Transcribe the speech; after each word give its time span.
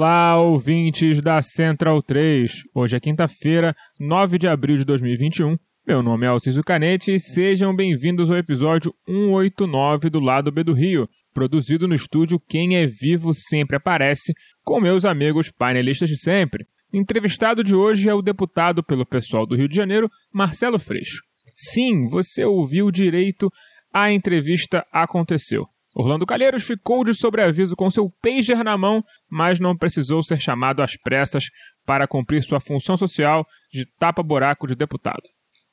Olá, 0.00 0.40
ouvintes 0.40 1.20
da 1.20 1.42
Central 1.42 2.00
3. 2.00 2.52
Hoje 2.72 2.96
é 2.96 3.00
quinta-feira, 3.00 3.74
9 3.98 4.38
de 4.38 4.46
abril 4.46 4.78
de 4.78 4.84
2021. 4.84 5.56
Meu 5.84 6.04
nome 6.04 6.24
é 6.24 6.28
Alciso 6.28 6.62
Canete 6.62 7.12
e 7.12 7.18
sejam 7.18 7.74
bem-vindos 7.74 8.30
ao 8.30 8.36
episódio 8.36 8.94
189 9.08 10.08
do 10.08 10.20
Lado 10.20 10.52
B 10.52 10.62
do 10.62 10.72
Rio, 10.72 11.08
produzido 11.34 11.88
no 11.88 11.96
estúdio 11.96 12.38
Quem 12.38 12.76
é 12.76 12.86
Vivo 12.86 13.34
Sempre 13.34 13.74
Aparece, 13.74 14.32
com 14.62 14.80
meus 14.80 15.04
amigos 15.04 15.50
painelistas 15.50 16.08
de 16.08 16.16
sempre. 16.16 16.64
Entrevistado 16.92 17.64
de 17.64 17.74
hoje 17.74 18.08
é 18.08 18.14
o 18.14 18.22
deputado 18.22 18.84
pelo 18.84 19.04
pessoal 19.04 19.44
do 19.44 19.56
Rio 19.56 19.68
de 19.68 19.74
Janeiro, 19.74 20.08
Marcelo 20.32 20.78
Freixo. 20.78 21.24
Sim, 21.56 22.06
você 22.06 22.44
ouviu 22.44 22.92
direito, 22.92 23.50
a 23.92 24.12
entrevista 24.12 24.86
aconteceu. 24.92 25.66
Orlando 25.98 26.24
Calheiros 26.24 26.62
ficou 26.62 27.02
de 27.02 27.12
sobreaviso 27.12 27.74
com 27.74 27.90
seu 27.90 28.08
pager 28.22 28.62
na 28.62 28.78
mão, 28.78 29.02
mas 29.28 29.58
não 29.58 29.76
precisou 29.76 30.22
ser 30.22 30.40
chamado 30.40 30.80
às 30.80 30.96
pressas 30.96 31.46
para 31.84 32.06
cumprir 32.06 32.40
sua 32.44 32.60
função 32.60 32.96
social 32.96 33.44
de 33.72 33.84
tapa-buraco 33.98 34.64
de 34.68 34.76
deputado. 34.76 35.24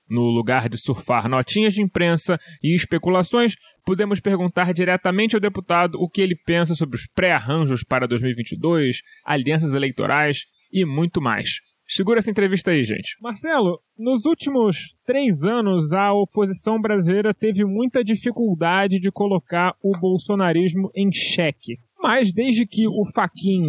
No 0.10 0.24
lugar 0.24 0.68
de 0.68 0.80
surfar 0.80 1.30
notinhas 1.30 1.76
de 1.76 1.84
imprensa 1.84 2.40
e 2.64 2.74
especulações, 2.76 3.54
podemos 3.86 4.20
perguntar 4.20 4.74
diretamente 4.74 5.36
ao 5.36 5.40
deputado 5.40 6.02
o 6.02 6.10
que 6.10 6.22
ele 6.22 6.36
pensa 6.44 6.74
sobre 6.74 6.96
os 6.96 7.06
pré-arranjos 7.06 7.84
para 7.84 8.08
2022, 8.08 9.02
alianças 9.24 9.76
eleitorais 9.76 10.40
e 10.72 10.86
muito 10.86 11.22
mais. 11.22 11.60
Segura 11.88 12.20
essa 12.20 12.32
entrevista 12.32 12.72
aí, 12.72 12.84
gente. 12.84 13.16
Marcelo, 13.22 13.80
nos 13.98 14.26
últimos 14.26 14.96
três 15.06 15.44
anos, 15.44 15.94
a 15.94 16.14
oposição 16.14 16.82
brasileira 16.82 17.34
teve 17.34 17.64
muita 17.64 18.04
dificuldade 18.04 19.00
de 19.00 19.12
colocar 19.12 19.72
o 19.84 19.92
bolsonarismo 19.98 20.90
em 20.96 21.12
xeque. 21.12 21.78
Mas 22.02 22.34
desde 22.34 22.66
que 22.66 22.88
o 22.88 23.06
Faquin, 23.14 23.64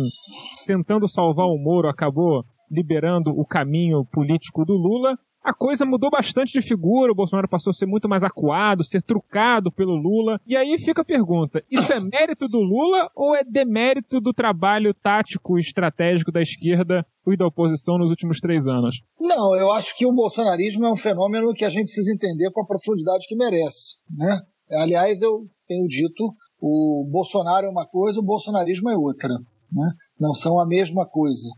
tentando 0.66 1.06
salvar 1.06 1.46
o 1.46 1.58
Moro, 1.58 1.88
acabou 1.88 2.42
liberando 2.70 3.30
o 3.30 3.44
caminho 3.46 4.04
político 4.10 4.64
do 4.64 4.74
Lula, 4.74 5.16
a 5.46 5.54
coisa 5.54 5.86
mudou 5.86 6.10
bastante 6.10 6.52
de 6.52 6.60
figura, 6.60 7.12
o 7.12 7.14
Bolsonaro 7.14 7.48
passou 7.48 7.70
a 7.70 7.74
ser 7.74 7.86
muito 7.86 8.08
mais 8.08 8.24
acuado, 8.24 8.82
ser 8.82 9.00
trucado 9.00 9.70
pelo 9.70 9.94
Lula. 9.94 10.40
E 10.44 10.56
aí 10.56 10.76
fica 10.76 11.02
a 11.02 11.04
pergunta: 11.04 11.62
isso 11.70 11.92
é 11.92 12.00
mérito 12.00 12.48
do 12.48 12.58
Lula 12.58 13.08
ou 13.14 13.32
é 13.32 13.44
demérito 13.44 14.20
do 14.20 14.34
trabalho 14.34 14.92
tático 14.92 15.56
e 15.56 15.60
estratégico 15.60 16.32
da 16.32 16.42
esquerda 16.42 17.06
e 17.24 17.36
da 17.36 17.46
oposição 17.46 17.96
nos 17.96 18.10
últimos 18.10 18.40
três 18.40 18.66
anos? 18.66 19.00
Não, 19.20 19.54
eu 19.54 19.70
acho 19.70 19.96
que 19.96 20.04
o 20.04 20.12
bolsonarismo 20.12 20.84
é 20.84 20.92
um 20.92 20.96
fenômeno 20.96 21.54
que 21.54 21.64
a 21.64 21.70
gente 21.70 21.84
precisa 21.84 22.12
entender 22.12 22.50
com 22.50 22.62
a 22.62 22.66
profundidade 22.66 23.26
que 23.28 23.36
merece. 23.36 23.98
Né? 24.10 24.40
Aliás, 24.72 25.22
eu 25.22 25.46
tenho 25.68 25.86
dito, 25.86 26.34
o 26.60 27.08
Bolsonaro 27.08 27.66
é 27.66 27.70
uma 27.70 27.86
coisa, 27.86 28.18
o 28.18 28.24
bolsonarismo 28.24 28.90
é 28.90 28.96
outra. 28.96 29.34
Né? 29.72 29.90
Não 30.18 30.34
são 30.34 30.58
a 30.58 30.66
mesma 30.66 31.06
coisa. 31.06 31.48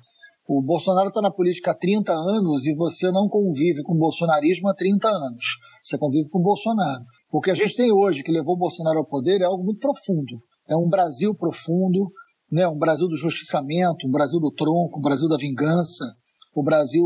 O 0.48 0.62
Bolsonaro 0.62 1.08
está 1.08 1.20
na 1.20 1.30
política 1.30 1.72
há 1.72 1.74
30 1.74 2.10
anos 2.10 2.64
e 2.64 2.74
você 2.74 3.12
não 3.12 3.28
convive 3.28 3.82
com 3.82 3.92
o 3.92 3.98
bolsonarismo 3.98 4.66
há 4.70 4.74
30 4.74 5.06
anos. 5.06 5.44
Você 5.84 5.98
convive 5.98 6.30
com 6.30 6.38
o 6.38 6.42
Bolsonaro. 6.42 7.04
O 7.30 7.38
que 7.38 7.50
a 7.50 7.54
gente 7.54 7.76
tem 7.76 7.92
hoje, 7.92 8.22
que 8.22 8.32
levou 8.32 8.54
o 8.54 8.58
Bolsonaro 8.58 9.00
ao 9.00 9.06
poder, 9.06 9.42
é 9.42 9.44
algo 9.44 9.62
muito 9.62 9.78
profundo. 9.78 10.40
É 10.66 10.74
um 10.74 10.88
Brasil 10.88 11.34
profundo, 11.34 12.10
né? 12.50 12.66
um 12.66 12.78
Brasil 12.78 13.06
do 13.08 13.14
justiçamento, 13.14 14.06
um 14.06 14.10
Brasil 14.10 14.40
do 14.40 14.50
tronco, 14.50 14.98
um 14.98 15.02
Brasil 15.02 15.28
da 15.28 15.36
vingança, 15.36 16.16
o 16.54 16.62
Brasil 16.62 17.04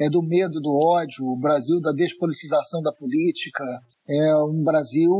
é 0.00 0.08
do 0.08 0.22
medo, 0.22 0.58
do 0.58 0.72
ódio, 0.72 1.26
o 1.26 1.38
Brasil 1.38 1.82
da 1.82 1.92
despolitização 1.92 2.80
da 2.80 2.92
política. 2.94 3.64
É 4.08 4.34
um 4.44 4.62
Brasil 4.62 5.12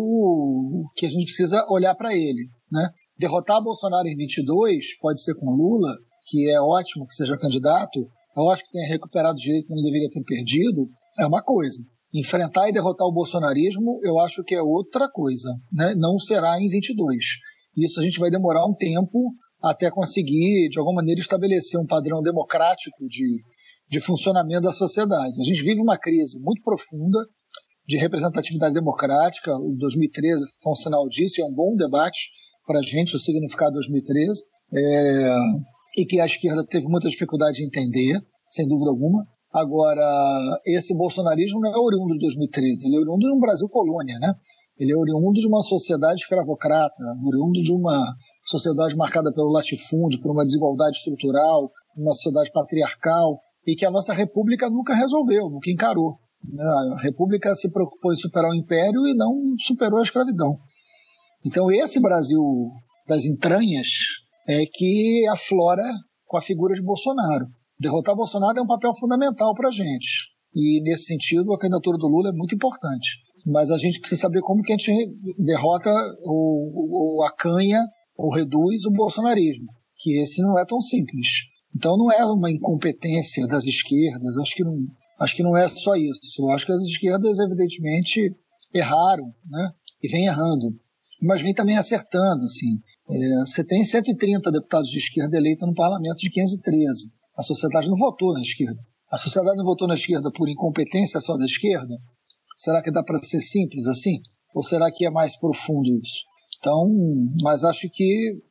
que 0.96 1.04
a 1.04 1.10
gente 1.10 1.24
precisa 1.24 1.66
olhar 1.68 1.94
para 1.94 2.14
ele. 2.14 2.48
Né? 2.72 2.88
Derrotar 3.18 3.62
Bolsonaro 3.62 4.08
em 4.08 4.16
22 4.16 4.96
pode 5.02 5.20
ser 5.22 5.34
com 5.34 5.50
Lula, 5.50 5.94
que 6.28 6.50
é 6.50 6.60
ótimo 6.60 7.06
que 7.06 7.14
seja 7.14 7.36
candidato, 7.38 8.06
eu 8.36 8.50
acho 8.50 8.64
que 8.64 8.72
tenha 8.72 8.88
recuperado 8.88 9.36
o 9.36 9.40
direito 9.40 9.66
que 9.66 9.74
não 9.74 9.82
deveria 9.82 10.10
ter 10.10 10.22
perdido, 10.22 10.88
é 11.18 11.26
uma 11.26 11.42
coisa. 11.42 11.82
Enfrentar 12.14 12.68
e 12.68 12.72
derrotar 12.72 13.06
o 13.06 13.12
bolsonarismo, 13.12 13.98
eu 14.02 14.18
acho 14.20 14.44
que 14.44 14.54
é 14.54 14.62
outra 14.62 15.08
coisa. 15.10 15.50
Né? 15.72 15.94
Não 15.96 16.18
será 16.18 16.60
em 16.60 16.68
22. 16.68 17.16
Isso 17.76 18.00
a 18.00 18.02
gente 18.02 18.18
vai 18.18 18.30
demorar 18.30 18.64
um 18.64 18.74
tempo 18.74 19.32
até 19.62 19.90
conseguir, 19.90 20.68
de 20.68 20.78
alguma 20.78 20.96
maneira, 20.96 21.20
estabelecer 21.20 21.80
um 21.80 21.86
padrão 21.86 22.22
democrático 22.22 23.08
de, 23.08 23.42
de 23.90 24.00
funcionamento 24.00 24.62
da 24.62 24.72
sociedade. 24.72 25.40
A 25.40 25.44
gente 25.44 25.62
vive 25.62 25.80
uma 25.80 25.98
crise 25.98 26.38
muito 26.40 26.62
profunda 26.62 27.18
de 27.86 27.96
representatividade 27.96 28.74
democrática. 28.74 29.56
O 29.56 29.74
2013 29.78 30.44
foi 30.62 30.72
um 30.72 30.76
sinal 30.76 31.08
disso, 31.08 31.40
é 31.40 31.44
um 31.44 31.52
bom 31.52 31.74
debate 31.74 32.30
para 32.66 32.78
a 32.78 32.82
gente, 32.82 33.16
o 33.16 33.18
significado 33.18 33.70
de 33.70 33.76
2013. 33.76 34.42
É, 34.74 35.36
e 35.98 36.06
que 36.06 36.20
a 36.20 36.26
esquerda 36.26 36.64
teve 36.64 36.86
muita 36.86 37.10
dificuldade 37.10 37.56
de 37.56 37.64
entender, 37.64 38.24
sem 38.48 38.68
dúvida 38.68 38.88
alguma. 38.88 39.26
Agora, 39.52 40.00
esse 40.64 40.96
bolsonarismo 40.96 41.60
não 41.60 41.72
é 41.72 41.76
oriundo 41.76 42.14
de 42.14 42.20
2013, 42.20 42.86
ele 42.86 42.96
é 42.96 43.00
oriundo 43.00 43.26
de 43.26 43.34
um 43.34 43.40
Brasil 43.40 43.68
colônia, 43.68 44.16
né? 44.20 44.32
Ele 44.78 44.92
é 44.92 44.96
oriundo 44.96 45.40
de 45.40 45.48
uma 45.48 45.60
sociedade 45.60 46.20
escravocrata, 46.20 47.02
oriundo 47.26 47.60
de 47.60 47.72
uma 47.72 48.14
sociedade 48.46 48.94
marcada 48.94 49.32
pelo 49.32 49.50
latifúndio, 49.50 50.20
por 50.20 50.30
uma 50.30 50.44
desigualdade 50.44 50.98
estrutural, 50.98 51.68
uma 51.96 52.12
sociedade 52.12 52.52
patriarcal, 52.52 53.40
e 53.66 53.74
que 53.74 53.84
a 53.84 53.90
nossa 53.90 54.12
república 54.12 54.70
nunca 54.70 54.94
resolveu, 54.94 55.50
nunca 55.50 55.68
encarou. 55.68 56.16
Né? 56.44 56.62
A 56.96 57.02
república 57.02 57.56
se 57.56 57.72
preocupou 57.72 58.12
em 58.12 58.16
superar 58.16 58.52
o 58.52 58.54
império 58.54 59.04
e 59.04 59.14
não 59.14 59.32
superou 59.58 59.98
a 59.98 60.02
escravidão. 60.02 60.56
Então, 61.44 61.72
esse 61.72 61.98
Brasil 61.98 62.40
das 63.08 63.24
entranhas 63.24 63.88
é, 64.48 64.64
que 64.64 65.26
aflora 65.28 65.84
com 66.26 66.38
a 66.38 66.42
figura 66.42 66.74
de 66.74 66.82
Bolsonaro. 66.82 67.46
Derrotar 67.78 68.16
Bolsonaro 68.16 68.58
é 68.58 68.62
um 68.62 68.66
papel 68.66 68.94
fundamental 68.94 69.54
para 69.54 69.68
a 69.68 69.72
gente. 69.72 70.30
E, 70.54 70.80
nesse 70.82 71.04
sentido, 71.04 71.52
a 71.52 71.58
candidatura 71.58 71.98
do 71.98 72.08
Lula 72.08 72.30
é 72.30 72.32
muito 72.32 72.54
importante. 72.54 73.18
Mas 73.46 73.70
a 73.70 73.78
gente 73.78 74.00
precisa 74.00 74.22
saber 74.22 74.40
como 74.40 74.62
que 74.62 74.72
a 74.72 74.76
gente 74.76 74.92
derrota 75.38 75.90
ou, 76.22 77.18
ou 77.18 77.24
acanha 77.24 77.84
ou 78.16 78.34
reduz 78.34 78.84
o 78.84 78.90
bolsonarismo, 78.90 79.66
que 79.96 80.18
esse 80.18 80.42
não 80.42 80.58
é 80.58 80.64
tão 80.64 80.80
simples. 80.80 81.28
Então 81.76 81.96
não 81.96 82.10
é 82.10 82.24
uma 82.24 82.50
incompetência 82.50 83.46
das 83.46 83.64
esquerdas, 83.64 84.36
acho 84.38 84.56
que 84.56 84.64
não, 84.64 84.76
acho 85.20 85.36
que 85.36 85.42
não 85.42 85.56
é 85.56 85.68
só 85.68 85.94
isso. 85.94 86.48
Acho 86.50 86.66
que 86.66 86.72
as 86.72 86.82
esquerdas, 86.82 87.38
evidentemente, 87.38 88.34
erraram, 88.74 89.32
né? 89.48 89.70
E 90.02 90.08
vem 90.08 90.26
errando 90.26 90.74
mas 91.20 91.42
vem 91.42 91.54
também 91.54 91.76
acertando. 91.76 92.44
Assim. 92.44 92.80
É, 93.10 93.40
você 93.40 93.64
tem 93.64 93.82
130 93.82 94.50
deputados 94.52 94.90
de 94.90 94.98
esquerda 94.98 95.36
eleitos 95.36 95.66
no 95.66 95.74
parlamento 95.74 96.18
de 96.18 96.30
513. 96.30 97.12
A 97.36 97.42
sociedade 97.42 97.88
não 97.88 97.96
votou 97.96 98.34
na 98.34 98.40
esquerda. 98.40 98.80
A 99.10 99.16
sociedade 99.16 99.56
não 99.56 99.64
votou 99.64 99.88
na 99.88 99.94
esquerda 99.94 100.30
por 100.30 100.48
incompetência 100.48 101.20
só 101.20 101.36
da 101.36 101.46
esquerda? 101.46 101.96
Será 102.58 102.82
que 102.82 102.90
dá 102.90 103.02
para 103.02 103.18
ser 103.18 103.40
simples 103.40 103.86
assim? 103.86 104.20
Ou 104.54 104.62
será 104.62 104.90
que 104.90 105.06
é 105.06 105.10
mais 105.10 105.36
profundo 105.36 105.88
isso? 106.02 106.24
Então, 106.58 106.86
mas 107.42 107.64
acho 107.64 107.88
que 107.88 108.42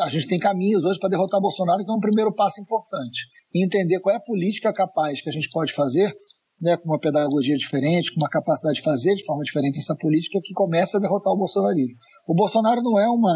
a 0.00 0.10
gente 0.10 0.26
tem 0.26 0.38
caminhos 0.38 0.84
hoje 0.84 0.98
para 0.98 1.08
derrotar 1.08 1.40
Bolsonaro, 1.40 1.84
que 1.84 1.90
é 1.90 1.94
um 1.94 2.00
primeiro 2.00 2.34
passo 2.34 2.60
importante. 2.60 3.26
E 3.54 3.64
entender 3.64 4.00
qual 4.00 4.14
é 4.14 4.18
a 4.18 4.20
política 4.20 4.72
capaz 4.72 5.22
que 5.22 5.28
a 5.28 5.32
gente 5.32 5.48
pode 5.48 5.72
fazer 5.72 6.14
né, 6.60 6.76
com 6.76 6.88
uma 6.88 6.98
pedagogia 6.98 7.56
diferente, 7.56 8.12
com 8.12 8.20
uma 8.20 8.28
capacidade 8.28 8.76
de 8.76 8.82
fazer 8.82 9.14
de 9.14 9.24
forma 9.24 9.42
diferente 9.42 9.78
essa 9.78 9.96
política 9.96 10.40
que 10.42 10.52
começa 10.52 10.98
a 10.98 11.00
derrotar 11.00 11.32
o 11.32 11.36
bolsonarismo. 11.36 11.96
O 12.28 12.34
Bolsonaro 12.34 12.82
não 12.82 12.98
é 12.98 13.08
uma 13.08 13.32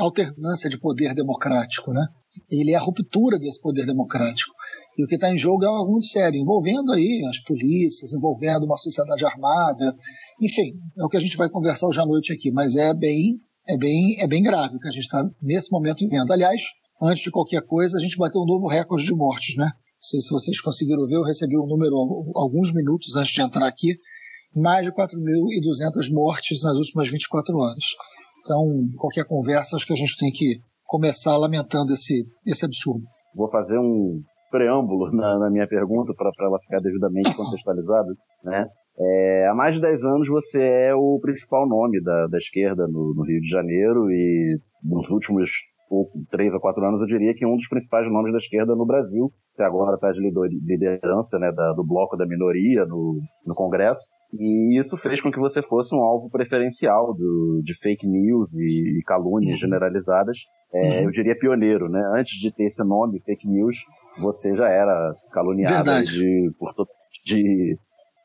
alternância 0.00 0.68
de 0.68 0.78
poder 0.78 1.14
democrático, 1.14 1.92
né? 1.92 2.06
Ele 2.50 2.72
é 2.72 2.74
a 2.74 2.80
ruptura 2.80 3.38
desse 3.38 3.60
poder 3.60 3.86
democrático. 3.86 4.52
E 4.98 5.04
o 5.04 5.06
que 5.06 5.16
está 5.16 5.32
em 5.32 5.38
jogo 5.38 5.64
é 5.64 5.68
algo 5.68 5.92
muito 5.92 6.06
sério, 6.06 6.40
envolvendo 6.40 6.92
aí 6.92 7.24
as 7.28 7.40
polícias, 7.40 8.12
envolvendo 8.12 8.64
uma 8.64 8.76
sociedade 8.76 9.24
armada, 9.24 9.94
enfim, 10.40 10.72
é 10.96 11.04
o 11.04 11.08
que 11.08 11.16
a 11.16 11.20
gente 11.20 11.36
vai 11.36 11.48
conversar 11.48 11.86
hoje 11.88 12.00
à 12.00 12.06
noite 12.06 12.32
aqui, 12.32 12.50
mas 12.52 12.76
é 12.76 12.94
bem, 12.94 13.40
é 13.68 13.76
bem, 13.76 14.20
é 14.20 14.26
bem 14.26 14.42
grave 14.42 14.76
o 14.76 14.78
que 14.78 14.88
a 14.88 14.92
gente 14.92 15.04
está 15.04 15.24
nesse 15.42 15.70
momento 15.70 16.00
vivendo. 16.00 16.30
Aliás, 16.32 16.62
antes 17.02 17.22
de 17.22 17.30
qualquer 17.30 17.62
coisa, 17.62 17.98
a 17.98 18.00
gente 18.00 18.16
bateu 18.16 18.40
um 18.40 18.46
novo 18.46 18.66
recorde 18.66 19.04
de 19.04 19.14
mortes, 19.14 19.56
né? 19.56 19.64
Não 19.64 20.08
sei 20.08 20.20
se 20.20 20.30
vocês 20.30 20.60
conseguiram 20.60 21.06
ver, 21.06 21.16
eu 21.16 21.24
recebi 21.24 21.56
um 21.56 21.66
número 21.66 21.96
alguns 22.34 22.72
minutos 22.72 23.16
antes 23.16 23.32
de 23.32 23.40
entrar 23.40 23.66
aqui, 23.66 23.96
mais 24.54 24.84
de 24.84 24.92
4.200 24.92 26.12
mortes 26.12 26.62
nas 26.62 26.76
últimas 26.76 27.08
24 27.08 27.56
horas. 27.56 27.84
Então, 28.44 28.60
qualquer 28.98 29.24
conversa, 29.24 29.74
acho 29.74 29.86
que 29.86 29.94
a 29.94 29.96
gente 29.96 30.18
tem 30.18 30.30
que 30.30 30.58
começar 30.84 31.34
lamentando 31.38 31.94
esse, 31.94 32.26
esse 32.46 32.66
absurdo. 32.66 33.02
Vou 33.34 33.50
fazer 33.50 33.78
um 33.78 34.20
preâmbulo 34.50 35.10
na, 35.10 35.38
na 35.38 35.50
minha 35.50 35.66
pergunta 35.66 36.12
para 36.14 36.30
ela 36.40 36.58
ficar 36.60 36.78
devidamente 36.80 37.32
contextualizada. 37.34 38.14
Né? 38.44 38.66
É, 38.98 39.48
há 39.48 39.54
mais 39.54 39.74
de 39.74 39.80
10 39.80 40.04
anos 40.04 40.28
você 40.28 40.60
é 40.62 40.94
o 40.94 41.18
principal 41.20 41.66
nome 41.66 42.02
da, 42.02 42.26
da 42.26 42.38
esquerda 42.38 42.86
no, 42.86 43.14
no 43.14 43.24
Rio 43.24 43.40
de 43.40 43.48
Janeiro 43.48 44.10
e 44.10 44.58
nos 44.84 45.08
últimos 45.08 45.50
três 46.30 46.52
ou 46.54 46.60
quatro 46.60 46.84
anos, 46.84 47.00
eu 47.00 47.06
diria 47.06 47.34
que 47.34 47.46
um 47.46 47.56
dos 47.56 47.68
principais 47.68 48.10
nomes 48.10 48.32
da 48.32 48.38
esquerda 48.38 48.74
no 48.74 48.86
Brasil, 48.86 49.30
que 49.54 49.62
agora 49.62 49.94
está 49.94 50.10
de 50.10 50.20
liderança 50.20 51.38
né, 51.38 51.52
da, 51.52 51.72
do 51.72 51.84
bloco 51.84 52.16
da 52.16 52.26
minoria 52.26 52.84
no, 52.84 53.20
no 53.46 53.54
Congresso. 53.54 54.08
E 54.38 54.80
isso 54.80 54.96
fez 54.96 55.20
com 55.20 55.30
que 55.30 55.38
você 55.38 55.62
fosse 55.62 55.94
um 55.94 56.02
alvo 56.02 56.28
preferencial 56.28 57.14
do, 57.14 57.62
de 57.64 57.74
fake 57.80 58.06
news 58.06 58.52
e, 58.54 59.00
calúnias 59.06 59.52
uhum. 59.52 59.58
generalizadas. 59.58 60.38
É, 60.72 60.98
uhum. 60.98 61.04
Eu 61.04 61.10
diria 61.10 61.38
pioneiro, 61.38 61.88
né? 61.88 62.02
Antes 62.16 62.40
de 62.40 62.50
ter 62.52 62.64
esse 62.64 62.82
nome, 62.82 63.20
fake 63.20 63.48
news, 63.48 63.76
você 64.20 64.54
já 64.54 64.68
era 64.68 65.12
caluniado 65.32 66.02
de, 66.04 66.50
por 66.58 66.74
de, 67.24 67.78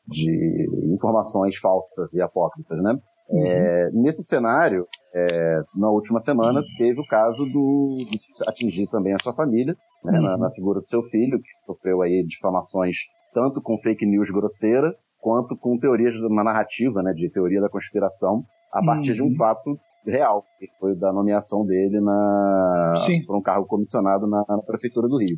de 0.08 0.68
informações 0.94 1.56
falsas 1.58 2.12
e 2.12 2.20
apócrifas, 2.20 2.82
né? 2.82 2.98
Uhum. 3.30 3.46
É, 3.46 3.90
nesse 3.92 4.24
cenário, 4.24 4.88
é, 5.14 5.62
na 5.76 5.88
última 5.88 6.18
semana, 6.18 6.60
teve 6.76 7.00
o 7.00 7.06
caso 7.06 7.44
do, 7.44 7.98
de 8.10 8.18
atingir 8.48 8.88
também 8.88 9.14
a 9.14 9.22
sua 9.22 9.32
família, 9.32 9.76
né, 10.04 10.18
uhum. 10.18 10.22
na, 10.22 10.36
na, 10.36 10.50
figura 10.50 10.80
do 10.80 10.86
seu 10.86 11.00
filho, 11.02 11.40
que 11.40 11.48
sofreu 11.64 12.02
aí 12.02 12.24
difamações 12.26 12.96
tanto 13.32 13.62
com 13.62 13.78
fake 13.78 14.04
news 14.04 14.28
grosseira, 14.30 14.92
quanto 15.20 15.56
com 15.56 15.78
teorias 15.78 16.14
de 16.14 16.26
uma 16.26 16.42
narrativa, 16.42 17.02
né, 17.02 17.12
de 17.12 17.30
teoria 17.30 17.60
da 17.60 17.68
conspiração, 17.68 18.44
a 18.72 18.84
partir 18.84 19.10
uhum. 19.10 19.16
de 19.16 19.22
um 19.22 19.26
uhum. 19.26 19.36
fato 19.36 19.78
real, 20.06 20.44
que 20.58 20.66
foi 20.78 20.96
da 20.96 21.12
nomeação 21.12 21.64
dele 21.64 22.00
na, 22.00 22.94
para 23.26 23.36
um 23.36 23.42
cargo 23.42 23.66
comissionado 23.66 24.26
na, 24.26 24.44
na 24.48 24.62
Prefeitura 24.62 25.08
do 25.08 25.18
Rio. 25.18 25.36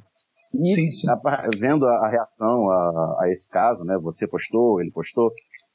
E 0.55 0.67
sim, 0.67 0.93
sim. 0.93 1.08
A, 1.11 1.49
vendo 1.58 1.87
a, 1.87 2.06
a 2.06 2.11
reação 2.11 2.70
a, 2.70 3.17
a, 3.20 3.31
esse 3.31 3.49
caso, 3.49 3.84
né, 3.84 3.99
você 4.00 4.26
postou, 4.26 4.81
ele 4.81 4.90
postou, 4.90 5.31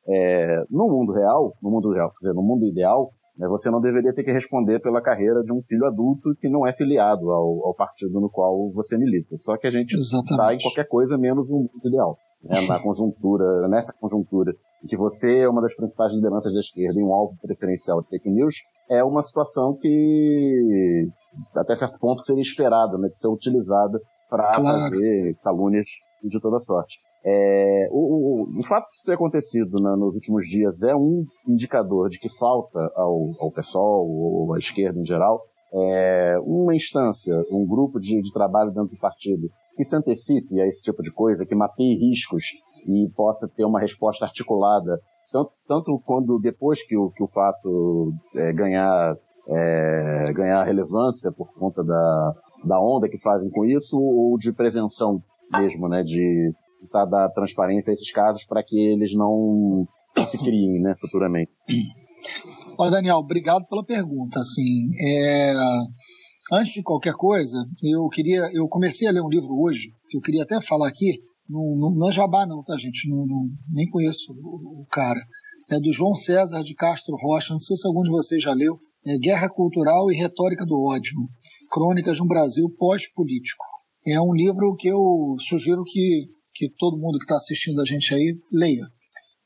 é, 0.07 0.63
no 0.69 0.87
mundo 0.87 1.11
real, 1.13 1.53
no 1.61 1.69
mundo 1.69 1.91
real, 1.91 2.09
quer 2.11 2.27
dizer, 2.27 2.33
no 2.33 2.43
mundo 2.43 2.65
ideal, 2.65 3.11
né, 3.37 3.47
você 3.47 3.69
não 3.69 3.81
deveria 3.81 4.13
ter 4.13 4.23
que 4.23 4.31
responder 4.31 4.79
pela 4.79 5.01
carreira 5.01 5.43
de 5.43 5.51
um 5.51 5.61
filho 5.61 5.85
adulto 5.85 6.35
que 6.39 6.47
não 6.47 6.65
é 6.65 6.71
filiado 6.71 7.29
ao, 7.31 7.67
ao 7.67 7.75
partido 7.75 8.19
no 8.21 8.29
qual 8.29 8.71
você 8.71 8.97
milita. 8.97 9.35
Só 9.37 9.57
que 9.57 9.67
a 9.67 9.71
gente 9.71 9.93
está 9.97 10.53
em 10.53 10.59
qualquer 10.59 10.87
coisa 10.87 11.17
menos 11.17 11.49
no 11.49 11.57
mundo 11.57 11.87
ideal. 11.87 12.17
Né, 12.43 12.67
na 12.67 12.79
conjuntura, 12.79 13.67
nessa 13.67 13.91
conjuntura, 13.99 14.53
em 14.83 14.87
que 14.87 14.95
você 14.95 15.39
é 15.39 15.49
uma 15.49 15.61
das 15.61 15.75
principais 15.75 16.13
lideranças 16.13 16.53
da 16.53 16.59
esquerda 16.59 16.99
e 16.99 17.03
um 17.03 17.13
alvo 17.13 17.35
preferencial 17.41 18.01
de 18.01 18.09
fake 18.09 18.29
news, 18.29 18.55
é 18.89 19.03
uma 19.03 19.21
situação 19.21 19.75
que, 19.75 21.09
até 21.55 21.75
certo 21.75 21.97
ponto, 21.99 22.25
seria 22.25 22.41
esperada, 22.41 22.97
né, 22.97 23.09
de 23.09 23.17
ser 23.17 23.27
utilizada 23.27 23.99
para 24.29 24.51
claro. 24.51 24.91
fazer 24.91 25.35
calúnias 25.43 25.89
de 26.23 26.39
toda 26.39 26.59
sorte. 26.59 26.99
É, 27.25 27.87
o, 27.91 28.45
o, 28.55 28.59
o, 28.59 28.63
fato 28.63 28.89
de 28.89 28.97
isso 28.97 29.05
ter 29.05 29.13
acontecido 29.13 29.81
né, 29.81 29.95
nos 29.97 30.15
últimos 30.15 30.47
dias 30.47 30.83
é 30.83 30.95
um 30.95 31.25
indicador 31.47 32.09
de 32.09 32.19
que 32.19 32.29
falta 32.29 32.79
ao, 32.95 33.31
ao 33.39 33.51
PSOL 33.51 34.07
ou 34.07 34.53
à 34.53 34.59
esquerda 34.59 34.99
em 34.99 35.05
geral 35.05 35.41
é, 35.73 36.37
uma 36.43 36.75
instância, 36.75 37.33
um 37.51 37.65
grupo 37.65 37.99
de, 37.99 38.21
de 38.21 38.31
trabalho 38.31 38.71
dentro 38.71 38.95
do 38.95 38.99
partido 38.99 39.49
que 39.77 39.83
se 39.83 39.95
antecipe 39.95 40.59
a 40.59 40.67
esse 40.67 40.81
tipo 40.81 41.03
de 41.03 41.11
coisa, 41.11 41.45
que 41.45 41.55
mapeie 41.55 41.95
riscos 41.95 42.45
e 42.87 43.07
possa 43.15 43.47
ter 43.47 43.63
uma 43.63 43.79
resposta 43.79 44.25
articulada, 44.25 44.99
tanto, 45.31 45.51
tanto 45.67 46.01
quando 46.03 46.39
depois 46.39 46.85
que 46.85 46.97
o, 46.97 47.11
que 47.11 47.23
o 47.23 47.27
fato 47.27 48.11
é, 48.35 48.51
ganhar, 48.53 49.15
é, 49.47 50.25
ganhar 50.33 50.63
relevância 50.63 51.31
por 51.31 51.53
conta 51.53 51.83
da, 51.83 52.33
da 52.65 52.81
onda 52.81 53.07
que 53.07 53.19
fazem 53.19 53.49
com 53.51 53.63
isso, 53.65 53.97
ou 53.99 54.37
de 54.39 54.51
prevenção 54.51 55.21
mesmo, 55.53 55.87
né, 55.87 56.03
de 56.03 56.51
dar 56.91 57.29
transparência 57.29 57.91
a 57.91 57.93
esses 57.93 58.11
casos 58.11 58.43
para 58.45 58.63
que 58.63 58.77
eles 58.77 59.13
não 59.13 59.85
se 60.17 60.37
criem, 60.39 60.81
né, 60.81 60.93
futuramente. 60.99 61.51
Olha, 62.79 62.91
Daniel, 62.91 63.17
obrigado 63.17 63.65
pela 63.67 63.83
pergunta. 63.83 64.39
Assim, 64.39 64.89
é... 64.99 65.53
antes 66.51 66.73
de 66.73 66.83
qualquer 66.83 67.13
coisa, 67.13 67.57
eu 67.83 68.07
queria, 68.09 68.49
eu 68.53 68.67
comecei 68.67 69.07
a 69.07 69.11
ler 69.11 69.21
um 69.21 69.29
livro 69.29 69.53
hoje 69.59 69.91
que 70.09 70.17
eu 70.17 70.21
queria 70.21 70.43
até 70.43 70.59
falar 70.61 70.87
aqui. 70.87 71.21
Não, 71.49 71.61
não, 71.75 71.91
não 71.95 72.09
é 72.09 72.11
Jabá, 72.11 72.45
não, 72.45 72.61
tá, 72.63 72.77
gente? 72.77 73.09
Não, 73.09 73.25
não 73.25 73.47
nem 73.69 73.89
conheço 73.89 74.31
o, 74.31 74.81
o, 74.81 74.85
cara. 74.91 75.19
É 75.71 75.79
do 75.79 75.93
João 75.93 76.15
César 76.15 76.63
de 76.63 76.73
Castro 76.75 77.15
Rocha. 77.15 77.53
Não 77.53 77.59
sei 77.59 77.77
se 77.77 77.87
algum 77.87 78.03
de 78.03 78.09
vocês 78.09 78.43
já 78.43 78.53
leu. 78.53 78.79
É 79.05 79.17
Guerra 79.17 79.49
Cultural 79.49 80.11
e 80.11 80.15
Retórica 80.15 80.65
do 80.65 80.81
Ódio: 80.81 81.17
Crônicas 81.69 82.17
de 82.17 82.23
um 82.23 82.27
Brasil 82.27 82.69
Pós-Político. 82.77 83.63
É 84.05 84.19
um 84.19 84.33
livro 84.33 84.75
que 84.75 84.87
eu 84.87 85.35
sugiro 85.39 85.83
que 85.85 86.27
que 86.57 86.69
todo 86.77 86.97
mundo 86.97 87.19
que 87.19 87.25
está 87.25 87.37
assistindo 87.37 87.79
a 87.81 87.85
gente 87.85 88.13
aí 88.13 88.35
leia. 88.51 88.83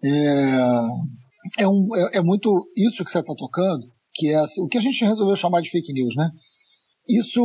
É, 0.04 1.64
é, 1.64 1.68
um, 1.68 1.88
é, 1.96 2.18
é 2.18 2.22
muito 2.22 2.50
isso 2.76 3.04
que 3.04 3.12
você 3.12 3.20
está 3.20 3.36
tocando, 3.36 3.86
que 4.14 4.30
é 4.30 4.36
assim, 4.36 4.62
o 4.62 4.68
que 4.68 4.78
a 4.78 4.82
gente 4.82 5.04
resolveu 5.04 5.36
chamar 5.36 5.62
de 5.62 5.70
fake 5.70 5.92
news, 5.94 6.16
né? 6.16 6.32
Isso, 7.10 7.42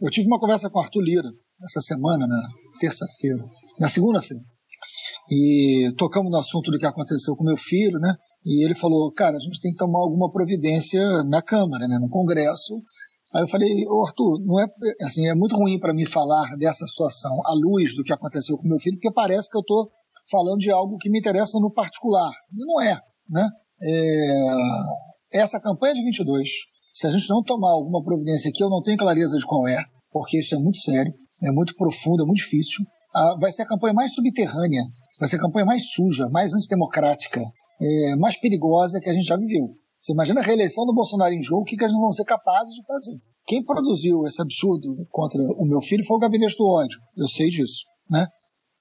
eu 0.00 0.10
tive 0.10 0.26
uma 0.26 0.40
conversa 0.40 0.68
com 0.68 0.78
o 0.78 0.82
Arthur 0.82 1.02
Lira 1.02 1.28
essa 1.64 1.80
semana, 1.80 2.26
na 2.26 2.42
terça-feira, 2.80 3.42
na 3.78 3.88
segunda-feira, 3.88 4.42
e 5.30 5.92
tocamos 5.96 6.30
no 6.30 6.38
assunto 6.38 6.70
do 6.70 6.78
que 6.78 6.86
aconteceu 6.86 7.36
com 7.36 7.44
meu 7.44 7.56
filho, 7.56 7.98
né? 8.00 8.14
E 8.44 8.64
ele 8.64 8.74
falou, 8.74 9.12
cara, 9.12 9.36
a 9.36 9.40
gente 9.40 9.60
tem 9.60 9.70
que 9.70 9.78
tomar 9.78 10.00
alguma 10.00 10.30
providência 10.32 11.22
na 11.24 11.40
Câmara, 11.40 11.86
né, 11.86 11.98
no 11.98 12.08
Congresso, 12.08 12.82
Aí 13.34 13.42
eu 13.42 13.48
falei, 13.48 13.70
oh, 13.88 14.04
Arthur, 14.06 14.44
não 14.44 14.60
é 14.60 14.66
assim, 15.06 15.26
é 15.26 15.34
muito 15.34 15.56
ruim 15.56 15.78
para 15.78 15.94
mim 15.94 16.04
falar 16.04 16.54
dessa 16.58 16.86
situação 16.86 17.40
à 17.46 17.54
luz 17.54 17.96
do 17.96 18.04
que 18.04 18.12
aconteceu 18.12 18.58
com 18.58 18.68
meu 18.68 18.78
filho, 18.78 18.96
porque 18.96 19.10
parece 19.10 19.48
que 19.48 19.56
eu 19.56 19.62
estou 19.62 19.90
falando 20.30 20.58
de 20.58 20.70
algo 20.70 20.98
que 20.98 21.08
me 21.08 21.18
interessa 21.18 21.58
no 21.58 21.72
particular. 21.72 22.30
E 22.52 22.64
não 22.64 22.80
é, 22.82 23.00
né? 23.30 23.48
É... 23.82 25.40
Essa 25.40 25.58
campanha 25.58 25.94
de 25.94 26.04
22, 26.04 26.46
se 26.92 27.06
a 27.06 27.10
gente 27.10 27.28
não 27.28 27.42
tomar 27.42 27.70
alguma 27.70 28.02
providência 28.04 28.50
aqui, 28.50 28.62
eu 28.62 28.68
não 28.68 28.82
tenho 28.82 28.98
clareza 28.98 29.38
de 29.38 29.46
qual 29.46 29.66
é, 29.66 29.82
porque 30.12 30.38
isso 30.38 30.54
é 30.54 30.58
muito 30.58 30.76
sério, 30.78 31.12
é 31.42 31.50
muito 31.50 31.74
profundo, 31.74 32.22
é 32.22 32.26
muito 32.26 32.38
difícil. 32.38 32.84
Ah, 33.14 33.36
vai 33.40 33.50
ser 33.50 33.62
a 33.62 33.66
campanha 33.66 33.94
mais 33.94 34.12
subterrânea, 34.12 34.82
vai 35.18 35.28
ser 35.28 35.36
a 35.36 35.40
campanha 35.40 35.64
mais 35.64 35.90
suja, 35.90 36.28
mais 36.28 36.52
antidemocrática, 36.52 37.42
é, 37.80 38.16
mais 38.16 38.38
perigosa 38.38 39.00
que 39.00 39.08
a 39.08 39.14
gente 39.14 39.26
já 39.26 39.36
viveu. 39.36 39.70
Você 39.98 40.12
imagina 40.12 40.40
a 40.40 40.44
reeleição 40.44 40.84
do 40.84 40.94
Bolsonaro 40.94 41.32
em 41.32 41.42
jogo, 41.42 41.62
o 41.62 41.64
que, 41.64 41.76
que 41.76 41.82
eles 41.82 41.94
não 41.94 42.02
vão 42.02 42.12
ser 42.12 42.24
capazes 42.24 42.74
de 42.74 42.84
fazer? 42.84 43.16
Quem 43.46 43.64
produziu 43.64 44.24
esse 44.24 44.40
absurdo 44.40 45.06
contra 45.10 45.42
o 45.42 45.64
meu 45.64 45.80
filho 45.80 46.04
foi 46.04 46.16
o 46.16 46.20
Gabinete 46.20 46.56
do 46.56 46.66
Ódio, 46.66 46.98
eu 47.16 47.28
sei 47.28 47.48
disso, 47.48 47.84
né? 48.10 48.26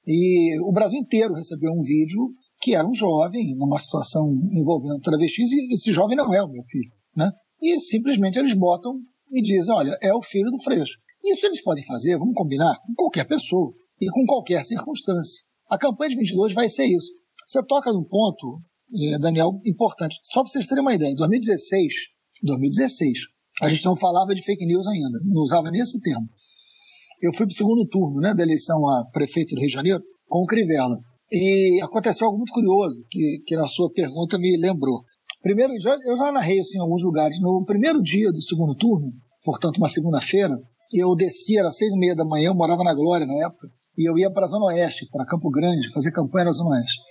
E 0.06 0.60
o 0.62 0.72
Brasil 0.72 1.00
inteiro 1.00 1.34
recebeu 1.34 1.72
um 1.72 1.82
vídeo 1.82 2.30
que 2.60 2.76
era 2.76 2.88
um 2.88 2.94
jovem 2.94 3.56
numa 3.56 3.80
situação 3.80 4.28
envolvendo 4.52 5.00
travestis 5.00 5.52
e 5.52 5.74
esse 5.74 5.92
jovem 5.92 6.18
não 6.18 6.34
é 6.34 6.44
o 6.44 6.50
meu 6.50 6.64
filho, 6.64 6.92
né? 7.16 7.32
E 7.62 7.80
simplesmente 7.80 8.40
eles 8.40 8.54
botam 8.54 9.00
e 9.32 9.42
dizem, 9.42 9.74
olha, 9.74 9.98
é 10.02 10.14
o 10.14 10.22
filho 10.22 10.50
do 10.50 10.62
Freixo. 10.62 10.98
Isso 11.24 11.46
eles 11.46 11.62
podem 11.62 11.86
fazer, 11.86 12.18
vamos 12.18 12.34
combinar, 12.34 12.76
com 12.86 12.94
qualquer 12.96 13.26
pessoa 13.26 13.74
e 14.00 14.10
com 14.10 14.26
qualquer 14.26 14.64
circunstância. 14.66 15.44
A 15.70 15.78
campanha 15.78 16.10
de 16.10 16.18
22 16.18 16.54
vai 16.54 16.68
ser 16.68 16.86
isso. 16.86 17.12
Você 17.46 17.64
toca 17.66 17.94
num 17.94 18.04
ponto 18.04 18.62
é, 18.94 19.18
Daniel, 19.20 19.62
importante. 19.66 20.18
Só 20.22 20.42
para 20.44 20.52
vocês 20.52 20.68
terem 20.68 20.82
uma 20.82 20.94
ideia, 20.94 21.12
em 21.12 21.16
2016, 21.16 21.94
2016, 22.44 23.20
a 23.62 23.70
gente 23.70 23.86
não 23.86 23.96
falava 23.96 24.36
de 24.36 24.44
fake 24.44 24.66
news 24.66 24.86
ainda, 24.88 25.20
não 25.24 25.42
usava 25.44 25.72
nem 25.72 25.82
esse 25.82 26.02
termo. 26.02 26.28
Eu 27.22 27.32
fui 27.32 27.46
para 27.46 27.54
o 27.54 27.56
segundo 27.56 27.88
turno 27.88 28.20
né, 28.20 28.34
da 28.34 28.44
eleição 28.44 28.86
a 28.90 29.06
prefeito 29.14 29.54
do 29.56 29.60
Rio 29.60 29.70
de 29.70 29.74
Janeiro 29.74 30.04
com 30.28 30.40
o 30.40 30.46
Crivella. 30.46 30.98
E 31.32 31.80
aconteceu 31.82 32.28
algo 32.28 32.38
muito 32.38 32.52
curioso, 32.52 32.96
que, 33.10 33.44
que 33.46 33.56
na 33.56 33.68
sua 33.68 33.90
pergunta 33.92 34.38
me 34.38 34.58
lembrou. 34.58 35.04
Primeiro, 35.42 35.74
eu 35.74 36.18
já 36.18 36.32
narrei 36.32 36.60
assim, 36.60 36.78
em 36.78 36.82
alguns 36.82 37.04
lugares. 37.04 37.40
No 37.42 37.66
primeiro 37.66 38.02
dia 38.02 38.32
do 38.32 38.42
segundo 38.42 38.76
turno, 38.76 39.12
portanto, 39.44 39.78
uma 39.78 39.90
segunda-feira, 39.90 40.58
eu 40.94 41.16
descia, 41.16 41.64
às 41.64 41.78
seis 41.78 41.94
e 41.94 41.98
meia 41.98 42.16
da 42.16 42.26
manhã, 42.26 42.48
eu 42.48 42.56
morava 42.56 42.84
na 42.84 42.94
Glória 42.94 43.26
na 43.26 43.46
época, 43.46 43.68
e 43.98 44.10
eu 44.10 44.18
ia 44.18 44.32
para 44.32 44.46
a 44.46 44.48
Zona 44.48 44.66
Oeste, 44.66 45.08
para 45.12 45.26
Campo 45.26 45.50
Grande, 45.50 45.92
fazer 45.92 46.12
campanha 46.12 46.46
na 46.46 46.52
Zona 46.52 46.72
Oeste 46.72 47.02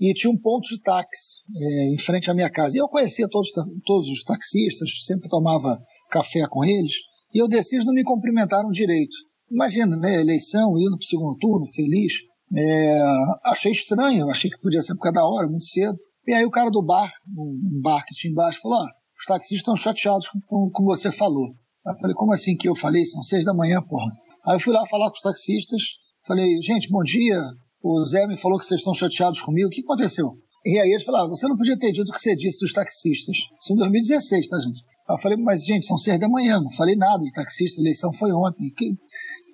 e 0.00 0.14
tinha 0.14 0.30
um 0.30 0.38
ponto 0.38 0.68
de 0.68 0.80
táxi 0.80 1.42
é, 1.56 1.92
em 1.92 1.98
frente 1.98 2.30
à 2.30 2.34
minha 2.34 2.48
casa. 2.48 2.76
E 2.76 2.80
eu 2.80 2.88
conhecia 2.88 3.28
todos, 3.28 3.50
todos 3.84 4.08
os 4.08 4.22
taxistas, 4.22 5.04
sempre 5.04 5.28
tomava 5.28 5.80
café 6.10 6.46
com 6.48 6.64
eles, 6.64 6.94
e 7.34 7.38
eu 7.38 7.48
desci, 7.48 7.76
eles 7.76 7.84
não 7.84 7.92
me 7.92 8.04
cumprimentaram 8.04 8.70
direito. 8.70 9.16
imagina, 9.50 9.96
né, 9.96 10.20
eleição, 10.20 10.78
indo 10.78 10.96
para 10.96 11.04
o 11.04 11.08
segundo 11.08 11.38
turno, 11.38 11.66
feliz. 11.66 12.12
É, 12.54 13.00
achei 13.44 13.72
estranho, 13.72 14.30
achei 14.30 14.50
que 14.50 14.60
podia 14.60 14.80
ser 14.80 14.94
por 14.94 15.02
causa 15.02 15.16
da 15.16 15.26
hora, 15.26 15.48
muito 15.48 15.64
cedo. 15.64 15.98
E 16.28 16.34
aí 16.34 16.44
o 16.44 16.50
cara 16.50 16.70
do 16.70 16.82
bar, 16.82 17.10
um 17.26 17.80
bar 17.80 18.04
que 18.04 18.14
tinha 18.14 18.30
embaixo, 18.30 18.60
falou: 18.60 18.76
ó, 18.76 18.86
os 19.18 19.24
taxistas 19.24 19.60
estão 19.60 19.74
chateados 19.74 20.28
com 20.28 20.66
o 20.66 20.70
que 20.70 20.84
você 20.84 21.10
falou. 21.10 21.46
Aí 21.86 21.94
eu 21.94 21.96
falei, 21.98 22.14
como 22.14 22.34
assim 22.34 22.54
que 22.54 22.68
eu 22.68 22.76
falei? 22.76 23.06
São 23.06 23.22
seis 23.22 23.46
da 23.46 23.54
manhã, 23.54 23.80
porra. 23.80 24.12
Aí 24.46 24.56
eu 24.56 24.60
fui 24.60 24.74
lá 24.74 24.84
falar 24.84 25.06
com 25.06 25.14
os 25.16 25.22
taxistas, 25.22 25.82
falei, 26.26 26.60
gente, 26.60 26.90
bom 26.90 27.02
dia. 27.02 27.40
O 27.82 28.04
Zé 28.04 28.26
me 28.26 28.36
falou 28.36 28.58
que 28.58 28.66
vocês 28.66 28.80
estão 28.80 28.92
chateados 28.92 29.40
comigo. 29.40 29.68
O 29.68 29.70
que 29.70 29.80
aconteceu? 29.80 30.36
E 30.66 30.78
aí 30.78 30.90
eles 30.90 31.02
falaram, 31.02 31.30
você 31.30 31.48
não 31.48 31.56
podia 31.56 31.78
ter 31.78 31.92
dito 31.92 32.10
o 32.10 32.12
que 32.12 32.20
você 32.20 32.36
disse 32.36 32.60
dos 32.60 32.74
taxistas. 32.74 33.38
Isso 33.58 33.72
em 33.72 33.76
2016, 33.76 34.48
tá, 34.50 34.60
gente? 34.60 34.84
Aí 35.08 35.14
eu 35.14 35.18
falei, 35.18 35.38
mas, 35.38 35.64
gente, 35.64 35.86
são 35.86 35.96
seis 35.96 36.20
da 36.20 36.28
manhã, 36.28 36.60
não 36.60 36.70
falei 36.72 36.94
nada 36.94 37.24
de 37.24 37.32
taxista, 37.32 37.80
a 37.80 37.82
eleição 37.82 38.12
foi 38.12 38.32
ontem. 38.32 38.70
Que, 38.76 38.90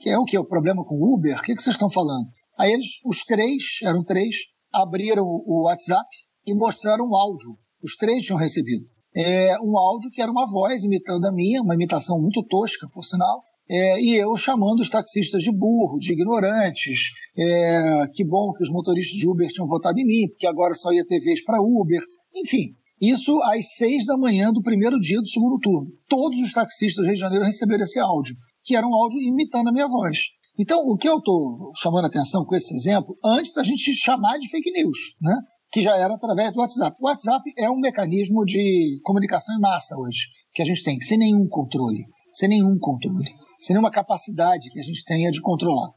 que 0.00 0.10
é 0.10 0.18
o 0.18 0.24
que? 0.24 0.36
O 0.36 0.44
problema 0.44 0.84
com 0.84 0.96
o 0.96 1.14
Uber? 1.14 1.38
O 1.38 1.42
que, 1.42 1.54
que 1.54 1.62
vocês 1.62 1.76
estão 1.76 1.88
falando? 1.88 2.26
Aí 2.58 2.72
eles, 2.72 2.98
os 3.04 3.22
três, 3.22 3.62
eram 3.84 4.02
três, 4.02 4.34
abriram 4.72 5.24
o 5.24 5.66
WhatsApp 5.66 6.08
e 6.46 6.54
mostraram 6.54 7.06
um 7.06 7.14
áudio. 7.14 7.56
Os 7.82 7.96
três 7.96 8.24
tinham 8.24 8.38
recebido. 8.38 8.86
É, 9.16 9.54
um 9.60 9.78
áudio 9.78 10.10
que 10.10 10.20
era 10.20 10.30
uma 10.30 10.46
voz 10.46 10.82
imitando 10.84 11.24
a 11.26 11.32
minha, 11.32 11.62
uma 11.62 11.74
imitação 11.74 12.20
muito 12.20 12.42
tosca, 12.42 12.88
por 12.92 13.04
sinal, 13.04 13.42
é, 13.68 14.00
e 14.00 14.16
eu 14.16 14.36
chamando 14.36 14.80
os 14.80 14.90
taxistas 14.90 15.42
de 15.42 15.50
burro, 15.50 15.98
de 15.98 16.12
ignorantes, 16.12 17.00
é, 17.36 18.06
que 18.12 18.24
bom 18.24 18.52
que 18.52 18.62
os 18.62 18.70
motoristas 18.70 19.16
de 19.16 19.28
Uber 19.28 19.48
tinham 19.48 19.66
votado 19.68 19.98
em 19.98 20.04
mim, 20.04 20.28
porque 20.28 20.46
agora 20.46 20.74
só 20.74 20.92
ia 20.92 21.06
ter 21.06 21.20
vez 21.20 21.42
para 21.44 21.62
Uber. 21.62 22.02
Enfim, 22.34 22.74
isso 23.00 23.38
às 23.44 23.74
seis 23.76 24.04
da 24.04 24.16
manhã 24.16 24.52
do 24.52 24.62
primeiro 24.62 24.98
dia 25.00 25.20
do 25.20 25.28
segundo 25.28 25.58
turno. 25.58 25.90
Todos 26.08 26.38
os 26.40 26.52
taxistas 26.52 26.96
do 26.96 27.04
Rio 27.04 27.14
de 27.14 27.20
Janeiro 27.20 27.44
receberam 27.44 27.84
esse 27.84 27.98
áudio, 27.98 28.36
que 28.64 28.76
era 28.76 28.86
um 28.86 28.94
áudio 28.94 29.20
imitando 29.20 29.68
a 29.68 29.72
minha 29.72 29.88
voz. 29.88 30.18
Então, 30.58 30.80
o 30.86 30.96
que 30.96 31.08
eu 31.08 31.18
estou 31.18 31.72
chamando 31.76 32.04
a 32.04 32.08
atenção 32.08 32.44
com 32.44 32.54
esse 32.54 32.74
exemplo, 32.74 33.16
antes 33.24 33.52
da 33.52 33.64
gente 33.64 33.94
chamar 33.94 34.38
de 34.38 34.48
fake 34.48 34.70
news, 34.70 34.98
né? 35.20 35.36
Que 35.74 35.82
já 35.82 35.96
era 35.96 36.14
através 36.14 36.52
do 36.52 36.60
WhatsApp. 36.60 36.96
O 37.00 37.06
WhatsApp 37.06 37.52
é 37.58 37.68
um 37.68 37.80
mecanismo 37.80 38.44
de 38.44 39.00
comunicação 39.02 39.56
em 39.56 39.60
massa 39.60 39.98
hoje, 39.98 40.28
que 40.54 40.62
a 40.62 40.64
gente 40.64 40.84
tem, 40.84 41.00
sem 41.00 41.18
nenhum 41.18 41.48
controle, 41.48 42.04
sem 42.32 42.48
nenhum 42.48 42.78
controle, 42.78 43.28
sem 43.58 43.74
nenhuma 43.74 43.90
capacidade 43.90 44.70
que 44.70 44.78
a 44.78 44.82
gente 44.84 45.04
tenha 45.04 45.32
de 45.32 45.40
controlar. 45.40 45.90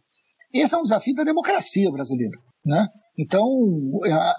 Esse 0.52 0.74
é 0.74 0.78
um 0.80 0.82
desafio 0.82 1.14
da 1.14 1.24
democracia 1.24 1.92
brasileira, 1.92 2.36
né? 2.66 2.88
Então, 3.20 3.48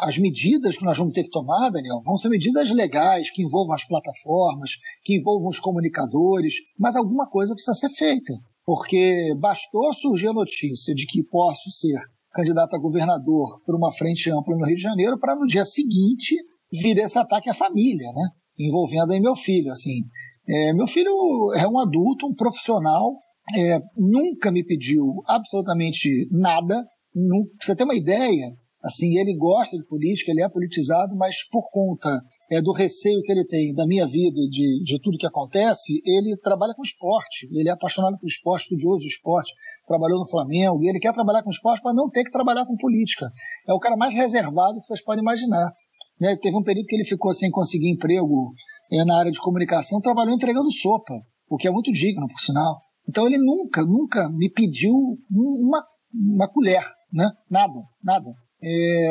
as 0.01 0.19
medidas 0.19 0.77
que 0.77 0.85
nós 0.85 0.99
vamos 0.99 1.15
ter 1.15 1.23
que 1.23 1.31
tomar, 1.31 1.71
Daniel, 1.71 2.03
vão 2.05 2.17
ser 2.17 2.31
medidas 2.31 2.69
legais, 2.73 3.31
que 3.31 3.43
envolvam 3.43 3.77
as 3.77 3.87
plataformas, 3.87 4.73
que 5.05 5.19
envolvam 5.19 5.49
os 5.49 5.61
comunicadores, 5.61 6.55
mas 6.77 6.97
alguma 6.97 7.29
coisa 7.29 7.55
precisa 7.55 7.75
ser 7.75 7.91
feita. 7.91 8.33
Porque 8.65 9.33
bastou 9.39 9.95
surgir 9.95 10.29
a 10.29 10.33
notícia 10.33 10.93
de 10.97 11.07
que 11.07 11.23
posso 11.23 11.71
ser 11.71 11.97
candidato 12.33 12.75
a 12.75 12.79
governador 12.79 13.61
por 13.65 13.75
uma 13.75 13.93
frente 13.93 14.31
ampla 14.31 14.57
no 14.57 14.65
Rio 14.65 14.77
de 14.77 14.83
Janeiro, 14.83 15.19
para 15.19 15.37
no 15.37 15.47
dia 15.47 15.65
seguinte 15.65 16.37
vir 16.71 16.99
esse 16.99 17.19
ataque 17.19 17.49
à 17.49 17.55
família, 17.55 18.13
né? 18.13 18.29
envolvendo 18.59 19.13
aí 19.13 19.21
meu 19.21 19.37
filho. 19.37 19.71
Assim, 19.71 20.03
é, 20.47 20.73
meu 20.73 20.87
filho 20.87 21.11
é 21.57 21.67
um 21.67 21.79
adulto, 21.79 22.27
um 22.27 22.35
profissional, 22.35 23.15
é, 23.57 23.79
nunca 23.97 24.51
me 24.51 24.65
pediu 24.65 25.23
absolutamente 25.27 26.29
nada. 26.31 26.85
Nunca, 27.15 27.51
pra 27.57 27.67
você 27.67 27.77
ter 27.77 27.85
uma 27.85 27.95
ideia, 27.95 28.53
assim, 28.83 29.19
ele 29.19 29.37
gosta 29.37 29.77
de 29.77 29.87
política, 29.87 30.31
ele 30.31 30.43
é 30.43 30.49
politizado, 30.49 31.17
mas 31.17 31.49
por 31.49 31.71
conta 31.71 32.21
é, 32.51 32.61
do 32.61 32.73
receio 32.73 33.23
que 33.23 33.33
ele 33.33 33.47
tem 33.47 33.73
da 33.75 33.87
minha 33.87 34.07
vida, 34.07 34.41
de, 34.51 34.83
de 34.83 35.01
tudo 35.01 35.19
que 35.19 35.27
acontece, 35.27 36.01
ele 36.05 36.37
trabalha 36.37 36.75
com 36.75 36.83
esporte. 36.83 37.49
Ele 37.53 37.69
é 37.69 37.73
apaixonado 37.73 38.19
por 38.19 38.27
esporte, 38.27 38.63
estudioso 38.63 39.01
de 39.01 39.09
esporte 39.09 39.53
trabalhou 39.89 40.19
no 40.19 40.29
Flamengo, 40.29 40.83
e 40.85 40.89
ele 40.89 41.01
quer 41.01 41.13
trabalhar 41.13 41.43
com 41.43 41.51
esporte 41.51 41.83
para 41.83 41.95
não 41.95 42.09
ter 42.09 42.23
que 42.23 42.31
trabalhar 42.31 42.67
com 42.67 42.77
política. 42.77 43.31
É 43.67 43.73
o 43.73 43.79
cara 43.79 43.97
mais 43.97 44.15
reservado 44.15 44.79
que 44.81 44.87
vocês 44.87 45.03
podem 45.03 45.23
imaginar. 45.23 45.73
Né? 46.21 46.37
Teve 46.37 46.57
um 46.57 46.63
período 46.63 46.87
que 46.87 46.95
ele 46.95 47.05
ficou 47.05 47.33
sem 47.33 47.51
conseguir 47.51 47.91
emprego 47.91 48.53
é, 48.93 49.05
na 49.05 49.19
área 49.19 49.33
de 49.33 49.41
comunicação, 49.41 50.01
trabalhou 50.01 50.35
entregando 50.35 50.71
sopa, 50.71 51.15
o 51.49 51.57
que 51.57 51.67
é 51.67 51.71
muito 51.71 51.91
digno, 51.91 52.29
por 52.29 52.41
sinal. 52.41 52.79
Então 53.09 53.27
ele 53.27 53.39
nunca, 53.39 53.83
nunca 53.83 54.29
me 54.29 54.51
pediu 54.51 54.95
uma, 55.31 55.83
uma 56.13 56.49
colher, 56.49 56.85
né? 57.13 57.31
Nada, 57.51 57.81
nada. 58.05 58.31
É, 58.63 59.07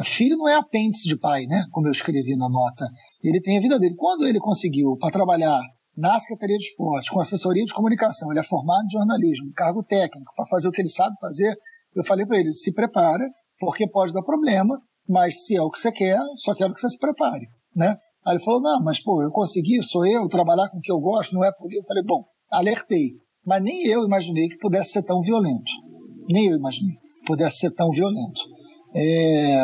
é, 0.00 0.04
filho 0.04 0.36
não 0.36 0.48
é 0.48 0.54
apêndice 0.56 1.08
de 1.08 1.16
pai, 1.16 1.46
né? 1.46 1.64
Como 1.70 1.86
eu 1.86 1.92
escrevi 1.92 2.36
na 2.36 2.48
nota. 2.48 2.84
Ele 3.22 3.40
tem 3.40 3.56
a 3.56 3.60
vida 3.60 3.78
dele. 3.78 3.94
Quando 3.96 4.26
ele 4.26 4.38
conseguiu 4.38 4.96
para 4.98 5.10
trabalhar 5.10 5.60
na 5.98 6.18
Secretaria 6.20 6.56
de 6.56 6.64
Esporte, 6.64 7.10
com 7.10 7.20
assessoria 7.20 7.64
de 7.64 7.74
comunicação, 7.74 8.30
ele 8.30 8.38
é 8.38 8.44
formado 8.44 8.86
em 8.86 8.90
jornalismo, 8.90 9.52
cargo 9.52 9.82
técnico, 9.82 10.32
para 10.36 10.46
fazer 10.46 10.68
o 10.68 10.70
que 10.70 10.80
ele 10.80 10.88
sabe 10.88 11.16
fazer, 11.20 11.58
eu 11.94 12.04
falei 12.04 12.24
para 12.24 12.38
ele, 12.38 12.54
se 12.54 12.72
prepara, 12.72 13.28
porque 13.58 13.88
pode 13.88 14.12
dar 14.12 14.22
problema, 14.22 14.80
mas 15.08 15.44
se 15.44 15.56
é 15.56 15.60
o 15.60 15.70
que 15.70 15.80
você 15.80 15.90
quer, 15.90 16.16
só 16.36 16.54
quero 16.54 16.72
que 16.72 16.80
você 16.80 16.90
se 16.90 16.98
prepare, 16.98 17.48
né? 17.74 17.96
Aí 18.24 18.34
ele 18.34 18.44
falou, 18.44 18.60
não, 18.60 18.80
mas 18.84 19.02
pô, 19.02 19.22
eu 19.22 19.30
consegui, 19.30 19.82
sou 19.82 20.06
eu, 20.06 20.28
trabalhar 20.28 20.68
com 20.68 20.78
o 20.78 20.80
que 20.80 20.92
eu 20.92 21.00
gosto, 21.00 21.34
não 21.34 21.42
é 21.42 21.50
por 21.50 21.70
isso. 21.72 21.80
Eu 21.80 21.86
falei, 21.86 22.04
bom, 22.04 22.24
alertei, 22.50 23.14
mas 23.44 23.62
nem 23.62 23.86
eu 23.86 24.04
imaginei 24.04 24.48
que 24.48 24.58
pudesse 24.58 24.92
ser 24.92 25.02
tão 25.02 25.20
violento. 25.20 25.72
Nem 26.28 26.46
eu 26.46 26.56
imaginei 26.56 26.94
que 26.94 27.26
pudesse 27.26 27.58
ser 27.58 27.70
tão 27.72 27.90
violento. 27.90 28.42
É... 28.94 29.56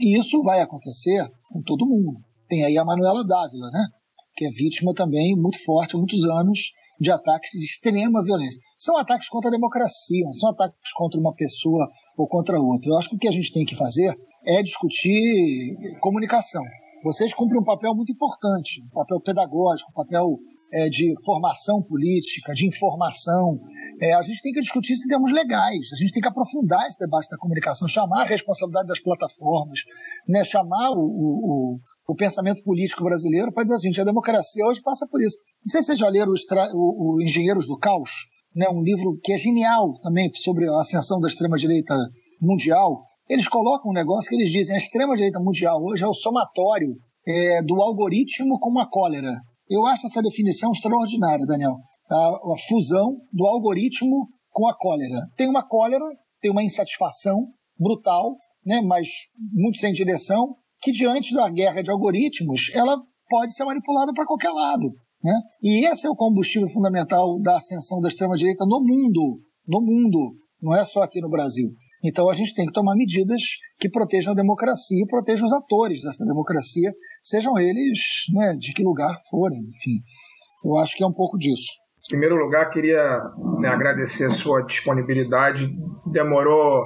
E 0.00 0.18
isso 0.18 0.42
vai 0.42 0.60
acontecer 0.60 1.28
com 1.50 1.60
todo 1.62 1.86
mundo. 1.86 2.20
Tem 2.48 2.64
aí 2.64 2.78
a 2.78 2.84
Manuela 2.84 3.26
Dávila, 3.26 3.70
né? 3.70 3.86
Que 4.36 4.46
é 4.46 4.50
vítima 4.50 4.92
também 4.94 5.34
muito 5.34 5.62
forte 5.64 5.96
há 5.96 5.98
muitos 5.98 6.24
anos 6.24 6.72
de 7.00 7.10
ataques 7.10 7.50
de 7.52 7.64
extrema 7.64 8.22
violência. 8.22 8.60
São 8.76 8.96
ataques 8.96 9.28
contra 9.28 9.48
a 9.48 9.52
democracia, 9.52 10.24
não 10.24 10.34
são 10.34 10.50
ataques 10.50 10.92
contra 10.94 11.20
uma 11.20 11.34
pessoa 11.34 11.88
ou 12.16 12.26
contra 12.26 12.60
outra. 12.60 12.90
Eu 12.90 12.98
acho 12.98 13.10
que 13.10 13.16
o 13.16 13.18
que 13.18 13.28
a 13.28 13.32
gente 13.32 13.52
tem 13.52 13.64
que 13.64 13.74
fazer 13.74 14.16
é 14.44 14.62
discutir 14.62 15.76
comunicação. 16.00 16.62
Vocês 17.04 17.34
cumprem 17.34 17.60
um 17.60 17.64
papel 17.64 17.94
muito 17.94 18.12
importante, 18.12 18.82
um 18.82 18.94
papel 18.94 19.20
pedagógico, 19.20 19.90
um 19.90 19.94
papel 19.94 20.38
é, 20.72 20.88
de 20.88 21.12
formação 21.24 21.82
política, 21.82 22.52
de 22.52 22.66
informação. 22.66 23.60
É, 24.00 24.14
a 24.14 24.22
gente 24.22 24.42
tem 24.42 24.52
que 24.52 24.60
discutir 24.60 24.94
isso 24.94 25.04
em 25.04 25.08
termos 25.08 25.32
legais, 25.32 25.88
a 25.92 25.96
gente 25.96 26.12
tem 26.12 26.22
que 26.22 26.28
aprofundar 26.28 26.86
esse 26.86 26.98
debate 26.98 27.28
da 27.30 27.36
comunicação, 27.36 27.86
chamar 27.86 28.22
a 28.22 28.26
responsabilidade 28.26 28.88
das 28.88 29.00
plataformas, 29.00 29.80
né, 30.28 30.44
chamar 30.44 30.90
o, 30.90 31.00
o, 31.00 31.80
o 32.08 32.14
pensamento 32.14 32.62
político 32.62 33.04
brasileiro 33.04 33.52
para 33.52 33.64
dizer 33.64 33.76
assim, 33.76 34.00
a 34.00 34.04
democracia 34.04 34.64
hoje 34.64 34.80
passa 34.80 35.06
por 35.08 35.20
isso. 35.22 35.36
Não 35.64 35.70
sei 35.70 35.82
se 35.82 35.86
vocês 35.86 35.98
já 35.98 36.08
leram 36.08 36.32
o, 36.72 37.16
o 37.16 37.22
Engenheiros 37.22 37.66
do 37.66 37.76
Caos, 37.76 38.10
né, 38.54 38.66
um 38.70 38.82
livro 38.82 39.18
que 39.22 39.32
é 39.32 39.38
genial 39.38 39.98
também 40.00 40.30
sobre 40.34 40.68
a 40.68 40.80
ascensão 40.80 41.20
da 41.20 41.28
extrema-direita 41.28 41.94
mundial. 42.40 43.02
Eles 43.28 43.48
colocam 43.48 43.90
um 43.90 43.94
negócio 43.94 44.28
que 44.28 44.36
eles 44.36 44.52
dizem 44.52 44.74
a 44.74 44.78
extrema-direita 44.78 45.40
mundial 45.40 45.82
hoje 45.82 46.04
é 46.04 46.06
o 46.06 46.14
somatório 46.14 46.94
é, 47.26 47.62
do 47.62 47.82
algoritmo 47.82 48.58
com 48.60 48.78
a 48.78 48.88
cólera. 48.88 49.34
Eu 49.68 49.84
acho 49.84 50.06
essa 50.06 50.22
definição 50.22 50.70
extraordinária, 50.70 51.44
Daniel. 51.44 51.76
A, 52.08 52.28
a 52.28 52.54
fusão 52.68 53.16
do 53.32 53.44
algoritmo 53.46 54.28
com 54.50 54.68
a 54.68 54.76
cólera. 54.78 55.20
Tem 55.36 55.48
uma 55.48 55.66
cólera, 55.66 56.04
tem 56.40 56.52
uma 56.52 56.62
insatisfação 56.62 57.48
brutal, 57.78 58.36
né, 58.64 58.80
mas 58.80 59.08
muito 59.52 59.78
sem 59.78 59.92
direção, 59.92 60.56
que 60.82 60.92
diante 60.92 61.34
da 61.34 61.48
guerra 61.48 61.82
de 61.82 61.90
algoritmos, 61.90 62.70
ela 62.74 62.96
pode 63.28 63.54
ser 63.54 63.64
manipulada 63.64 64.12
para 64.12 64.26
qualquer 64.26 64.50
lado. 64.50 64.92
Né? 65.22 65.34
E 65.62 65.86
esse 65.86 66.06
é 66.06 66.10
o 66.10 66.16
combustível 66.16 66.68
fundamental 66.68 67.40
da 67.40 67.56
ascensão 67.56 68.00
da 68.00 68.08
extrema-direita 68.08 68.64
no 68.66 68.80
mundo. 68.80 69.40
No 69.66 69.80
mundo, 69.80 70.36
não 70.62 70.74
é 70.74 70.84
só 70.84 71.02
aqui 71.02 71.20
no 71.20 71.28
Brasil. 71.28 71.68
Então 72.04 72.28
a 72.30 72.34
gente 72.34 72.54
tem 72.54 72.66
que 72.66 72.72
tomar 72.72 72.94
medidas 72.94 73.42
que 73.78 73.88
protejam 73.88 74.32
a 74.32 74.36
democracia 74.36 75.02
e 75.02 75.08
protejam 75.08 75.46
os 75.46 75.52
atores 75.52 76.02
dessa 76.02 76.24
democracia, 76.24 76.92
sejam 77.22 77.58
eles 77.58 77.98
né, 78.32 78.54
de 78.56 78.72
que 78.72 78.82
lugar 78.82 79.16
forem, 79.28 79.58
enfim. 79.58 80.02
Eu 80.64 80.76
acho 80.76 80.96
que 80.96 81.02
é 81.02 81.06
um 81.06 81.12
pouco 81.12 81.36
disso. 81.36 81.72
Em 82.06 82.10
primeiro 82.10 82.36
lugar, 82.36 82.70
queria 82.70 83.20
né, 83.60 83.68
agradecer 83.68 84.26
a 84.26 84.30
sua 84.30 84.62
disponibilidade. 84.62 85.68
Demorou 86.12 86.84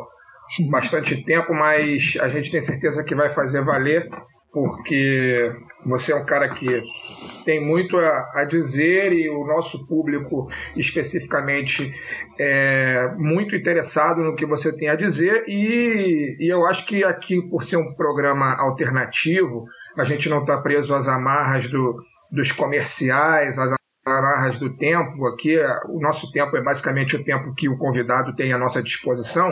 bastante 0.71 1.25
tempo, 1.25 1.53
mas 1.53 2.17
a 2.21 2.29
gente 2.29 2.51
tem 2.51 2.61
certeza 2.61 3.05
que 3.05 3.15
vai 3.15 3.33
fazer 3.35 3.63
valer, 3.63 4.09
porque 4.53 5.53
você 5.87 6.13
é 6.13 6.17
um 6.17 6.27
cara 6.27 6.49
que 6.49 6.83
tem 7.45 7.65
muito 7.65 7.97
a, 7.97 8.33
a 8.35 8.45
dizer 8.45 9.13
e 9.13 9.31
o 9.31 9.45
nosso 9.47 9.87
público 9.87 10.49
especificamente 10.77 11.93
é 12.39 13.15
muito 13.17 13.55
interessado 13.55 14.23
no 14.23 14.35
que 14.35 14.45
você 14.45 14.77
tem 14.77 14.89
a 14.89 14.97
dizer. 14.97 15.45
E, 15.47 16.37
e 16.41 16.53
eu 16.53 16.67
acho 16.67 16.85
que 16.85 17.05
aqui 17.05 17.41
por 17.49 17.63
ser 17.63 17.77
um 17.77 17.95
programa 17.95 18.57
alternativo 18.61 19.67
a 19.97 20.05
gente 20.05 20.29
não 20.29 20.41
está 20.41 20.61
preso 20.61 20.95
às 20.95 21.09
amarras 21.09 21.69
do, 21.69 21.97
dos 22.31 22.53
comerciais, 22.53 23.59
às 23.59 23.73
amarras 24.07 24.59
do 24.59 24.77
tempo 24.77 25.27
aqui. 25.27 25.57
O 25.89 26.01
nosso 26.01 26.31
tempo 26.33 26.57
é 26.57 26.63
basicamente 26.63 27.17
o 27.17 27.25
tempo 27.25 27.55
que 27.55 27.69
o 27.69 27.79
convidado 27.79 28.35
tem 28.35 28.53
à 28.53 28.59
nossa 28.59 28.83
disposição 28.83 29.51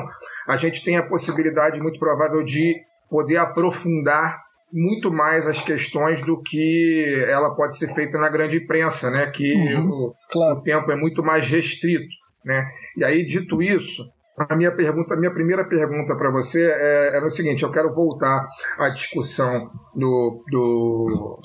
a 0.48 0.56
gente 0.56 0.82
tem 0.82 0.96
a 0.96 1.06
possibilidade 1.06 1.78
muito 1.78 1.98
provável 1.98 2.42
de 2.42 2.74
poder 3.10 3.36
aprofundar 3.36 4.42
muito 4.72 5.12
mais 5.12 5.46
as 5.46 5.60
questões 5.60 6.22
do 6.22 6.40
que 6.42 7.26
ela 7.28 7.54
pode 7.54 7.76
ser 7.76 7.94
feita 7.94 8.16
na 8.18 8.30
grande 8.30 8.56
imprensa, 8.56 9.10
né? 9.10 9.30
Que 9.30 9.52
uhum, 9.52 9.90
o, 9.90 10.14
claro. 10.30 10.58
o 10.58 10.62
tempo 10.62 10.90
é 10.90 10.96
muito 10.96 11.22
mais 11.22 11.46
restrito. 11.46 12.08
Né? 12.44 12.66
E 12.96 13.04
aí, 13.04 13.26
dito 13.26 13.62
isso, 13.62 14.10
a 14.48 14.56
minha 14.56 14.72
pergunta, 14.72 15.12
a 15.12 15.16
minha 15.16 15.32
primeira 15.32 15.64
pergunta 15.64 16.16
para 16.16 16.30
você 16.30 16.64
é, 16.64 17.18
é 17.18 17.24
o 17.24 17.30
seguinte: 17.30 17.62
eu 17.62 17.70
quero 17.70 17.94
voltar 17.94 18.46
à 18.78 18.88
discussão 18.88 19.70
do, 19.94 20.42
do, 20.50 21.38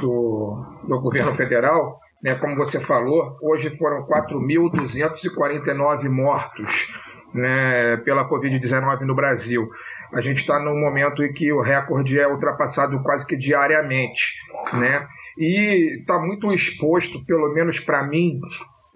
do, 0.00 0.64
do 0.88 1.00
governo 1.00 1.34
federal. 1.34 1.98
Né, 2.22 2.34
como 2.36 2.56
você 2.56 2.80
falou, 2.80 3.36
hoje 3.42 3.76
foram 3.76 4.06
4.249 4.06 6.08
mortos 6.08 6.88
né, 7.36 7.96
pela 7.98 8.28
Covid-19 8.28 9.00
no 9.02 9.14
Brasil. 9.14 9.68
A 10.12 10.20
gente 10.20 10.38
está 10.38 10.58
num 10.58 10.78
momento 10.78 11.22
em 11.22 11.32
que 11.32 11.52
o 11.52 11.60
recorde 11.60 12.18
é 12.18 12.26
ultrapassado 12.26 13.00
quase 13.02 13.26
que 13.26 13.36
diariamente. 13.36 14.34
Né? 14.72 15.06
E 15.38 15.98
está 16.00 16.18
muito 16.18 16.52
exposto, 16.52 17.24
pelo 17.24 17.52
menos 17.52 17.78
para 17.80 18.02
mim, 18.04 18.40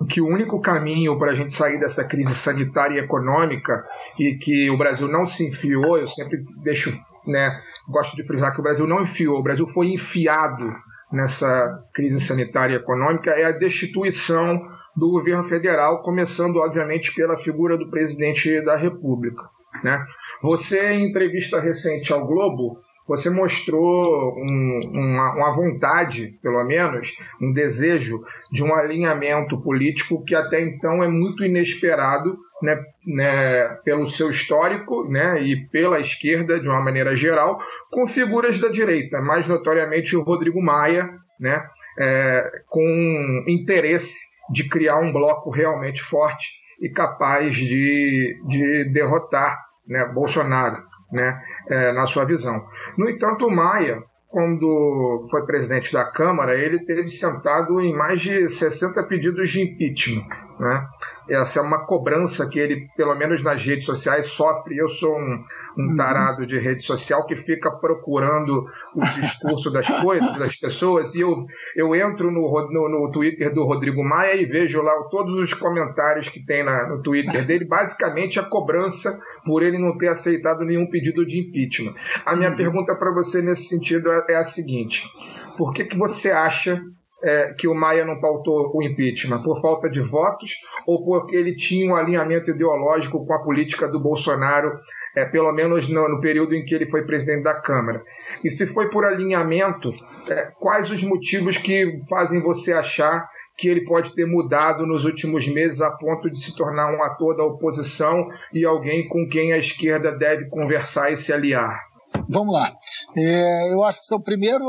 que 0.08 0.20
o 0.20 0.26
único 0.26 0.60
caminho 0.60 1.18
para 1.18 1.32
a 1.32 1.34
gente 1.34 1.52
sair 1.52 1.78
dessa 1.78 2.02
crise 2.04 2.34
sanitária 2.34 2.94
e 2.94 3.04
econômica 3.04 3.84
e 4.18 4.36
que 4.36 4.70
o 4.70 4.78
Brasil 4.78 5.08
não 5.08 5.26
se 5.26 5.46
enfiou, 5.46 5.98
eu 5.98 6.06
sempre 6.06 6.42
deixo, 6.62 6.90
né, 7.26 7.60
gosto 7.88 8.16
de 8.16 8.26
frisar 8.26 8.54
que 8.54 8.60
o 8.60 8.62
Brasil 8.62 8.86
não 8.86 9.02
enfiou, 9.02 9.38
o 9.38 9.42
Brasil 9.42 9.66
foi 9.68 9.92
enfiado 9.92 10.74
nessa 11.12 11.84
crise 11.92 12.20
sanitária 12.20 12.74
e 12.74 12.76
econômica 12.76 13.30
é 13.30 13.44
a 13.44 13.58
destituição 13.58 14.62
do 15.00 15.10
governo 15.10 15.44
federal, 15.44 16.02
começando 16.02 16.58
obviamente 16.58 17.14
pela 17.14 17.38
figura 17.38 17.78
do 17.78 17.88
presidente 17.88 18.60
da 18.62 18.76
República, 18.76 19.42
né? 19.82 20.04
Você 20.42 20.92
em 20.92 21.08
entrevista 21.08 21.58
recente 21.58 22.12
ao 22.12 22.26
Globo 22.26 22.78
você 23.08 23.28
mostrou 23.28 24.36
um, 24.36 24.90
uma, 24.92 25.34
uma, 25.34 25.56
vontade, 25.56 26.38
pelo 26.40 26.62
menos, 26.62 27.12
um 27.42 27.52
desejo 27.52 28.20
de 28.52 28.62
um 28.62 28.72
alinhamento 28.72 29.60
político 29.60 30.22
que 30.24 30.32
até 30.32 30.60
então 30.62 31.02
é 31.02 31.08
muito 31.08 31.44
inesperado 31.44 32.38
né, 32.62 32.80
né, 33.04 33.80
pelo 33.84 34.06
seu 34.06 34.30
histórico 34.30 35.08
né, 35.08 35.42
e 35.42 35.56
pela 35.70 35.98
esquerda, 35.98 36.60
de 36.60 36.68
uma 36.68 36.80
maneira 36.80 37.16
geral, 37.16 37.58
com 37.90 38.06
figuras 38.06 38.60
da 38.60 38.68
direita, 38.68 39.20
mais 39.20 39.44
notoriamente 39.48 40.14
o 40.14 40.22
Rodrigo 40.22 40.62
Maia, 40.62 41.10
né, 41.40 41.60
é, 41.98 42.62
com 42.68 43.44
interesse 43.48 44.29
de 44.50 44.68
criar 44.68 44.98
um 44.98 45.12
bloco 45.12 45.50
realmente 45.50 46.02
forte 46.02 46.48
e 46.80 46.88
capaz 46.88 47.56
de, 47.56 48.40
de 48.46 48.92
derrotar 48.92 49.58
né, 49.86 50.10
Bolsonaro 50.14 50.82
né, 51.12 51.42
é, 51.68 51.92
na 51.92 52.06
sua 52.06 52.24
visão. 52.24 52.64
No 52.96 53.08
entanto, 53.08 53.46
o 53.46 53.50
Maia, 53.50 54.02
quando 54.28 55.26
foi 55.30 55.44
presidente 55.44 55.92
da 55.92 56.04
Câmara, 56.04 56.54
ele 56.54 56.84
teve 56.84 57.08
sentado 57.08 57.80
em 57.80 57.94
mais 57.94 58.22
de 58.22 58.48
60 58.48 59.02
pedidos 59.04 59.50
de 59.50 59.62
impeachment. 59.62 60.26
Né? 60.58 60.86
Essa 61.30 61.60
é 61.60 61.62
uma 61.62 61.86
cobrança 61.86 62.48
que 62.48 62.58
ele, 62.58 62.76
pelo 62.96 63.14
menos 63.14 63.42
nas 63.42 63.64
redes 63.64 63.84
sociais, 63.84 64.26
sofre. 64.26 64.76
Eu 64.76 64.88
sou 64.88 65.16
um, 65.16 65.44
um 65.78 65.82
uhum. 65.82 65.96
tarado 65.96 66.46
de 66.46 66.58
rede 66.58 66.82
social 66.82 67.24
que 67.26 67.36
fica 67.36 67.70
procurando 67.70 68.66
o 68.94 69.00
discurso 69.20 69.70
das 69.70 69.86
coisas, 70.00 70.36
das 70.36 70.56
pessoas, 70.56 71.14
e 71.14 71.20
eu, 71.20 71.46
eu 71.76 71.94
entro 71.94 72.30
no, 72.30 72.50
no, 72.70 72.88
no 72.88 73.12
Twitter 73.12 73.54
do 73.54 73.64
Rodrigo 73.64 74.02
Maia 74.02 74.34
e 74.34 74.44
vejo 74.44 74.82
lá 74.82 74.92
todos 75.10 75.38
os 75.38 75.54
comentários 75.54 76.28
que 76.28 76.44
tem 76.44 76.64
na, 76.64 76.88
no 76.88 77.02
Twitter 77.02 77.46
dele, 77.46 77.64
basicamente 77.64 78.40
a 78.40 78.42
cobrança 78.42 79.20
por 79.44 79.62
ele 79.62 79.78
não 79.78 79.96
ter 79.96 80.08
aceitado 80.08 80.64
nenhum 80.64 80.90
pedido 80.90 81.24
de 81.24 81.38
impeachment. 81.38 81.94
A 82.26 82.34
minha 82.34 82.50
uhum. 82.50 82.56
pergunta 82.56 82.94
para 82.96 83.12
você 83.12 83.40
nesse 83.40 83.68
sentido 83.68 84.10
é, 84.10 84.24
é 84.30 84.36
a 84.36 84.44
seguinte: 84.44 85.08
por 85.56 85.72
que, 85.72 85.84
que 85.84 85.96
você 85.96 86.30
acha 86.30 86.82
é, 87.22 87.54
que 87.58 87.68
o 87.68 87.74
Maia 87.74 88.04
não 88.04 88.20
pautou 88.20 88.70
o 88.74 88.82
impeachment? 88.82 89.42
Por 89.42 89.60
falta 89.60 89.88
de 89.88 90.00
votos 90.00 90.52
ou 90.86 91.04
porque 91.04 91.36
ele 91.36 91.54
tinha 91.54 91.90
um 91.90 91.94
alinhamento 91.94 92.50
ideológico 92.50 93.24
com 93.24 93.34
a 93.34 93.42
política 93.42 93.88
do 93.88 94.00
Bolsonaro, 94.00 94.78
é, 95.16 95.26
pelo 95.26 95.52
menos 95.52 95.88
no, 95.88 96.08
no 96.08 96.20
período 96.20 96.54
em 96.54 96.64
que 96.64 96.74
ele 96.74 96.90
foi 96.90 97.04
presidente 97.04 97.44
da 97.44 97.60
Câmara? 97.60 98.02
E 98.44 98.50
se 98.50 98.66
foi 98.66 98.90
por 98.90 99.04
alinhamento, 99.04 99.90
é, 100.28 100.50
quais 100.58 100.90
os 100.90 101.02
motivos 101.02 101.56
que 101.56 102.00
fazem 102.08 102.40
você 102.40 102.72
achar 102.72 103.28
que 103.60 103.68
ele 103.68 103.84
pode 103.84 104.14
ter 104.14 104.26
mudado 104.26 104.86
nos 104.86 105.04
últimos 105.04 105.46
meses 105.46 105.82
a 105.82 105.90
ponto 105.90 106.30
de 106.30 106.40
se 106.40 106.56
tornar 106.56 106.94
um 106.94 107.02
ator 107.02 107.36
da 107.36 107.44
oposição 107.44 108.26
e 108.54 108.64
alguém 108.64 109.06
com 109.06 109.28
quem 109.28 109.52
a 109.52 109.58
esquerda 109.58 110.16
deve 110.16 110.48
conversar 110.48 111.12
e 111.12 111.16
se 111.16 111.30
aliar? 111.30 111.89
Vamos 112.28 112.54
lá. 112.54 112.72
É, 113.16 113.72
eu 113.72 113.82
acho 113.84 114.00
que 114.00 114.06
seu 114.06 114.20
primeiro. 114.20 114.64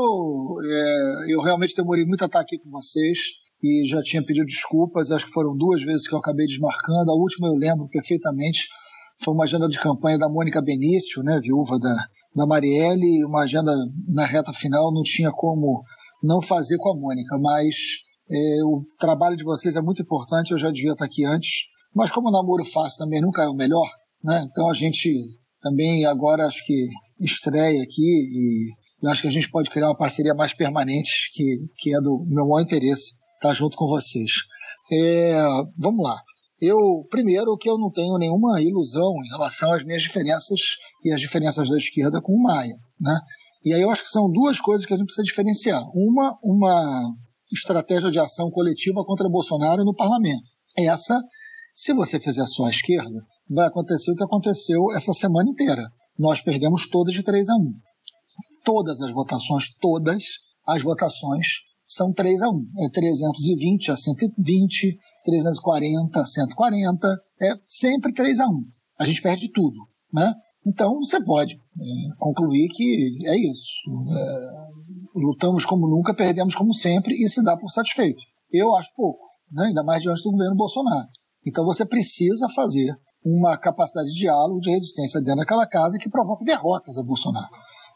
É, 0.64 1.32
eu 1.32 1.40
realmente 1.40 1.76
demorei 1.76 2.04
muito 2.04 2.22
a 2.22 2.26
estar 2.26 2.40
aqui 2.40 2.58
com 2.58 2.70
vocês 2.70 3.18
e 3.62 3.86
já 3.86 4.02
tinha 4.02 4.24
pedido 4.24 4.46
desculpas. 4.46 5.10
Acho 5.10 5.26
que 5.26 5.32
foram 5.32 5.56
duas 5.56 5.82
vezes 5.82 6.08
que 6.08 6.14
eu 6.14 6.18
acabei 6.18 6.46
desmarcando. 6.46 7.10
A 7.10 7.14
última 7.14 7.48
eu 7.48 7.54
lembro 7.54 7.88
perfeitamente. 7.88 8.66
Foi 9.22 9.32
uma 9.34 9.44
agenda 9.44 9.68
de 9.68 9.78
campanha 9.78 10.18
da 10.18 10.28
Mônica 10.28 10.60
Benício, 10.60 11.22
né, 11.22 11.38
viúva 11.40 11.78
da, 11.78 11.94
da 12.34 12.44
Marielle, 12.44 13.24
uma 13.24 13.42
agenda 13.42 13.72
na 14.08 14.24
reta 14.24 14.52
final. 14.52 14.92
Não 14.92 15.02
tinha 15.02 15.30
como 15.30 15.84
não 16.22 16.42
fazer 16.42 16.76
com 16.78 16.90
a 16.90 16.96
Mônica, 16.96 17.38
mas 17.38 17.76
é, 18.28 18.64
o 18.64 18.84
trabalho 18.98 19.36
de 19.36 19.44
vocês 19.44 19.76
é 19.76 19.80
muito 19.80 20.02
importante. 20.02 20.50
Eu 20.50 20.58
já 20.58 20.70
devia 20.70 20.92
estar 20.92 21.04
aqui 21.04 21.24
antes. 21.24 21.72
Mas 21.94 22.10
como 22.10 22.28
o 22.28 22.32
namoro 22.32 22.64
fácil 22.64 22.98
também 22.98 23.20
nunca 23.20 23.42
é 23.42 23.48
o 23.48 23.54
melhor, 23.54 23.86
né? 24.24 24.46
Então 24.50 24.70
a 24.70 24.74
gente 24.74 25.12
também 25.60 26.06
agora 26.06 26.46
acho 26.46 26.64
que 26.64 26.88
estreia 27.24 27.82
aqui 27.82 28.02
e 28.02 28.70
eu 29.02 29.10
acho 29.10 29.22
que 29.22 29.28
a 29.28 29.32
gente 29.32 29.50
pode 29.50 29.68
criar 29.68 29.88
uma 29.88 29.96
parceria 29.96 30.34
mais 30.34 30.54
permanente, 30.54 31.30
que, 31.34 31.58
que 31.78 31.94
é 31.94 32.00
do 32.00 32.24
meu 32.28 32.46
maior 32.46 32.60
interesse 32.60 33.14
estar 33.34 33.52
junto 33.52 33.76
com 33.76 33.88
vocês. 33.88 34.30
É, 34.92 35.40
vamos 35.76 36.04
lá. 36.04 36.20
Eu, 36.60 37.04
primeiro, 37.10 37.56
que 37.56 37.68
eu 37.68 37.76
não 37.76 37.90
tenho 37.90 38.16
nenhuma 38.16 38.60
ilusão 38.62 39.12
em 39.24 39.28
relação 39.28 39.72
às 39.72 39.84
minhas 39.84 40.02
diferenças 40.02 40.60
e 41.04 41.12
as 41.12 41.20
diferenças 41.20 41.68
da 41.68 41.76
esquerda 41.76 42.20
com 42.20 42.32
o 42.32 42.42
Maia, 42.42 42.76
né? 43.00 43.18
E 43.64 43.74
aí 43.74 43.82
eu 43.82 43.90
acho 43.90 44.04
que 44.04 44.08
são 44.08 44.30
duas 44.30 44.60
coisas 44.60 44.86
que 44.86 44.94
a 44.94 44.96
gente 44.96 45.06
precisa 45.06 45.24
diferenciar. 45.24 45.82
Uma, 45.92 46.38
uma 46.42 47.14
estratégia 47.52 48.10
de 48.10 48.20
ação 48.20 48.50
coletiva 48.50 49.04
contra 49.04 49.28
Bolsonaro 49.28 49.84
no 49.84 49.94
parlamento. 49.94 50.48
Essa, 50.76 51.20
se 51.74 51.92
você 51.92 52.20
fizer 52.20 52.46
só 52.46 52.66
a 52.66 52.70
esquerda, 52.70 53.20
vai 53.50 53.66
acontecer 53.66 54.12
o 54.12 54.16
que 54.16 54.24
aconteceu 54.24 54.92
essa 54.94 55.12
semana 55.12 55.50
inteira 55.50 55.90
nós 56.18 56.40
perdemos 56.40 56.86
todas 56.86 57.14
de 57.14 57.22
3 57.22 57.48
a 57.48 57.54
1. 57.56 57.72
Todas 58.64 59.00
as 59.00 59.10
votações, 59.12 59.74
todas 59.80 60.24
as 60.66 60.82
votações 60.82 61.46
são 61.86 62.12
3 62.12 62.42
a 62.42 62.48
1. 62.48 62.52
É 62.80 62.90
320 62.90 63.90
a 63.90 63.96
120, 63.96 64.98
340 65.24 66.20
a 66.20 66.26
140, 66.26 67.08
é 67.40 67.54
sempre 67.66 68.12
3 68.12 68.40
a 68.40 68.46
1. 68.46 68.50
A 69.00 69.06
gente 69.06 69.22
perde 69.22 69.48
tudo, 69.48 69.76
né? 70.12 70.34
Então 70.66 70.94
você 71.00 71.22
pode 71.22 71.54
é, 71.54 72.16
concluir 72.18 72.68
que 72.68 73.18
é 73.26 73.36
isso. 73.36 73.90
É, 74.16 75.18
lutamos 75.18 75.64
como 75.64 75.88
nunca, 75.88 76.14
perdemos 76.14 76.54
como 76.54 76.72
sempre 76.72 77.14
e 77.14 77.28
se 77.28 77.42
dá 77.42 77.56
por 77.56 77.68
satisfeito. 77.68 78.22
Eu 78.50 78.76
acho 78.76 78.94
pouco, 78.94 79.24
né? 79.50 79.66
ainda 79.66 79.82
mais 79.82 80.02
diante 80.02 80.22
do 80.22 80.30
governo 80.30 80.54
Bolsonaro. 80.56 81.08
Então 81.44 81.64
você 81.64 81.84
precisa 81.84 82.48
fazer 82.50 82.96
uma 83.24 83.56
capacidade 83.56 84.10
de 84.12 84.18
diálogo, 84.18 84.60
de 84.60 84.70
resistência 84.70 85.20
dentro 85.20 85.40
daquela 85.40 85.66
casa 85.66 85.98
que 85.98 86.10
provoca 86.10 86.44
derrotas 86.44 86.98
a 86.98 87.02
Bolsonaro. 87.02 87.50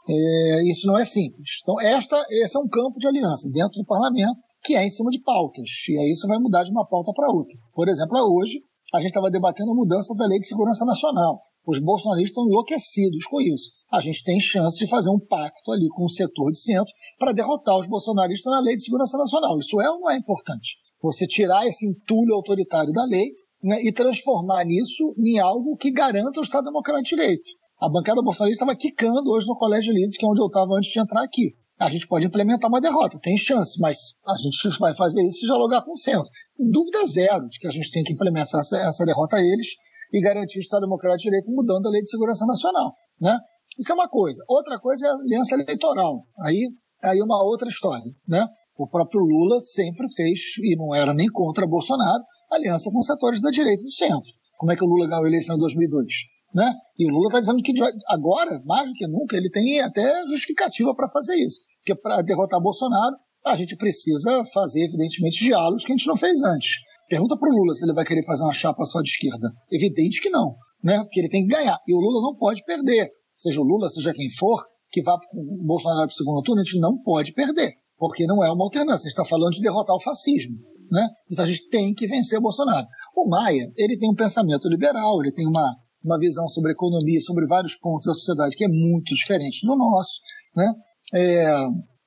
É, 0.09 0.71
isso 0.71 0.87
não 0.87 0.97
é 0.97 1.05
simples. 1.05 1.59
Então, 1.63 1.81
esta, 1.81 2.25
esse 2.31 2.57
é 2.57 2.61
um 2.61 2.69
campo 2.69 2.99
de 2.99 3.09
aliança 3.09 3.51
dentro 3.51 3.79
do 3.79 3.85
parlamento 3.85 4.39
que 4.65 4.75
é 4.75 4.85
em 4.85 4.91
cima 4.91 5.11
de 5.11 5.21
pautas. 5.21 5.69
E 5.89 5.97
aí 5.97 6.11
isso 6.11 6.27
vai 6.27 6.39
mudar 6.39 6.65
de 6.65 6.71
uma 6.71 6.87
pauta 6.87 7.13
para 7.13 7.31
outra. 7.31 7.57
Por 7.73 7.89
exemplo, 7.89 8.19
hoje 8.35 8.61
a 8.93 8.99
gente 8.99 9.09
estava 9.09 9.31
debatendo 9.31 9.71
a 9.71 9.75
mudança 9.75 10.15
da 10.15 10.27
Lei 10.27 10.41
de 10.41 10.47
Segurança 10.47 10.85
Nacional. 10.85 11.41
Os 11.67 11.79
bolsonaristas 11.79 12.31
estão 12.31 12.47
enlouquecidos 12.47 13.27
com 13.27 13.41
isso. 13.41 13.71
A 13.93 14.01
gente 14.01 14.23
tem 14.23 14.41
chance 14.41 14.79
de 14.79 14.89
fazer 14.89 15.11
um 15.11 15.19
pacto 15.19 15.73
ali 15.73 15.89
com 15.89 16.05
o 16.05 16.11
setor 16.11 16.51
de 16.51 16.61
centro 16.61 16.93
para 17.19 17.33
derrotar 17.33 17.77
os 17.79 17.87
bolsonaristas 17.87 18.53
na 18.53 18.61
Lei 18.61 18.77
de 18.77 18.83
Segurança 18.83 19.19
Nacional. 19.19 19.59
Isso 19.59 19.81
é 19.81 19.91
ou 19.91 20.01
não 20.01 20.11
é 20.11 20.17
importante? 20.17 20.77
Você 21.03 21.27
tirar 21.27 21.67
esse 21.67 21.87
entulho 21.87 22.35
autoritário 22.35 22.93
da 22.93 23.05
lei 23.05 23.31
né, 23.63 23.83
e 23.83 23.93
transformar 23.93 24.65
nisso 24.65 25.15
em 25.19 25.39
algo 25.39 25.77
que 25.77 25.91
garanta 25.91 26.41
o 26.41 26.43
Estado 26.43 26.65
Democrático 26.65 27.09
de 27.09 27.17
Direito. 27.17 27.51
A 27.81 27.89
bancada 27.91 28.23
bolsonarista 28.23 28.65
estava 28.65 28.77
quicando 28.77 29.31
hoje 29.31 29.47
no 29.47 29.57
Colégio 29.57 29.93
de 29.93 29.99
Líderes, 29.99 30.17
que 30.17 30.25
é 30.25 30.29
onde 30.29 30.41
eu 30.41 30.47
estava 30.47 30.75
antes 30.75 30.91
de 30.91 30.99
entrar 30.99 31.23
aqui. 31.23 31.55
A 31.79 31.91
gente 31.91 32.09
pode 32.09 32.27
implementar 32.27 32.71
uma 32.71 32.81
derrota, 32.81 33.19
tem 33.21 33.37
chance, 33.37 33.79
mas 33.79 33.99
a 34.27 34.35
gente 34.39 34.57
vai 34.81 34.95
fazer 34.95 35.23
isso 35.27 35.45
e 35.45 35.47
dialogar 35.47 35.83
com 35.83 35.93
o 35.93 35.99
centro. 35.99 36.31
Dúvida 36.59 37.07
zero 37.07 37.49
de 37.49 37.59
que 37.59 37.67
a 37.67 37.71
gente 37.71 37.91
tem 37.91 38.03
que 38.03 38.15
implementar 38.15 38.61
essa, 38.61 38.77
essa 38.79 39.05
derrota 39.05 39.37
a 39.37 39.43
eles 39.43 39.69
e 40.13 40.21
garantir 40.21 40.59
o 40.59 40.61
Estado 40.61 40.83
Democrático 40.83 41.19
de 41.19 41.25
Direito 41.25 41.53
mudando 41.53 41.87
a 41.87 41.91
Lei 41.91 42.01
de 42.01 42.09
Segurança 42.09 42.47
Nacional. 42.47 42.95
Né? 43.21 43.37
Isso 43.79 43.93
é 43.93 43.95
uma 43.95 44.09
coisa. 44.09 44.43
Outra 44.49 44.79
coisa 44.79 45.07
é 45.07 45.11
a 45.11 45.15
aliança 45.15 45.55
eleitoral. 45.55 46.25
Aí, 46.41 46.67
aí 47.05 47.21
uma 47.21 47.43
outra 47.43 47.69
história. 47.69 48.11
Né? 48.27 48.47
O 48.79 48.89
próprio 48.89 49.21
Lula 49.21 49.61
sempre 49.61 50.07
fez, 50.15 50.41
e 50.63 50.77
não 50.77 50.95
era 50.95 51.13
nem 51.13 51.29
contra 51.29 51.67
Bolsonaro, 51.67 52.23
aliança 52.51 52.91
com 52.91 53.03
setores 53.03 53.41
da 53.41 53.51
direita 53.51 53.83
e 53.83 53.85
do 53.85 53.93
centro. 53.93 54.31
Como 54.59 54.73
é 54.73 54.77
que 54.77 54.85
o 54.85 54.87
Lula 54.87 55.07
ganhou 55.07 55.25
a 55.25 55.29
eleição 55.29 55.57
em 55.57 55.59
2002? 55.59 56.07
Né? 56.55 56.73
E 56.99 57.11
o 57.11 57.13
Lula 57.13 57.29
está 57.29 57.41
dizendo 57.41 57.63
que 57.63 57.73
agora, 58.09 58.63
mais 58.65 58.89
do 58.89 58.95
que 58.95 59.07
nunca, 59.07 59.37
ele 59.37 59.51
tem 59.51 59.81
até 59.81 60.23
justificativa 60.29 60.95
para 60.95 61.09
fazer 61.09 61.35
isso. 61.35 61.61
Porque 61.79 62.01
para 62.01 62.23
derrotar 62.23 62.61
Bolsonaro, 62.61 63.15
a 63.45 63.55
gente 63.55 63.77
precisa 63.77 64.45
fazer, 64.53 64.85
evidentemente, 64.85 65.45
diálogos 65.45 65.85
que 65.85 65.93
a 65.93 65.97
gente 65.97 66.07
não 66.07 66.17
fez 66.17 66.43
antes. 66.43 66.77
Pergunta 67.09 67.37
para 67.37 67.49
o 67.49 67.57
Lula 67.57 67.75
se 67.75 67.85
ele 67.85 67.93
vai 67.93 68.05
querer 68.05 68.25
fazer 68.25 68.43
uma 68.43 68.53
chapa 68.53 68.85
só 68.85 69.01
de 69.01 69.11
esquerda. 69.11 69.53
Evidente 69.71 70.21
que 70.21 70.31
não, 70.31 70.57
né? 70.83 70.99
Porque 71.05 71.21
ele 71.21 71.29
tem 71.29 71.47
que 71.47 71.55
ganhar. 71.55 71.79
E 71.87 71.95
o 71.95 72.01
Lula 72.01 72.21
não 72.21 72.35
pode 72.35 72.65
perder. 72.65 73.11
Seja 73.35 73.61
o 73.61 73.65
Lula, 73.65 73.89
seja 73.89 74.13
quem 74.13 74.29
for, 74.31 74.65
que 74.91 75.03
vá 75.03 75.17
para 75.17 75.29
o 75.39 75.65
Bolsonaro 75.65 76.09
para 76.09 76.13
o 76.13 76.17
segundo 76.17 76.43
turno, 76.43 76.63
a 76.63 76.65
gente 76.65 76.81
não 76.81 76.99
pode 77.03 77.33
perder. 77.33 77.75
Porque 77.97 78.27
não 78.27 78.43
é 78.43 78.51
uma 78.51 78.65
alternância. 78.65 79.07
A 79.07 79.11
gente 79.11 79.19
está 79.19 79.25
falando 79.25 79.53
de 79.53 79.63
derrotar 79.63 79.95
o 79.95 80.01
fascismo. 80.01 80.57
Né? 80.91 81.09
Então 81.31 81.45
a 81.45 81.49
gente 81.49 81.69
tem 81.69 81.95
que 81.95 82.07
vencer 82.07 82.39
o 82.39 82.43
Bolsonaro. 82.43 82.87
O 83.15 83.29
Maia, 83.29 83.73
ele 83.77 83.97
tem 83.97 84.11
um 84.11 84.15
pensamento 84.15 84.69
liberal, 84.69 85.21
ele 85.21 85.33
tem 85.33 85.47
uma, 85.47 85.77
uma 86.05 86.19
visão 86.19 86.49
sobre 86.49 86.73
economia, 86.73 87.21
sobre 87.21 87.47
vários 87.47 87.75
pontos 87.77 88.07
da 88.07 88.15
sociedade 88.15 88.57
que 88.57 88.65
é 88.65 88.69
muito 88.69 89.15
diferente 89.15 89.67
do 89.67 89.77
nosso, 89.77 90.21
né? 90.55 90.73
É, 91.15 91.53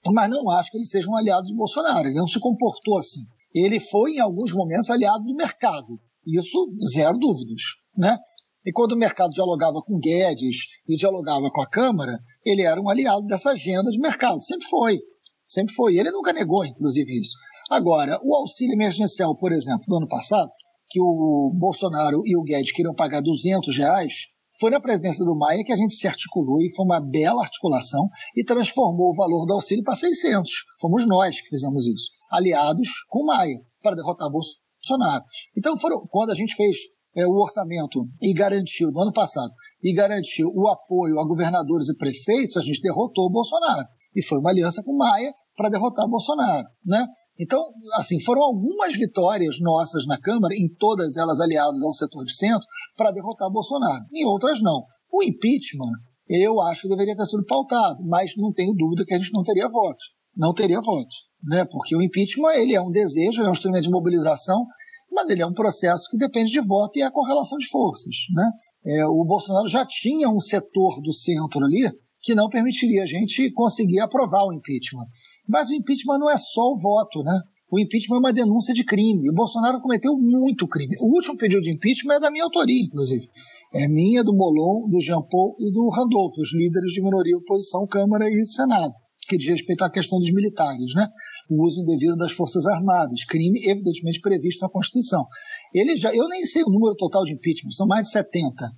mas 0.08 0.30
não 0.30 0.50
acho 0.50 0.72
que 0.72 0.78
ele 0.78 0.86
seja 0.86 1.10
um 1.10 1.16
aliado 1.16 1.48
de 1.48 1.56
Bolsonaro. 1.56 2.08
Ele 2.08 2.18
não 2.18 2.28
se 2.28 2.40
comportou 2.40 2.98
assim. 2.98 3.22
Ele 3.54 3.80
foi, 3.80 4.14
em 4.14 4.20
alguns 4.20 4.54
momentos, 4.54 4.90
aliado 4.90 5.24
do 5.24 5.36
mercado. 5.36 6.00
Isso, 6.26 6.68
zero 6.94 7.18
dúvidas. 7.18 7.62
Né? 7.98 8.18
E 8.66 8.72
quando 8.72 8.94
o 8.94 8.98
mercado 8.98 9.32
dialogava 9.32 9.82
com 9.82 10.00
Guedes 10.00 10.58
e 10.88 10.96
dialogava 10.96 11.50
com 11.50 11.62
a 11.62 11.70
Câmara, 11.70 12.14
ele 12.46 12.62
era 12.62 12.80
um 12.80 12.90
aliado 12.90 13.26
dessa 13.26 13.52
agenda 13.52 13.90
de 13.90 14.00
mercado. 14.00 14.42
Sempre 14.42 14.68
foi. 14.68 15.00
Sempre 15.46 15.74
foi. 15.74 15.98
Ele 15.98 16.12
nunca 16.12 16.32
negou, 16.32 16.66
inclusive, 16.66 17.12
isso. 17.12 17.36
Agora, 17.70 18.20
o 18.24 18.36
auxílio 18.36 18.74
emergencial, 18.74 19.36
por 19.36 19.52
exemplo, 19.52 19.86
do 19.88 19.98
ano 19.98 20.08
passado, 20.08 20.50
que 20.90 21.00
o 21.00 21.52
Bolsonaro 21.54 22.24
e 22.26 22.36
o 22.36 22.42
Guedes 22.42 22.72
queriam 22.72 22.96
pagar 22.96 23.22
200 23.22 23.78
reais, 23.78 24.14
foi 24.60 24.72
na 24.72 24.80
presidência 24.80 25.24
do 25.24 25.38
Maia 25.38 25.64
que 25.64 25.72
a 25.72 25.76
gente 25.76 25.94
se 25.94 26.08
articulou 26.08 26.60
e 26.62 26.74
foi 26.76 26.84
uma 26.84 27.00
bela 27.00 27.44
articulação 27.44 28.10
e 28.36 28.44
transformou 28.44 29.12
o 29.12 29.16
valor 29.16 29.46
do 29.46 29.54
auxílio 29.54 29.84
para 29.84 29.96
600. 29.96 30.52
Fomos 30.82 31.06
nós 31.06 31.40
que 31.40 31.48
fizemos 31.48 31.86
isso, 31.86 32.10
aliados 32.32 32.90
com 33.08 33.20
o 33.22 33.26
Maia, 33.28 33.62
para 33.84 33.96
derrotar 33.96 34.30
Bolsonaro. 34.30 35.24
Então, 35.56 35.78
foram, 35.78 36.06
quando 36.10 36.32
a 36.32 36.36
gente 36.36 36.56
fez 36.56 36.76
é, 37.16 37.26
o 37.26 37.36
orçamento 37.36 38.06
e 38.22 38.34
garantiu, 38.34 38.92
no 38.92 39.02
ano 39.02 39.14
passado, 39.14 39.54
e 39.82 39.94
garantiu 39.94 40.50
o 40.54 40.68
apoio 40.68 41.20
a 41.20 41.26
governadores 41.26 41.88
e 41.88 41.96
prefeitos, 41.96 42.58
a 42.58 42.62
gente 42.62 42.82
derrotou 42.82 43.26
o 43.26 43.32
Bolsonaro. 43.32 43.88
E 44.16 44.24
foi 44.24 44.40
uma 44.40 44.50
aliança 44.50 44.84
com 44.84 44.92
o 44.92 44.98
Maia 44.98 45.32
para 45.56 45.70
derrotar 45.70 46.06
o 46.06 46.10
Bolsonaro. 46.10 46.68
Né? 46.86 47.06
Então, 47.40 47.64
assim, 47.96 48.20
foram 48.20 48.44
algumas 48.44 48.98
vitórias 48.98 49.60
nossas 49.62 50.06
na 50.06 50.20
Câmara, 50.20 50.54
em 50.54 50.68
todas 50.78 51.16
elas 51.16 51.40
aliadas 51.40 51.82
ao 51.82 51.94
setor 51.94 52.26
de 52.26 52.34
centro, 52.34 52.68
para 52.98 53.12
derrotar 53.12 53.50
Bolsonaro. 53.50 54.04
Em 54.14 54.26
outras, 54.26 54.62
não. 54.62 54.84
O 55.12 55.24
impeachment, 55.24 55.94
eu 56.28 56.60
acho 56.62 56.82
que 56.82 56.90
deveria 56.90 57.16
ter 57.16 57.26
sido 57.26 57.46
pautado, 57.46 58.04
mas 58.06 58.34
não 58.38 58.52
tenho 58.52 58.74
dúvida 58.74 59.06
que 59.06 59.14
a 59.14 59.18
gente 59.18 59.34
não 59.34 59.42
teria 59.42 59.70
voto. 59.70 60.04
Não 60.36 60.54
teria 60.54 60.82
voto. 60.82 61.16
Né? 61.44 61.64
Porque 61.64 61.96
o 61.96 62.02
impeachment 62.02 62.52
ele 62.56 62.76
é 62.76 62.82
um 62.82 62.92
desejo, 62.92 63.40
ele 63.40 63.48
é 63.48 63.50
um 63.50 63.54
instrumento 63.54 63.84
de 63.84 63.90
mobilização, 63.90 64.66
mas 65.10 65.30
ele 65.30 65.42
é 65.42 65.48
um 65.48 65.54
processo 65.54 66.10
que 66.12 66.18
depende 66.18 66.52
de 66.52 66.60
voto 66.60 67.00
e 67.00 67.02
é 67.02 67.06
a 67.06 67.12
correlação 67.12 67.58
de 67.58 67.68
forças. 67.68 68.16
Né? 68.36 68.52
É, 68.86 69.06
o 69.06 69.24
Bolsonaro 69.24 69.68
já 69.68 69.86
tinha 69.86 70.30
um 70.30 70.42
setor 70.42 71.02
do 71.02 71.14
centro 71.14 71.64
ali 71.64 71.90
que 72.22 72.36
não 72.36 72.50
permitiria 72.50 73.04
a 73.04 73.06
gente 73.06 73.50
conseguir 73.54 74.02
aprovar 74.02 74.44
o 74.44 74.54
impeachment. 74.54 75.06
Mas 75.50 75.68
o 75.68 75.74
impeachment 75.74 76.20
não 76.20 76.30
é 76.30 76.38
só 76.38 76.62
o 76.62 76.78
voto, 76.78 77.24
né? 77.24 77.42
O 77.72 77.80
impeachment 77.80 78.18
é 78.18 78.20
uma 78.20 78.34
denúncia 78.34 78.74
de 78.74 78.84
crime. 78.84 79.30
O 79.30 79.34
Bolsonaro 79.34 79.82
cometeu 79.82 80.16
muito 80.16 80.68
crime. 80.68 80.96
O 81.02 81.16
último 81.16 81.36
pedido 81.38 81.62
de 81.62 81.72
impeachment 81.72 82.16
é 82.16 82.20
da 82.20 82.32
minha 82.32 82.44
autoria, 82.44 82.84
inclusive. 82.84 83.28
É 83.74 83.88
minha, 83.88 84.24
do 84.24 84.34
Molon, 84.34 84.88
do 84.90 85.00
Jean 85.00 85.22
Paul 85.22 85.56
e 85.60 85.72
do 85.72 85.88
Randolph, 85.90 86.38
os 86.38 86.54
líderes 86.54 86.92
de 86.92 87.02
minoria 87.02 87.38
oposição, 87.38 87.88
Câmara 87.88 88.28
e 88.30 88.46
Senado, 88.46 88.94
que 89.28 89.38
diz 89.38 89.48
respeito 89.48 89.84
à 89.84 89.90
questão 89.90 90.20
dos 90.20 90.32
militares, 90.32 90.94
né? 90.96 91.08
O 91.50 91.66
uso 91.66 91.82
indevido 91.82 92.16
das 92.16 92.32
Forças 92.32 92.66
Armadas, 92.68 93.24
crime 93.26 93.60
evidentemente 93.66 94.22
previsto 94.22 94.62
na 94.62 94.70
Constituição. 94.70 95.26
Ele 95.74 95.98
já, 95.98 96.14
eu 96.14 96.28
nem 96.28 96.46
sei 96.46 96.64
o 96.64 96.70
número 96.70 96.96
total 96.96 97.24
de 97.24 97.34
impeachment, 97.34 97.72
são 97.72 97.88
mais 97.88 98.04
de 98.04 98.12
70 98.12 98.72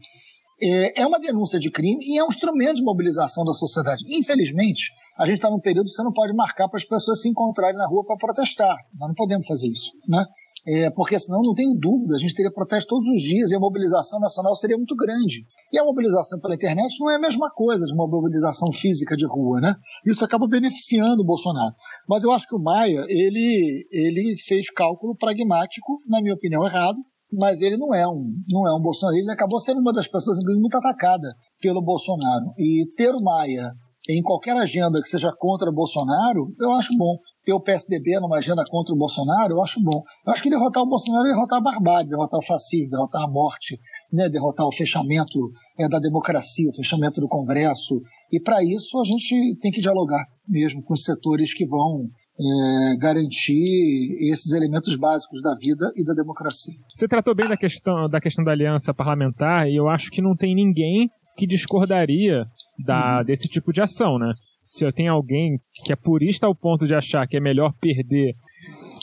é, 0.61 1.01
é 1.01 1.07
uma 1.07 1.19
denúncia 1.19 1.59
de 1.59 1.71
crime 1.71 2.03
e 2.03 2.17
é 2.17 2.23
um 2.23 2.27
instrumento 2.27 2.75
de 2.75 2.83
mobilização 2.83 3.43
da 3.43 3.53
sociedade. 3.53 4.03
Infelizmente, 4.07 4.91
a 5.17 5.25
gente 5.25 5.35
está 5.35 5.49
num 5.49 5.59
período 5.59 5.87
que 5.87 5.93
você 5.93 6.03
não 6.03 6.13
pode 6.13 6.33
marcar 6.33 6.69
para 6.69 6.77
as 6.77 6.85
pessoas 6.85 7.21
se 7.21 7.29
encontrarem 7.29 7.77
na 7.77 7.87
rua 7.87 8.05
para 8.05 8.17
protestar. 8.17 8.75
Nós 8.97 9.09
não 9.09 9.15
podemos 9.15 9.47
fazer 9.47 9.67
isso, 9.67 9.91
né? 10.07 10.25
É, 10.67 10.91
porque 10.91 11.19
senão, 11.19 11.41
não 11.41 11.55
tenho 11.55 11.73
dúvida, 11.73 12.15
a 12.15 12.19
gente 12.19 12.35
teria 12.35 12.51
protesto 12.51 12.89
todos 12.89 13.07
os 13.07 13.21
dias 13.21 13.49
e 13.49 13.55
a 13.55 13.59
mobilização 13.59 14.19
nacional 14.19 14.55
seria 14.55 14.77
muito 14.77 14.95
grande. 14.95 15.43
E 15.73 15.79
a 15.79 15.83
mobilização 15.83 16.39
pela 16.39 16.53
internet 16.53 16.99
não 16.99 17.09
é 17.09 17.15
a 17.15 17.19
mesma 17.19 17.49
coisa 17.49 17.83
de 17.85 17.93
uma 17.93 18.07
mobilização 18.07 18.71
física 18.71 19.15
de 19.15 19.25
rua, 19.25 19.59
né? 19.59 19.73
Isso 20.05 20.23
acaba 20.23 20.47
beneficiando 20.47 21.23
o 21.23 21.25
Bolsonaro. 21.25 21.73
Mas 22.07 22.23
eu 22.23 22.31
acho 22.31 22.47
que 22.47 22.55
o 22.55 22.59
Maia, 22.59 23.03
ele, 23.09 23.87
ele 23.91 24.35
fez 24.37 24.69
cálculo 24.69 25.15
pragmático, 25.15 25.99
na 26.07 26.21
minha 26.21 26.35
opinião, 26.35 26.63
errado, 26.63 26.97
mas 27.31 27.61
ele 27.61 27.77
não 27.77 27.93
é 27.93 28.07
um, 28.07 28.33
não 28.49 28.67
é 28.67 28.75
um 28.75 28.81
Bolsonaro. 28.81 29.17
Ele 29.17 29.31
acabou 29.31 29.59
sendo 29.59 29.79
uma 29.79 29.93
das 29.93 30.07
pessoas 30.07 30.37
muito 30.43 30.75
atacada 30.77 31.29
pelo 31.61 31.81
Bolsonaro. 31.81 32.53
E 32.57 32.85
ter 32.95 33.13
o 33.13 33.23
Maia 33.23 33.71
em 34.09 34.21
qualquer 34.21 34.57
agenda 34.57 35.01
que 35.01 35.07
seja 35.07 35.31
contra 35.37 35.71
Bolsonaro, 35.71 36.53
eu 36.59 36.71
acho 36.71 36.95
bom. 36.97 37.17
Ter 37.45 37.53
o 37.53 37.59
PSDB 37.59 38.19
numa 38.19 38.37
agenda 38.37 38.63
contra 38.69 38.93
o 38.93 38.97
Bolsonaro, 38.97 39.53
eu 39.53 39.61
acho 39.61 39.81
bom. 39.81 40.03
Eu 40.25 40.33
acho 40.33 40.43
que 40.43 40.49
derrotar 40.49 40.83
o 40.83 40.89
Bolsonaro 40.89 41.27
é 41.27 41.31
derrotar 41.31 41.59
a 41.59 41.61
barbárie, 41.61 42.09
derrotar 42.09 42.39
o 42.39 42.45
fascismo, 42.45 42.89
derrotar 42.89 43.23
a 43.23 43.27
morte, 43.27 43.79
né, 44.11 44.29
derrotar 44.29 44.67
o 44.67 44.71
fechamento 44.71 45.51
é, 45.79 45.87
da 45.87 45.99
democracia, 45.99 46.69
o 46.69 46.75
fechamento 46.75 47.21
do 47.21 47.27
Congresso. 47.27 48.01
E 48.31 48.39
para 48.39 48.63
isso 48.63 48.99
a 48.99 49.05
gente 49.05 49.57
tem 49.61 49.71
que 49.71 49.81
dialogar 49.81 50.25
mesmo 50.47 50.83
com 50.83 50.93
os 50.93 51.03
setores 51.03 51.53
que 51.53 51.65
vão 51.65 52.09
é, 52.39 52.97
garantir 52.97 54.17
esses 54.31 54.51
elementos 54.51 54.95
básicos 54.95 55.41
da 55.41 55.53
vida 55.55 55.91
e 55.95 56.03
da 56.03 56.13
democracia. 56.13 56.73
Você 56.93 57.07
tratou 57.07 57.35
bem 57.35 57.47
da 57.47 57.57
questão 57.57 58.09
da, 58.09 58.19
questão 58.19 58.43
da 58.43 58.51
aliança 58.51 58.93
parlamentar 58.93 59.69
e 59.69 59.75
eu 59.75 59.87
acho 59.87 60.09
que 60.11 60.21
não 60.21 60.35
tem 60.35 60.55
ninguém 60.55 61.09
que 61.37 61.47
discordaria 61.47 62.45
da, 62.83 63.19
uhum. 63.19 63.25
desse 63.25 63.47
tipo 63.47 63.71
de 63.71 63.81
ação, 63.81 64.17
né? 64.17 64.33
Se 64.63 64.85
eu 64.85 64.93
tenho 64.93 65.11
alguém 65.11 65.57
que 65.83 65.91
é 65.91 65.95
purista 65.95 66.45
ao 66.45 66.55
ponto 66.55 66.85
de 66.85 66.93
achar 66.93 67.27
que 67.27 67.37
é 67.37 67.39
melhor 67.39 67.73
perder 67.79 68.35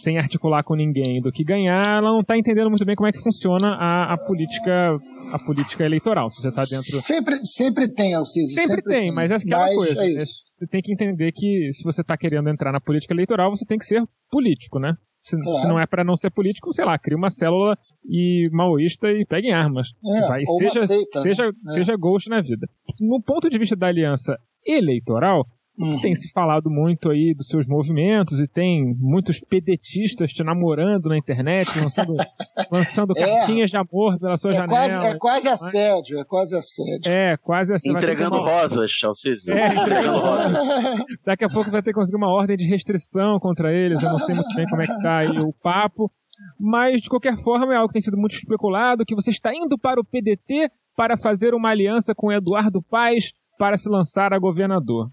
sem 0.03 0.19
articular 0.19 0.63
com 0.63 0.75
ninguém 0.75 1.21
do 1.21 1.33
que 1.33 1.45
ganhar, 1.45 1.83
ela 1.87 2.11
não 2.11 2.21
está 2.21 2.37
entendendo 2.37 2.69
muito 2.69 2.85
bem 2.85 2.95
como 2.95 3.09
é 3.09 3.13
que 3.13 3.21
funciona 3.21 3.75
a, 3.75 4.15
a 4.15 4.19
política 4.27 4.97
a 5.33 5.39
política 5.39 5.85
eleitoral. 5.85 6.31
Se 6.31 6.43
você 6.43 6.49
está 6.49 6.63
dentro. 6.63 7.01
Sempre, 7.01 7.37
sempre 7.45 7.89
tem, 7.89 8.15
Alcides. 8.15 8.55
Sempre, 8.55 8.69
sempre 8.69 8.83
tem, 8.83 9.03
tem, 9.03 9.13
mas 9.13 9.31
é 9.31 9.35
aquela 9.37 9.67
mas 9.67 9.75
coisa. 9.75 10.05
É 10.05 10.15
né? 10.15 10.21
Você 10.21 10.67
tem 10.67 10.83
que 10.83 10.93
entender 10.93 11.33
que 11.33 11.71
se 11.73 11.85
você 11.85 12.01
está 12.01 12.17
querendo 12.17 12.49
entrar 12.49 12.73
na 12.73 12.81
política 12.81 13.13
eleitoral, 13.13 13.51
você 13.51 13.65
tem 13.65 13.79
que 13.79 13.87
ser 13.87 14.03
político, 14.31 14.79
né? 14.79 14.95
Se, 15.23 15.37
claro. 15.39 15.61
se 15.61 15.69
não 15.69 15.81
é 15.81 15.87
para 15.87 16.05
não 16.05 16.17
ser 16.17 16.31
político, 16.31 16.73
sei 16.73 16.85
lá, 16.85 16.99
cria 16.99 17.17
uma 17.17 17.31
célula 17.31 17.77
e 18.05 18.49
maoísta 18.53 19.09
e 19.09 19.27
pegue 19.27 19.51
armas. 19.51 19.89
É, 20.05 20.21
Vai, 20.27 20.43
seja, 20.47 20.87
seita, 20.87 21.23
seja, 21.23 21.47
né? 21.47 21.73
seja 21.73 21.97
ghost 21.97 22.31
na 22.31 22.41
vida. 22.41 22.67
No 23.01 23.21
ponto 23.23 23.51
de 23.51 23.59
vista 23.59 23.77
da 23.77 23.89
aliança 23.89 24.37
eleitoral, 24.67 25.45
Uhum. 25.79 26.01
Tem 26.01 26.15
se 26.15 26.31
falado 26.33 26.69
muito 26.69 27.09
aí 27.09 27.33
dos 27.33 27.47
seus 27.47 27.67
movimentos 27.67 28.41
e 28.41 28.49
tem 28.49 28.97
muitos 28.99 29.39
pedetistas 29.39 30.33
te 30.33 30.43
namorando 30.43 31.09
na 31.09 31.17
internet, 31.17 31.69
lançando, 31.79 32.17
lançando 32.71 33.13
é, 33.17 33.21
cartinhas 33.21 33.71
de 33.71 33.77
amor 33.77 34.19
pela 34.19 34.37
sua 34.37 34.51
é 34.51 34.55
janela. 34.55 34.69
Quase, 34.69 35.07
é 35.07 35.19
quase 35.19 35.49
assédio, 35.49 36.19
é 36.19 36.25
quase 36.25 36.57
assédio. 36.57 37.13
É, 37.13 37.37
quase 37.37 37.75
assédio. 37.75 37.97
Entregando 37.97 38.37
rosas, 38.37 38.91
Chalciso. 38.91 39.53
É, 39.53 39.69
entregando 39.69 40.19
rosas. 40.19 41.05
Daqui 41.25 41.45
a 41.45 41.49
pouco 41.49 41.71
vai 41.71 41.81
ter 41.81 41.91
que 41.91 41.99
conseguir 41.99 42.17
uma 42.17 42.33
ordem 42.33 42.57
de 42.57 42.69
restrição 42.69 43.39
contra 43.39 43.73
eles, 43.73 44.03
eu 44.03 44.11
não 44.11 44.19
sei 44.19 44.35
muito 44.35 44.55
bem 44.57 44.67
como 44.67 44.83
é 44.83 44.87
que 44.87 45.01
tá 45.01 45.19
aí 45.19 45.39
o 45.39 45.53
papo. 45.53 46.11
Mas, 46.59 47.01
de 47.01 47.09
qualquer 47.09 47.37
forma, 47.37 47.73
é 47.73 47.77
algo 47.77 47.89
que 47.89 47.95
tem 47.95 48.03
sido 48.03 48.17
muito 48.17 48.35
especulado, 48.35 49.05
que 49.05 49.15
você 49.15 49.31
está 49.31 49.53
indo 49.55 49.79
para 49.79 50.01
o 50.01 50.05
PDT 50.05 50.71
para 50.97 51.17
fazer 51.17 51.55
uma 51.55 51.71
aliança 51.71 52.15
com 52.15 52.33
Eduardo 52.33 52.83
Paes 52.83 53.33
para 53.59 53.77
se 53.77 53.89
lançar 53.89 54.33
a 54.33 54.39
governador. 54.39 55.09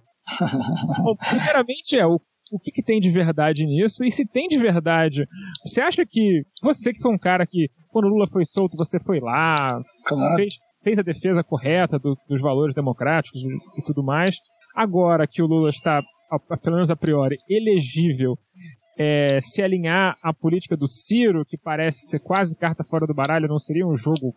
Bom, 1.04 1.16
primeiramente 1.16 1.98
é 1.98 2.06
o, 2.06 2.20
o 2.52 2.60
que, 2.60 2.72
que, 2.72 2.84
tem 2.84 3.00
de 3.00 3.10
verdade 3.10 3.66
nisso 3.66 4.04
e 4.04 4.12
se 4.12 4.26
tem 4.26 4.48
de 4.48 4.58
verdade. 4.58 5.28
Você 5.66 5.82
acha 5.82 6.06
que 6.06 6.44
você 6.62 6.94
que 6.94 7.02
foi 7.02 7.14
um 7.14 7.18
cara 7.18 7.46
que 7.46 7.70
quando 7.90 8.06
o 8.06 8.10
Lula 8.10 8.28
foi 8.28 8.46
solto 8.46 8.78
você 8.78 9.00
foi 9.00 9.20
lá, 9.20 9.82
claro. 10.06 10.36
fez, 10.36 10.56
fez, 10.84 11.00
a 11.00 11.04
defesa 11.04 11.44
correta 11.44 12.00
do, 12.00 12.18
dos 12.28 12.42
valores 12.42 12.76
democráticos 12.76 13.42
e 13.44 13.82
tudo 13.84 14.04
mais. 14.04 14.38
Agora 14.76 15.28
que 15.28 15.42
o 15.42 15.48
Lula 15.48 15.70
está, 15.70 16.02
pelo 16.62 16.76
menos 16.76 16.92
a 16.92 16.96
priori, 16.96 17.38
elegível 17.50 18.38
é, 18.98 19.40
se 19.42 19.62
alinhar 19.62 20.18
à 20.24 20.34
política 20.34 20.78
do 20.78 20.88
Ciro, 20.88 21.42
que 21.48 21.58
parece 21.58 22.08
ser 22.08 22.20
quase 22.20 22.56
carta 22.56 22.84
fora 22.84 23.06
do 23.06 23.14
baralho, 23.14 23.48
não 23.48 23.60
seria 23.60 23.86
um 23.86 23.96
jogo 23.96 24.34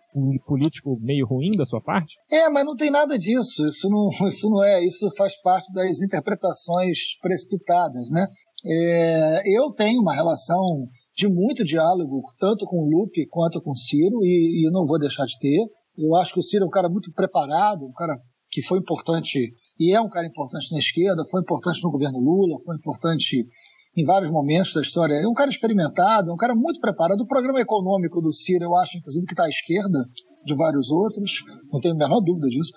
político 0.47 0.99
meio 1.01 1.27
ruim 1.27 1.51
da 1.57 1.65
sua 1.65 1.81
parte? 1.81 2.17
É, 2.31 2.49
mas 2.49 2.65
não 2.65 2.77
tem 2.77 2.91
nada 2.91 3.17
disso. 3.17 3.65
Isso 3.65 3.89
não, 3.89 4.11
isso 4.29 4.51
não 4.51 4.65
é. 4.65 4.85
Isso 4.85 5.11
faz 5.17 5.41
parte 5.43 5.73
das 5.73 6.01
interpretações 6.01 7.19
precipitadas, 7.21 8.11
né? 8.11 8.27
É, 8.65 9.43
eu 9.57 9.71
tenho 9.73 10.01
uma 10.01 10.15
relação 10.15 10.65
de 11.17 11.29
muito 11.29 11.65
diálogo, 11.65 12.23
tanto 12.39 12.65
com 12.67 12.77
o 12.77 12.91
Lupe 12.91 13.27
quanto 13.29 13.61
com 13.61 13.71
o 13.71 13.77
Ciro, 13.77 14.25
e, 14.25 14.67
e 14.67 14.71
não 14.71 14.87
vou 14.87 14.99
deixar 14.99 15.27
de 15.27 15.39
ter. 15.39 15.67
Eu 15.97 16.15
acho 16.17 16.35
que 16.35 16.41
o 16.41 16.43
Ciro 16.43 16.65
é 16.65 16.67
um 16.67 16.71
cara 16.71 16.89
muito 16.89 17.13
preparado, 17.13 17.85
um 17.85 17.93
cara 17.93 18.17
que 18.51 18.63
foi 18.63 18.79
importante 18.79 19.53
e 19.79 19.95
é 19.95 20.01
um 20.01 20.09
cara 20.09 20.27
importante 20.27 20.73
na 20.73 20.79
esquerda, 20.79 21.25
foi 21.31 21.41
importante 21.41 21.83
no 21.83 21.91
governo 21.91 22.19
Lula, 22.19 22.57
foi 22.65 22.77
importante 22.77 23.47
em 23.99 24.05
vários 24.05 24.31
momentos 24.31 24.73
da 24.73 24.81
história. 24.81 25.15
É 25.15 25.27
um 25.27 25.35
cara 25.35 25.51
experimentado, 25.51 26.31
é 26.31 26.33
um 26.33 26.37
cara 26.37 26.55
muito 26.55 26.81
preparado. 26.81 27.21
O 27.21 27.27
programa 27.27 27.61
econômico 27.61 28.21
do 28.21 28.33
Ciro, 28.33 28.65
eu 28.65 28.77
acho, 28.77 28.97
inclusive, 28.97 29.27
que 29.27 29.33
está 29.33 29.45
à 29.45 29.49
esquerda 29.49 30.07
de 30.45 30.55
vários 30.55 30.91
outros, 30.91 31.43
não 31.73 31.81
tenho 31.81 31.95
a 31.95 31.99
menor 31.99 32.21
dúvida 32.21 32.49
disso. 32.49 32.73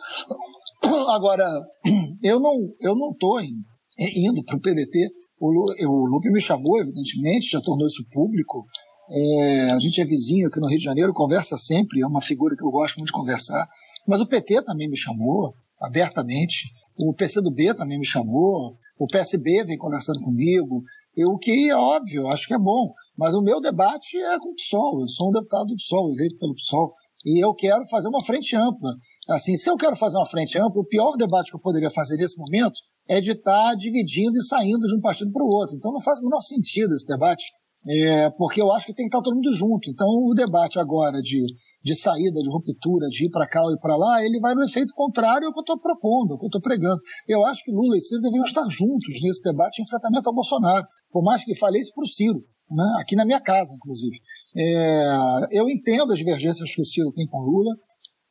Agora, 1.13 1.47
eu 2.23 2.39
não 2.39 2.55
eu 2.81 2.95
não 2.95 3.12
estou 3.12 3.39
indo 3.41 4.43
para 4.43 4.55
o 4.55 4.62
PDT. 4.62 5.10
O 5.39 6.07
Lupe 6.07 6.29
me 6.31 6.41
chamou, 6.41 6.79
evidentemente, 6.79 7.51
já 7.51 7.62
tornou 7.62 7.88
isso 7.88 8.05
público. 8.12 8.65
É, 9.10 9.71
a 9.71 9.79
gente 9.79 9.99
é 9.99 10.05
vizinho 10.05 10.47
aqui 10.47 10.60
no 10.60 10.67
Rio 10.67 10.77
de 10.77 10.84
Janeiro, 10.86 11.13
conversa 11.13 11.57
sempre, 11.57 12.01
é 12.01 12.07
uma 12.07 12.21
figura 12.21 12.55
que 12.55 12.63
eu 12.63 12.69
gosto 12.69 12.97
muito 12.97 13.07
de 13.07 13.13
conversar. 13.13 13.67
Mas 14.07 14.21
o 14.21 14.27
PT 14.27 14.63
também 14.63 14.88
me 14.88 14.97
chamou, 14.97 15.53
abertamente. 15.81 16.69
O 17.03 17.13
PCdoB 17.13 17.73
também 17.73 17.97
me 17.99 18.05
chamou. 18.05 18.77
O 18.99 19.07
PSB 19.07 19.63
vem 19.63 19.79
conversando 19.79 20.21
comigo. 20.21 20.84
O 21.17 21.38
que 21.38 21.69
é 21.69 21.76
óbvio, 21.76 22.28
acho 22.28 22.47
que 22.47 22.54
é 22.54 22.60
bom. 22.60 22.93
Mas 23.17 23.34
o 23.34 23.41
meu 23.41 23.60
debate 23.60 24.17
é 24.17 24.39
com 24.39 24.50
o 24.50 24.56
PSOL. 24.56 25.02
Eu 25.02 25.08
sou 25.08 25.30
um 25.30 25.32
deputado 25.32 25.67
do 25.67 25.76
PSOL, 25.76 26.12
eleito 26.13 26.38
pelo 26.38 26.56
PSOL. 26.56 26.93
E 27.26 27.43
eu 27.43 27.54
quero 27.54 27.86
fazer 27.88 28.08
uma 28.08 28.24
frente 28.24 28.56
ampla. 28.56 28.95
Assim, 29.30 29.56
se 29.56 29.69
eu 29.69 29.78
quero 29.78 29.95
fazer 29.95 30.17
uma 30.17 30.26
frente 30.26 30.58
ampla, 30.58 30.82
o 30.82 30.86
pior 30.86 31.15
debate 31.17 31.52
que 31.52 31.56
eu 31.56 31.62
poderia 31.62 31.89
fazer 31.89 32.17
nesse 32.17 32.38
momento 32.38 32.80
é 33.08 33.21
de 33.21 33.32
estar 33.32 33.76
dividindo 33.76 34.38
e 34.38 34.43
saindo 34.43 34.88
de 34.88 34.95
um 34.95 35.02
partido 35.02 35.32
para 35.32 35.43
o 35.43 35.54
outro. 35.54 35.76
Então 35.76 35.91
não 35.91 36.02
faz 36.02 36.19
o 36.19 36.24
menor 36.24 36.41
sentido 36.41 36.95
esse 36.95 37.06
debate, 37.06 37.45
é, 37.88 38.30
porque 38.32 38.62
eu 38.62 38.71
acho 38.71 38.86
que 38.86 38.93
tem 38.93 39.06
que 39.08 39.15
estar 39.15 39.21
todo 39.21 39.36
mundo 39.36 39.54
junto. 39.54 39.89
Então 39.89 40.08
o 40.08 40.34
debate 40.34 40.80
agora 40.80 41.21
de, 41.21 41.45
de 41.84 41.95
saída, 41.95 42.39
de 42.39 42.50
ruptura, 42.50 43.08
de 43.10 43.26
ir 43.26 43.30
para 43.30 43.47
cá 43.47 43.63
ou 43.63 43.71
ir 43.71 43.80
para 43.80 43.95
lá, 43.95 44.24
ele 44.24 44.39
vai 44.39 44.56
no 44.56 44.63
efeito 44.63 44.93
contrário 44.95 45.47
ao 45.47 45.54
que 45.54 45.60
eu 45.60 45.62
estou 45.62 45.80
propondo, 45.80 46.34
ao 46.34 46.39
que 46.39 46.45
eu 46.45 46.47
estou 46.47 46.62
pregando. 46.62 47.00
Eu 47.28 47.45
acho 47.45 47.63
que 47.63 47.71
Lula 47.71 47.97
e 47.97 48.02
Ciro 48.02 48.21
deveriam 48.21 48.45
estar 48.45 48.63
juntos 48.69 49.21
nesse 49.21 49.43
debate 49.43 49.76
de 49.76 49.84
enfrentamento 49.84 50.28
ao 50.28 50.34
Bolsonaro. 50.34 50.88
Por 51.12 51.24
mais 51.24 51.43
que 51.43 51.58
falei 51.58 51.82
isso 51.82 51.93
para 51.93 52.04
o 52.04 52.08
Ciro, 52.08 52.43
né, 52.69 52.84
aqui 53.00 53.15
na 53.15 53.26
minha 53.26 53.41
casa, 53.41 53.74
inclusive. 53.76 54.17
É, 54.56 55.04
eu 55.52 55.69
entendo 55.69 56.12
as 56.12 56.19
divergências 56.19 56.74
que 56.74 56.82
o 56.82 56.86
Ciro 56.86 57.12
tem 57.12 57.28
com 57.28 57.39
Lula, 57.39 57.76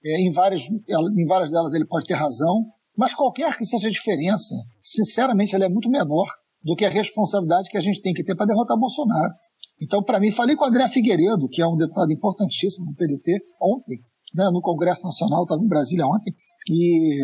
é, 0.05 0.21
em, 0.21 0.31
várias, 0.31 0.63
em 0.67 1.25
várias 1.27 1.51
delas 1.51 1.75
ele 1.75 1.87
pode 1.87 2.07
ter 2.07 2.15
razão, 2.15 2.67
mas 2.97 3.15
qualquer 3.15 3.57
que 3.57 3.65
seja 3.65 3.89
a 3.89 3.91
diferença, 3.91 4.55
sinceramente, 4.83 5.55
ela 5.55 5.65
é 5.65 5.69
muito 5.69 5.91
menor 5.91 6.27
do 6.63 6.75
que 6.75 6.85
a 6.85 6.91
responsabilidade 6.91 7.71
que 7.71 7.79
a 7.79 7.81
gente 7.81 8.01
tem 8.01 8.13
que 8.13 8.25
ter 8.25 8.35
para 8.35 8.47
derrotar 8.47 8.79
Bolsonaro. 8.79 9.33
Então, 9.81 10.03
para 10.03 10.21
mim, 10.21 10.31
falei 10.31 10.57
com 10.57 10.65
o 10.65 10.69
André 10.69 10.87
Figueiredo, 10.89 11.49
que 11.49 11.63
é 11.63 11.67
um 11.67 11.77
deputado 11.77 12.13
importantíssimo 12.13 12.87
do 12.87 12.95
PDT, 12.95 13.39
ontem, 13.61 13.99
né, 14.35 14.45
no 14.53 14.61
Congresso 14.61 15.05
Nacional, 15.05 15.43
estava 15.43 15.63
em 15.63 15.69
Brasília 15.69 16.07
ontem, 16.07 16.35
e, 16.69 17.23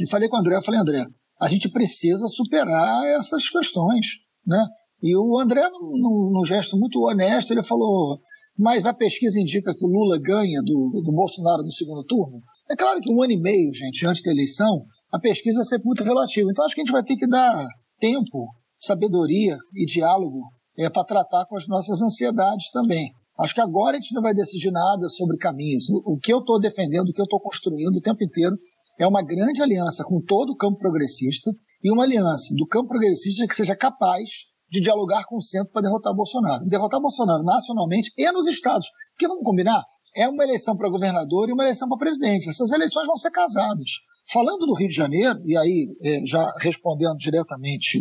e 0.00 0.08
falei 0.08 0.28
com 0.28 0.36
o 0.36 0.40
André, 0.40 0.60
falei, 0.62 0.80
André, 0.80 1.04
a 1.40 1.48
gente 1.48 1.68
precisa 1.68 2.28
superar 2.28 3.04
essas 3.18 3.48
questões, 3.48 4.06
né? 4.46 4.64
E 5.06 5.16
o 5.16 5.38
André, 5.38 5.62
num 5.70 6.44
gesto 6.44 6.76
muito 6.76 7.00
honesto, 7.00 7.52
ele 7.52 7.62
falou: 7.62 8.18
mas 8.58 8.84
a 8.84 8.92
pesquisa 8.92 9.38
indica 9.38 9.72
que 9.72 9.84
o 9.84 9.88
Lula 9.88 10.18
ganha 10.18 10.60
do, 10.62 11.00
do 11.04 11.12
Bolsonaro 11.12 11.62
no 11.62 11.70
segundo 11.70 12.02
turno. 12.02 12.42
É 12.68 12.74
claro 12.74 13.00
que 13.00 13.12
um 13.12 13.22
ano 13.22 13.32
e 13.32 13.40
meio, 13.40 13.72
gente, 13.72 14.04
antes 14.04 14.20
da 14.24 14.32
eleição, 14.32 14.84
a 15.12 15.20
pesquisa 15.20 15.60
é 15.60 15.64
sempre 15.64 15.86
muito 15.86 16.02
relativa. 16.02 16.50
Então 16.50 16.64
acho 16.64 16.74
que 16.74 16.80
a 16.80 16.84
gente 16.84 16.92
vai 16.92 17.04
ter 17.04 17.14
que 17.14 17.28
dar 17.28 17.68
tempo, 18.00 18.48
sabedoria 18.76 19.56
e 19.74 19.86
diálogo 19.86 20.40
é, 20.76 20.90
para 20.90 21.04
tratar 21.04 21.46
com 21.46 21.56
as 21.56 21.68
nossas 21.68 22.02
ansiedades 22.02 22.72
também. 22.72 23.12
Acho 23.38 23.54
que 23.54 23.60
agora 23.60 23.96
a 23.96 24.00
gente 24.00 24.12
não 24.12 24.22
vai 24.22 24.34
decidir 24.34 24.72
nada 24.72 25.08
sobre 25.10 25.36
caminhos. 25.36 25.88
O 25.90 26.18
que 26.18 26.32
eu 26.32 26.38
estou 26.38 26.58
defendendo, 26.58 27.10
o 27.10 27.12
que 27.12 27.20
eu 27.20 27.26
estou 27.26 27.38
construindo 27.38 27.96
o 27.96 28.00
tempo 28.00 28.24
inteiro 28.24 28.56
é 28.98 29.06
uma 29.06 29.22
grande 29.22 29.62
aliança 29.62 30.02
com 30.02 30.20
todo 30.20 30.50
o 30.50 30.56
campo 30.56 30.78
progressista 30.78 31.52
e 31.84 31.92
uma 31.92 32.02
aliança 32.02 32.54
do 32.56 32.66
campo 32.66 32.88
progressista 32.88 33.46
que 33.46 33.54
seja 33.54 33.76
capaz 33.76 34.30
de 34.68 34.80
dialogar 34.80 35.24
com 35.26 35.36
o 35.36 35.42
centro 35.42 35.72
para 35.72 35.82
derrotar 35.82 36.14
Bolsonaro. 36.14 36.64
derrotar 36.64 37.00
Bolsonaro 37.00 37.42
nacionalmente 37.42 38.12
e 38.16 38.30
nos 38.32 38.46
estados. 38.46 38.88
Porque 39.12 39.28
vamos 39.28 39.44
combinar? 39.44 39.82
É 40.14 40.28
uma 40.28 40.44
eleição 40.44 40.76
para 40.76 40.88
governador 40.88 41.48
e 41.48 41.52
uma 41.52 41.62
eleição 41.62 41.88
para 41.88 41.98
presidente. 41.98 42.48
Essas 42.48 42.72
eleições 42.72 43.06
vão 43.06 43.16
ser 43.16 43.30
casadas. 43.30 43.90
Falando 44.32 44.66
do 44.66 44.74
Rio 44.74 44.88
de 44.88 44.94
Janeiro, 44.94 45.38
e 45.44 45.56
aí 45.56 45.88
é, 46.02 46.26
já 46.26 46.52
respondendo 46.58 47.16
diretamente 47.16 48.00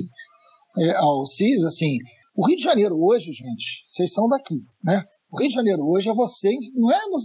é, 0.78 0.96
ao 0.96 1.26
CIS, 1.26 1.64
assim, 1.64 1.98
o 2.36 2.48
Rio 2.48 2.58
de 2.58 2.64
Janeiro 2.64 2.96
hoje, 3.00 3.32
gente, 3.32 3.86
vocês 3.88 4.12
são 4.12 4.28
daqui, 4.28 4.56
né? 4.84 5.04
O 5.32 5.40
Rio 5.40 5.50
de 5.50 5.56
Janeiro 5.56 5.84
hoje 5.86 6.10
é 6.10 6.14
vocês, 6.14 6.74
não 6.74 6.92
é. 6.92 7.00
Vamos, 7.02 7.24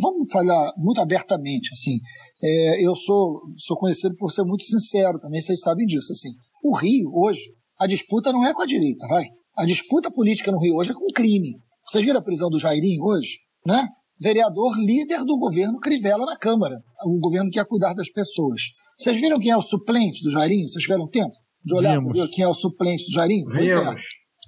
vamos 0.00 0.30
falar 0.30 0.72
muito 0.76 1.00
abertamente, 1.00 1.70
assim. 1.72 1.98
É, 2.42 2.84
eu 2.84 2.94
sou, 2.96 3.40
sou 3.56 3.76
conhecido 3.76 4.14
por 4.16 4.32
ser 4.32 4.44
muito 4.44 4.64
sincero 4.64 5.18
também, 5.18 5.40
vocês 5.40 5.60
sabem 5.60 5.86
disso, 5.86 6.12
assim. 6.12 6.30
O 6.62 6.76
Rio 6.76 7.10
hoje 7.14 7.40
a 7.80 7.86
disputa 7.86 8.30
não 8.30 8.46
é 8.46 8.52
com 8.52 8.60
a 8.60 8.66
direita, 8.66 9.08
vai. 9.08 9.24
A 9.56 9.64
disputa 9.64 10.10
política 10.10 10.52
no 10.52 10.60
Rio 10.60 10.76
hoje 10.76 10.90
é 10.90 10.94
com 10.94 11.06
crime. 11.14 11.58
Vocês 11.86 12.04
viram 12.04 12.20
a 12.20 12.22
prisão 12.22 12.50
do 12.50 12.58
Jairinho 12.58 13.02
hoje? 13.02 13.38
Né? 13.66 13.88
Vereador 14.20 14.78
líder 14.78 15.24
do 15.24 15.38
governo 15.38 15.80
Crivella 15.80 16.26
na 16.26 16.36
Câmara, 16.36 16.76
o 17.06 17.18
governo 17.18 17.50
que 17.50 17.58
ia 17.58 17.64
cuidar 17.64 17.94
das 17.94 18.10
pessoas. 18.10 18.60
Vocês 18.98 19.18
viram 19.18 19.40
quem 19.40 19.50
é 19.50 19.56
o 19.56 19.62
suplente 19.62 20.22
do 20.22 20.30
Jairinho? 20.30 20.68
Vocês 20.68 20.82
tiveram 20.82 21.08
tempo 21.08 21.32
de 21.64 21.74
olhar 21.74 21.98
quem 22.30 22.44
é 22.44 22.48
o 22.48 22.52
suplente 22.52 23.06
do 23.06 23.14
Jairinho? 23.14 23.46
Pois 23.50 23.70
é. 23.70 23.94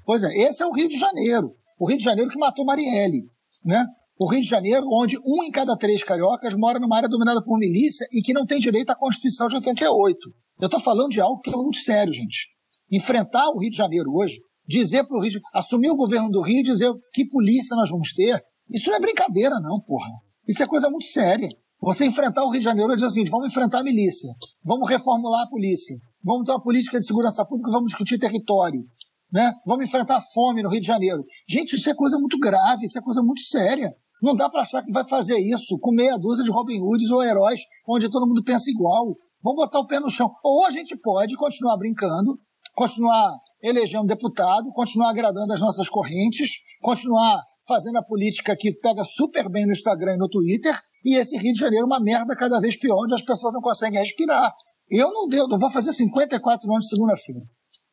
pois 0.05 0.23
é, 0.25 0.35
esse 0.43 0.63
é 0.63 0.67
o 0.67 0.73
Rio 0.73 0.89
de 0.89 0.99
Janeiro. 0.99 1.57
O 1.81 1.89
Rio 1.89 1.97
de 1.97 2.05
Janeiro 2.05 2.31
que 2.31 2.39
matou 2.39 2.67
Marielle. 2.67 3.23
Né? 3.65 3.83
O 4.19 4.31
Rio 4.31 4.43
de 4.43 4.49
Janeiro, 4.49 4.87
onde 4.93 5.17
um 5.25 5.43
em 5.43 5.51
cada 5.51 5.75
três 5.75 6.05
cariocas 6.05 6.55
mora 6.55 6.79
numa 6.79 6.99
área 6.99 7.09
dominada 7.09 7.43
por 7.43 7.59
milícia 7.59 8.07
e 8.13 8.21
que 8.21 8.35
não 8.35 8.45
tem 8.45 8.61
direito 8.61 8.91
à 8.91 8.95
Constituição 8.95 9.49
de 9.49 9.57
88. 9.57 10.19
Eu 10.61 10.67
estou 10.67 10.81
falando 10.81 11.09
de 11.09 11.21
algo 11.21 11.41
que 11.41 11.49
é 11.49 11.57
muito 11.57 11.79
sério, 11.79 12.13
gente 12.13 12.53
enfrentar 12.93 13.49
o 13.49 13.59
Rio 13.59 13.71
de 13.71 13.77
Janeiro 13.77 14.13
hoje, 14.15 14.39
dizer 14.67 15.05
para 15.05 15.17
o 15.17 15.21
Rio, 15.21 15.41
assumir 15.55 15.91
o 15.91 15.97
governo 15.97 16.31
do 16.31 16.43
Rio 16.43 16.59
e 16.59 16.63
dizer 16.63 16.93
que 17.13 17.27
polícia 17.27 17.75
nós 17.75 17.91
vamos 17.91 18.13
ter, 18.13 18.41
isso 18.71 18.91
não 18.91 18.97
é 18.97 19.01
brincadeira, 19.01 19.59
não, 19.61 19.81
porra. 19.81 20.11
Isso 20.47 20.63
é 20.63 20.67
coisa 20.67 20.91
muito 20.91 21.07
séria. 21.07 21.49
Você 21.81 22.05
enfrentar 22.05 22.45
o 22.45 22.51
Rio 22.51 22.61
de 22.61 22.65
Janeiro 22.65 22.93
e 22.93 22.95
dizer 22.95 23.11
seguinte: 23.11 23.31
vamos 23.31 23.49
enfrentar 23.49 23.81
a 23.81 23.83
milícia, 23.83 24.33
vamos 24.65 24.89
reformular 24.89 25.43
a 25.43 25.49
polícia, 25.49 25.97
vamos 26.23 26.45
ter 26.45 26.53
uma 26.53 26.61
política 26.61 27.01
de 27.01 27.07
segurança 27.07 27.45
pública, 27.45 27.73
vamos 27.73 27.89
discutir 27.89 28.19
território, 28.19 28.85
né? 29.33 29.53
vamos 29.67 29.87
enfrentar 29.87 30.19
a 30.19 30.21
fome 30.21 30.63
no 30.63 30.69
Rio 30.69 30.81
de 30.81 30.87
Janeiro. 30.87 31.25
Gente, 31.49 31.75
isso 31.75 31.91
é 31.91 31.95
coisa 31.95 32.19
muito 32.19 32.39
grave, 32.39 32.85
isso 32.85 32.99
é 32.99 33.03
coisa 33.03 33.23
muito 33.23 33.41
séria. 33.41 33.93
Não 34.23 34.37
dá 34.37 34.49
para 34.49 34.63
achar 34.63 34.83
que 34.85 34.93
vai 34.93 35.05
fazer 35.05 35.39
isso 35.39 35.77
com 35.81 35.91
meia 35.91 36.17
dúzia 36.17 36.45
de 36.45 36.51
Robin 36.53 36.81
Hoods 36.81 37.11
ou 37.11 37.25
heróis 37.25 37.63
onde 37.89 38.09
todo 38.09 38.27
mundo 38.27 38.45
pensa 38.45 38.71
igual. 38.71 39.17
Vamos 39.43 39.57
botar 39.57 39.81
o 39.81 39.87
pé 39.87 39.99
no 39.99 40.09
chão. 40.09 40.33
Ou 40.45 40.65
a 40.65 40.71
gente 40.71 40.97
pode 40.97 41.37
continuar 41.37 41.77
brincando 41.77 42.39
continuar 42.75 43.39
elegendo 43.63 44.07
deputado, 44.07 44.73
continuar 44.73 45.11
agradando 45.11 45.53
as 45.53 45.61
nossas 45.61 45.89
correntes, 45.89 46.51
continuar 46.81 47.43
fazendo 47.67 47.99
a 47.99 48.03
política 48.03 48.57
que 48.57 48.73
pega 48.73 49.05
super 49.05 49.49
bem 49.49 49.67
no 49.67 49.73
Instagram 49.73 50.15
e 50.15 50.19
no 50.19 50.29
Twitter, 50.29 50.77
e 51.05 51.17
esse 51.17 51.37
Rio 51.37 51.53
de 51.53 51.61
Janeiro 51.61 51.87
uma 51.87 52.01
merda 52.01 52.35
cada 52.37 52.61
vez 52.61 52.77
pior, 52.77 53.05
onde 53.05 53.15
as 53.15 53.23
pessoas 53.23 53.53
não 53.53 53.61
conseguem 53.61 54.01
respirar. 54.01 54.53
Eu 54.91 55.13
não 55.13 55.29
deu, 55.29 55.47
não 55.49 55.59
vou 55.59 55.71
fazer 55.71 55.93
54 55.93 56.71
anos 56.71 56.85
de 56.85 56.91
segunda-feira. 56.91 57.41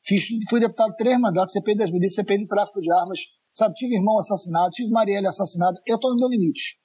Fiz, 0.01 0.27
fui 0.49 0.59
deputado 0.59 0.95
três 0.97 1.19
mandatos, 1.19 1.53
CPI 1.53 1.75
das 1.75 1.91
milícias, 1.91 2.15
CPI 2.15 2.39
do 2.39 2.47
tráfico 2.47 2.81
de 2.81 2.91
armas, 2.91 3.19
sabe, 3.51 3.73
tive 3.75 3.95
irmão 3.95 4.17
assassinado, 4.19 4.69
tive 4.71 4.89
Marielle 4.91 5.27
assassinado, 5.27 5.79
eu 5.85 5.95
estou 5.95 6.11
no 6.11 6.17
meu 6.17 6.29
limite. 6.29 6.77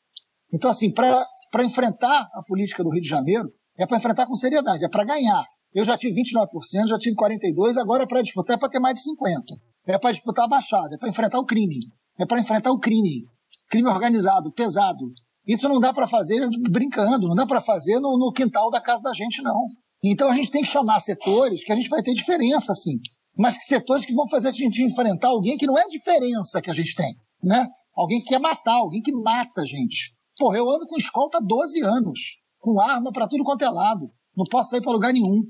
Então, 0.53 0.71
assim, 0.71 0.93
para 0.93 1.65
enfrentar 1.65 2.27
a 2.35 2.43
política 2.43 2.83
do 2.83 2.91
Rio 2.91 3.03
de 3.03 3.09
Janeiro, 3.09 3.53
é 3.79 3.87
para 3.87 3.97
enfrentar 3.97 4.27
com 4.27 4.37
seriedade, 4.37 4.85
é 4.85 4.89
para 4.89 5.05
ganhar. 5.05 5.45
Eu 5.75 5.85
já 5.85 5.99
tive 5.99 6.23
29%, 6.23 6.87
já 6.87 6.99
tive 6.99 7.17
42%, 7.17 7.79
agora 7.79 8.05
é 8.05 8.07
para 8.07 8.23
disputar 8.23 8.57
é 8.57 8.59
para 8.59 8.69
ter 8.69 8.79
mais 8.79 8.95
de 8.95 9.01
50%. 9.11 9.59
É 9.87 9.99
para 9.99 10.13
disputar 10.13 10.45
a 10.45 10.49
baixada, 10.49 10.95
é 10.95 10.99
para 10.99 11.09
enfrentar 11.09 11.39
o 11.39 11.45
crime. 11.45 11.79
É 12.19 12.25
para 12.25 12.41
enfrentar 12.41 12.71
o 12.71 12.79
crime. 12.79 13.27
Crime 13.69 13.89
organizado, 13.89 14.53
pesado. 14.53 15.13
Isso 15.47 15.69
não 15.69 15.81
dá 15.81 15.93
para 15.93 16.07
fazer 16.07 16.49
brincando, 16.71 17.29
não 17.29 17.35
dá 17.35 17.45
para 17.45 17.61
fazer 17.61 18.01
no, 18.01 18.17
no, 18.17 18.33
quintal 18.33 18.71
da 18.71 18.81
casa 18.81 19.03
da 19.03 19.13
gente, 19.13 19.43
não. 19.43 19.67
Então 20.03 20.31
a 20.31 20.35
gente 20.35 20.51
tem 20.51 20.63
que 20.63 20.69
chamar 20.69 21.01
setores 21.01 21.65
que 21.65 21.73
a 21.73 21.77
gente 21.77 21.89
vai 21.89 22.03
ter 22.03 22.15
diferença, 22.15 22.75
sim. 22.75 22.99
Mas 23.37 23.59
que 23.59 23.65
setores 23.65 24.07
que 24.07 24.15
vão 24.15 24.29
fazer 24.29 24.49
a 24.49 24.53
gente 24.53 24.83
enfrentar 24.83 25.29
alguém 25.29 25.57
que 25.57 25.67
não 25.67 25.77
é 25.77 25.83
a 25.83 25.89
diferença 25.89 26.63
que 26.63 26.71
a 26.71 26.75
gente 26.75 26.95
tem, 26.95 27.15
né? 27.43 27.69
Alguém 27.95 28.21
que 28.21 28.29
quer 28.29 28.41
matar, 28.41 28.77
alguém 28.77 29.03
que 29.03 29.13
mata 29.13 29.63
a 29.63 29.67
gente. 29.67 30.15
Porra, 30.39 30.57
eu 30.57 30.71
ando 30.71 30.87
com 30.87 30.97
escolta 30.97 31.39
há 31.39 31.41
12 31.41 31.83
anos, 31.83 32.21
com 32.59 32.81
arma 32.81 33.13
para 33.13 33.29
tudo 33.29 33.45
quanto 33.45 33.63
é 33.63 33.71
lado. 33.71 34.11
Não 34.37 34.45
posso 34.45 34.71
sair 34.71 34.81
para 34.81 34.93
lugar 34.93 35.13
nenhum. 35.13 35.43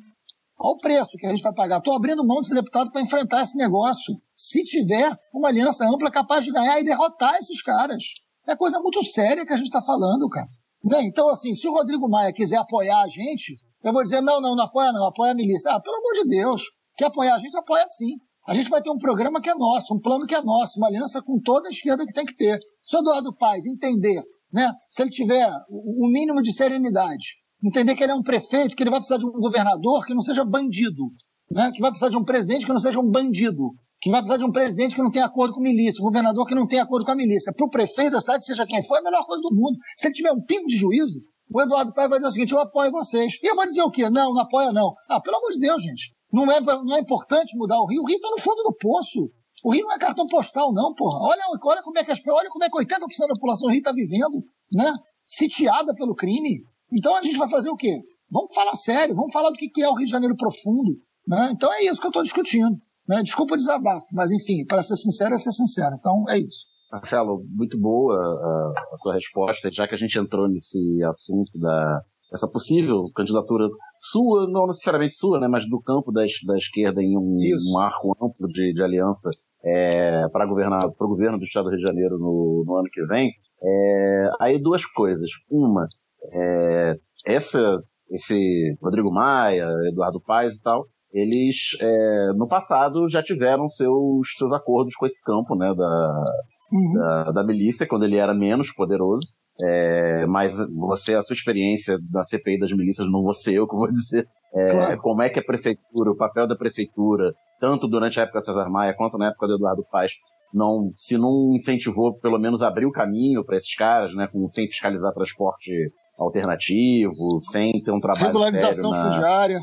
Olha 0.58 0.72
o 0.74 0.78
preço 0.78 1.16
que 1.18 1.26
a 1.26 1.30
gente 1.30 1.42
vai 1.42 1.52
pagar. 1.52 1.78
Estou 1.78 1.94
abrindo 1.94 2.26
mão 2.26 2.40
desse 2.40 2.54
deputado 2.54 2.90
para 2.90 3.02
enfrentar 3.02 3.42
esse 3.42 3.56
negócio. 3.56 4.14
Se 4.34 4.62
tiver 4.64 5.16
uma 5.32 5.48
aliança 5.48 5.86
ampla 5.88 6.10
capaz 6.10 6.44
de 6.44 6.52
ganhar 6.52 6.78
e 6.80 6.84
derrotar 6.84 7.34
esses 7.36 7.62
caras. 7.62 8.04
É 8.46 8.54
coisa 8.54 8.78
muito 8.78 9.02
séria 9.04 9.44
que 9.44 9.52
a 9.52 9.56
gente 9.56 9.66
está 9.66 9.82
falando, 9.82 10.28
cara. 10.28 10.48
Né? 10.84 11.02
Então, 11.02 11.28
assim, 11.28 11.54
se 11.54 11.66
o 11.66 11.72
Rodrigo 11.72 12.08
Maia 12.08 12.32
quiser 12.32 12.58
apoiar 12.58 13.02
a 13.02 13.08
gente, 13.08 13.56
eu 13.82 13.92
vou 13.92 14.02
dizer: 14.02 14.20
não, 14.20 14.40
não, 14.40 14.54
não 14.54 14.64
apoia, 14.64 14.92
não, 14.92 15.06
apoia 15.06 15.32
a 15.32 15.34
milícia. 15.34 15.70
Ah, 15.72 15.80
pelo 15.80 15.96
amor 15.96 16.12
de 16.22 16.28
Deus. 16.28 16.62
Quer 16.96 17.06
apoiar 17.06 17.34
a 17.34 17.38
gente? 17.38 17.56
Apoia 17.56 17.88
sim. 17.88 18.12
A 18.46 18.54
gente 18.54 18.68
vai 18.68 18.82
ter 18.82 18.90
um 18.90 18.98
programa 18.98 19.40
que 19.40 19.48
é 19.48 19.54
nosso, 19.54 19.94
um 19.94 20.00
plano 20.00 20.26
que 20.26 20.34
é 20.34 20.42
nosso, 20.42 20.78
uma 20.78 20.88
aliança 20.88 21.22
com 21.22 21.40
toda 21.40 21.68
a 21.68 21.72
esquerda 21.72 22.04
que 22.06 22.12
tem 22.12 22.26
que 22.26 22.36
ter. 22.36 22.58
Se 22.84 22.94
o 22.96 23.00
Eduardo 23.00 23.34
Paes 23.34 23.64
entender, 23.64 24.22
né, 24.52 24.70
se 24.88 25.02
ele 25.02 25.10
tiver 25.10 25.50
o 25.70 26.06
mínimo 26.08 26.42
de 26.42 26.52
serenidade 26.52 27.43
entender 27.64 27.94
que 27.94 28.02
ele 28.02 28.12
é 28.12 28.14
um 28.14 28.22
prefeito, 28.22 28.76
que 28.76 28.82
ele 28.82 28.90
vai 28.90 29.00
precisar 29.00 29.18
de 29.18 29.26
um 29.26 29.32
governador 29.32 30.04
que 30.04 30.14
não 30.14 30.22
seja 30.22 30.44
bandido, 30.44 31.10
né? 31.50 31.70
que 31.72 31.80
vai 31.80 31.90
precisar 31.90 32.10
de 32.10 32.16
um 32.16 32.24
presidente 32.24 32.66
que 32.66 32.72
não 32.72 32.80
seja 32.80 33.00
um 33.00 33.10
bandido. 33.10 33.70
que 34.00 34.10
vai 34.10 34.20
precisar 34.20 34.38
de 34.38 34.44
um 34.44 34.52
presidente 34.52 34.94
que 34.94 35.02
não 35.02 35.10
tem 35.10 35.22
acordo 35.22 35.54
com 35.54 35.60
milícia, 35.60 36.02
um 36.02 36.04
governador 36.04 36.46
que 36.46 36.54
não 36.54 36.66
tem 36.66 36.78
acordo 36.78 37.06
com 37.06 37.12
a 37.12 37.16
milícia. 37.16 37.52
Para 37.56 37.66
o 37.66 37.70
prefeito 37.70 38.12
da 38.12 38.20
cidade, 38.20 38.44
seja 38.44 38.66
quem 38.66 38.82
for, 38.82 38.96
é 38.96 39.00
a 39.00 39.02
melhor 39.02 39.24
coisa 39.24 39.40
do 39.40 39.54
mundo. 39.54 39.78
Se 39.96 40.08
ele 40.08 40.14
tiver 40.14 40.32
um 40.32 40.42
pingo 40.42 40.66
de 40.66 40.76
juízo, 40.76 41.20
o 41.52 41.62
Eduardo 41.62 41.92
Paes 41.94 42.10
vai 42.10 42.18
dizer 42.18 42.28
o 42.28 42.32
seguinte: 42.32 42.52
eu 42.52 42.60
apoio 42.60 42.90
vocês. 42.90 43.34
E 43.42 43.46
eu 43.46 43.54
vou 43.54 43.64
dizer 43.64 43.82
o 43.82 43.90
quê? 43.90 44.10
Não, 44.10 44.34
não 44.34 44.40
apoia 44.40 44.72
não. 44.72 44.92
Ah, 45.08 45.20
pelo 45.20 45.36
amor 45.36 45.52
de 45.52 45.58
Deus, 45.58 45.82
gente. 45.82 46.14
Não 46.32 46.50
é, 46.50 46.60
não 46.60 46.96
é 46.96 47.00
importante 47.00 47.56
mudar 47.56 47.80
o 47.80 47.86
Rio. 47.86 48.02
O 48.02 48.06
Rio 48.06 48.16
está 48.16 48.28
no 48.28 48.40
fundo 48.40 48.62
do 48.64 48.76
poço. 48.76 49.30
O 49.62 49.72
Rio 49.72 49.84
não 49.84 49.92
é 49.92 49.98
cartão 49.98 50.26
postal, 50.26 50.72
não, 50.72 50.92
porra. 50.94 51.18
Olha, 51.20 51.42
olha 51.62 51.82
como 51.82 51.98
é 51.98 52.04
que 52.04 52.10
as, 52.12 52.20
olha 52.26 52.50
como 52.50 52.64
é 52.64 52.68
que 52.68 52.76
80% 52.76 52.98
da 52.98 53.34
população 53.34 53.68
do 53.68 53.70
Rio 53.70 53.78
está 53.78 53.92
vivendo, 53.92 54.42
né? 54.72 54.92
Sitiada 55.24 55.94
pelo 55.94 56.14
crime. 56.14 56.64
Então 56.96 57.16
a 57.16 57.22
gente 57.22 57.36
vai 57.36 57.48
fazer 57.48 57.70
o 57.70 57.76
quê? 57.76 57.98
Vamos 58.30 58.54
falar 58.54 58.76
sério, 58.76 59.14
vamos 59.14 59.32
falar 59.32 59.50
do 59.50 59.56
que 59.56 59.82
é 59.82 59.88
o 59.88 59.94
Rio 59.94 60.06
de 60.06 60.12
Janeiro 60.12 60.36
profundo. 60.36 60.92
Né? 61.26 61.50
Então 61.52 61.72
é 61.72 61.84
isso 61.84 62.00
que 62.00 62.06
eu 62.06 62.10
estou 62.10 62.22
discutindo. 62.22 62.76
Né? 63.08 63.22
Desculpa 63.22 63.54
o 63.54 63.56
desabafo, 63.56 64.06
mas 64.12 64.32
enfim, 64.32 64.64
para 64.66 64.82
ser 64.82 64.96
sincero, 64.96 65.34
é 65.34 65.38
ser 65.38 65.52
sincero. 65.52 65.96
Então 65.98 66.24
é 66.28 66.38
isso. 66.38 66.66
Marcelo, 66.90 67.44
muito 67.50 67.78
boa 67.78 68.14
a, 68.14 68.72
a 68.94 68.98
tua 69.02 69.14
resposta, 69.14 69.68
já 69.72 69.88
que 69.88 69.94
a 69.94 69.98
gente 69.98 70.18
entrou 70.18 70.48
nesse 70.48 70.78
assunto 71.02 71.58
da 71.58 72.02
essa 72.32 72.48
possível 72.48 73.04
candidatura 73.14 73.68
sua, 74.00 74.50
não 74.50 74.66
necessariamente 74.66 75.14
sua, 75.14 75.38
né, 75.38 75.46
mas 75.46 75.68
do 75.68 75.80
campo 75.80 76.10
da, 76.10 76.22
da 76.46 76.56
esquerda 76.56 77.00
em 77.00 77.16
um, 77.16 77.36
um 77.72 77.78
arco 77.78 78.12
amplo 78.20 78.48
de, 78.48 78.72
de 78.72 78.82
aliança 78.82 79.30
é, 79.64 80.28
para 80.28 80.46
governar 80.46 80.80
para 80.80 81.06
o 81.06 81.10
governo 81.10 81.38
do 81.38 81.44
Estado 81.44 81.64
do 81.64 81.70
Rio 81.70 81.78
de 81.78 81.86
Janeiro 81.86 82.18
no, 82.18 82.64
no 82.66 82.76
ano 82.76 82.88
que 82.92 83.04
vem. 83.06 83.30
É, 83.62 84.30
aí 84.40 84.60
duas 84.60 84.84
coisas. 84.84 85.30
Uma, 85.48 85.86
é, 86.32 86.94
essa, 87.26 87.78
esse 88.10 88.76
Rodrigo 88.82 89.12
Maia, 89.12 89.68
Eduardo 89.88 90.20
Paes 90.20 90.56
e 90.56 90.62
tal, 90.62 90.86
eles 91.12 91.76
é, 91.80 92.32
no 92.34 92.48
passado 92.48 93.08
já 93.08 93.22
tiveram 93.22 93.68
seus, 93.68 94.34
seus 94.36 94.52
acordos 94.52 94.96
com 94.96 95.06
esse 95.06 95.20
campo 95.22 95.54
né, 95.54 95.72
da, 95.74 96.24
uhum. 96.72 96.92
da, 96.94 97.32
da, 97.32 97.44
milícia, 97.44 97.86
quando 97.86 98.04
ele 98.04 98.16
era 98.16 98.34
menos 98.34 98.72
poderoso. 98.72 99.28
É, 99.62 100.26
mas 100.26 100.56
você, 100.74 101.14
a 101.14 101.22
sua 101.22 101.34
experiência 101.34 101.96
na 102.10 102.24
CPI 102.24 102.58
das 102.58 102.72
milícias, 102.72 103.06
não 103.06 103.22
vou 103.22 103.32
ser 103.32 103.54
eu 103.54 103.68
que 103.68 103.76
vou 103.76 103.88
dizer 103.88 104.26
é, 104.52 104.70
claro. 104.70 105.00
como 105.00 105.22
é 105.22 105.28
que 105.28 105.38
a 105.38 105.44
prefeitura, 105.44 106.10
o 106.10 106.16
papel 106.16 106.48
da 106.48 106.56
prefeitura, 106.56 107.32
tanto 107.60 107.86
durante 107.86 108.18
a 108.18 108.24
época 108.24 108.40
de 108.40 108.46
Cesar 108.46 108.68
Maia 108.68 108.94
quanto 108.96 109.16
na 109.16 109.28
época 109.28 109.46
do 109.46 109.54
Eduardo 109.54 109.84
Paes, 109.88 110.12
não, 110.52 110.92
se 110.96 111.16
não 111.16 111.52
incentivou, 111.54 112.18
pelo 112.18 112.38
menos 112.38 112.62
abrir 112.62 112.86
o 112.86 112.92
caminho 112.92 113.44
para 113.44 113.56
esses 113.56 113.74
caras, 113.74 114.14
né, 114.14 114.28
com, 114.30 114.48
sem 114.50 114.68
fiscalizar 114.68 115.12
transporte 115.12 115.70
alternativo, 116.18 117.40
sem 117.50 117.72
ter 117.82 117.92
um 117.92 118.00
trabalho 118.00 118.26
regularização 118.26 118.90
sério 118.90 119.04
na... 119.04 119.12
fundiária, 119.12 119.60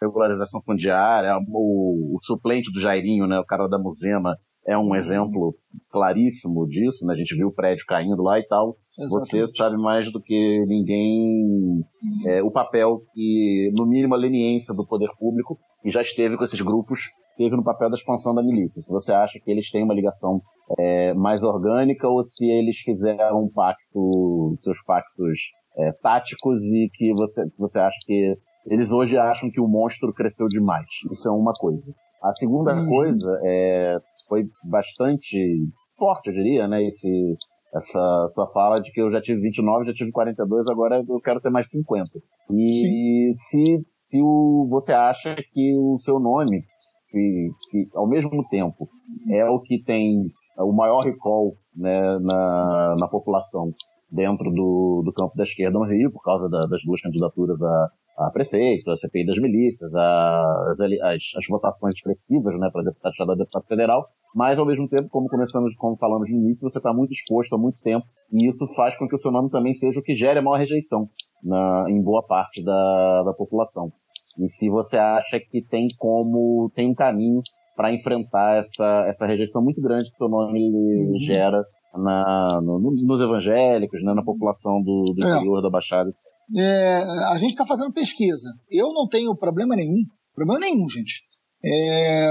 regularização 0.00 0.60
fundiária, 0.62 1.38
o, 1.48 2.16
o, 2.16 2.18
suplente 2.22 2.70
do 2.72 2.80
Jairinho, 2.80 3.26
né, 3.26 3.38
o 3.38 3.44
cara 3.44 3.68
da 3.68 3.78
Musema, 3.78 4.36
é 4.66 4.78
um 4.78 4.94
exemplo 4.94 5.54
claríssimo 5.90 6.66
disso, 6.66 7.04
né? 7.04 7.12
A 7.12 7.16
gente 7.16 7.36
viu 7.36 7.48
o 7.48 7.54
prédio 7.54 7.84
caindo 7.86 8.22
lá 8.22 8.38
e 8.38 8.46
tal. 8.46 8.76
Exatamente. 8.98 9.46
Você 9.46 9.56
sabe 9.56 9.76
mais 9.76 10.10
do 10.10 10.22
que 10.22 10.64
ninguém 10.66 11.84
é, 12.26 12.42
o 12.42 12.50
papel 12.50 13.02
que, 13.12 13.70
no 13.78 13.86
mínimo, 13.86 14.14
a 14.14 14.18
leniência 14.18 14.74
do 14.74 14.86
poder 14.86 15.10
público, 15.18 15.58
e 15.84 15.90
já 15.90 16.00
esteve 16.00 16.38
com 16.38 16.44
esses 16.44 16.60
grupos, 16.62 17.00
teve 17.36 17.54
no 17.54 17.62
papel 17.62 17.90
da 17.90 17.96
expansão 17.96 18.34
da 18.34 18.42
milícia. 18.42 18.80
Se 18.80 18.90
você 18.90 19.12
acha 19.12 19.38
que 19.38 19.50
eles 19.50 19.70
têm 19.70 19.84
uma 19.84 19.94
ligação 19.94 20.40
é, 20.78 21.12
mais 21.12 21.42
orgânica 21.42 22.08
ou 22.08 22.22
se 22.22 22.48
eles 22.48 22.78
fizeram 22.78 23.44
um 23.44 23.50
pacto, 23.52 24.56
seus 24.60 24.82
pactos 24.82 25.40
é, 25.76 25.92
táticos 26.02 26.62
e 26.62 26.88
que 26.92 27.12
você, 27.18 27.44
você 27.58 27.78
acha 27.78 27.96
que 28.06 28.36
eles 28.66 28.90
hoje 28.90 29.16
acham 29.18 29.50
que 29.50 29.60
o 29.60 29.68
monstro 29.68 30.12
cresceu 30.12 30.46
demais. 30.48 30.86
Isso 31.10 31.28
é 31.28 31.32
uma 31.32 31.52
coisa. 31.52 31.92
A 32.22 32.32
segunda 32.32 32.74
uhum. 32.74 32.88
coisa 32.88 33.40
é, 33.44 33.98
foi 34.28 34.44
bastante 34.64 35.38
forte, 35.98 36.28
eu 36.28 36.34
diria, 36.34 36.66
né? 36.66 36.82
Esse, 36.82 37.36
essa 37.74 38.28
sua 38.30 38.46
fala 38.52 38.76
de 38.76 38.90
que 38.90 39.00
eu 39.00 39.10
já 39.10 39.20
tive 39.20 39.40
29, 39.42 39.86
já 39.86 39.92
tive 39.92 40.10
42, 40.10 40.64
agora 40.70 41.04
eu 41.06 41.16
quero 41.22 41.40
ter 41.40 41.50
mais 41.50 41.68
50. 41.70 42.10
E 42.52 43.32
se, 43.34 43.84
se 44.00 44.22
o, 44.22 44.66
você 44.70 44.92
acha 44.92 45.34
que 45.52 45.74
o 45.76 45.98
seu 45.98 46.18
nome, 46.18 46.62
que, 47.10 47.50
que 47.70 47.88
ao 47.94 48.08
mesmo 48.08 48.46
tempo 48.48 48.88
é 49.30 49.44
o 49.44 49.60
que 49.60 49.82
tem 49.82 50.30
o 50.58 50.72
maior 50.72 51.00
recall 51.00 51.56
né, 51.76 52.00
na, 52.20 52.96
na 52.98 53.08
população 53.08 53.72
dentro 54.14 54.50
do, 54.50 55.02
do 55.04 55.12
campo 55.12 55.36
da 55.36 55.42
esquerda 55.42 55.78
no 55.78 55.84
Rio, 55.84 56.10
por 56.12 56.22
causa 56.22 56.48
da, 56.48 56.60
das 56.60 56.82
duas 56.84 57.02
candidaturas 57.02 57.60
a, 57.62 57.88
a 58.18 58.30
prefeito, 58.30 58.90
a 58.90 58.96
CPI 58.96 59.26
das 59.26 59.38
milícias, 59.38 59.94
a, 59.94 60.72
as, 60.72 61.20
as, 61.36 61.46
votações 61.48 61.96
expressivas 61.96 62.58
né, 62.58 62.68
para 62.72 62.84
deputado 62.84 63.12
estadual 63.12 63.36
e 63.36 63.38
deputado 63.38 63.66
federal, 63.66 64.06
mas 64.34 64.58
ao 64.58 64.66
mesmo 64.66 64.88
tempo, 64.88 65.08
como 65.08 65.28
começamos, 65.28 65.74
como 65.76 65.96
falamos 65.96 66.30
no 66.30 66.36
início, 66.36 66.68
você 66.68 66.78
está 66.78 66.92
muito 66.92 67.12
exposto 67.12 67.54
há 67.54 67.58
muito 67.58 67.80
tempo 67.82 68.06
e 68.32 68.48
isso 68.48 68.66
faz 68.74 68.96
com 68.96 69.08
que 69.08 69.16
o 69.16 69.18
seu 69.18 69.32
nome 69.32 69.50
também 69.50 69.74
seja 69.74 69.98
o 69.98 70.02
que 70.02 70.14
gere 70.14 70.38
a 70.38 70.42
maior 70.42 70.58
rejeição 70.58 71.08
na, 71.42 71.86
em 71.88 72.00
boa 72.00 72.24
parte 72.24 72.64
da, 72.64 73.22
da 73.24 73.32
população. 73.34 73.92
E 74.38 74.48
se 74.48 74.68
você 74.68 74.96
acha 74.96 75.38
que 75.38 75.62
tem 75.62 75.86
como, 75.98 76.70
tem 76.74 76.90
um 76.90 76.94
caminho 76.94 77.40
para 77.76 77.92
enfrentar 77.92 78.58
essa, 78.58 79.06
essa 79.08 79.26
rejeição 79.26 79.62
muito 79.62 79.80
grande 79.80 80.06
que 80.06 80.14
o 80.14 80.18
seu 80.18 80.28
nome 80.28 80.60
uhum. 80.60 81.20
gera 81.20 81.62
na, 81.96 82.60
no, 82.62 82.78
nos 82.80 83.20
evangélicos, 83.20 84.02
né, 84.02 84.14
na 84.14 84.22
população 84.22 84.82
do, 84.82 85.14
do 85.16 85.26
é. 85.26 85.30
interior 85.30 85.58
é. 85.58 85.62
da 85.62 85.70
Baixada. 85.70 86.10
É, 86.56 86.96
a 87.30 87.38
gente 87.38 87.50
está 87.50 87.64
fazendo 87.64 87.92
pesquisa. 87.92 88.48
Eu 88.70 88.92
não 88.92 89.08
tenho 89.08 89.34
problema 89.34 89.74
nenhum, 89.74 90.04
problema 90.34 90.60
nenhum, 90.60 90.88
gente. 90.88 91.22
É, 91.64 92.28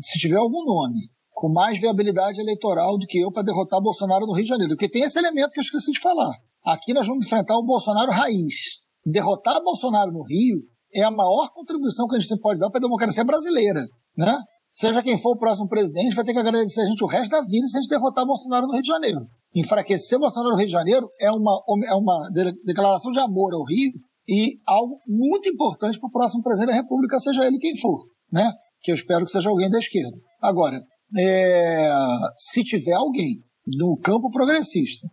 se 0.00 0.18
tiver 0.18 0.36
algum 0.36 0.64
nome 0.64 0.98
com 1.32 1.52
mais 1.52 1.78
viabilidade 1.78 2.40
eleitoral 2.40 2.96
do 2.96 3.06
que 3.06 3.18
eu 3.18 3.30
para 3.30 3.42
derrotar 3.42 3.80
Bolsonaro 3.80 4.26
no 4.26 4.32
Rio 4.32 4.44
de 4.44 4.48
Janeiro, 4.48 4.74
porque 4.74 4.88
tem 4.88 5.02
esse 5.02 5.18
elemento 5.18 5.50
que 5.50 5.60
eu 5.60 5.64
esqueci 5.64 5.92
de 5.92 6.00
falar. 6.00 6.32
Aqui 6.64 6.94
nós 6.94 7.06
vamos 7.06 7.26
enfrentar 7.26 7.56
o 7.58 7.64
Bolsonaro 7.64 8.10
raiz. 8.10 8.82
Derrotar 9.04 9.62
Bolsonaro 9.62 10.10
no 10.10 10.22
Rio 10.22 10.62
é 10.94 11.02
a 11.02 11.10
maior 11.10 11.50
contribuição 11.52 12.06
que 12.06 12.16
a 12.16 12.18
gente 12.20 12.40
pode 12.40 12.58
dar 12.58 12.70
para 12.70 12.78
a 12.78 12.82
democracia 12.82 13.24
brasileira, 13.24 13.84
né? 14.16 14.38
Seja 14.74 15.04
quem 15.04 15.16
for 15.16 15.36
o 15.36 15.38
próximo 15.38 15.68
presidente, 15.68 16.16
vai 16.16 16.24
ter 16.24 16.32
que 16.32 16.38
agradecer 16.40 16.80
a 16.80 16.86
gente 16.86 17.04
o 17.04 17.06
resto 17.06 17.30
da 17.30 17.40
vida 17.42 17.66
se 17.68 17.78
a 17.78 17.80
gente 17.80 17.90
derrotar 17.90 18.26
Bolsonaro 18.26 18.66
no 18.66 18.72
Rio 18.72 18.82
de 18.82 18.88
Janeiro. 18.88 19.20
Enfraquecer 19.54 20.18
Bolsonaro 20.18 20.50
no 20.50 20.56
Rio 20.56 20.66
de 20.66 20.72
Janeiro 20.72 21.08
é 21.20 21.30
uma, 21.30 21.62
é 21.86 21.94
uma 21.94 22.28
declaração 22.64 23.12
de 23.12 23.20
amor 23.20 23.54
ao 23.54 23.62
Rio 23.62 23.92
e 24.28 24.54
algo 24.66 24.98
muito 25.06 25.48
importante 25.48 25.98
para 26.00 26.08
o 26.08 26.10
próximo 26.10 26.42
presidente 26.42 26.70
da 26.70 26.82
República, 26.82 27.20
seja 27.20 27.46
ele 27.46 27.58
quem 27.58 27.76
for, 27.76 28.04
né? 28.32 28.50
Que 28.82 28.90
eu 28.90 28.96
espero 28.96 29.24
que 29.24 29.30
seja 29.30 29.48
alguém 29.48 29.70
da 29.70 29.78
esquerda. 29.78 30.16
Agora, 30.42 30.82
é, 31.16 31.88
se 32.36 32.64
tiver 32.64 32.94
alguém 32.94 33.44
no 33.78 33.96
campo 33.98 34.28
progressista 34.28 35.06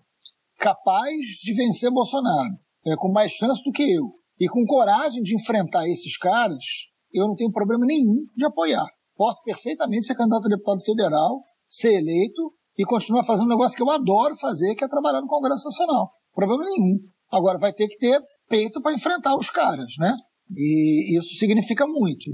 capaz 0.58 1.16
de 1.44 1.54
vencer 1.54 1.92
Bolsonaro, 1.92 2.56
é, 2.88 2.96
com 2.96 3.12
mais 3.12 3.32
chance 3.32 3.64
do 3.64 3.72
que 3.72 3.84
eu, 3.84 4.12
e 4.40 4.48
com 4.48 4.66
coragem 4.66 5.22
de 5.22 5.36
enfrentar 5.36 5.88
esses 5.88 6.18
caras, 6.18 6.66
eu 7.14 7.28
não 7.28 7.36
tenho 7.36 7.52
problema 7.52 7.86
nenhum 7.86 8.26
de 8.36 8.44
apoiar 8.44 8.88
posso 9.22 9.44
perfeitamente 9.44 10.08
ser 10.08 10.16
candidato 10.16 10.48
a 10.48 10.50
deputado 10.50 10.82
federal, 10.84 11.44
ser 11.68 11.94
eleito 11.94 12.42
e 12.76 12.84
continuar 12.84 13.24
fazendo 13.24 13.46
um 13.46 13.50
negócio 13.50 13.78
que 13.78 13.84
eu 13.84 13.92
adoro 13.92 14.36
fazer, 14.36 14.74
que 14.74 14.84
é 14.84 14.88
trabalhar 14.88 15.22
no 15.22 15.28
Congresso 15.28 15.66
Nacional. 15.66 16.10
Problema 16.34 16.64
nenhum. 16.66 16.98
Agora, 17.32 17.60
vai 17.60 17.72
ter 17.72 17.88
que 17.88 18.00
ter 18.00 18.20
peito 18.50 18.82
para 18.82 18.96
enfrentar 18.96 19.38
os 19.38 19.52
caras, 19.52 19.94
né? 20.00 20.16
E 20.58 21.20
isso 21.20 21.36
significa 21.36 21.86
muito. 21.86 22.32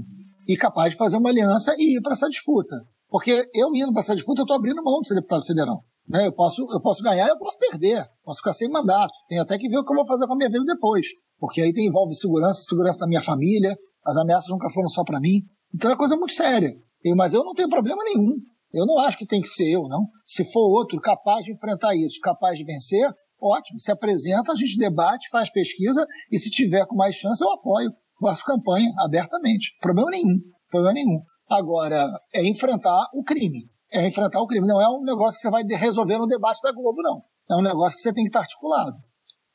E 0.48 0.56
capaz 0.56 0.92
de 0.92 0.96
fazer 0.96 1.18
uma 1.18 1.28
aliança 1.28 1.74
e 1.76 1.98
ir 1.98 2.00
para 2.00 2.14
essa 2.14 2.26
disputa. 2.26 2.74
Porque 3.10 3.46
eu 3.52 3.68
indo 3.74 3.92
para 3.92 4.00
essa 4.00 4.16
disputa, 4.16 4.40
eu 4.40 4.44
estou 4.44 4.56
abrindo 4.56 4.82
mão 4.82 5.02
de 5.02 5.08
ser 5.08 5.14
deputado 5.14 5.44
federal. 5.44 5.84
Né? 6.08 6.26
Eu, 6.26 6.32
posso, 6.32 6.64
eu 6.72 6.80
posso 6.80 7.02
ganhar 7.02 7.28
eu 7.28 7.38
posso 7.38 7.58
perder. 7.58 8.02
Posso 8.24 8.38
ficar 8.38 8.54
sem 8.54 8.70
mandato. 8.70 9.12
Tem 9.28 9.38
até 9.38 9.58
que 9.58 9.68
ver 9.68 9.76
o 9.76 9.84
que 9.84 9.92
eu 9.92 9.96
vou 9.96 10.06
fazer 10.06 10.26
com 10.26 10.32
a 10.32 10.36
minha 10.36 10.48
vida 10.48 10.64
depois. 10.64 11.06
Porque 11.38 11.60
aí 11.60 11.70
tem, 11.70 11.86
envolve 11.86 12.14
segurança, 12.14 12.62
segurança 12.62 13.00
da 13.00 13.06
minha 13.06 13.20
família. 13.20 13.76
As 14.06 14.16
ameaças 14.16 14.48
nunca 14.48 14.70
foram 14.70 14.88
só 14.88 15.04
para 15.04 15.20
mim. 15.20 15.42
Então 15.74 15.90
é 15.90 15.96
coisa 15.96 16.16
muito 16.16 16.34
séria. 16.34 16.74
Mas 17.16 17.32
eu 17.32 17.44
não 17.44 17.54
tenho 17.54 17.68
problema 17.68 18.02
nenhum. 18.04 18.36
Eu 18.72 18.84
não 18.84 18.98
acho 18.98 19.16
que 19.16 19.26
tem 19.26 19.40
que 19.40 19.48
ser 19.48 19.70
eu, 19.70 19.88
não. 19.88 20.06
Se 20.26 20.44
for 20.44 20.68
outro 20.68 21.00
capaz 21.00 21.44
de 21.44 21.52
enfrentar 21.52 21.94
isso, 21.94 22.20
capaz 22.20 22.58
de 22.58 22.64
vencer, 22.64 23.08
ótimo. 23.40 23.80
Se 23.80 23.90
apresenta, 23.90 24.52
a 24.52 24.56
gente 24.56 24.76
debate, 24.76 25.30
faz 25.30 25.50
pesquisa 25.50 26.06
e 26.30 26.38
se 26.38 26.50
tiver 26.50 26.86
com 26.86 26.96
mais 26.96 27.16
chance, 27.16 27.42
eu 27.42 27.50
apoio. 27.50 27.90
Faço 28.20 28.44
campanha 28.44 28.92
abertamente. 28.98 29.76
Problema 29.80 30.10
nenhum. 30.10 30.38
Problema 30.70 30.94
nenhum. 30.94 31.22
Agora, 31.48 32.10
é 32.34 32.44
enfrentar 32.44 33.08
o 33.14 33.22
crime. 33.22 33.70
É 33.90 34.06
enfrentar 34.06 34.42
o 34.42 34.46
crime. 34.46 34.66
Não 34.66 34.80
é 34.82 34.88
um 34.88 35.02
negócio 35.02 35.36
que 35.36 35.42
você 35.42 35.50
vai 35.50 35.62
resolver 35.64 36.18
no 36.18 36.26
debate 36.26 36.60
da 36.62 36.72
Globo, 36.72 37.00
não. 37.00 37.22
É 37.50 37.54
um 37.56 37.62
negócio 37.62 37.96
que 37.96 38.02
você 38.02 38.12
tem 38.12 38.24
que 38.24 38.28
estar 38.28 38.40
articulado. 38.40 38.96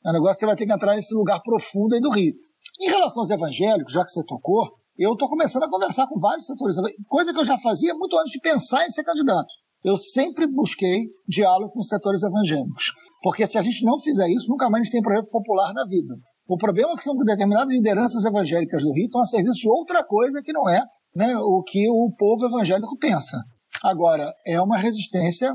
É 0.04 0.10
um 0.10 0.12
negócio 0.12 0.34
que 0.34 0.40
você 0.40 0.46
vai 0.46 0.56
ter 0.56 0.66
que 0.66 0.72
entrar 0.72 0.96
nesse 0.96 1.14
lugar 1.14 1.40
profundo 1.40 1.94
aí 1.94 2.00
do 2.00 2.10
Rio. 2.10 2.34
Em 2.80 2.88
relação 2.88 3.20
aos 3.20 3.30
evangélicos, 3.30 3.92
já 3.92 4.04
que 4.04 4.10
você 4.10 4.24
tocou, 4.24 4.72
eu 4.98 5.12
estou 5.12 5.28
começando 5.28 5.64
a 5.64 5.70
conversar 5.70 6.06
com 6.06 6.18
vários 6.18 6.46
setores, 6.46 6.76
coisa 7.08 7.32
que 7.32 7.40
eu 7.40 7.44
já 7.44 7.58
fazia 7.58 7.94
muito 7.94 8.16
antes 8.18 8.32
de 8.32 8.40
pensar 8.40 8.86
em 8.86 8.90
ser 8.90 9.04
candidato. 9.04 9.48
Eu 9.84 9.96
sempre 9.96 10.46
busquei 10.46 11.08
diálogo 11.28 11.72
com 11.72 11.82
setores 11.82 12.22
evangélicos, 12.22 12.92
porque 13.22 13.46
se 13.46 13.58
a 13.58 13.62
gente 13.62 13.84
não 13.84 13.98
fizer 13.98 14.28
isso, 14.28 14.48
nunca 14.48 14.70
mais 14.70 14.80
a 14.80 14.84
gente 14.84 14.92
tem 14.92 15.02
projeto 15.02 15.28
popular 15.28 15.74
na 15.74 15.84
vida. 15.84 16.14
O 16.46 16.56
problema 16.56 16.92
é 16.92 16.96
que 16.96 17.02
são 17.02 17.16
determinadas 17.16 17.70
lideranças 17.70 18.24
evangélicas 18.24 18.82
do 18.82 18.92
Rio 18.92 19.06
estão 19.06 19.20
a 19.20 19.24
serviço 19.24 19.60
de 19.60 19.68
outra 19.68 20.04
coisa 20.04 20.42
que 20.42 20.52
não 20.52 20.68
é 20.68 20.82
né, 21.14 21.36
o 21.38 21.62
que 21.62 21.88
o 21.88 22.12
povo 22.16 22.46
evangélico 22.46 22.98
pensa. 22.98 23.42
Agora, 23.82 24.32
é 24.46 24.60
uma 24.60 24.76
resistência 24.76 25.54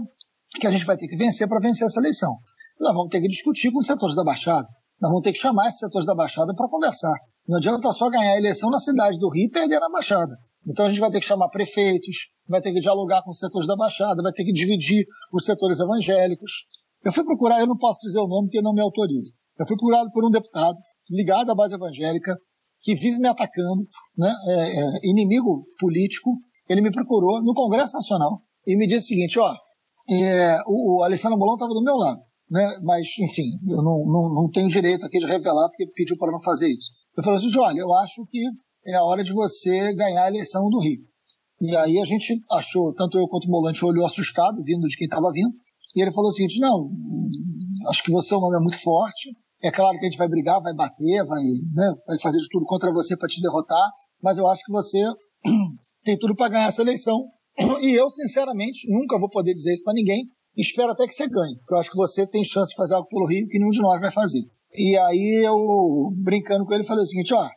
que 0.60 0.66
a 0.66 0.72
gente 0.72 0.86
vai 0.86 0.98
ter 0.98 1.08
que 1.08 1.16
vencer 1.16 1.48
para 1.48 1.60
vencer 1.60 1.86
essa 1.86 2.00
eleição. 2.00 2.38
Nós 2.80 2.94
vamos 2.94 3.10
ter 3.10 3.22
que 3.22 3.28
discutir 3.28 3.72
com 3.72 3.80
os 3.80 3.88
setores 3.88 4.16
da 4.16 4.24
Baixada. 4.24 4.68
Nós 5.02 5.10
vamos 5.12 5.24
ter 5.24 5.32
que 5.32 5.40
chamar 5.40 5.68
esses 5.68 5.80
setores 5.80 6.06
da 6.06 6.16
Baixada 6.16 6.54
para 6.56 6.68
conversar. 6.68 7.16
Não 7.50 7.58
adianta 7.58 7.92
só 7.94 8.08
ganhar 8.12 8.34
a 8.34 8.38
eleição 8.38 8.70
na 8.70 8.78
cidade 8.78 9.18
do 9.18 9.28
Rio 9.28 9.46
e 9.46 9.50
perder 9.50 9.80
na 9.80 9.90
Baixada. 9.90 10.38
Então 10.68 10.86
a 10.86 10.90
gente 10.90 11.00
vai 11.00 11.10
ter 11.10 11.20
que 11.20 11.26
chamar 11.26 11.50
prefeitos, 11.50 12.16
vai 12.48 12.62
ter 12.62 12.72
que 12.72 12.80
dialogar 12.80 13.24
com 13.24 13.32
os 13.32 13.40
setores 13.40 13.68
da 13.68 13.76
Baixada, 13.76 14.22
vai 14.22 14.32
ter 14.32 14.46
que 14.46 14.54
dividir 14.54 15.04
os 15.34 15.46
setores 15.46 15.80
evangélicos. 15.80 16.52
Eu 17.04 17.12
fui 17.12 17.24
procurar, 17.24 17.60
eu 17.60 17.66
não 17.66 17.76
posso 17.76 18.02
dizer 18.02 18.20
o 18.20 18.28
nome 18.28 18.50
porque 18.50 18.62
não 18.62 18.72
me 18.72 18.82
autoriza. 18.82 19.34
Eu 19.58 19.66
fui 19.66 19.76
procurado 19.76 20.12
por 20.12 20.24
um 20.24 20.30
deputado 20.30 20.78
ligado 21.10 21.52
à 21.52 21.56
base 21.56 21.74
evangélica 21.74 22.38
que 22.84 22.94
vive 22.94 23.18
me 23.18 23.28
atacando, 23.28 23.84
né, 24.16 24.32
é, 24.48 24.82
é, 24.82 25.10
inimigo 25.10 25.66
político. 25.80 26.30
Ele 26.70 26.82
me 26.82 26.92
procurou 26.92 27.42
no 27.42 27.56
Congresso 27.56 27.94
Nacional 27.94 28.44
e 28.68 28.78
me 28.78 28.86
disse 28.86 29.06
o 29.06 29.08
seguinte: 29.08 29.40
ó, 29.40 29.52
é, 30.08 30.60
o, 30.68 31.00
o 31.00 31.04
Alessandro 31.04 31.40
Molon 31.40 31.56
estava 31.56 31.74
do 31.74 31.82
meu 31.82 31.96
lado, 31.96 32.24
né, 32.48 32.78
mas 32.84 33.08
enfim, 33.20 33.50
eu 33.68 33.82
não, 33.82 34.06
não, 34.06 34.34
não 34.36 34.52
tenho 34.52 34.68
direito 34.68 35.04
aqui 35.04 35.18
de 35.18 35.26
revelar 35.26 35.68
porque 35.70 35.88
pediu 35.96 36.16
para 36.16 36.32
não 36.32 36.40
fazer 36.40 36.70
isso. 36.70 36.99
Eu 37.20 37.24
falei 37.24 37.38
assim: 37.38 37.60
olha, 37.60 37.80
eu 37.80 37.94
acho 37.96 38.26
que 38.28 38.42
é 38.86 38.96
a 38.96 39.04
hora 39.04 39.22
de 39.22 39.34
você 39.34 39.94
ganhar 39.94 40.24
a 40.24 40.30
eleição 40.30 40.70
do 40.70 40.80
Rio. 40.80 41.02
E 41.60 41.76
aí 41.76 42.00
a 42.00 42.06
gente 42.06 42.42
achou, 42.50 42.94
tanto 42.94 43.20
eu 43.20 43.28
quanto 43.28 43.46
o 43.46 43.52
Molante 43.52 43.84
olhou 43.84 44.06
assustado, 44.06 44.64
vindo 44.64 44.88
de 44.88 44.96
quem 44.96 45.04
estava 45.04 45.30
vindo, 45.30 45.54
e 45.98 46.02
ele 46.02 46.14
falou 46.14 46.30
o 46.30 46.34
seguinte: 46.34 46.62
não, 46.62 46.90
acho 47.90 48.02
que 48.04 48.12
você, 48.12 48.34
o 48.34 48.40
nome 48.40 48.56
é 48.56 48.60
muito 48.62 48.80
forte, 48.82 49.32
é 49.62 49.70
claro 49.70 50.00
que 50.00 50.06
a 50.06 50.10
gente 50.10 50.18
vai 50.18 50.30
brigar, 50.30 50.62
vai 50.62 50.74
bater, 50.74 51.26
vai, 51.26 51.44
né, 51.44 51.94
vai 52.08 52.18
fazer 52.22 52.40
de 52.40 52.48
tudo 52.50 52.66
contra 52.66 52.90
você 52.94 53.18
para 53.18 53.28
te 53.28 53.42
derrotar, 53.42 53.92
mas 54.24 54.38
eu 54.38 54.48
acho 54.48 54.64
que 54.64 54.72
você 54.72 55.04
tem 56.06 56.18
tudo 56.18 56.34
para 56.34 56.48
ganhar 56.48 56.68
essa 56.68 56.82
eleição. 56.82 57.22
E 57.82 58.00
eu, 58.00 58.10
sinceramente, 58.10 58.90
nunca 58.90 59.20
vou 59.20 59.30
poder 59.30 59.54
dizer 59.54 59.74
isso 59.74 59.84
para 59.84 59.94
ninguém. 59.94 60.24
Espero 60.56 60.92
até 60.92 61.06
que 61.06 61.14
você 61.14 61.28
ganhe, 61.28 61.58
porque 61.58 61.74
eu 61.74 61.78
acho 61.80 61.92
que 61.92 61.98
você 61.98 62.26
tem 62.26 62.46
chance 62.46 62.70
de 62.70 62.78
fazer 62.78 62.94
algo 62.94 63.10
pelo 63.10 63.28
Rio 63.28 63.46
que 63.50 63.60
nenhum 63.60 63.72
de 63.72 63.82
nós 63.82 64.00
vai 64.00 64.10
fazer. 64.10 64.42
E 64.74 64.98
aí 64.98 65.44
eu, 65.46 66.12
brincando 66.16 66.66
com 66.66 66.74
ele, 66.74 66.84
falei 66.84 67.04
o 67.04 67.08
seguinte: 67.08 67.34
ó, 67.34 67.48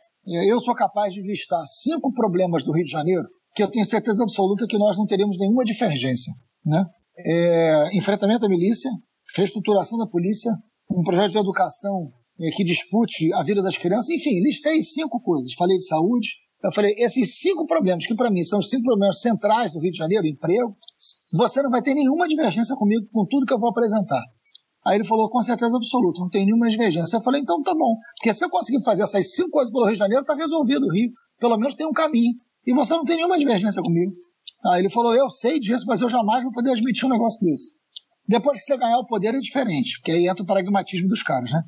eu 0.45 0.59
sou 0.59 0.73
capaz 0.73 1.13
de 1.13 1.21
listar 1.21 1.63
cinco 1.65 2.11
problemas 2.13 2.63
do 2.63 2.73
Rio 2.73 2.85
de 2.85 2.91
Janeiro 2.91 3.27
que 3.55 3.61
eu 3.61 3.69
tenho 3.69 3.85
certeza 3.85 4.23
absoluta 4.23 4.65
que 4.67 4.77
nós 4.77 4.97
não 4.97 5.05
teremos 5.05 5.37
nenhuma 5.37 5.63
divergência, 5.63 6.33
né? 6.65 6.83
É, 7.15 7.95
enfrentamento 7.95 8.45
à 8.45 8.49
milícia, 8.49 8.89
reestruturação 9.35 9.97
da 9.97 10.07
polícia, 10.07 10.51
um 10.89 11.03
projeto 11.03 11.31
de 11.31 11.37
educação 11.37 12.11
eh, 12.39 12.49
que 12.51 12.63
dispute 12.63 13.31
a 13.33 13.43
vida 13.43 13.61
das 13.61 13.77
crianças. 13.77 14.09
Enfim, 14.09 14.41
listei 14.41 14.81
cinco 14.81 15.19
coisas. 15.21 15.53
Falei 15.53 15.77
de 15.77 15.85
saúde. 15.85 16.29
Eu 16.63 16.71
falei, 16.71 16.95
esses 16.97 17.39
cinco 17.39 17.65
problemas, 17.65 18.07
que 18.07 18.15
para 18.15 18.31
mim 18.31 18.43
são 18.43 18.59
os 18.59 18.69
cinco 18.69 18.83
problemas 18.83 19.19
centrais 19.19 19.73
do 19.73 19.79
Rio 19.79 19.91
de 19.91 19.97
Janeiro, 19.97 20.25
emprego, 20.25 20.75
você 21.33 21.61
não 21.61 21.69
vai 21.69 21.81
ter 21.81 21.93
nenhuma 21.93 22.25
divergência 22.25 22.73
comigo 22.75 23.05
com 23.11 23.25
tudo 23.25 23.45
que 23.45 23.53
eu 23.53 23.59
vou 23.59 23.69
apresentar. 23.69 24.21
Aí 24.85 24.97
ele 24.97 25.05
falou, 25.05 25.29
com 25.29 25.41
certeza 25.41 25.77
absoluta, 25.77 26.19
não 26.19 26.29
tem 26.29 26.45
nenhuma 26.45 26.69
divergência. 26.69 27.17
Eu 27.17 27.21
falei, 27.21 27.41
então 27.41 27.61
tá 27.63 27.73
bom. 27.73 27.95
Porque 28.17 28.33
se 28.33 28.43
eu 28.43 28.49
conseguir 28.49 28.83
fazer 28.83 29.03
essas 29.03 29.33
cinco 29.33 29.51
coisas 29.51 29.71
pelo 29.71 29.85
Rio 29.85 29.93
de 29.93 29.99
Janeiro, 29.99 30.25
tá 30.25 30.33
resolvido 30.33 30.85
o 30.85 30.91
Rio. 30.91 31.11
Pelo 31.39 31.57
menos 31.57 31.75
tem 31.75 31.85
um 31.85 31.93
caminho. 31.93 32.33
E 32.65 32.73
você 32.73 32.93
não 32.93 33.05
tem 33.05 33.15
nenhuma 33.15 33.37
divergência 33.37 33.81
comigo. 33.81 34.13
Aí 34.65 34.81
ele 34.81 34.89
falou, 34.89 35.15
eu 35.15 35.29
sei 35.29 35.59
disso, 35.59 35.85
mas 35.87 36.01
eu 36.01 36.09
jamais 36.09 36.43
vou 36.43 36.51
poder 36.51 36.71
admitir 36.71 37.05
um 37.05 37.09
negócio 37.09 37.39
desse. 37.41 37.71
Depois 38.27 38.59
que 38.59 38.65
você 38.65 38.77
ganhar 38.77 38.97
o 38.99 39.05
poder 39.05 39.35
é 39.35 39.39
diferente, 39.39 39.99
porque 39.99 40.11
aí 40.11 40.27
entra 40.27 40.43
o 40.43 40.45
pragmatismo 40.45 41.09
dos 41.09 41.21
caras, 41.21 41.51
né? 41.51 41.61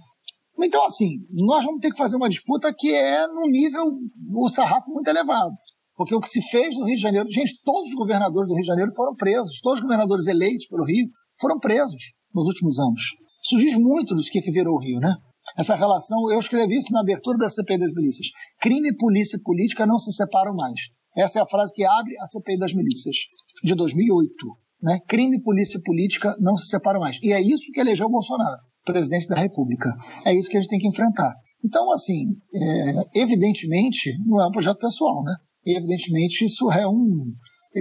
Então, 0.58 0.86
assim, 0.86 1.20
nós 1.32 1.66
vamos 1.66 1.82
ter 1.82 1.92
que 1.92 1.98
fazer 1.98 2.16
uma 2.16 2.30
disputa 2.30 2.74
que 2.74 2.94
é 2.94 3.28
no 3.28 3.48
nível, 3.50 3.92
o 4.34 4.50
sarrafo 4.50 4.90
muito 4.92 5.08
elevado. 5.10 5.54
Porque 5.96 6.16
o 6.16 6.20
que 6.20 6.30
se 6.30 6.42
fez 6.44 6.78
no 6.78 6.86
Rio 6.86 6.96
de 6.96 7.02
Janeiro, 7.02 7.30
gente, 7.30 7.62
todos 7.64 7.90
os 7.90 7.96
governadores 7.96 8.48
do 8.48 8.54
Rio 8.54 8.62
de 8.62 8.68
Janeiro 8.68 8.92
foram 8.94 9.16
presos, 9.16 9.60
todos 9.62 9.80
os 9.80 9.84
governadores 9.84 10.28
eleitos 10.28 10.68
pelo 10.68 10.86
Rio 10.86 11.08
foram 11.40 11.60
presos 11.60 12.04
nos 12.36 12.48
últimos 12.48 12.78
anos. 12.78 13.02
Isso 13.44 13.58
diz 13.58 13.76
muito 13.78 14.14
do 14.14 14.22
que, 14.22 14.42
que 14.42 14.52
virou 14.52 14.76
o 14.76 14.80
Rio, 14.80 15.00
né? 15.00 15.16
Essa 15.58 15.76
relação, 15.76 16.32
eu 16.32 16.40
escrevi 16.40 16.78
isso 16.78 16.92
na 16.92 17.02
abertura 17.02 17.38
da 17.38 17.50
CPI 17.50 17.78
das 17.78 17.94
milícias. 17.94 18.28
Crime, 18.60 18.96
polícia 18.98 19.38
e 19.38 19.44
política 19.44 19.86
não 19.86 20.00
se 20.00 20.12
separam 20.12 20.56
mais. 20.56 20.80
Essa 21.16 21.40
é 21.40 21.42
a 21.42 21.48
frase 21.48 21.72
que 21.74 21.86
abre 21.86 22.14
a 22.20 22.28
CPI 22.28 22.58
das 22.58 22.74
milícias, 22.74 23.16
de 23.64 23.74
2008. 23.76 24.34
Né? 24.82 25.00
Crime, 25.08 25.42
polícia 25.42 25.78
e 25.78 25.84
política 25.84 26.36
não 26.40 26.58
se 26.58 26.68
separam 26.68 27.00
mais. 27.00 27.18
E 27.24 27.32
é 27.32 27.40
isso 27.40 27.72
que 27.72 27.80
elegeu 27.80 28.08
o 28.08 28.12
Bolsonaro, 28.12 28.60
presidente 28.84 29.28
da 29.28 29.36
República. 29.36 29.94
É 30.26 30.34
isso 30.34 30.50
que 30.50 30.58
a 30.58 30.62
gente 30.62 30.70
tem 30.70 30.80
que 30.80 30.88
enfrentar. 30.88 31.34
Então, 31.64 31.92
assim, 31.92 32.36
é, 32.54 33.22
evidentemente, 33.22 34.14
não 34.26 34.42
é 34.42 34.48
um 34.48 34.52
projeto 34.52 34.78
pessoal, 34.78 35.24
né? 35.24 35.36
evidentemente, 35.66 36.46
isso 36.46 36.72
é 36.72 36.88
um. 36.88 37.34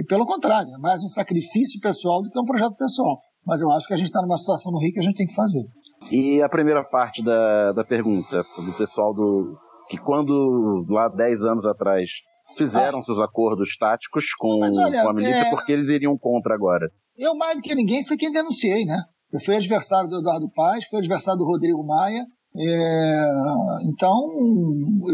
Pelo 0.07 0.25
contrário, 0.25 0.73
é 0.73 0.77
mais 0.77 1.03
um 1.03 1.09
sacrifício 1.09 1.79
pessoal 1.79 2.21
do 2.21 2.29
que 2.29 2.39
um 2.39 2.45
projeto 2.45 2.75
pessoal. 2.75 3.19
Mas 3.45 3.61
eu 3.61 3.69
acho 3.71 3.87
que 3.87 3.93
a 3.93 3.97
gente 3.97 4.07
está 4.07 4.21
numa 4.21 4.37
situação 4.37 4.71
no 4.71 4.79
Rio 4.79 4.93
que 4.93 4.99
a 4.99 5.03
gente 5.03 5.15
tem 5.15 5.27
que 5.27 5.35
fazer. 5.35 5.63
E 6.11 6.41
a 6.41 6.49
primeira 6.49 6.83
parte 6.83 7.23
da, 7.23 7.71
da 7.73 7.83
pergunta, 7.83 8.43
do 8.57 8.73
pessoal 8.73 9.13
do. 9.13 9.57
que 9.89 9.97
quando, 9.97 10.85
lá 10.89 11.07
10 11.07 11.43
anos 11.43 11.65
atrás, 11.65 12.09
fizeram 12.57 12.99
ah. 12.99 13.03
seus 13.03 13.19
acordos 13.19 13.75
táticos 13.77 14.25
com, 14.37 14.61
olha, 14.61 15.01
com 15.01 15.09
a 15.09 15.13
milícia 15.13 15.47
é... 15.47 15.49
porque 15.49 15.71
eles 15.71 15.89
iriam 15.89 16.17
contra 16.17 16.53
agora. 16.53 16.87
Eu, 17.17 17.35
mais 17.35 17.55
do 17.55 17.61
que 17.61 17.73
ninguém, 17.73 18.05
fui 18.05 18.17
quem 18.17 18.31
denunciei, 18.31 18.85
né? 18.85 18.97
Eu 19.31 19.39
fui 19.39 19.55
adversário 19.55 20.09
do 20.09 20.19
Eduardo 20.19 20.49
Paz, 20.53 20.85
fui 20.85 20.99
adversário 20.99 21.39
do 21.39 21.45
Rodrigo 21.45 21.85
Maia. 21.85 22.25
É... 22.57 23.25
então, 23.89 24.15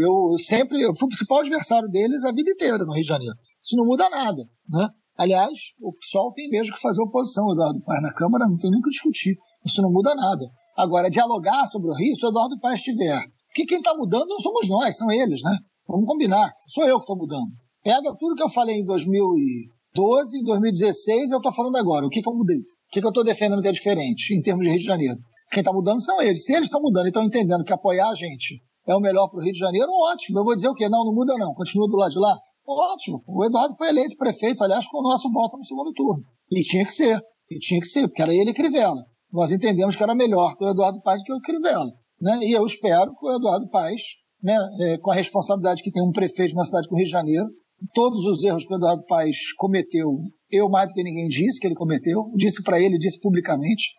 eu 0.00 0.38
sempre 0.38 0.80
eu 0.80 0.94
fui 0.94 1.06
o 1.06 1.08
principal 1.08 1.40
adversário 1.40 1.88
deles 1.88 2.24
a 2.24 2.32
vida 2.32 2.50
inteira 2.50 2.78
no 2.78 2.92
Rio 2.92 3.02
de 3.02 3.08
Janeiro. 3.08 3.34
Isso 3.60 3.76
não 3.76 3.84
muda 3.84 4.08
nada, 4.10 4.42
né? 4.68 4.88
Aliás, 5.16 5.52
o 5.80 5.92
PSOL 5.92 6.32
tem 6.32 6.48
mesmo 6.48 6.74
que 6.74 6.80
fazer 6.80 7.02
oposição 7.02 7.52
Eduardo 7.52 7.82
Paz 7.82 8.02
na 8.02 8.12
Câmara, 8.12 8.46
não 8.46 8.56
tem 8.56 8.70
nem 8.70 8.80
o 8.80 8.82
que 8.82 8.90
discutir. 8.90 9.36
Isso 9.64 9.82
não 9.82 9.92
muda 9.92 10.14
nada. 10.14 10.50
Agora, 10.76 11.10
dialogar 11.10 11.66
sobre 11.68 11.90
o 11.90 11.94
Rio, 11.94 12.16
se 12.16 12.24
o 12.24 12.30
Eduardo 12.30 12.58
Paz 12.58 12.78
estiver. 12.78 13.20
Porque 13.48 13.66
quem 13.66 13.78
está 13.78 13.94
mudando 13.94 14.28
não 14.28 14.40
somos 14.40 14.68
nós, 14.68 14.96
são 14.96 15.10
eles, 15.10 15.42
né? 15.42 15.56
Vamos 15.86 16.06
combinar. 16.06 16.52
Sou 16.68 16.84
eu 16.84 16.96
que 16.96 17.02
estou 17.02 17.16
mudando. 17.16 17.50
Pega 17.84 18.16
tudo 18.18 18.34
que 18.34 18.42
eu 18.42 18.48
falei 18.48 18.76
em 18.76 18.84
2012, 18.84 20.38
em 20.38 20.44
2016, 20.44 21.30
eu 21.30 21.36
estou 21.36 21.52
falando 21.52 21.76
agora. 21.76 22.06
O 22.06 22.08
que, 22.08 22.22
que 22.22 22.28
eu 22.28 22.34
mudei? 22.34 22.58
O 22.58 22.92
que, 22.92 23.00
que 23.00 23.06
eu 23.06 23.10
estou 23.10 23.24
defendendo 23.24 23.60
que 23.60 23.68
é 23.68 23.72
diferente 23.72 24.34
em 24.34 24.40
termos 24.40 24.64
de 24.64 24.70
Rio 24.70 24.78
de 24.78 24.86
Janeiro? 24.86 25.18
Quem 25.50 25.60
está 25.60 25.72
mudando 25.72 26.00
são 26.00 26.22
eles. 26.22 26.44
Se 26.46 26.52
eles 26.52 26.68
estão 26.68 26.80
mudando 26.80 27.04
e 27.04 27.08
estão 27.08 27.22
entendendo 27.22 27.64
que 27.64 27.72
apoiar 27.72 28.08
a 28.08 28.14
gente 28.14 28.62
é 28.86 28.96
o 28.96 29.00
melhor 29.00 29.28
para 29.28 29.38
o 29.38 29.42
Rio 29.42 29.52
de 29.52 29.58
Janeiro, 29.58 29.90
ótimo. 30.10 30.38
Eu 30.38 30.44
vou 30.44 30.54
dizer 30.54 30.68
o 30.68 30.74
quê? 30.74 30.88
Não, 30.88 31.04
não 31.04 31.14
muda 31.14 31.36
não. 31.36 31.52
Continua 31.54 31.86
do 31.88 31.96
lado 31.96 32.10
de 32.10 32.18
lá. 32.18 32.38
Ótimo. 32.66 33.22
O 33.26 33.44
Eduardo 33.44 33.74
foi 33.74 33.88
eleito 33.88 34.16
prefeito, 34.16 34.62
aliás, 34.62 34.86
com 34.88 34.98
o 34.98 35.02
nosso 35.02 35.30
voto 35.32 35.56
no 35.56 35.64
segundo 35.64 35.92
turno. 35.92 36.24
E 36.50 36.62
tinha 36.62 36.84
que 36.84 36.92
ser. 36.92 37.20
E 37.50 37.58
tinha 37.58 37.80
que 37.80 37.86
ser, 37.86 38.06
porque 38.08 38.22
era 38.22 38.34
ele 38.34 38.50
e 38.50 38.54
Crivella. 38.54 39.04
Nós 39.32 39.50
entendemos 39.50 39.96
que 39.96 40.02
era 40.02 40.14
melhor 40.14 40.54
o 40.60 40.68
Eduardo 40.68 41.00
Paes 41.02 41.22
do 41.22 41.24
que 41.24 41.32
o 41.32 41.40
Crivella. 41.40 41.90
Né? 42.20 42.38
E 42.44 42.52
eu 42.52 42.64
espero 42.64 43.14
que 43.14 43.26
o 43.26 43.32
Eduardo 43.32 43.68
Paes 43.68 44.02
né, 44.42 44.56
é, 44.80 44.98
com 44.98 45.10
a 45.10 45.14
responsabilidade 45.14 45.82
que 45.82 45.90
tem 45.90 46.02
um 46.02 46.12
prefeito 46.12 46.52
uma 46.52 46.64
cidade 46.64 46.88
como 46.88 46.96
o 46.96 46.98
Rio 46.98 47.06
de 47.06 47.12
Janeiro. 47.12 47.46
Todos 47.94 48.24
os 48.26 48.44
erros 48.44 48.64
que 48.64 48.72
o 48.72 48.76
Eduardo 48.76 49.04
Paes 49.06 49.52
cometeu, 49.56 50.08
eu 50.50 50.68
mais 50.68 50.88
do 50.88 50.94
que 50.94 51.02
ninguém 51.02 51.28
disse 51.28 51.58
que 51.58 51.66
ele 51.66 51.74
cometeu, 51.74 52.30
disse 52.36 52.62
para 52.62 52.80
ele, 52.80 52.98
disse 52.98 53.20
publicamente. 53.20 53.90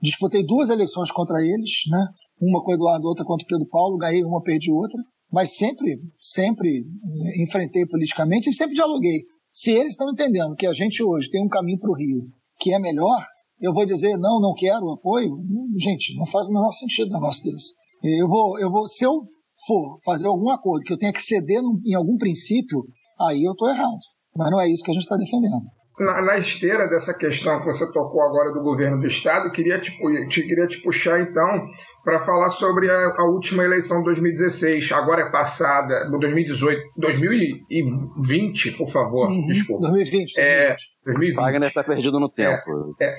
Disputei 0.00 0.44
duas 0.44 0.70
eleições 0.70 1.10
contra 1.10 1.42
eles, 1.42 1.70
né? 1.90 2.06
uma 2.40 2.62
com 2.62 2.70
o 2.70 2.74
Eduardo, 2.74 3.06
outra 3.06 3.24
contra 3.24 3.44
o 3.44 3.48
Pedro 3.48 3.66
Paulo, 3.68 3.96
ganhei 3.96 4.22
uma, 4.24 4.42
perdi 4.42 4.70
outra, 4.70 4.98
mas 5.32 5.56
sempre, 5.56 5.98
sempre 6.20 6.68
é, 6.78 7.42
enfrentei 7.42 7.86
politicamente 7.86 8.48
e 8.48 8.52
sempre 8.52 8.74
dialoguei. 8.74 9.24
Se 9.50 9.70
eles 9.70 9.92
estão 9.92 10.10
entendendo 10.10 10.54
que 10.54 10.66
a 10.66 10.72
gente 10.72 11.02
hoje 11.02 11.30
tem 11.30 11.42
um 11.42 11.48
caminho 11.48 11.78
para 11.78 11.90
o 11.90 11.96
Rio 11.96 12.28
que 12.58 12.72
é 12.72 12.78
melhor, 12.78 13.24
eu 13.60 13.72
vou 13.72 13.86
dizer 13.86 14.16
não, 14.18 14.40
não 14.40 14.54
quero 14.54 14.90
apoio. 14.90 15.38
Gente, 15.78 16.16
não 16.16 16.26
faz 16.26 16.46
o 16.46 16.52
menor 16.52 16.72
sentido 16.72 17.10
um 17.10 17.14
negócio 17.14 17.44
desse. 17.44 17.74
Eu 18.02 18.28
vou, 18.28 18.58
eu 18.58 18.70
vou, 18.70 18.86
se 18.86 19.04
eu 19.04 19.22
for 19.66 19.98
fazer 20.04 20.26
algum 20.26 20.50
acordo 20.50 20.84
que 20.84 20.92
eu 20.92 20.98
tenha 20.98 21.12
que 21.12 21.22
ceder 21.22 21.60
em 21.84 21.94
algum 21.94 22.16
princípio, 22.18 22.84
aí 23.18 23.42
eu 23.42 23.52
estou 23.52 23.68
errado. 23.68 23.98
Mas 24.36 24.50
não 24.50 24.60
é 24.60 24.68
isso 24.68 24.84
que 24.84 24.90
a 24.90 24.94
gente 24.94 25.04
está 25.04 25.16
defendendo. 25.16 25.62
Na, 25.98 26.20
na, 26.20 26.38
esteira 26.38 26.86
dessa 26.88 27.14
questão 27.14 27.58
que 27.60 27.64
você 27.64 27.90
tocou 27.90 28.22
agora 28.22 28.52
do 28.52 28.62
governo 28.62 29.00
do 29.00 29.06
Estado, 29.06 29.50
queria 29.50 29.80
te, 29.80 29.90
te 30.28 30.46
queria 30.46 30.66
te 30.66 30.82
puxar 30.82 31.22
então 31.22 31.66
para 32.06 32.20
falar 32.20 32.50
sobre 32.50 32.88
a, 32.88 33.16
a, 33.18 33.24
última 33.24 33.64
eleição 33.64 33.98
de 33.98 34.04
2016, 34.04 34.92
agora 34.92 35.22
é 35.22 35.30
passada, 35.32 36.08
no 36.08 36.20
2018, 36.20 36.80
2020, 36.96 38.76
por 38.78 38.88
favor, 38.92 39.26
uhum, 39.26 39.46
desculpa. 39.48 39.88
2020. 39.88 40.38
É, 40.38 40.76
2020. 41.04 41.34
Wagner 41.34 41.68
está 41.68 41.82
perdido 41.82 42.20
no 42.20 42.28
tempo. 42.28 42.94
É, 43.00 43.06
é. 43.06 43.16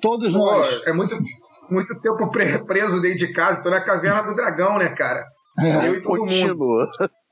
Todos 0.00 0.32
nós. 0.32 0.82
É 0.86 0.94
muito, 0.94 1.14
muito 1.70 2.00
tempo 2.00 2.30
preso 2.30 3.02
dentro 3.02 3.18
de 3.18 3.34
casa, 3.34 3.58
estou 3.58 3.70
na 3.70 3.82
caverna 3.82 4.22
do 4.22 4.34
dragão, 4.34 4.78
né, 4.78 4.88
cara? 4.96 5.26
É, 5.60 5.88
eu 5.88 5.96
e 5.96 6.00
todo 6.00 6.20
continua. 6.20 6.54
mundo. 6.54 6.88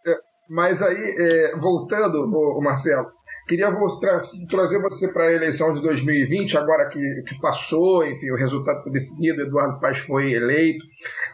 É, 0.06 0.16
mas 0.50 0.82
aí, 0.82 1.16
é, 1.18 1.56
voltando, 1.56 2.26
o 2.26 2.60
Marcelo, 2.60 3.06
queria 3.50 3.68
tra 3.98 4.18
trazer 4.48 4.80
você 4.80 5.08
para 5.08 5.24
a 5.24 5.32
eleição 5.32 5.74
de 5.74 5.82
2020, 5.82 6.56
agora 6.56 6.88
que, 6.88 7.00
que 7.26 7.40
passou, 7.40 8.06
enfim, 8.06 8.30
o 8.30 8.36
resultado 8.36 8.84
foi 8.84 8.92
definido, 8.92 9.42
Eduardo 9.42 9.80
Paz 9.80 9.98
foi 9.98 10.32
eleito. 10.32 10.84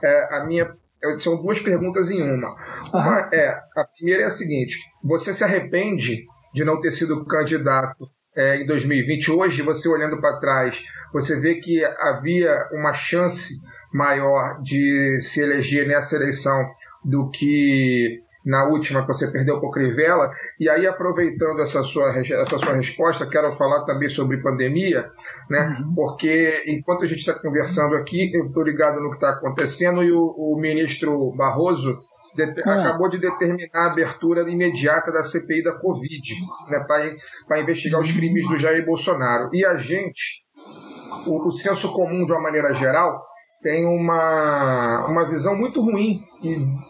É, 0.03 0.37
a 0.37 0.47
minha 0.47 0.75
são 1.19 1.37
duas 1.37 1.61
perguntas 1.61 2.11
em 2.11 2.23
uma. 2.23 2.57
Uma 2.93 3.29
é, 3.31 3.51
a 3.77 3.85
primeira 3.85 4.23
é 4.23 4.27
a 4.27 4.31
seguinte: 4.31 4.79
você 5.05 5.35
se 5.35 5.45
arrepende 5.45 6.25
de 6.55 6.64
não 6.64 6.81
ter 6.81 6.91
sido 6.93 7.23
candidato 7.27 8.09
é, 8.35 8.62
em 8.62 8.67
2020. 8.67 9.31
Hoje, 9.33 9.61
você 9.61 9.87
olhando 9.87 10.19
para 10.19 10.41
trás, 10.41 10.83
você 11.12 11.39
vê 11.39 11.57
que 11.57 11.85
havia 11.85 12.51
uma 12.73 12.95
chance 12.95 13.61
maior 13.93 14.62
de 14.62 15.21
se 15.21 15.43
eleger 15.43 15.87
nessa 15.87 16.17
eleição 16.17 16.64
do 17.05 17.31
que 17.31 18.23
na 18.47 18.64
última 18.68 19.03
que 19.03 19.09
você 19.09 19.26
perdeu 19.26 19.59
para 19.59 19.68
o 19.68 19.72
Crivella. 19.72 20.30
E 20.61 20.70
aí, 20.70 20.86
aproveitando 20.86 21.61
essa 21.61 21.82
sua, 21.82 22.16
essa 22.16 22.57
sua 22.57 22.74
resposta, 22.74 23.28
quero 23.28 23.53
falar 23.57 23.84
também 23.84 24.09
sobre 24.09 24.40
pandemia, 24.40 25.11
né? 25.51 25.76
Uhum. 25.80 25.94
Porque 25.97 26.62
enquanto 26.68 27.05
a 27.05 27.09
gente 27.09 27.18
está 27.18 27.34
conversando 27.34 27.97
aqui, 27.97 28.30
eu 28.32 28.47
estou 28.47 28.62
ligado 28.62 29.01
no 29.01 29.11
que 29.11 29.16
está 29.16 29.30
acontecendo 29.30 30.03
e 30.05 30.12
o, 30.12 30.22
o 30.22 30.57
ministro 30.61 31.32
Barroso 31.36 31.97
de, 32.36 32.44
ah. 32.64 32.82
acabou 32.82 33.09
de 33.09 33.18
determinar 33.18 33.68
a 33.74 33.90
abertura 33.90 34.49
imediata 34.49 35.11
da 35.11 35.24
CPI 35.24 35.64
da 35.64 35.72
Covid, 35.72 36.34
né? 36.68 36.84
Para 37.49 37.61
investigar 37.61 38.01
os 38.01 38.12
crimes 38.12 38.49
do 38.49 38.57
Jair 38.57 38.86
Bolsonaro. 38.86 39.51
E 39.53 39.66
a 39.66 39.76
gente, 39.76 40.44
o, 41.26 41.49
o 41.49 41.51
senso 41.51 41.92
comum 41.92 42.24
de 42.24 42.30
uma 42.30 42.42
maneira 42.42 42.72
geral, 42.74 43.26
tem 43.63 43.87
uma, 43.87 45.07
uma 45.09 45.29
visão 45.29 45.57
muito 45.57 45.81
ruim 45.81 46.21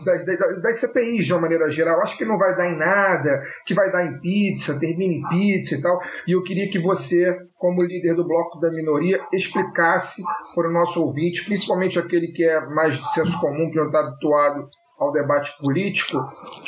das, 0.04 0.26
das, 0.26 0.62
das, 0.62 0.80
CPIs 0.80 1.26
de 1.26 1.32
uma 1.32 1.42
maneira 1.42 1.70
geral. 1.70 2.00
Acho 2.00 2.16
que 2.18 2.24
não 2.24 2.36
vai 2.36 2.54
dar 2.56 2.68
em 2.68 2.76
nada, 2.76 3.42
que 3.64 3.74
vai 3.74 3.90
dar 3.90 4.04
em 4.04 4.20
pizza, 4.20 4.78
termina 4.78 5.14
em 5.14 5.28
pizza 5.28 5.76
e 5.76 5.80
tal. 5.80 6.00
E 6.26 6.32
eu 6.32 6.42
queria 6.42 6.70
que 6.70 6.78
você, 6.78 7.36
como 7.56 7.84
líder 7.84 8.14
do 8.14 8.26
bloco 8.26 8.60
da 8.60 8.70
minoria, 8.70 9.20
explicasse 9.32 10.22
para 10.54 10.68
o 10.68 10.72
nosso 10.72 11.02
ouvinte, 11.02 11.44
principalmente 11.44 11.98
aquele 11.98 12.28
que 12.28 12.44
é 12.44 12.60
mais 12.66 12.96
de 12.96 13.12
senso 13.12 13.40
comum, 13.40 13.70
que 13.70 13.76
não 13.76 13.86
está 13.86 14.00
habituado 14.00 14.68
ao 14.98 15.12
debate 15.12 15.56
político, 15.58 16.18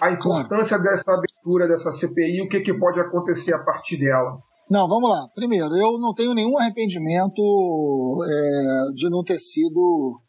a 0.01 0.11
importância 0.11 0.79
dessa 0.79 1.13
abertura 1.13 1.67
dessa 1.67 1.93
CPI 1.93 2.39
e 2.39 2.43
o 2.43 2.49
que, 2.49 2.61
que 2.61 2.75
pode 2.75 3.01
acontecer 3.01 3.55
a 3.55 3.59
partir 3.59 3.97
dela. 3.97 4.39
Não, 4.71 4.87
vamos 4.87 5.09
lá. 5.09 5.27
Primeiro, 5.35 5.75
eu 5.77 5.99
não 5.99 6.13
tenho 6.13 6.35
nenhum 6.35 6.59
arrependimento 6.59 7.43
é, 8.23 8.93
de 8.93 9.09
não 9.09 9.25
ter 9.25 9.39
sido 9.39 10.21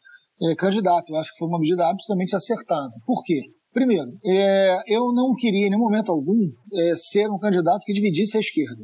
é, 0.42 0.54
candidato. 0.54 1.12
Eu 1.12 1.16
acho 1.16 1.32
que 1.32 1.38
foi 1.38 1.48
uma 1.48 1.58
medida 1.58 1.86
absolutamente 1.86 2.34
acertada. 2.34 2.90
Por 3.04 3.22
quê? 3.22 3.40
Primeiro, 3.72 4.10
é, 4.24 4.78
eu 4.88 5.12
não 5.12 5.34
queria 5.34 5.66
em 5.66 5.70
nenhum 5.70 5.82
momento 5.82 6.10
algum 6.10 6.38
é, 6.74 6.96
ser 6.96 7.30
um 7.30 7.38
candidato 7.38 7.84
que 7.84 7.92
dividisse 7.92 8.38
a 8.38 8.40
esquerda. 8.40 8.82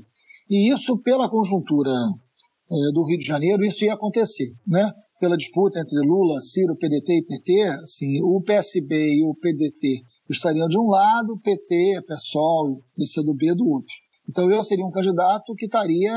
E 0.48 0.70
isso, 0.70 0.98
pela 0.98 1.28
conjuntura 1.28 1.90
é, 1.90 2.92
do 2.92 3.04
Rio 3.04 3.18
de 3.18 3.26
Janeiro, 3.26 3.64
isso 3.64 3.84
ia 3.84 3.94
acontecer, 3.94 4.48
né? 4.66 4.92
Pela 5.18 5.38
disputa 5.38 5.80
entre 5.80 5.98
Lula, 6.06 6.40
Ciro, 6.42 6.76
PDT 6.76 7.14
e 7.14 7.24
PT, 7.24 7.62
assim, 7.82 8.22
o 8.22 8.42
PSB 8.42 8.94
e 8.94 9.24
o 9.24 9.34
PDT 9.34 10.02
estariam 10.28 10.68
de 10.68 10.78
um 10.78 10.88
lado, 10.88 11.32
o 11.32 11.40
PT, 11.40 12.02
PSOL, 12.06 12.82
PCdoB 12.94 13.54
do 13.54 13.66
outro. 13.66 13.94
Então 14.28 14.50
eu 14.50 14.62
seria 14.64 14.84
um 14.84 14.90
candidato 14.90 15.54
que 15.54 15.66
estaria 15.66 16.12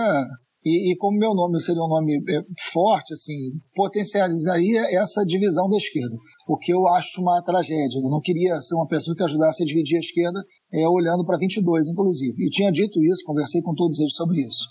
e, 0.63 0.91
e, 0.91 0.97
como 0.97 1.17
meu 1.17 1.33
nome 1.33 1.59
seria 1.61 1.81
um 1.81 1.87
nome 1.87 2.17
é, 2.29 2.41
forte, 2.73 3.13
assim, 3.13 3.33
potencializaria 3.73 4.81
essa 4.99 5.23
divisão 5.23 5.69
da 5.69 5.77
esquerda, 5.77 6.15
o 6.47 6.57
que 6.57 6.73
eu 6.73 6.85
acho 6.89 7.21
uma 7.21 7.41
tragédia. 7.41 7.97
Eu 7.97 8.09
não 8.09 8.19
queria 8.19 8.59
ser 8.59 8.75
uma 8.75 8.87
pessoa 8.87 9.15
que 9.15 9.23
ajudasse 9.23 9.63
a 9.63 9.65
dividir 9.65 9.95
a 9.95 10.01
esquerda, 10.01 10.43
é, 10.73 10.87
olhando 10.89 11.25
para 11.25 11.37
22, 11.37 11.87
inclusive. 11.87 12.45
E 12.45 12.49
tinha 12.49 12.71
dito 12.71 13.01
isso, 13.01 13.23
conversei 13.25 13.61
com 13.61 13.73
todos 13.73 13.99
eles 13.99 14.13
sobre 14.13 14.41
isso. 14.41 14.67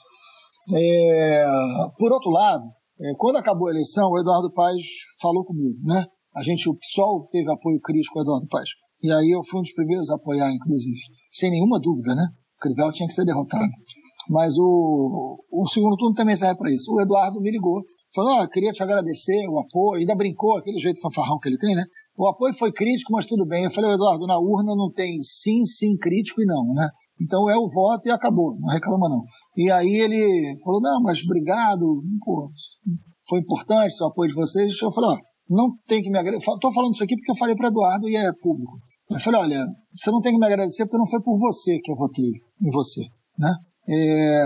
É, 0.74 1.46
por 1.98 2.12
outro 2.12 2.30
lado, 2.30 2.64
é, 3.00 3.14
quando 3.16 3.36
acabou 3.36 3.68
a 3.68 3.70
eleição, 3.70 4.10
o 4.10 4.18
Eduardo 4.18 4.52
Paes 4.52 4.84
falou 5.22 5.44
comigo, 5.44 5.78
né? 5.84 6.04
A 6.36 6.42
gente, 6.42 6.68
o 6.68 6.76
PSOL, 6.76 7.26
teve 7.30 7.50
apoio 7.50 7.80
crítico 7.80 8.14
com 8.14 8.20
o 8.20 8.22
Eduardo 8.22 8.46
Paes. 8.48 8.68
E 9.02 9.10
aí 9.10 9.30
eu 9.30 9.42
fui 9.42 9.60
um 9.60 9.62
dos 9.62 9.72
primeiros 9.72 10.10
a 10.10 10.16
apoiar, 10.16 10.52
inclusive. 10.52 11.00
Sem 11.32 11.50
nenhuma 11.50 11.80
dúvida, 11.80 12.14
né? 12.14 12.28
Crivella 12.60 12.92
tinha 12.92 13.06
que 13.06 13.14
ser 13.14 13.24
derrotado. 13.24 13.70
Mas 14.28 14.54
o, 14.58 15.38
o 15.50 15.66
segundo 15.66 15.96
turno 15.96 16.14
também 16.14 16.36
serve 16.36 16.56
para 16.56 16.70
isso. 16.70 16.92
O 16.92 17.00
Eduardo 17.00 17.40
me 17.40 17.50
ligou, 17.50 17.82
falou: 18.14 18.42
oh, 18.42 18.48
queria 18.48 18.72
te 18.72 18.82
agradecer 18.82 19.48
o 19.48 19.58
apoio, 19.58 20.00
ainda 20.00 20.14
brincou, 20.14 20.56
aquele 20.56 20.78
jeito 20.78 21.00
fanfarrão 21.00 21.38
que 21.38 21.48
ele 21.48 21.58
tem, 21.58 21.74
né? 21.74 21.84
O 22.16 22.26
apoio 22.26 22.52
foi 22.52 22.72
crítico, 22.72 23.12
mas 23.12 23.26
tudo 23.26 23.46
bem. 23.46 23.64
Eu 23.64 23.70
falei: 23.70 23.92
Eduardo, 23.92 24.26
na 24.26 24.38
urna 24.38 24.74
não 24.74 24.90
tem 24.92 25.22
sim, 25.22 25.64
sim, 25.64 25.96
crítico 25.96 26.42
e 26.42 26.46
não, 26.46 26.66
né? 26.74 26.88
Então 27.20 27.48
é 27.48 27.56
o 27.56 27.68
voto 27.68 28.06
e 28.06 28.10
acabou, 28.10 28.56
não 28.60 28.68
reclama 28.68 29.08
não. 29.08 29.22
E 29.56 29.70
aí 29.70 29.96
ele 29.96 30.56
falou: 30.62 30.80
não, 30.80 31.02
mas 31.02 31.22
obrigado, 31.22 32.02
pô, 32.24 32.50
foi 33.28 33.40
importante 33.40 34.02
o 34.02 34.06
apoio 34.06 34.28
de 34.28 34.36
vocês. 34.36 34.76
Eu 34.82 34.92
falei: 34.92 35.10
ó, 35.10 35.16
não 35.48 35.70
tem 35.86 36.02
que 36.02 36.10
me 36.10 36.18
agradecer. 36.18 36.50
Estou 36.50 36.72
falando 36.72 36.94
isso 36.94 37.04
aqui 37.04 37.16
porque 37.16 37.30
eu 37.30 37.36
falei 37.36 37.56
para 37.56 37.68
Eduardo 37.68 38.08
e 38.08 38.16
é 38.16 38.30
público. 38.40 38.78
Eu 39.10 39.20
falei: 39.20 39.40
olha, 39.40 39.66
você 39.94 40.10
não 40.10 40.20
tem 40.20 40.32
que 40.32 40.38
me 40.38 40.46
agradecer 40.46 40.84
porque 40.84 40.98
não 40.98 41.06
foi 41.06 41.22
por 41.22 41.38
você 41.38 41.78
que 41.80 41.90
eu 41.90 41.96
votei 41.96 42.30
em 42.60 42.70
você, 42.70 43.02
né? 43.38 43.54
É, 43.88 44.42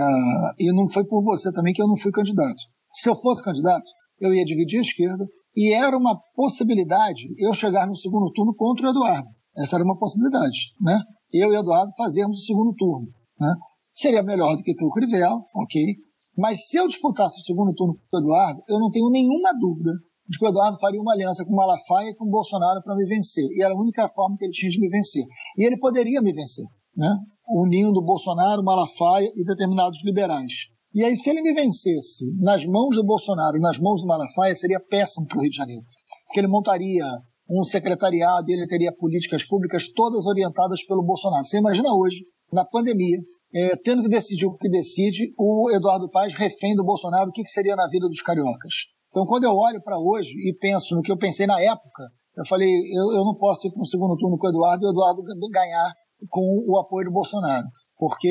e 0.59 0.71
não 0.73 0.87
foi 0.87 1.03
por 1.03 1.21
você 1.21 1.51
também 1.51 1.73
que 1.73 1.81
eu 1.81 1.87
não 1.87 1.97
fui 1.97 2.11
candidato. 2.11 2.63
Se 2.93 3.09
eu 3.09 3.15
fosse 3.15 3.43
candidato, 3.43 3.91
eu 4.21 4.33
ia 4.33 4.45
dividir 4.45 4.79
a 4.79 4.81
esquerda 4.81 5.27
e 5.55 5.73
era 5.73 5.97
uma 5.97 6.17
possibilidade 6.33 7.27
eu 7.37 7.53
chegar 7.53 7.85
no 7.85 7.95
segundo 7.95 8.31
turno 8.31 8.55
contra 8.55 8.87
o 8.87 8.89
Eduardo. 8.89 9.27
Essa 9.57 9.75
era 9.75 9.83
uma 9.83 9.97
possibilidade, 9.97 10.71
né? 10.79 10.97
Eu 11.31 11.51
e 11.51 11.57
o 11.57 11.59
Eduardo 11.59 11.91
fazermos 11.97 12.39
o 12.39 12.45
segundo 12.45 12.73
turno, 12.75 13.07
né? 13.39 13.53
Seria 13.93 14.23
melhor 14.23 14.55
do 14.55 14.63
que 14.63 14.73
ter 14.73 14.85
o 14.85 14.89
Crivella, 14.89 15.39
ok? 15.55 15.95
Mas 16.37 16.67
se 16.67 16.77
eu 16.77 16.87
disputasse 16.87 17.37
o 17.37 17.43
segundo 17.43 17.73
turno 17.73 17.95
com 17.95 18.17
o 18.17 18.19
Eduardo, 18.19 18.63
eu 18.67 18.79
não 18.79 18.89
tenho 18.89 19.09
nenhuma 19.09 19.51
dúvida 19.59 19.91
de 20.27 20.37
que 20.37 20.45
o 20.45 20.49
Eduardo 20.49 20.77
faria 20.79 21.01
uma 21.01 21.13
aliança 21.13 21.45
com 21.45 21.55
Malafaia 21.55 22.09
e 22.09 22.15
com 22.15 22.25
Bolsonaro 22.25 22.81
para 22.83 22.95
me 22.95 23.05
vencer. 23.05 23.45
E 23.51 23.63
era 23.63 23.73
a 23.73 23.77
única 23.77 24.07
forma 24.09 24.35
que 24.37 24.45
ele 24.45 24.53
tinha 24.53 24.71
de 24.71 24.79
me 24.79 24.87
vencer. 24.87 25.23
E 25.57 25.65
ele 25.65 25.77
poderia 25.77 26.21
me 26.21 26.31
vencer, 26.33 26.65
né? 26.95 27.17
unindo 27.47 28.01
Bolsonaro, 28.01 28.63
Malafaia 28.63 29.27
e 29.35 29.43
determinados 29.43 30.03
liberais. 30.03 30.71
E 30.93 31.03
aí, 31.03 31.15
se 31.17 31.29
ele 31.29 31.41
me 31.41 31.53
vencesse 31.53 32.35
nas 32.39 32.65
mãos 32.65 32.95
do 32.95 33.03
Bolsonaro 33.03 33.57
e 33.57 33.59
nas 33.59 33.79
mãos 33.79 34.01
do 34.01 34.07
Malafaia, 34.07 34.55
seria 34.55 34.79
péssimo 34.79 35.27
para 35.27 35.39
o 35.39 35.41
Rio 35.41 35.49
de 35.49 35.57
Janeiro. 35.57 35.83
Porque 36.27 36.39
ele 36.39 36.47
montaria 36.47 37.05
um 37.49 37.63
secretariado, 37.63 38.49
ele 38.49 38.67
teria 38.67 38.91
políticas 38.95 39.43
públicas 39.43 39.91
todas 39.91 40.25
orientadas 40.25 40.83
pelo 40.85 41.03
Bolsonaro. 41.03 41.45
Você 41.45 41.57
imagina 41.57 41.93
hoje, 41.93 42.23
na 42.51 42.63
pandemia, 42.63 43.17
é, 43.53 43.75
tendo 43.75 44.03
que 44.03 44.09
decidir 44.09 44.45
o 44.45 44.55
que 44.55 44.69
decide, 44.69 45.33
o 45.37 45.69
Eduardo 45.71 46.09
Paes 46.09 46.33
refém 46.33 46.75
do 46.75 46.83
Bolsonaro, 46.83 47.29
o 47.29 47.33
que, 47.33 47.43
que 47.43 47.51
seria 47.51 47.75
na 47.75 47.87
vida 47.87 48.07
dos 48.07 48.21
cariocas. 48.21 48.73
Então, 49.13 49.27
quando 49.27 49.43
eu 49.43 49.53
olho 49.55 49.79
para 49.79 49.99
hoje 49.99 50.33
e 50.39 50.57
penso 50.59 50.95
no 50.95 51.03
que 51.03 51.11
eu 51.11 51.17
pensei 51.17 51.45
na 51.45 51.61
época, 51.61 52.09
eu 52.35 52.43
falei, 52.47 52.67
eu, 52.67 53.19
eu 53.19 53.23
não 53.23 53.35
posso 53.35 53.67
ir 53.67 53.71
para 53.71 53.79
um 53.79 53.85
segundo 53.85 54.17
turno 54.17 54.39
com 54.39 54.47
o 54.47 54.49
Eduardo 54.49 54.83
e 54.83 54.87
o 54.87 54.89
Eduardo 54.89 55.21
ganhar 55.51 55.93
com 56.27 56.41
o 56.67 56.79
apoio 56.79 57.05
do 57.05 57.13
Bolsonaro. 57.13 57.67
Porque, 57.95 58.27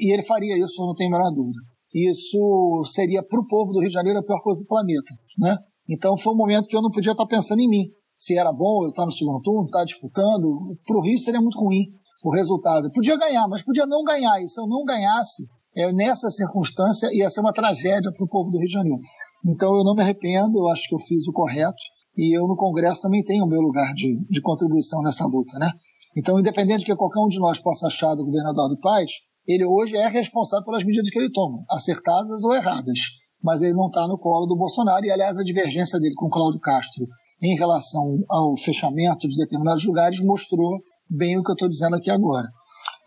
e 0.00 0.10
ele 0.10 0.22
faria 0.22 0.56
isso, 0.56 0.80
não 0.86 0.94
tenho 0.94 1.14
a 1.14 1.18
menor 1.18 1.30
dúvida. 1.32 1.60
Isso 1.94 2.82
seria 2.86 3.22
para 3.22 3.38
o 3.38 3.46
povo 3.46 3.72
do 3.72 3.80
Rio 3.80 3.90
de 3.90 3.94
Janeiro 3.94 4.20
a 4.20 4.22
pior 4.22 4.40
coisa 4.42 4.58
do 4.58 4.66
planeta. 4.66 5.14
Né? 5.38 5.54
Então 5.86 6.16
foi 6.16 6.32
um 6.32 6.36
momento 6.36 6.66
que 6.66 6.74
eu 6.74 6.80
não 6.80 6.90
podia 6.90 7.12
estar 7.12 7.26
pensando 7.26 7.60
em 7.60 7.68
mim. 7.68 7.84
Se 8.14 8.34
era 8.34 8.54
bom 8.54 8.84
eu 8.84 8.88
estar 8.88 9.04
no 9.04 9.12
segundo 9.12 9.42
turno, 9.42 9.66
estar 9.66 9.84
disputando. 9.84 10.48
Para 10.86 10.96
o 10.96 11.02
Rio 11.02 11.18
seria 11.18 11.42
muito 11.42 11.58
ruim 11.58 11.88
o 12.24 12.30
resultado. 12.30 12.86
Eu 12.86 12.92
podia 12.92 13.18
ganhar, 13.18 13.46
mas 13.48 13.62
podia 13.62 13.84
não 13.84 14.02
ganhar. 14.02 14.40
E 14.42 14.48
se 14.48 14.58
eu 14.58 14.66
não 14.66 14.82
ganhasse, 14.82 15.44
é, 15.76 15.92
nessa 15.92 16.30
circunstância 16.30 17.10
ia 17.12 17.28
ser 17.28 17.40
uma 17.40 17.52
tragédia 17.52 18.10
para 18.10 18.24
o 18.24 18.28
povo 18.28 18.50
do 18.50 18.56
Rio 18.56 18.68
de 18.68 18.72
Janeiro. 18.72 19.00
Então 19.44 19.76
eu 19.76 19.84
não 19.84 19.94
me 19.94 20.02
arrependo, 20.02 20.58
eu 20.58 20.68
acho 20.68 20.88
que 20.88 20.94
eu 20.94 21.00
fiz 21.00 21.26
o 21.26 21.32
correto. 21.32 21.82
E 22.16 22.36
eu 22.36 22.46
no 22.46 22.56
Congresso 22.56 23.00
também 23.00 23.24
tenho 23.24 23.44
o 23.44 23.48
meu 23.48 23.60
lugar 23.60 23.94
de, 23.94 24.18
de 24.28 24.40
contribuição 24.42 25.00
nessa 25.02 25.26
luta. 25.26 25.58
Né? 25.58 25.70
Então, 26.16 26.38
independente 26.38 26.80
do 26.80 26.84
que 26.84 26.94
qualquer 26.94 27.20
um 27.20 27.28
de 27.28 27.38
nós 27.38 27.58
possa 27.58 27.86
achar 27.86 28.14
do 28.14 28.24
governador 28.24 28.68
do 28.68 28.78
Paz, 28.78 29.10
ele 29.46 29.64
hoje 29.64 29.96
é 29.96 30.06
responsável 30.08 30.64
pelas 30.64 30.84
medidas 30.84 31.08
que 31.10 31.18
ele 31.18 31.32
toma, 31.32 31.64
acertadas 31.70 32.44
ou 32.44 32.54
erradas. 32.54 32.98
Mas 33.42 33.62
ele 33.62 33.72
não 33.72 33.86
está 33.86 34.06
no 34.06 34.18
colo 34.18 34.46
do 34.46 34.56
Bolsonaro, 34.56 35.04
e 35.04 35.10
aliás, 35.10 35.36
a 35.36 35.42
divergência 35.42 35.98
dele 35.98 36.14
com 36.14 36.30
Cláudio 36.30 36.60
Castro 36.60 37.06
em 37.42 37.56
relação 37.56 38.22
ao 38.28 38.56
fechamento 38.56 39.26
de 39.26 39.36
determinados 39.36 39.84
lugares 39.84 40.20
mostrou 40.20 40.78
bem 41.10 41.38
o 41.38 41.42
que 41.42 41.50
eu 41.50 41.54
estou 41.54 41.68
dizendo 41.68 41.96
aqui 41.96 42.10
agora. 42.10 42.48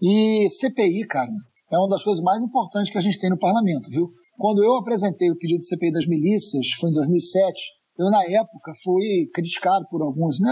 E 0.02 0.50
CPI, 0.50 1.08
cara, 1.08 1.32
é 1.72 1.78
uma 1.78 1.88
das 1.88 2.04
coisas 2.04 2.22
mais 2.22 2.44
importantes 2.44 2.92
que 2.92 2.98
a 2.98 3.02
gente 3.02 3.20
tem 3.20 3.30
no 3.30 3.40
parlamento, 3.40 3.90
viu? 3.90 4.10
Quando 4.38 4.64
eu 4.64 4.76
apresentei 4.76 5.32
o 5.32 5.38
pedido 5.38 5.60
de 5.60 5.68
CPI 5.68 5.92
das 5.92 6.08
milícias, 6.08 6.72
foi 6.80 6.90
em 6.90 6.94
2007, 6.94 7.62
eu, 7.98 8.10
na 8.10 8.24
época, 8.24 8.74
fui 8.84 9.30
criticado 9.34 9.86
por 9.90 10.02
alguns. 10.02 10.40
Né? 10.40 10.52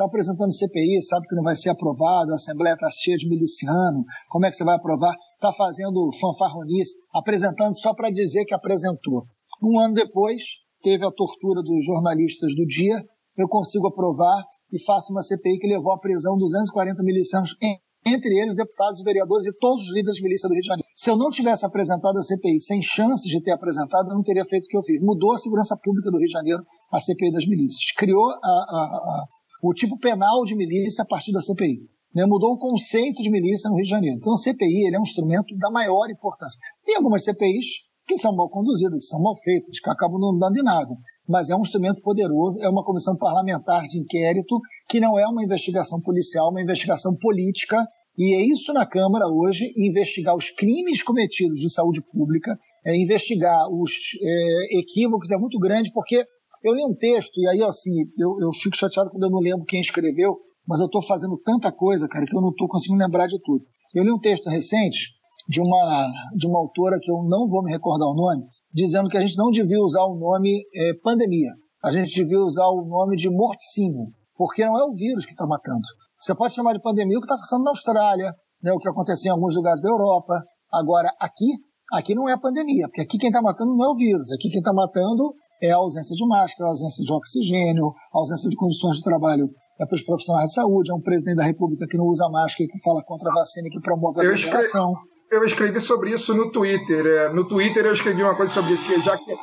está 0.00 0.06
apresentando 0.06 0.52
CPI, 0.52 1.02
sabe 1.02 1.26
que 1.28 1.34
não 1.34 1.42
vai 1.42 1.54
ser 1.54 1.68
aprovado, 1.68 2.32
a 2.32 2.36
Assembleia 2.36 2.74
está 2.74 2.88
cheia 2.90 3.16
de 3.16 3.28
miliciano, 3.28 4.04
como 4.30 4.46
é 4.46 4.50
que 4.50 4.56
você 4.56 4.64
vai 4.64 4.76
aprovar? 4.76 5.14
Está 5.34 5.52
fazendo 5.52 6.10
fanfarronice, 6.18 6.94
apresentando 7.12 7.78
só 7.78 7.92
para 7.94 8.10
dizer 8.10 8.46
que 8.46 8.54
apresentou. 8.54 9.26
Um 9.62 9.78
ano 9.78 9.94
depois, 9.94 10.42
teve 10.82 11.04
a 11.04 11.10
tortura 11.10 11.62
dos 11.62 11.84
jornalistas 11.84 12.54
do 12.54 12.66
dia, 12.66 12.96
eu 13.36 13.48
consigo 13.48 13.88
aprovar 13.88 14.42
e 14.72 14.82
faço 14.82 15.12
uma 15.12 15.22
CPI 15.22 15.58
que 15.58 15.66
levou 15.66 15.92
à 15.92 15.98
prisão 15.98 16.36
240 16.38 17.02
milicianos, 17.02 17.54
entre 18.06 18.38
eles 18.38 18.56
deputados 18.56 19.00
e 19.00 19.04
vereadores 19.04 19.46
e 19.46 19.52
todos 19.58 19.84
os 19.84 19.94
líderes 19.94 20.16
de 20.16 20.22
milícia 20.22 20.48
do 20.48 20.54
Rio 20.54 20.62
de 20.62 20.68
Janeiro. 20.68 20.89
Se 21.00 21.08
eu 21.08 21.16
não 21.16 21.30
tivesse 21.30 21.64
apresentado 21.64 22.18
a 22.18 22.22
CPI 22.22 22.60
sem 22.60 22.82
chances 22.82 23.26
de 23.26 23.40
ter 23.40 23.52
apresentado, 23.52 24.10
eu 24.10 24.14
não 24.14 24.22
teria 24.22 24.44
feito 24.44 24.66
o 24.66 24.68
que 24.68 24.76
eu 24.76 24.82
fiz. 24.82 25.00
Mudou 25.00 25.32
a 25.32 25.38
segurança 25.38 25.74
pública 25.82 26.10
do 26.10 26.18
Rio 26.18 26.26
de 26.26 26.32
Janeiro, 26.34 26.62
a 26.92 27.00
CPI 27.00 27.32
das 27.32 27.46
milícias. 27.46 27.90
Criou 27.96 28.28
a, 28.28 28.34
a, 28.34 28.44
a 28.44 29.24
o 29.62 29.72
tipo 29.72 29.98
penal 29.98 30.44
de 30.44 30.54
milícia 30.54 31.00
a 31.02 31.06
partir 31.06 31.32
da 31.32 31.40
CPI. 31.40 31.88
né, 32.14 32.26
mudou 32.26 32.52
o 32.52 32.58
conceito 32.58 33.22
de 33.22 33.30
milícia 33.30 33.70
no 33.70 33.76
Rio 33.76 33.84
de 33.84 33.90
Janeiro. 33.90 34.18
Então, 34.18 34.34
a 34.34 34.36
CPI 34.36 34.88
ele 34.88 34.96
é 34.96 34.98
um 34.98 35.02
instrumento 35.02 35.56
da 35.56 35.70
maior 35.70 36.10
importância. 36.10 36.60
Tem 36.84 36.96
algumas 36.96 37.24
CPIs 37.24 37.66
que 38.06 38.18
são 38.18 38.36
mal 38.36 38.50
conduzidas, 38.50 38.98
que 38.98 39.06
são 39.06 39.22
mal 39.22 39.34
feitas, 39.38 39.80
que 39.80 39.88
acabam 39.88 40.20
não 40.20 40.36
dando 40.36 40.58
em 40.58 40.62
nada. 40.62 40.94
Mas 41.26 41.48
é 41.48 41.56
um 41.56 41.62
instrumento 41.62 42.02
poderoso, 42.02 42.58
é 42.60 42.68
uma 42.68 42.84
comissão 42.84 43.16
parlamentar 43.16 43.86
de 43.86 43.98
inquérito, 43.98 44.60
que 44.86 45.00
não 45.00 45.18
é 45.18 45.26
uma 45.26 45.42
investigação 45.42 45.98
policial, 45.98 46.48
é 46.48 46.50
uma 46.50 46.62
investigação 46.62 47.16
política, 47.16 47.86
e 48.20 48.34
é 48.34 48.42
isso 48.52 48.70
na 48.74 48.84
Câmara 48.84 49.26
hoje, 49.28 49.72
investigar 49.78 50.36
os 50.36 50.50
crimes 50.50 51.02
cometidos 51.02 51.58
de 51.58 51.72
saúde 51.72 52.02
pública, 52.12 52.54
é 52.84 52.94
investigar 52.94 53.66
os 53.72 53.92
é, 54.22 54.78
equívocos, 54.78 55.30
é 55.30 55.38
muito 55.38 55.58
grande, 55.58 55.90
porque 55.90 56.22
eu 56.62 56.74
li 56.74 56.84
um 56.84 56.94
texto, 56.94 57.40
e 57.40 57.48
aí 57.48 57.62
assim, 57.62 57.90
eu, 58.18 58.28
eu 58.42 58.52
fico 58.52 58.76
chateado 58.76 59.08
quando 59.08 59.22
eu 59.22 59.30
não 59.30 59.40
lembro 59.40 59.64
quem 59.64 59.80
escreveu, 59.80 60.36
mas 60.68 60.80
eu 60.80 60.84
estou 60.84 61.02
fazendo 61.02 61.40
tanta 61.42 61.72
coisa, 61.72 62.06
cara, 62.08 62.26
que 62.26 62.36
eu 62.36 62.42
não 62.42 62.50
estou 62.50 62.68
conseguindo 62.68 63.02
lembrar 63.02 63.26
de 63.26 63.40
tudo. 63.40 63.64
Eu 63.94 64.04
li 64.04 64.12
um 64.12 64.20
texto 64.20 64.50
recente 64.50 65.14
de 65.48 65.62
uma, 65.62 66.06
de 66.36 66.46
uma 66.46 66.58
autora 66.58 66.98
que 67.00 67.10
eu 67.10 67.24
não 67.24 67.48
vou 67.48 67.64
me 67.64 67.72
recordar 67.72 68.06
o 68.06 68.14
nome, 68.14 68.44
dizendo 68.70 69.08
que 69.08 69.16
a 69.16 69.22
gente 69.22 69.38
não 69.38 69.50
devia 69.50 69.80
usar 69.80 70.04
o 70.04 70.14
nome 70.14 70.62
é, 70.74 70.92
pandemia. 71.02 71.52
A 71.82 71.90
gente 71.90 72.14
devia 72.14 72.38
usar 72.38 72.68
o 72.68 72.84
nome 72.84 73.16
de 73.16 73.30
morticínio, 73.30 74.08
porque 74.36 74.62
não 74.62 74.78
é 74.78 74.84
o 74.84 74.92
vírus 74.92 75.24
que 75.24 75.32
está 75.32 75.46
matando. 75.46 75.88
Você 76.20 76.34
pode 76.34 76.54
chamar 76.54 76.74
de 76.74 76.82
pandemia 76.82 77.16
o 77.16 77.20
que 77.20 77.24
está 77.24 77.34
acontecendo 77.34 77.64
na 77.64 77.70
Austrália, 77.70 78.34
né, 78.62 78.72
o 78.72 78.78
que 78.78 78.88
aconteceu 78.88 79.30
em 79.30 79.32
alguns 79.32 79.56
lugares 79.56 79.80
da 79.80 79.88
Europa. 79.88 80.34
Agora, 80.70 81.10
aqui, 81.18 81.48
aqui 81.92 82.14
não 82.14 82.28
é 82.28 82.36
pandemia, 82.38 82.86
porque 82.88 83.00
aqui 83.00 83.18
quem 83.18 83.30
está 83.30 83.40
matando 83.40 83.74
não 83.74 83.86
é 83.86 83.88
o 83.88 83.94
vírus. 83.94 84.30
Aqui 84.32 84.50
quem 84.50 84.58
está 84.58 84.72
matando 84.72 85.32
é 85.62 85.70
a 85.70 85.76
ausência 85.76 86.14
de 86.14 86.26
máscara, 86.26 86.68
a 86.68 86.72
ausência 86.72 87.04
de 87.04 87.12
oxigênio, 87.12 87.86
a 88.14 88.18
ausência 88.18 88.50
de 88.50 88.56
condições 88.56 88.96
de 88.96 89.02
trabalho 89.02 89.48
é 89.80 89.86
para 89.86 89.94
os 89.94 90.02
profissionais 90.02 90.48
de 90.48 90.54
saúde, 90.54 90.90
é 90.90 90.94
um 90.94 91.00
presidente 91.00 91.36
da 91.36 91.44
República 91.44 91.86
que 91.86 91.96
não 91.96 92.04
usa 92.04 92.28
máscara, 92.28 92.68
que 92.70 92.82
fala 92.82 93.02
contra 93.02 93.30
a 93.30 93.34
vacina 93.34 93.68
e 93.68 93.70
que 93.70 93.80
promove 93.80 94.20
a 94.20 94.30
aglomeração 94.30 94.92
eu 95.30 95.44
escrevi 95.44 95.80
sobre 95.80 96.10
isso 96.10 96.34
no 96.34 96.50
Twitter. 96.50 97.06
É, 97.06 97.32
no 97.32 97.46
Twitter 97.46 97.86
eu 97.86 97.94
escrevi 97.94 98.22
uma 98.22 98.34
coisa 98.34 98.52
sobre 98.52 98.72
isso, 98.74 98.84
que 98.84 99.00
já 99.00 99.16
que, 99.16 99.36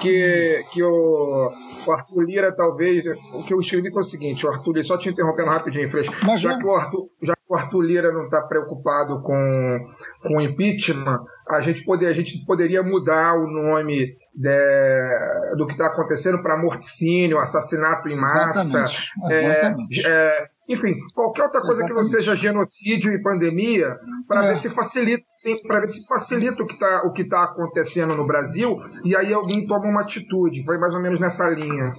que, 0.00 0.64
que 0.70 0.82
o, 0.82 1.50
o 1.90 1.92
Arthur 1.92 2.22
Lira 2.22 2.54
talvez. 2.54 3.04
O 3.32 3.42
que 3.42 3.54
eu 3.54 3.60
escrevi 3.60 3.92
foi 3.92 4.02
o 4.02 4.04
seguinte, 4.04 4.46
o 4.46 4.50
Arthur 4.50 4.72
Lira, 4.72 4.84
só 4.84 4.98
te 4.98 5.08
interrompendo 5.08 5.50
rapidinho, 5.50 5.90
Fresco. 5.90 6.14
Já, 6.38 6.58
que 6.58 6.66
o 6.66 6.74
Arthur, 6.74 7.08
já 7.22 7.34
que 7.34 7.42
o 7.48 7.54
Arthur 7.54 7.82
Lira 7.82 8.12
não 8.12 8.24
está 8.24 8.42
preocupado 8.42 9.22
com, 9.22 9.78
com 10.22 10.40
impeachment, 10.40 11.20
a 11.48 11.60
gente, 11.60 11.84
poder, 11.84 12.06
a 12.06 12.12
gente 12.12 12.44
poderia 12.46 12.82
mudar 12.82 13.34
o 13.34 13.46
nome 13.46 14.16
de, 14.34 15.56
do 15.56 15.66
que 15.66 15.72
está 15.72 15.86
acontecendo 15.86 16.42
para 16.42 16.60
morticínio, 16.60 17.38
assassinato 17.38 18.08
em 18.08 18.16
massa. 18.16 18.60
Exatamente. 18.60 19.12
Exatamente. 19.30 20.06
É, 20.06 20.10
é, 20.10 20.48
enfim, 20.68 20.94
qualquer 21.14 21.44
outra 21.44 21.60
coisa 21.60 21.82
Exatamente. 21.82 22.06
que 22.08 22.14
não 22.14 22.20
seja 22.20 22.36
genocídio 22.36 23.12
e 23.12 23.22
pandemia, 23.22 23.96
para 24.26 24.44
é. 24.44 24.48
ver 24.48 24.60
se 24.60 24.70
facilita 24.70 25.24
para 25.68 25.80
ver 25.80 25.88
se 25.88 26.02
facilita 26.06 26.62
o 26.62 26.66
que 26.66 26.72
está 26.72 27.02
o 27.04 27.12
que 27.12 27.24
tá 27.28 27.44
acontecendo 27.44 28.16
no 28.16 28.26
Brasil 28.26 28.78
e 29.04 29.14
aí 29.14 29.32
alguém 29.32 29.66
toma 29.66 29.90
uma 29.90 30.00
atitude. 30.00 30.64
Foi 30.64 30.78
mais 30.78 30.94
ou 30.94 31.02
menos 31.02 31.20
nessa 31.20 31.48
linha. 31.50 31.92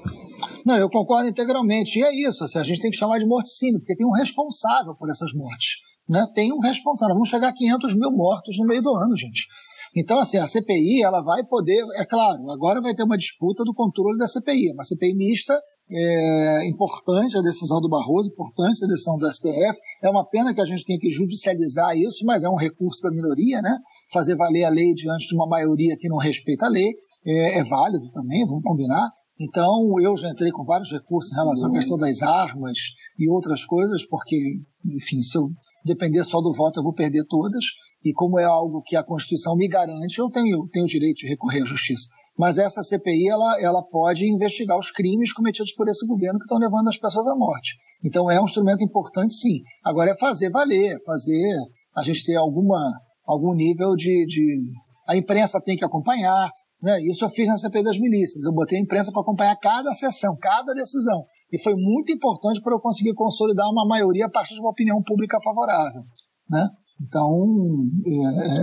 Não, 0.65 0.75
eu 0.77 0.89
concordo 0.89 1.29
integralmente. 1.29 1.99
E 1.99 2.03
é 2.03 2.11
isso, 2.27 2.43
assim, 2.43 2.57
a 2.57 2.63
gente 2.63 2.81
tem 2.81 2.89
que 2.89 2.97
chamar 2.97 3.19
de 3.19 3.27
morticínio, 3.27 3.79
porque 3.79 3.95
tem 3.95 4.05
um 4.05 4.11
responsável 4.11 4.95
por 4.95 5.09
essas 5.11 5.31
mortes. 5.33 5.75
Né? 6.09 6.25
Tem 6.33 6.51
um 6.51 6.59
responsável. 6.59 7.13
Vamos 7.13 7.29
chegar 7.29 7.49
a 7.49 7.53
500 7.53 7.95
mil 7.95 8.11
mortos 8.11 8.57
no 8.57 8.65
meio 8.65 8.81
do 8.81 8.95
ano, 8.95 9.15
gente. 9.15 9.47
Então, 9.95 10.19
assim, 10.19 10.37
a 10.37 10.47
CPI 10.47 11.03
ela 11.03 11.21
vai 11.21 11.43
poder, 11.45 11.85
é 11.97 12.05
claro, 12.05 12.51
agora 12.51 12.81
vai 12.81 12.93
ter 12.93 13.03
uma 13.03 13.15
disputa 13.15 13.63
do 13.63 13.73
controle 13.73 14.17
da 14.17 14.27
CPI, 14.27 14.73
uma 14.73 14.83
CPI 14.83 15.15
mista, 15.15 15.57
é 15.89 16.67
importante 16.67 17.37
a 17.37 17.41
decisão 17.41 17.79
do 17.79 17.89
Barroso, 17.89 18.31
importante 18.31 18.83
a 18.83 18.87
decisão 18.87 19.17
do 19.17 19.31
STF. 19.31 19.79
É 20.01 20.09
uma 20.09 20.25
pena 20.25 20.53
que 20.53 20.61
a 20.61 20.65
gente 20.65 20.83
tenha 20.83 20.99
que 20.99 21.09
judicializar 21.09 21.95
isso, 21.95 22.25
mas 22.25 22.43
é 22.43 22.49
um 22.49 22.55
recurso 22.55 23.01
da 23.03 23.11
minoria, 23.11 23.61
né? 23.61 23.77
Fazer 24.11 24.35
valer 24.35 24.63
a 24.63 24.69
lei 24.69 24.93
diante 24.93 25.27
de 25.27 25.35
uma 25.35 25.47
maioria 25.47 25.95
que 25.97 26.09
não 26.09 26.17
respeita 26.17 26.65
a 26.65 26.69
lei 26.69 26.91
é, 27.25 27.59
é 27.59 27.63
válido 27.63 28.09
também, 28.11 28.45
vamos 28.45 28.63
combinar. 28.63 29.11
Então, 29.39 29.99
eu 30.01 30.15
já 30.15 30.29
entrei 30.29 30.49
com 30.51 30.63
vários 30.63 30.91
recursos 30.91 31.31
em 31.31 31.35
relação 31.35 31.69
à 31.69 31.73
questão 31.73 31.97
das 31.97 32.21
armas 32.21 32.77
e 33.19 33.29
outras 33.29 33.65
coisas, 33.65 34.07
porque, 34.07 34.61
enfim, 34.85 35.21
se 35.21 35.37
eu 35.37 35.49
depender 35.83 36.23
só 36.23 36.39
do 36.39 36.53
voto, 36.53 36.79
eu 36.79 36.83
vou 36.83 36.93
perder 36.93 37.25
todas. 37.27 37.65
E 38.03 38.13
como 38.13 38.39
é 38.39 38.45
algo 38.45 38.81
que 38.81 38.95
a 38.95 39.03
Constituição 39.03 39.55
me 39.55 39.67
garante, 39.67 40.19
eu 40.19 40.29
tenho, 40.29 40.67
tenho 40.71 40.85
o 40.85 40.89
direito 40.89 41.17
de 41.17 41.27
recorrer 41.27 41.63
à 41.63 41.65
justiça. 41.65 42.07
Mas 42.37 42.57
essa 42.57 42.83
CPI 42.83 43.29
ela, 43.29 43.61
ela 43.61 43.83
pode 43.83 44.25
investigar 44.25 44.77
os 44.77 44.91
crimes 44.91 45.33
cometidos 45.33 45.73
por 45.73 45.87
esse 45.87 46.05
governo 46.05 46.37
que 46.37 46.45
estão 46.45 46.57
levando 46.57 46.89
as 46.89 46.97
pessoas 46.97 47.27
à 47.27 47.35
morte. 47.35 47.75
Então 48.03 48.29
é 48.29 48.39
um 48.39 48.45
instrumento 48.45 48.83
importante, 48.83 49.33
sim. 49.33 49.61
Agora 49.83 50.11
é 50.11 50.15
fazer 50.15 50.49
valer, 50.49 50.97
fazer 51.05 51.41
a 51.95 52.03
gente 52.03 52.25
ter 52.25 52.35
alguma, 52.35 52.77
algum 53.25 53.53
nível 53.55 53.95
de, 53.95 54.25
de. 54.25 54.57
A 55.07 55.15
imprensa 55.15 55.61
tem 55.61 55.77
que 55.77 55.85
acompanhar. 55.85 56.49
Né? 56.81 57.01
Isso 57.03 57.23
eu 57.23 57.29
fiz 57.29 57.47
na 57.47 57.57
CPI 57.57 57.83
das 57.83 57.97
milícias. 57.97 58.43
Eu 58.43 58.53
botei 58.53 58.77
a 58.77 58.81
imprensa 58.81 59.11
para 59.11 59.21
acompanhar 59.21 59.55
cada 59.55 59.91
sessão, 59.93 60.35
cada 60.39 60.73
decisão. 60.73 61.23
E 61.51 61.61
foi 61.61 61.73
muito 61.75 62.11
importante 62.11 62.61
para 62.61 62.73
eu 62.73 62.79
conseguir 62.79 63.13
consolidar 63.13 63.65
uma 63.69 63.87
maioria 63.87 64.25
a 64.25 64.29
partir 64.29 64.55
de 64.55 64.59
uma 64.59 64.71
opinião 64.71 65.01
pública 65.01 65.39
favorável. 65.41 66.01
Né? 66.49 66.67
Então, 67.01 67.29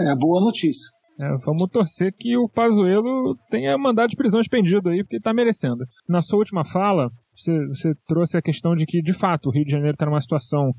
é, 0.07 0.11
é 0.11 0.17
boa 0.17 0.41
notícia. 0.41 0.89
É, 1.23 1.37
vamos 1.45 1.71
torcer 1.71 2.13
que 2.13 2.37
o 2.37 2.49
Pazuello 2.49 3.37
tenha 3.49 3.79
mandado 3.79 4.11
de 4.11 4.17
prisão 4.17 4.41
expendido 4.41 4.89
aí, 4.89 5.05
porque 5.05 5.17
está 5.17 5.33
merecendo. 5.33 5.85
Na 6.09 6.21
sua 6.21 6.41
última 6.41 6.65
fala, 6.65 7.11
você, 7.35 7.67
você, 7.69 7.95
trouxe 8.09 8.37
a 8.37 8.43
questão 8.43 8.75
de 8.75 8.85
que, 8.85 9.01
de 9.01 9.13
fato, 9.13 9.49
o 9.49 9.53
Rio 9.53 9.65
de 9.65 9.71
Janeiro 9.71 9.95
está 9.95 10.05
numa 10.05 10.21
situação 10.21 10.73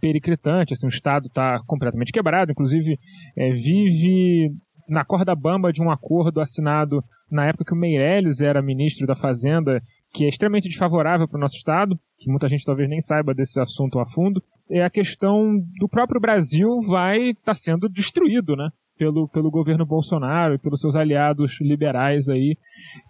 periclitante, 0.00 0.72
assim, 0.72 0.86
o 0.86 0.88
Estado 0.88 1.26
está 1.26 1.60
completamente 1.66 2.12
quebrado, 2.12 2.52
inclusive 2.52 2.98
é, 3.36 3.52
vive 3.52 4.50
na 4.88 5.04
corda 5.04 5.34
bamba 5.34 5.70
de 5.70 5.82
um 5.82 5.90
acordo 5.90 6.40
assinado 6.40 7.02
na 7.30 7.46
época 7.46 7.64
que 7.66 7.74
o 7.74 7.76
Meirelles 7.76 8.40
era 8.40 8.62
ministro 8.62 9.06
da 9.06 9.14
Fazenda, 9.14 9.82
que 10.12 10.24
é 10.24 10.28
extremamente 10.28 10.68
desfavorável 10.68 11.28
para 11.28 11.36
o 11.36 11.40
nosso 11.40 11.56
Estado, 11.56 11.98
que 12.18 12.30
muita 12.30 12.48
gente 12.48 12.64
talvez 12.64 12.88
nem 12.88 13.00
saiba 13.00 13.34
desse 13.34 13.60
assunto 13.60 13.98
a 13.98 14.06
fundo, 14.06 14.42
é 14.70 14.82
a 14.82 14.90
questão 14.90 15.58
do 15.78 15.88
próprio 15.88 16.20
Brasil 16.20 16.68
vai 16.88 17.30
estar 17.30 17.42
tá 17.44 17.54
sendo 17.54 17.88
destruído, 17.88 18.56
né? 18.56 18.70
Pelo, 18.96 19.28
pelo 19.28 19.50
governo 19.50 19.84
Bolsonaro 19.84 20.54
e 20.54 20.58
pelos 20.58 20.80
seus 20.80 20.94
aliados 20.94 21.58
liberais 21.60 22.28
aí, 22.28 22.56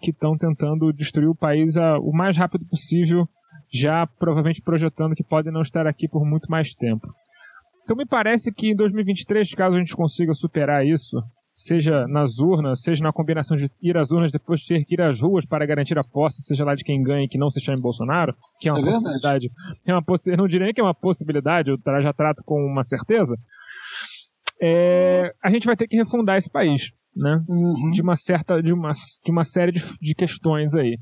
que 0.01 0.09
estão 0.09 0.35
tentando 0.35 0.91
destruir 0.91 1.29
o 1.29 1.35
país 1.35 1.77
a, 1.77 1.99
o 1.99 2.11
mais 2.11 2.35
rápido 2.35 2.65
possível, 2.65 3.27
já 3.71 4.07
provavelmente 4.07 4.63
projetando 4.63 5.13
que 5.13 5.23
podem 5.23 5.53
não 5.53 5.61
estar 5.61 5.85
aqui 5.85 6.07
por 6.07 6.25
muito 6.25 6.49
mais 6.49 6.73
tempo. 6.73 7.07
Então 7.83 7.95
me 7.95 8.05
parece 8.05 8.51
que 8.51 8.71
em 8.71 8.75
2023, 8.75 9.53
caso 9.53 9.75
a 9.75 9.79
gente 9.79 9.95
consiga 9.95 10.33
superar 10.33 10.83
isso, 10.83 11.21
seja 11.55 12.05
nas 12.07 12.39
urnas, 12.39 12.81
seja 12.81 13.03
na 13.03 13.13
combinação 13.13 13.55
de 13.55 13.71
ir 13.81 13.95
às 13.95 14.11
urnas 14.11 14.31
depois 14.31 14.65
ter 14.65 14.83
que 14.83 14.95
ir 14.95 15.01
às 15.01 15.21
ruas 15.21 15.45
para 15.45 15.65
garantir 15.65 15.97
a 15.97 16.03
posse, 16.03 16.41
seja 16.41 16.65
lá 16.65 16.75
de 16.75 16.83
quem 16.83 17.01
ganha 17.01 17.25
e 17.25 17.27
que 17.27 17.37
não 17.37 17.49
se 17.49 17.61
chame 17.61 17.81
Bolsonaro, 17.81 18.35
que 18.59 18.67
é 18.67 18.73
uma 18.73 18.81
é 18.81 18.83
possibilidade. 18.83 19.51
É 19.87 19.93
uma 19.93 20.03
possi 20.03 20.31
eu 20.31 20.37
não 20.37 20.47
diria 20.47 20.73
que 20.73 20.81
é 20.81 20.83
uma 20.83 20.93
possibilidade, 20.93 21.69
eu 21.69 21.77
já 22.01 22.11
trato 22.11 22.43
com 22.43 22.59
uma 22.59 22.83
certeza. 22.83 23.37
É, 24.61 25.33
a 25.43 25.49
gente 25.49 25.65
vai 25.65 25.75
ter 25.75 25.87
que 25.87 25.97
refundar 25.97 26.37
esse 26.37 26.49
país, 26.49 26.91
né? 27.15 27.43
Uhum. 27.47 27.91
De 27.91 28.01
uma 28.01 28.15
certa, 28.15 28.61
de 28.61 28.73
uma, 28.73 28.91
de 28.93 29.31
uma 29.31 29.43
série 29.43 29.71
de, 29.71 29.81
de 29.99 30.15
questões 30.15 30.73
aí. 30.73 30.97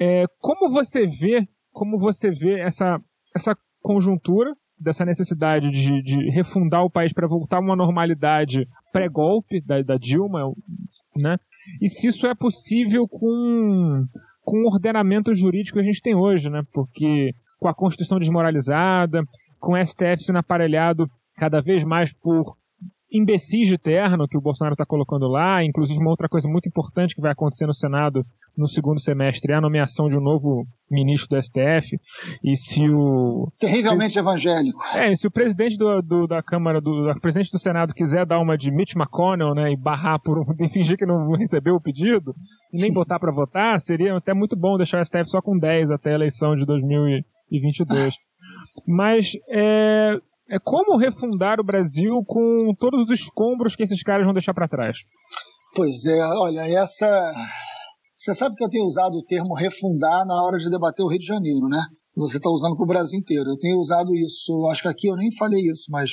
É, 0.00 0.24
como 0.38 0.70
você 0.70 1.06
vê, 1.06 1.46
como 1.72 1.98
você 1.98 2.30
vê 2.30 2.60
essa, 2.60 3.00
essa 3.34 3.56
conjuntura 3.82 4.52
dessa 4.78 5.04
necessidade 5.04 5.70
de, 5.70 6.02
de 6.02 6.30
refundar 6.30 6.84
o 6.84 6.90
país 6.90 7.12
para 7.12 7.26
voltar 7.26 7.56
a 7.56 7.60
uma 7.60 7.74
normalidade 7.74 8.68
pré-golpe 8.92 9.60
da, 9.60 9.82
da 9.82 9.96
Dilma, 9.96 10.52
né? 11.16 11.36
E 11.82 11.88
se 11.88 12.06
isso 12.06 12.26
é 12.26 12.34
possível 12.34 13.06
com, 13.08 14.04
com 14.42 14.62
o 14.62 14.66
ordenamento 14.72 15.34
jurídico 15.34 15.78
que 15.78 15.82
a 15.82 15.86
gente 15.86 16.00
tem 16.00 16.14
hoje, 16.14 16.48
né? 16.48 16.62
Porque 16.72 17.34
com 17.58 17.68
a 17.68 17.74
Constituição 17.74 18.18
desmoralizada, 18.18 19.22
com 19.58 19.72
o 19.72 19.84
STF 19.84 20.22
sendo 20.22 20.38
aparelhado 20.38 21.10
cada 21.38 21.60
vez 21.60 21.84
mais 21.84 22.12
por 22.12 22.56
imbecis 23.10 23.68
de 23.68 23.78
terno 23.78 24.28
que 24.28 24.36
o 24.36 24.40
Bolsonaro 24.40 24.74
está 24.74 24.84
colocando 24.84 25.26
lá, 25.26 25.64
inclusive 25.64 25.98
uma 25.98 26.10
outra 26.10 26.28
coisa 26.28 26.46
muito 26.46 26.68
importante 26.68 27.14
que 27.14 27.22
vai 27.22 27.32
acontecer 27.32 27.66
no 27.66 27.72
Senado 27.72 28.24
no 28.58 28.66
segundo 28.66 29.00
semestre 29.00 29.52
é 29.52 29.56
a 29.56 29.60
nomeação 29.60 30.08
de 30.08 30.18
um 30.18 30.20
novo 30.20 30.66
ministro 30.90 31.28
do 31.30 31.40
STF. 31.40 31.96
E 32.42 32.56
se 32.56 32.82
o. 32.90 33.52
Terrivelmente 33.58 34.14
se, 34.14 34.18
evangélico. 34.18 34.78
É, 34.96 35.14
se 35.14 35.28
o 35.28 35.30
presidente 35.30 35.78
do, 35.78 36.02
do, 36.02 36.26
da 36.26 36.42
Câmara, 36.42 36.80
do, 36.80 37.04
do 37.04 37.20
presidente 37.20 37.52
do 37.52 37.58
Senado 37.58 37.94
quiser 37.94 38.26
dar 38.26 38.40
uma 38.40 38.58
de 38.58 38.72
Mitch 38.72 38.96
McConnell, 38.96 39.54
né, 39.54 39.72
e 39.72 39.76
barrar 39.76 40.20
por 40.20 40.44
e 40.60 40.68
fingir 40.68 40.98
que 40.98 41.06
não 41.06 41.30
recebeu 41.36 41.76
o 41.76 41.80
pedido, 41.80 42.34
e 42.72 42.80
nem 42.80 42.92
botar 42.92 43.20
para 43.20 43.32
votar, 43.32 43.78
seria 43.78 44.16
até 44.16 44.34
muito 44.34 44.56
bom 44.56 44.76
deixar 44.76 45.00
o 45.00 45.04
STF 45.04 45.30
só 45.30 45.40
com 45.40 45.56
10 45.56 45.92
até 45.92 46.10
a 46.10 46.14
eleição 46.14 46.56
de 46.56 46.66
2022. 46.66 48.14
Mas 48.86 49.32
é, 49.48 50.18
é 50.50 50.58
como 50.58 50.96
refundar 50.96 51.60
o 51.60 51.64
Brasil 51.64 52.22
com 52.26 52.74
todos 52.78 53.04
os 53.04 53.20
escombros 53.20 53.76
que 53.76 53.82
esses 53.82 54.02
caras 54.02 54.24
vão 54.24 54.32
deixar 54.32 54.54
para 54.54 54.68
trás. 54.68 54.98
Pois 55.74 56.06
é, 56.06 56.20
olha, 56.20 56.60
essa. 56.66 57.32
Você 58.16 58.34
sabe 58.34 58.56
que 58.56 58.64
eu 58.64 58.68
tenho 58.68 58.84
usado 58.84 59.14
o 59.14 59.24
termo 59.24 59.54
refundar 59.54 60.26
na 60.26 60.42
hora 60.42 60.58
de 60.58 60.68
debater 60.70 61.04
o 61.04 61.08
Rio 61.08 61.20
de 61.20 61.26
Janeiro, 61.26 61.68
né? 61.68 61.80
Você 62.16 62.38
está 62.38 62.50
usando 62.50 62.74
para 62.74 62.82
o 62.82 62.88
Brasil 62.88 63.18
inteiro. 63.18 63.48
Eu 63.48 63.58
tenho 63.58 63.78
usado 63.78 64.12
isso, 64.14 64.66
acho 64.66 64.82
que 64.82 64.88
aqui 64.88 65.06
eu 65.06 65.14
nem 65.14 65.30
falei 65.36 65.60
isso, 65.70 65.84
mas 65.90 66.10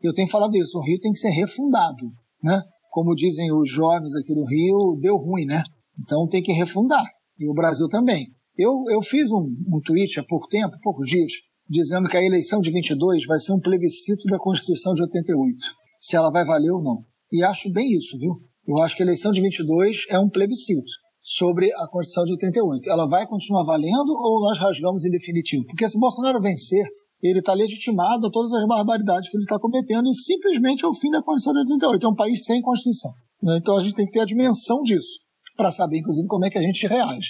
eu 0.00 0.12
tenho 0.12 0.28
falado 0.28 0.54
isso. 0.56 0.78
O 0.78 0.82
Rio 0.82 1.00
tem 1.00 1.10
que 1.10 1.18
ser 1.18 1.30
refundado, 1.30 2.06
né? 2.42 2.62
Como 2.90 3.16
dizem 3.16 3.50
os 3.52 3.68
jovens 3.68 4.14
aqui 4.14 4.32
do 4.32 4.44
Rio, 4.44 4.98
deu 5.00 5.16
ruim, 5.16 5.44
né? 5.44 5.62
Então 5.98 6.28
tem 6.28 6.42
que 6.42 6.52
refundar. 6.52 7.04
E 7.38 7.50
o 7.50 7.54
Brasil 7.54 7.88
também. 7.88 8.28
Eu, 8.56 8.82
eu 8.88 9.02
fiz 9.02 9.32
um, 9.32 9.42
um 9.72 9.80
tweet 9.84 10.20
há 10.20 10.24
pouco 10.24 10.46
tempo, 10.46 10.76
poucos 10.82 11.08
dias, 11.08 11.32
dizendo 11.70 12.08
que 12.08 12.16
a 12.16 12.24
eleição 12.24 12.60
de 12.60 12.72
22 12.72 13.26
vai 13.26 13.38
ser 13.38 13.52
um 13.52 13.60
plebiscito 13.60 14.26
da 14.26 14.38
Constituição 14.38 14.92
de 14.92 15.02
88, 15.02 15.56
se 16.00 16.16
ela 16.16 16.30
vai 16.30 16.44
valer 16.44 16.72
ou 16.72 16.82
não. 16.82 17.04
E 17.32 17.44
acho 17.44 17.72
bem 17.72 17.92
isso, 17.92 18.18
viu? 18.18 18.34
Eu 18.66 18.82
acho 18.82 18.96
que 18.96 19.02
a 19.02 19.06
eleição 19.06 19.30
de 19.30 19.40
22 19.40 20.06
é 20.10 20.18
um 20.18 20.28
plebiscito 20.28 20.90
sobre 21.22 21.72
a 21.74 21.86
Constituição 21.86 22.24
de 22.24 22.32
88. 22.32 22.90
Ela 22.90 23.06
vai 23.06 23.24
continuar 23.24 23.62
valendo 23.62 24.10
ou 24.10 24.40
nós 24.40 24.58
rasgamos 24.58 25.04
em 25.04 25.10
definitivo? 25.10 25.64
Porque 25.66 25.88
se 25.88 25.98
Bolsonaro 25.98 26.40
vencer, 26.40 26.84
ele 27.22 27.38
está 27.38 27.54
legitimado 27.54 28.26
a 28.26 28.30
todas 28.30 28.52
as 28.52 28.66
barbaridades 28.66 29.30
que 29.30 29.36
ele 29.36 29.44
está 29.44 29.58
cometendo 29.58 30.08
e 30.08 30.14
simplesmente 30.14 30.84
é 30.84 30.88
o 30.88 30.94
fim 30.94 31.10
da 31.10 31.22
Constituição 31.22 31.52
de 31.52 31.72
88. 31.72 32.06
É 32.06 32.08
um 32.08 32.14
país 32.16 32.44
sem 32.44 32.60
Constituição. 32.60 33.12
Né? 33.40 33.58
Então 33.58 33.76
a 33.76 33.80
gente 33.80 33.94
tem 33.94 34.06
que 34.06 34.12
ter 34.12 34.20
a 34.20 34.24
dimensão 34.24 34.82
disso, 34.82 35.20
para 35.56 35.70
saber, 35.70 35.98
inclusive, 35.98 36.26
como 36.26 36.44
é 36.44 36.50
que 36.50 36.58
a 36.58 36.62
gente 36.62 36.84
reage. 36.86 37.28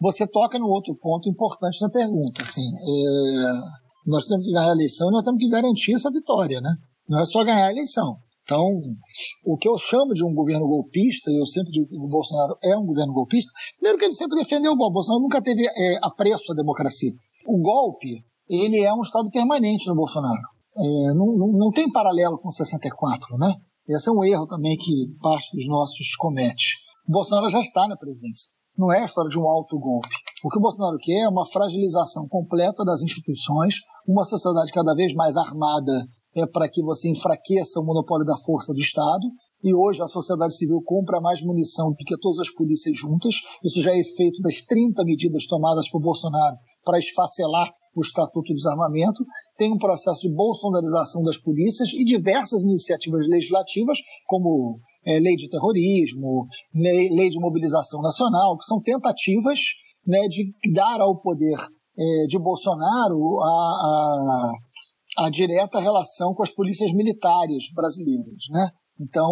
Você 0.00 0.26
toca 0.26 0.58
no 0.58 0.68
outro 0.68 0.94
ponto 0.94 1.28
importante 1.28 1.80
na 1.80 1.88
pergunta. 1.88 2.42
Assim, 2.42 2.62
é... 2.62 3.84
Nós 4.06 4.26
temos 4.26 4.44
que 4.44 4.52
ganhar 4.52 4.68
a 4.68 4.72
eleição 4.72 5.08
e 5.08 5.12
nós 5.12 5.22
temos 5.22 5.42
que 5.42 5.48
garantir 5.48 5.94
essa 5.94 6.10
vitória. 6.10 6.60
Né? 6.60 6.74
Não 7.08 7.20
é 7.20 7.26
só 7.26 7.42
ganhar 7.42 7.66
a 7.66 7.70
eleição. 7.70 8.18
Então, 8.44 8.62
o 9.46 9.56
que 9.56 9.66
eu 9.66 9.78
chamo 9.78 10.12
de 10.12 10.22
um 10.22 10.34
governo 10.34 10.68
golpista, 10.68 11.30
e 11.30 11.40
eu 11.40 11.46
sempre 11.46 11.72
digo 11.72 11.88
que 11.88 11.96
o 11.96 12.06
Bolsonaro 12.06 12.54
é 12.62 12.76
um 12.76 12.84
governo 12.84 13.14
golpista, 13.14 13.50
primeiro 13.78 13.98
que 13.98 14.04
ele 14.04 14.14
sempre 14.14 14.36
defendeu 14.36 14.72
o 14.72 14.76
golpe. 14.76 14.90
O 14.90 14.94
Bolsonaro 14.94 15.22
nunca 15.22 15.40
teve 15.40 15.66
é, 15.66 15.98
apreço 16.02 16.52
à 16.52 16.54
democracia. 16.54 17.10
O 17.46 17.58
golpe, 17.58 18.22
ele 18.48 18.80
é 18.80 18.92
um 18.92 19.00
estado 19.00 19.30
permanente 19.30 19.88
no 19.88 19.94
Bolsonaro. 19.94 20.42
É, 20.76 21.14
não, 21.14 21.38
não, 21.38 21.52
não, 21.52 21.70
tem 21.70 21.90
paralelo 21.90 22.36
com 22.36 22.50
64, 22.50 23.38
né? 23.38 23.54
Esse 23.88 24.10
é 24.10 24.12
um 24.12 24.22
erro 24.22 24.46
também 24.46 24.76
que 24.76 24.92
parte 25.22 25.56
dos 25.56 25.66
nossos 25.66 26.14
comete. 26.16 26.76
O 27.08 27.12
Bolsonaro 27.12 27.48
já 27.48 27.60
está 27.60 27.88
na 27.88 27.96
presidência. 27.96 28.52
Não 28.76 28.92
é 28.92 29.02
a 29.02 29.04
história 29.04 29.30
de 29.30 29.38
um 29.38 29.48
alto 29.48 29.78
golpe. 29.78 30.08
O 30.44 30.48
que 30.48 30.58
o 30.58 30.60
Bolsonaro 30.60 30.98
quer 30.98 31.20
é 31.20 31.28
uma 31.28 31.46
fragilização 31.46 32.26
completa 32.28 32.84
das 32.84 33.02
instituições, 33.02 33.76
uma 34.06 34.24
sociedade 34.24 34.72
cada 34.72 34.94
vez 34.94 35.14
mais 35.14 35.36
armada 35.36 36.06
é 36.34 36.44
para 36.44 36.68
que 36.68 36.82
você 36.82 37.08
enfraqueça 37.08 37.78
o 37.78 37.84
monopólio 37.84 38.26
da 38.26 38.36
força 38.36 38.74
do 38.74 38.80
Estado. 38.80 39.24
E 39.62 39.72
hoje 39.72 40.02
a 40.02 40.08
sociedade 40.08 40.56
civil 40.56 40.82
compra 40.84 41.20
mais 41.20 41.40
munição 41.40 41.90
do 41.90 41.96
que 41.96 42.18
todas 42.18 42.40
as 42.40 42.50
polícias 42.50 42.98
juntas. 42.98 43.36
Isso 43.62 43.80
já 43.80 43.92
é 43.92 44.00
efeito 44.00 44.42
das 44.42 44.60
30 44.60 45.04
medidas 45.04 45.46
tomadas 45.46 45.88
por 45.88 46.02
Bolsonaro 46.02 46.56
para 46.84 46.98
esfacelar 46.98 47.70
o 47.94 48.00
Estatuto 48.00 48.52
do 48.52 48.56
Desarmamento. 48.56 49.24
Tem 49.56 49.72
um 49.72 49.78
processo 49.78 50.22
de 50.22 50.34
bolsonarização 50.34 51.22
das 51.22 51.36
polícias 51.36 51.92
e 51.92 52.04
diversas 52.04 52.62
iniciativas 52.62 53.26
legislativas, 53.28 53.98
como 54.26 54.78
é, 55.04 55.18
lei 55.18 55.36
de 55.36 55.48
terrorismo, 55.48 56.46
lei, 56.74 57.08
lei, 57.10 57.28
de 57.28 57.38
mobilização 57.38 58.00
nacional, 58.02 58.56
que 58.58 58.64
são 58.64 58.80
tentativas 58.80 59.60
né, 60.06 60.26
de 60.28 60.52
dar 60.72 61.00
ao 61.00 61.20
poder 61.20 61.56
é, 61.96 62.26
de 62.26 62.38
Bolsonaro 62.38 63.40
a, 63.40 63.46
a 63.46 64.52
a 65.16 65.30
direta 65.30 65.78
relação 65.78 66.34
com 66.34 66.42
as 66.42 66.50
polícias 66.50 66.92
militares 66.92 67.72
brasileiras, 67.72 68.44
né? 68.50 68.68
Então, 69.00 69.28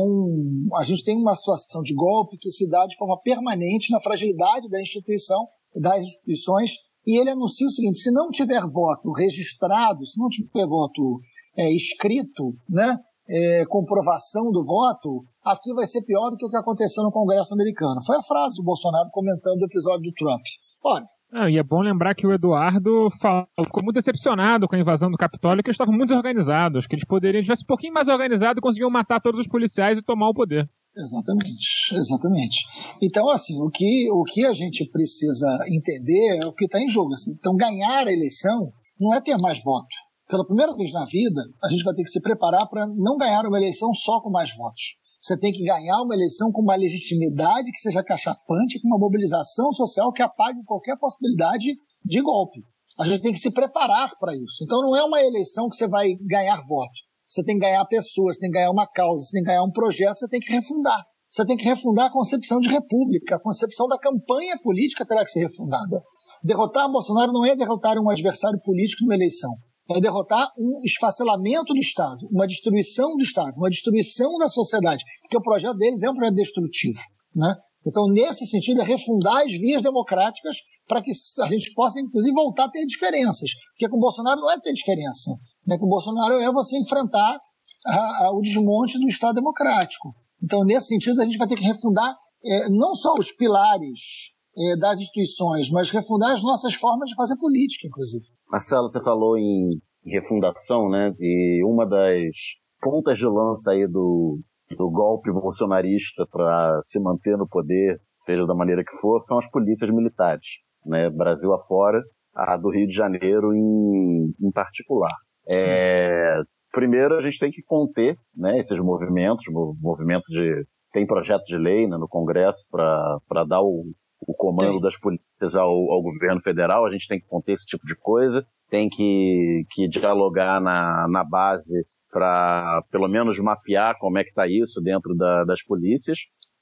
a 0.77 0.85
gente 0.85 1.05
tem 1.05 1.17
uma 1.17 1.37
situação 1.37 1.83
de 1.83 1.95
golpe 1.95 2.37
que 2.37 2.51
se 2.51 2.69
dá 2.69 2.85
de 2.87 2.97
forma 2.97 3.21
permanente 3.21 3.93
na 3.93 4.01
fragilidade 4.01 4.69
da 4.69 4.81
instituição, 4.81 5.47
das 5.75 6.03
instituições, 6.03 6.73
e 7.07 7.21
ele 7.21 7.31
anuncia 7.31 7.67
o 7.67 7.71
seguinte: 7.71 7.99
se 7.99 8.11
não 8.11 8.31
tiver 8.31 8.63
voto 8.67 9.11
registrado, 9.13 10.07
se 10.07 10.19
não 10.19 10.29
tiver 10.29 10.67
voto 10.67 11.21
é, 11.57 11.71
escrito, 11.71 12.55
né, 12.69 12.99
é, 13.29 13.65
comprovação 13.67 14.51
do 14.51 14.65
voto, 14.65 15.25
aqui 15.45 15.73
vai 15.75 15.87
ser 15.87 16.03
pior 16.03 16.31
do 16.31 16.37
que 16.37 16.47
o 16.47 16.49
que 16.49 16.57
aconteceu 16.57 17.03
no 17.03 17.13
Congresso 17.13 17.55
americano. 17.55 18.03
Foi 18.05 18.17
a 18.17 18.23
frase 18.23 18.57
do 18.57 18.65
Bolsonaro 18.65 19.11
comentando 19.11 19.63
o 19.63 19.67
episódio 19.67 20.03
do 20.03 20.15
Trump. 20.15 20.43
Ora, 20.85 21.07
ah, 21.33 21.51
e 21.51 21.57
é 21.57 21.63
bom 21.63 21.81
lembrar 21.81 22.15
que 22.15 22.27
o 22.27 22.33
Eduardo 22.33 23.09
falou, 23.19 23.47
ficou 23.65 23.83
muito 23.83 23.95
decepcionado 23.95 24.69
com 24.69 24.77
a 24.77 24.79
invasão 24.79 25.11
do 25.11 25.17
Capitólio, 25.17 25.63
que 25.63 25.71
eles 25.71 25.77
estavam 25.77 25.95
muito 25.95 26.11
desorganizados, 26.11 26.87
que 26.87 26.95
eles 26.95 27.07
poderiam, 27.07 27.43
tivesse 27.43 27.65
um 27.65 27.67
pouquinho 27.67 27.95
mais 27.95 28.07
organizado, 28.09 28.61
conseguiam 28.61 28.91
matar 28.91 29.19
todos 29.19 29.41
os 29.41 29.49
policiais 29.49 29.97
e 29.97 30.03
tomar 30.03 30.29
o 30.29 30.35
poder. 30.35 30.69
Exatamente, 30.95 31.95
exatamente. 31.95 32.67
Então, 33.03 33.31
assim, 33.31 33.59
o 33.63 33.71
que, 33.71 34.11
o 34.11 34.23
que 34.25 34.45
a 34.45 34.53
gente 34.53 34.85
precisa 34.91 35.59
entender 35.71 36.39
é 36.43 36.47
o 36.47 36.53
que 36.53 36.67
está 36.67 36.79
em 36.79 36.89
jogo. 36.89 37.15
Assim. 37.15 37.33
Então, 37.33 37.57
ganhar 37.57 38.07
a 38.07 38.13
eleição 38.13 38.71
não 39.01 39.15
é 39.15 39.21
ter 39.21 39.39
mais 39.41 39.63
voto. 39.63 39.89
Pela 40.29 40.45
primeira 40.45 40.77
vez 40.77 40.93
na 40.93 41.07
vida, 41.07 41.43
a 41.65 41.69
gente 41.71 41.83
vai 41.83 41.95
ter 41.95 42.05
que 42.05 42.11
se 42.11 42.21
preparar 42.21 42.69
para 42.69 42.87
não 42.87 43.17
ganhar 43.17 43.47
uma 43.47 43.57
eleição 43.57 43.95
só 43.95 44.21
com 44.21 44.31
mais 44.31 44.55
votos. 44.55 44.97
Você 45.23 45.39
tem 45.39 45.53
que 45.53 45.63
ganhar 45.63 46.03
uma 46.03 46.17
eleição 46.17 46.51
com 46.51 46.63
uma 46.63 46.75
legitimidade 46.75 47.71
que 47.71 47.79
seja 47.79 48.03
cachapante, 48.03 48.81
com 48.81 48.89
uma 48.89 48.99
mobilização 48.99 49.73
social 49.73 50.13
que 50.13 50.21
apague 50.21 50.59
qualquer 50.65 50.99
possibilidade 50.99 51.77
de 52.05 52.21
golpe. 52.21 52.61
A 52.99 53.07
gente 53.07 53.23
tem 53.23 53.33
que 53.33 53.39
se 53.39 53.53
preparar 53.53 54.11
para 54.19 54.35
isso. 54.35 54.65
Então 54.65 54.83
não 54.83 54.97
é 54.97 55.05
uma 55.05 55.21
eleição 55.21 55.69
que 55.69 55.77
você 55.77 55.87
vai 55.87 56.09
ganhar 56.23 56.61
votos. 56.67 57.03
Você 57.25 57.45
tem 57.45 57.55
que 57.55 57.65
ganhar 57.65 57.85
pessoas, 57.85 58.35
você 58.35 58.41
tem 58.41 58.51
que 58.51 58.59
ganhar 58.59 58.73
uma 58.73 58.85
causa, 58.85 59.25
você 59.25 59.37
tem 59.37 59.43
que 59.43 59.49
ganhar 59.49 59.63
um 59.63 59.71
projeto, 59.71 60.19
você 60.19 60.29
tem 60.29 60.41
que 60.41 60.53
refundar. 60.53 61.01
Você 61.31 61.47
tem 61.47 61.57
que 61.57 61.65
refundar 61.65 62.07
a 62.07 62.13
concepção 62.13 62.59
de 62.59 62.69
república, 62.69 63.37
a 63.37 63.41
concepção 63.41 63.87
da 63.87 63.99
campanha 63.99 64.59
política 64.61 65.07
terá 65.07 65.25
que 65.25 65.31
ser 65.31 65.45
refundada. 65.45 66.03
Derrotar 66.43 66.91
Bolsonaro 66.91 67.33
não 67.33 67.45
é 67.45 67.55
derrotar 67.55 67.97
um 67.97 68.11
adversário 68.11 68.61
político 68.61 69.05
numa 69.05 69.15
eleição 69.15 69.53
é 69.91 70.01
derrotar 70.01 70.49
um 70.59 70.81
esfacelamento 70.85 71.73
do 71.73 71.79
Estado, 71.79 72.27
uma 72.31 72.47
destruição 72.47 73.17
do 73.17 73.23
Estado, 73.23 73.57
uma 73.57 73.71
destruição 73.71 74.39
da 74.39 74.49
sociedade, 74.49 75.05
porque 75.23 75.37
o 75.37 75.43
projeto 75.43 75.77
deles 75.77 76.03
é 76.03 76.11
um 76.11 76.15
projeto 76.15 76.37
destrutivo. 76.37 77.01
Né? 77.35 77.55
Então, 77.87 78.07
nesse 78.09 78.47
sentido, 78.47 78.81
é 78.81 78.85
refundar 78.85 79.45
as 79.45 79.53
vias 79.53 79.83
democráticas 79.83 80.57
para 80.87 81.03
que 81.03 81.11
a 81.41 81.47
gente 81.47 81.73
possa, 81.75 82.01
inclusive, 82.01 82.35
voltar 82.35 82.65
a 82.65 82.71
ter 82.71 82.85
diferenças. 82.87 83.51
Porque 83.73 83.89
com 83.89 83.97
o 83.97 84.01
Bolsonaro 84.01 84.41
não 84.41 84.51
é 84.51 84.61
ter 84.61 84.73
diferença. 84.73 85.31
Né? 85.67 85.79
Com 85.79 85.87
o 85.87 85.89
Bolsonaro 85.91 86.39
é 86.39 86.53
você 86.53 86.79
enfrentar 86.79 87.41
a, 87.87 88.27
a, 88.27 88.33
o 88.33 88.41
desmonte 88.41 88.99
do 88.99 89.09
Estado 89.09 89.37
democrático. 89.37 90.15
Então, 90.43 90.65
nesse 90.65 90.89
sentido, 90.89 91.21
a 91.21 91.25
gente 91.25 91.39
vai 91.39 91.49
ter 91.49 91.57
que 91.57 91.65
refundar 91.65 92.17
é, 92.45 92.69
não 92.69 92.95
só 92.95 93.15
os 93.15 93.33
pilares 93.33 94.33
é, 94.57 94.77
das 94.77 95.01
instituições, 95.01 95.71
mas 95.71 95.91
refundar 95.91 96.33
as 96.33 96.43
nossas 96.43 96.75
formas 96.75 97.09
de 97.09 97.15
fazer 97.15 97.37
política, 97.37 97.87
inclusive. 97.87 98.25
Marcelo, 98.53 98.91
você 98.91 99.03
falou 99.03 99.39
em 99.39 99.81
refundação, 100.05 100.91
né? 100.91 101.11
E 101.19 101.65
uma 101.65 101.87
das 101.87 102.37
pontas 102.83 103.19
de 103.19 103.27
lança 103.27 103.73
aí 103.73 103.87
do, 103.87 104.41
do 104.77 104.91
golpe 104.91 105.33
bolsonarista 105.33 106.27
para 106.31 106.79
se 106.83 107.01
manter 107.01 107.39
no 107.39 107.49
poder, 107.49 107.99
seja 108.23 108.47
da 108.47 108.55
maneira 108.55 108.85
que 108.85 108.95
for, 109.01 109.23
são 109.25 109.39
as 109.39 109.51
polícias 109.51 109.89
militares, 109.89 110.47
né? 110.85 111.09
Brasil 111.09 111.51
afora, 111.55 112.03
a 112.35 112.59
do 112.59 112.69
Rio 112.69 112.87
de 112.87 112.95
Janeiro 112.95 113.55
em, 113.55 114.35
em 114.39 114.53
particular. 114.53 115.15
É, 115.49 116.35
primeiro, 116.73 117.15
a 117.15 117.23
gente 117.23 117.39
tem 117.39 117.51
que 117.51 117.63
conter 117.63 118.17
né, 118.37 118.59
esses 118.59 118.79
movimentos, 118.79 119.45
movimento 119.81 120.25
de 120.29 120.67
tem 120.93 121.07
projeto 121.07 121.45
de 121.45 121.57
lei 121.57 121.89
né, 121.89 121.97
no 121.97 122.07
Congresso 122.07 122.67
para 122.71 123.45
dar 123.49 123.63
o, 123.63 123.87
o 124.27 124.35
comando 124.35 124.81
das 124.81 124.97
polícias 124.97 125.55
ao, 125.57 125.69
ao, 125.69 126.03
governo 126.03 126.41
federal, 126.41 126.87
a 126.87 126.93
gente 126.93 127.09
tem 127.09 127.21
que 127.21 127.27
conter 127.27 127.55
esse 127.55 127.67
tipo 127.67 127.87
de 127.87 127.95
coisa, 127.97 128.45
tem 128.71 128.89
que, 128.89 129.61
que 129.71 129.89
dialogar 129.89 130.61
na, 130.61 131.07
na 131.09 131.25
base 131.25 131.85
para 132.11 132.83
pelo 132.91 133.09
menos 133.09 133.39
mapear 133.39 133.99
como 133.99 134.19
é 134.19 134.23
que 134.23 134.31
está 134.31 134.47
isso 134.47 134.81
dentro 134.81 135.15
da, 135.17 135.45
das 135.45 135.63
polícias, 135.63 136.19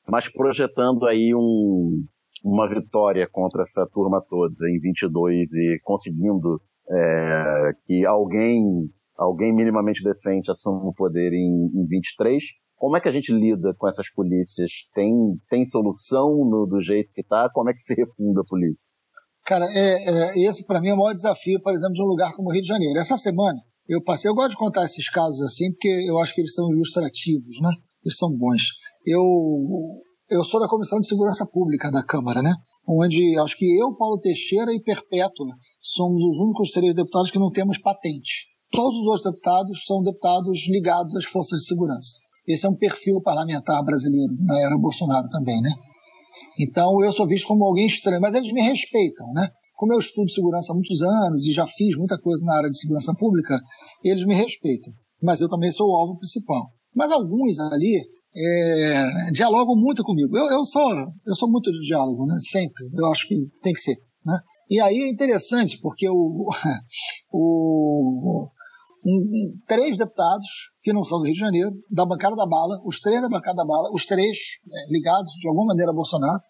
mas 0.08 0.28
projetando 0.28 1.06
aí 1.06 1.34
um, 1.34 2.04
uma 2.44 2.68
vitória 2.68 3.28
contra 3.30 3.62
essa 3.62 3.86
turma 3.92 4.22
toda 4.28 4.68
em 4.68 4.78
22 4.78 5.52
e 5.52 5.80
conseguindo 5.82 6.61
é, 6.88 7.72
que 7.86 8.06
alguém 8.06 8.88
alguém 9.16 9.54
minimamente 9.54 10.02
decente 10.02 10.50
assuma 10.50 10.88
o 10.88 10.94
poder 10.94 11.32
em, 11.32 11.70
em 11.74 11.86
23, 11.86 12.42
como 12.80 12.96
é 12.96 13.00
que 13.00 13.08
a 13.08 13.12
gente 13.12 13.30
lida 13.30 13.74
com 13.76 13.86
essas 13.86 14.10
polícias? 14.10 14.70
Tem, 14.94 15.12
tem 15.50 15.66
solução 15.66 16.30
no, 16.46 16.66
do 16.66 16.80
jeito 16.80 17.12
que 17.12 17.20
está? 17.20 17.46
Como 17.52 17.68
é 17.68 17.74
que 17.74 17.82
se 17.82 17.94
refunda 17.94 18.40
a 18.40 18.44
polícia? 18.44 18.94
Cara, 19.44 19.66
é, 19.66 20.38
é 20.38 20.48
esse 20.48 20.64
para 20.64 20.80
mim 20.80 20.88
é 20.88 20.94
o 20.94 20.96
maior 20.96 21.12
desafio, 21.12 21.60
por 21.60 21.74
exemplo, 21.74 21.92
de 21.92 22.02
um 22.02 22.06
lugar 22.06 22.32
como 22.34 22.48
o 22.48 22.52
Rio 22.52 22.62
de 22.62 22.68
Janeiro. 22.68 22.98
Essa 22.98 23.18
semana 23.18 23.60
eu 23.86 24.02
passei, 24.02 24.30
eu 24.30 24.34
gosto 24.34 24.52
de 24.52 24.56
contar 24.56 24.86
esses 24.86 25.10
casos 25.10 25.42
assim, 25.42 25.70
porque 25.72 25.88
eu 26.08 26.18
acho 26.20 26.34
que 26.34 26.40
eles 26.40 26.54
são 26.54 26.72
ilustrativos, 26.72 27.60
né? 27.60 27.70
Eles 28.02 28.16
são 28.16 28.34
bons. 28.34 28.62
Eu, 29.04 29.22
eu 30.30 30.42
sou 30.42 30.58
da 30.58 30.68
Comissão 30.68 31.00
de 31.00 31.06
Segurança 31.06 31.44
Pública 31.44 31.90
da 31.90 32.02
Câmara, 32.02 32.40
né? 32.40 32.54
Onde 32.88 33.38
acho 33.40 33.58
que 33.58 33.78
eu, 33.78 33.94
Paulo 33.94 34.18
Teixeira 34.18 34.72
e 34.72 34.80
Perpétua 34.80 35.54
somos 35.82 36.22
os 36.22 36.38
únicos 36.38 36.70
três 36.70 36.94
deputados 36.94 37.30
que 37.30 37.38
não 37.38 37.50
temos 37.50 37.76
patente. 37.76 38.48
Todos 38.72 38.96
os 39.00 39.06
outros 39.06 39.24
deputados 39.24 39.84
são 39.84 40.02
deputados 40.02 40.66
ligados 40.66 41.14
às 41.14 41.26
forças 41.26 41.58
de 41.58 41.66
segurança. 41.66 42.16
Esse 42.53 42.66
é 42.66 42.68
um 42.68 42.76
perfil 42.76 43.20
parlamentar 43.20 43.82
brasileiro, 43.84 44.34
na 44.40 44.61
era 44.61 44.76
Bolsonaro 44.78 45.28
também, 45.28 45.61
né? 45.61 45.72
Então 46.59 47.03
eu 47.03 47.12
sou 47.12 47.26
visto 47.26 47.46
como 47.46 47.64
alguém 47.64 47.86
estranho, 47.86 48.20
mas 48.20 48.34
eles 48.34 48.53
me 48.53 48.62
respeitam, 48.62 49.32
né? 49.32 49.51
como 49.80 49.94
eu 49.94 49.98
estudo 49.98 50.30
segurança 50.30 50.72
há 50.72 50.74
muitos 50.74 51.01
anos 51.01 51.46
e 51.46 51.53
já 51.53 51.66
fiz 51.66 51.96
muita 51.96 52.20
coisa 52.20 52.44
na 52.44 52.55
área 52.55 52.68
de 52.68 52.78
segurança 52.78 53.14
pública, 53.14 53.59
eles 54.05 54.26
me 54.26 54.34
respeitam. 54.34 54.92
Mas 55.22 55.40
eu 55.40 55.48
também 55.48 55.72
sou 55.72 55.88
o 55.88 55.96
alvo 55.96 56.18
principal. 56.18 56.70
Mas 56.94 57.11
alguns 57.11 57.59
ali 57.59 57.96
é, 58.36 59.30
dialogam 59.32 59.74
muito 59.74 60.03
comigo. 60.03 60.36
Eu, 60.36 60.51
eu, 60.51 60.66
sou, 60.66 60.92
eu 61.26 61.34
sou 61.34 61.51
muito 61.51 61.72
de 61.72 61.80
diálogo, 61.86 62.26
né? 62.26 62.36
sempre. 62.40 62.90
Eu 62.92 63.07
acho 63.11 63.26
que 63.26 63.34
tem 63.62 63.72
que 63.72 63.80
ser. 63.80 63.96
Né? 64.22 64.38
E 64.68 64.78
aí 64.82 65.01
é 65.01 65.09
interessante, 65.09 65.78
porque 65.80 66.07
o, 66.11 66.46
o, 67.32 68.46
um, 69.05 69.59
três 69.66 69.96
deputados 69.96 70.46
que 70.82 70.92
não 70.92 71.05
são 71.05 71.18
do 71.18 71.24
Rio 71.24 71.34
de 71.34 71.40
Janeiro, 71.40 71.70
da 71.90 72.05
bancada 72.05 72.36
da 72.36 72.46
bala, 72.46 72.80
os 72.84 73.01
três 73.01 73.20
da 73.20 73.28
bancada 73.28 73.57
da 73.57 73.64
bala, 73.64 73.88
os 73.92 74.05
três 74.05 74.38
é, 74.70 74.92
ligados 74.92 75.32
de 75.32 75.48
alguma 75.48 75.66
maneira 75.68 75.90
a 75.90 75.94
Bolsonaro, 75.94 76.40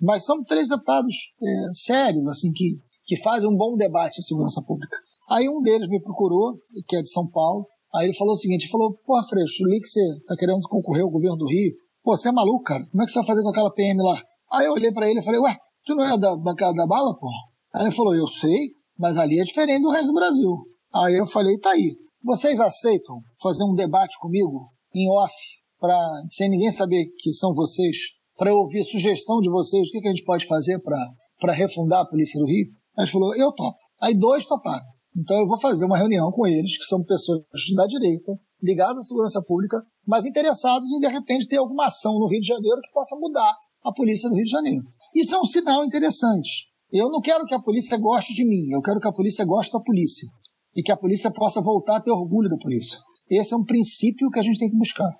mas 0.00 0.24
são 0.24 0.42
três 0.44 0.68
deputados 0.68 1.14
é, 1.42 1.72
sérios, 1.72 2.26
assim, 2.28 2.52
que, 2.52 2.78
que 3.04 3.16
fazem 3.16 3.48
um 3.48 3.56
bom 3.56 3.76
debate 3.76 4.18
em 4.18 4.22
segurança 4.22 4.62
pública. 4.66 4.96
Aí 5.30 5.48
um 5.48 5.60
deles 5.62 5.88
me 5.88 6.00
procurou, 6.02 6.58
que 6.86 6.96
é 6.96 7.02
de 7.02 7.10
São 7.10 7.28
Paulo, 7.30 7.66
aí 7.94 8.06
ele 8.06 8.14
falou 8.14 8.34
o 8.34 8.36
seguinte, 8.36 8.64
ele 8.64 8.72
falou, 8.72 8.98
pô, 9.06 9.22
Freixo, 9.22 9.64
li 9.64 9.80
que 9.80 9.88
você 9.88 10.00
tá 10.26 10.36
querendo 10.36 10.60
concorrer 10.68 11.02
ao 11.02 11.10
governo 11.10 11.36
do 11.36 11.46
Rio, 11.46 11.72
pô, 12.02 12.16
você 12.16 12.28
é 12.28 12.32
maluco, 12.32 12.64
cara, 12.64 12.84
como 12.90 13.02
é 13.02 13.06
que 13.06 13.12
você 13.12 13.18
vai 13.18 13.26
fazer 13.26 13.42
com 13.42 13.48
aquela 13.48 13.72
PM 13.72 14.02
lá? 14.02 14.20
Aí 14.52 14.66
eu 14.66 14.72
olhei 14.72 14.92
para 14.92 15.08
ele 15.08 15.20
e 15.20 15.24
falei, 15.24 15.40
ué, 15.40 15.56
tu 15.86 15.94
não 15.94 16.04
é 16.04 16.18
da 16.18 16.36
bancada 16.36 16.74
da 16.74 16.86
bala, 16.86 17.16
pô? 17.18 17.28
Aí 17.74 17.84
ele 17.86 17.92
falou, 17.92 18.14
eu 18.14 18.26
sei, 18.26 18.72
mas 18.98 19.16
ali 19.16 19.40
é 19.40 19.44
diferente 19.44 19.82
do 19.82 19.90
resto 19.90 20.08
do 20.08 20.14
Brasil. 20.14 20.56
Aí 20.94 21.16
eu 21.16 21.26
falei, 21.26 21.58
tá 21.58 21.70
aí, 21.70 21.96
vocês 22.22 22.60
aceitam 22.60 23.20
fazer 23.42 23.64
um 23.64 23.74
debate 23.74 24.16
comigo 24.20 24.68
em 24.94 25.10
off, 25.10 25.34
pra, 25.80 25.98
sem 26.28 26.48
ninguém 26.48 26.70
saber 26.70 27.04
que 27.18 27.32
são 27.32 27.52
vocês, 27.52 27.96
para 28.36 28.50
eu 28.50 28.58
ouvir 28.58 28.84
sugestão 28.84 29.40
de 29.40 29.50
vocês, 29.50 29.88
o 29.88 29.90
que, 29.90 30.00
que 30.00 30.06
a 30.06 30.10
gente 30.10 30.22
pode 30.22 30.46
fazer 30.46 30.80
para 30.80 31.52
refundar 31.52 32.02
a 32.02 32.06
Polícia 32.06 32.38
do 32.38 32.46
Rio? 32.46 32.68
Aí 32.96 33.08
falou, 33.08 33.34
eu 33.34 33.50
topo. 33.50 33.76
Aí 34.00 34.14
dois 34.14 34.46
toparam. 34.46 34.84
Então 35.16 35.36
eu 35.36 35.48
vou 35.48 35.58
fazer 35.58 35.84
uma 35.84 35.98
reunião 35.98 36.30
com 36.30 36.46
eles, 36.46 36.78
que 36.78 36.84
são 36.84 37.02
pessoas 37.02 37.42
da 37.74 37.86
direita, 37.88 38.32
ligadas 38.62 38.98
à 38.98 39.02
segurança 39.02 39.42
pública, 39.42 39.82
mas 40.06 40.24
interessados 40.24 40.88
em, 40.92 41.00
de 41.00 41.08
repente, 41.08 41.48
ter 41.48 41.56
alguma 41.56 41.86
ação 41.86 42.20
no 42.20 42.28
Rio 42.28 42.40
de 42.40 42.46
Janeiro 42.46 42.80
que 42.80 42.92
possa 42.92 43.16
mudar 43.16 43.52
a 43.82 43.92
polícia 43.92 44.28
do 44.28 44.36
Rio 44.36 44.44
de 44.44 44.50
Janeiro. 44.50 44.84
Isso 45.12 45.34
é 45.34 45.40
um 45.40 45.44
sinal 45.44 45.84
interessante. 45.84 46.68
Eu 46.92 47.10
não 47.10 47.20
quero 47.20 47.44
que 47.46 47.54
a 47.54 47.60
polícia 47.60 47.98
goste 47.98 48.32
de 48.32 48.44
mim, 48.44 48.70
eu 48.70 48.80
quero 48.80 49.00
que 49.00 49.08
a 49.08 49.12
polícia 49.12 49.44
goste 49.44 49.72
da 49.72 49.80
polícia 49.80 50.28
e 50.76 50.82
que 50.82 50.92
a 50.92 50.96
polícia 50.96 51.30
possa 51.30 51.60
voltar 51.60 51.96
a 51.96 52.00
ter 52.00 52.10
orgulho 52.10 52.48
da 52.48 52.56
polícia. 52.56 52.98
Esse 53.30 53.54
é 53.54 53.56
um 53.56 53.64
princípio 53.64 54.30
que 54.30 54.38
a 54.38 54.42
gente 54.42 54.58
tem 54.58 54.70
que 54.70 54.76
buscar. 54.76 55.10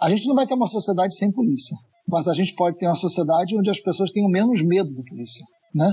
A 0.00 0.10
gente 0.10 0.26
não 0.26 0.34
vai 0.34 0.46
ter 0.46 0.54
uma 0.54 0.68
sociedade 0.68 1.14
sem 1.16 1.32
polícia, 1.32 1.76
mas 2.06 2.28
a 2.28 2.34
gente 2.34 2.54
pode 2.54 2.76
ter 2.76 2.86
uma 2.86 2.94
sociedade 2.94 3.56
onde 3.56 3.70
as 3.70 3.80
pessoas 3.80 4.10
tenham 4.10 4.28
menos 4.28 4.62
medo 4.62 4.94
da 4.94 5.02
polícia, 5.02 5.44
né? 5.74 5.92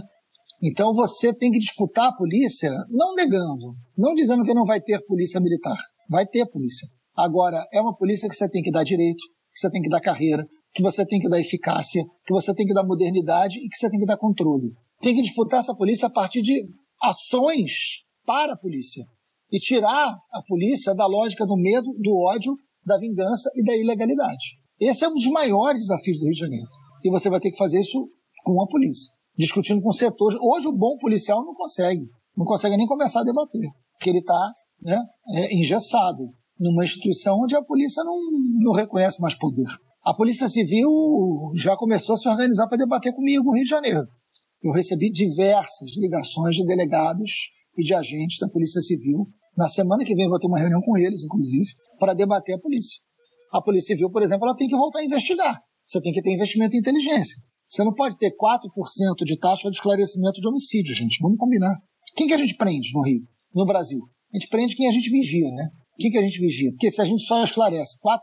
Então 0.62 0.94
você 0.94 1.34
tem 1.34 1.52
que 1.52 1.60
disputar 1.60 2.10
a 2.10 2.16
polícia, 2.16 2.72
não 2.90 3.16
negando, 3.16 3.76
não 3.98 4.14
dizendo 4.14 4.44
que 4.44 4.54
não 4.54 4.66
vai 4.66 4.80
ter 4.80 5.04
polícia 5.06 5.40
militar. 5.40 5.78
Vai 6.10 6.26
ter 6.26 6.46
polícia. 6.46 6.88
Agora, 7.16 7.66
é 7.72 7.82
uma 7.82 7.96
polícia 7.96 8.30
que 8.30 8.36
você 8.36 8.50
tem 8.50 8.62
que 8.62 8.72
dar 8.72 8.84
direito, 8.84 9.24
que 9.52 9.60
você 9.60 9.70
tem 9.70 9.82
que 9.82 9.90
dar 9.90 10.00
carreira, 10.00 10.46
que 10.74 10.82
você 10.82 11.06
tem 11.06 11.20
que 11.20 11.30
dar 11.30 11.40
eficácia, 11.40 12.04
que 12.26 12.34
você 12.34 12.54
tem 12.54 12.66
que 12.66 12.74
dar 12.74 12.84
modernidade 12.84 13.60
e 13.60 13.70
que 13.70 13.78
você 13.78 13.90
tem 13.90 14.00
que 14.00 14.06
dar 14.06 14.18
controle. 14.18 14.74
Tem 15.02 15.16
que 15.16 15.22
disputar 15.22 15.60
essa 15.60 15.76
polícia 15.76 16.08
a 16.08 16.12
partir 16.12 16.42
de 16.42 16.66
ações 17.02 18.03
para 18.26 18.54
a 18.54 18.58
polícia 18.58 19.06
e 19.52 19.60
tirar 19.60 20.18
a 20.32 20.42
polícia 20.48 20.96
da 20.96 21.06
lógica 21.06 21.46
do 21.46 21.56
medo, 21.56 21.94
do 22.00 22.18
ódio, 22.18 22.56
da 22.86 22.98
vingança 22.98 23.50
e 23.56 23.64
da 23.64 23.76
ilegalidade. 23.76 24.58
Esse 24.80 25.06
é 25.06 25.10
um 25.10 25.14
dos 25.14 25.28
maiores 25.28 25.84
desafios 25.84 26.20
do 26.20 26.26
Rio 26.26 26.34
de 26.34 26.40
Janeiro. 26.40 26.68
E 27.04 27.10
você 27.10 27.30
vai 27.30 27.40
ter 27.40 27.52
que 27.52 27.58
fazer 27.58 27.80
isso 27.80 28.10
com 28.44 28.62
a 28.62 28.68
polícia, 28.68 29.12
discutindo 29.38 29.82
com 29.82 29.92
setores. 29.92 30.40
Hoje 30.42 30.68
o 30.68 30.76
bom 30.76 30.98
policial 30.98 31.44
não 31.46 31.54
consegue, 31.54 32.06
não 32.36 32.46
consegue 32.46 32.76
nem 32.78 32.88
começar 32.88 33.22
a 33.22 33.24
debater, 33.24 33.70
porque 33.94 34.10
ele 34.10 34.20
está 34.20 34.54
né, 34.82 35.02
é, 35.36 35.56
engessado 35.56 36.34
numa 36.60 36.84
instituição 36.84 37.40
onde 37.42 37.56
a 37.56 37.64
polícia 37.64 38.04
não, 38.04 38.18
não 38.60 38.74
reconhece 38.74 39.22
mais 39.22 39.36
poder. 39.36 39.68
A 40.04 40.14
Polícia 40.14 40.50
Civil 40.50 40.90
já 41.56 41.78
começou 41.78 42.16
a 42.16 42.18
se 42.18 42.28
organizar 42.28 42.68
para 42.68 42.78
debater 42.78 43.14
comigo 43.14 43.46
no 43.46 43.54
Rio 43.54 43.64
de 43.64 43.70
Janeiro. 43.70 44.06
Eu 44.62 44.74
recebi 44.74 45.10
diversas 45.10 45.96
ligações 45.98 46.56
de 46.56 46.66
delegados 46.66 47.32
e 47.78 47.84
de 47.84 47.94
agentes 47.94 48.38
da 48.40 48.48
Polícia 48.48 48.82
Civil. 48.82 49.28
Na 49.58 49.70
semana 49.70 50.04
que 50.04 50.16
vem 50.16 50.28
vou 50.28 50.40
ter 50.40 50.48
uma 50.48 50.60
reunião 50.60 50.82
com 50.82 50.98
eles, 50.98 51.24
inclusive, 51.24 51.66
para 52.00 52.14
debater 52.14 52.56
a 52.56 52.60
polícia. 52.60 53.00
A 53.52 53.62
Polícia 53.62 53.96
Civil, 53.96 54.10
por 54.10 54.24
exemplo, 54.24 54.48
ela 54.48 54.56
tem 54.56 54.68
que 54.68 54.76
voltar 54.76 55.00
a 55.00 55.06
investigar. 55.06 55.60
Você 55.86 56.02
tem 56.02 56.12
que 56.12 56.22
ter 56.22 56.34
investimento 56.34 56.76
em 56.76 56.80
inteligência. 56.80 57.38
Você 57.68 57.84
não 57.84 57.94
pode 57.94 58.18
ter 58.18 58.32
4% 58.32 58.70
de 59.26 59.38
taxa 59.38 59.70
de 59.70 59.76
esclarecimento 59.76 60.40
de 60.40 60.48
homicídio, 60.48 60.94
gente. 60.94 61.20
Vamos 61.22 61.38
combinar. 61.38 61.76
Quem 62.16 62.28
que 62.28 62.34
a 62.34 62.38
gente 62.38 62.56
prende 62.56 62.92
no 62.94 63.02
Rio, 63.02 63.22
no 63.54 63.66
Brasil? 63.66 64.00
A 64.34 64.38
gente 64.38 64.50
prende 64.50 64.76
quem 64.76 64.88
a 64.88 64.92
gente 64.92 65.10
vigia, 65.10 65.50
né? 65.52 65.70
Quem 66.00 66.10
que 66.12 66.18
a 66.18 66.22
gente 66.22 66.40
vigia? 66.40 66.72
Porque 66.72 66.92
se 66.92 67.02
a 67.02 67.06
gente 67.06 67.24
só 67.24 67.44
esclarece 67.44 67.98
4% 68.00 68.20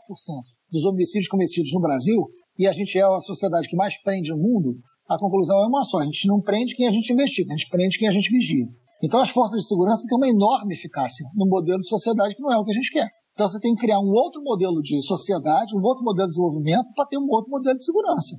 dos 0.71 0.85
homicídios 0.85 1.27
cometidos 1.27 1.71
no 1.73 1.79
Brasil, 1.79 2.27
e 2.57 2.67
a 2.67 2.71
gente 2.71 2.97
é 2.97 3.01
a 3.01 3.19
sociedade 3.19 3.67
que 3.67 3.75
mais 3.75 4.01
prende 4.01 4.29
no 4.31 4.37
mundo, 4.37 4.77
a 5.09 5.17
conclusão 5.17 5.61
é 5.61 5.67
uma 5.67 5.83
só. 5.83 5.99
A 5.99 6.05
gente 6.05 6.27
não 6.27 6.41
prende 6.41 6.75
quem 6.75 6.87
a 6.87 6.91
gente 6.91 7.11
investiga, 7.11 7.53
a 7.53 7.57
gente 7.57 7.69
prende 7.69 7.97
quem 7.97 8.07
a 8.07 8.11
gente 8.11 8.29
vigia. 8.29 8.65
Então 9.03 9.21
as 9.21 9.29
forças 9.29 9.61
de 9.61 9.67
segurança 9.67 10.05
têm 10.07 10.17
uma 10.17 10.27
enorme 10.27 10.75
eficácia 10.75 11.25
no 11.35 11.47
modelo 11.47 11.81
de 11.81 11.87
sociedade 11.87 12.35
que 12.35 12.41
não 12.41 12.51
é 12.51 12.57
o 12.57 12.63
que 12.63 12.71
a 12.71 12.75
gente 12.75 12.91
quer. 12.91 13.09
Então 13.33 13.49
você 13.49 13.59
tem 13.59 13.73
que 13.73 13.81
criar 13.81 13.99
um 13.99 14.11
outro 14.11 14.41
modelo 14.43 14.81
de 14.81 15.01
sociedade, 15.01 15.75
um 15.75 15.81
outro 15.81 16.03
modelo 16.03 16.27
de 16.27 16.35
desenvolvimento 16.35 16.91
para 16.95 17.05
ter 17.07 17.17
um 17.17 17.27
outro 17.29 17.49
modelo 17.49 17.77
de 17.77 17.83
segurança. 17.83 18.35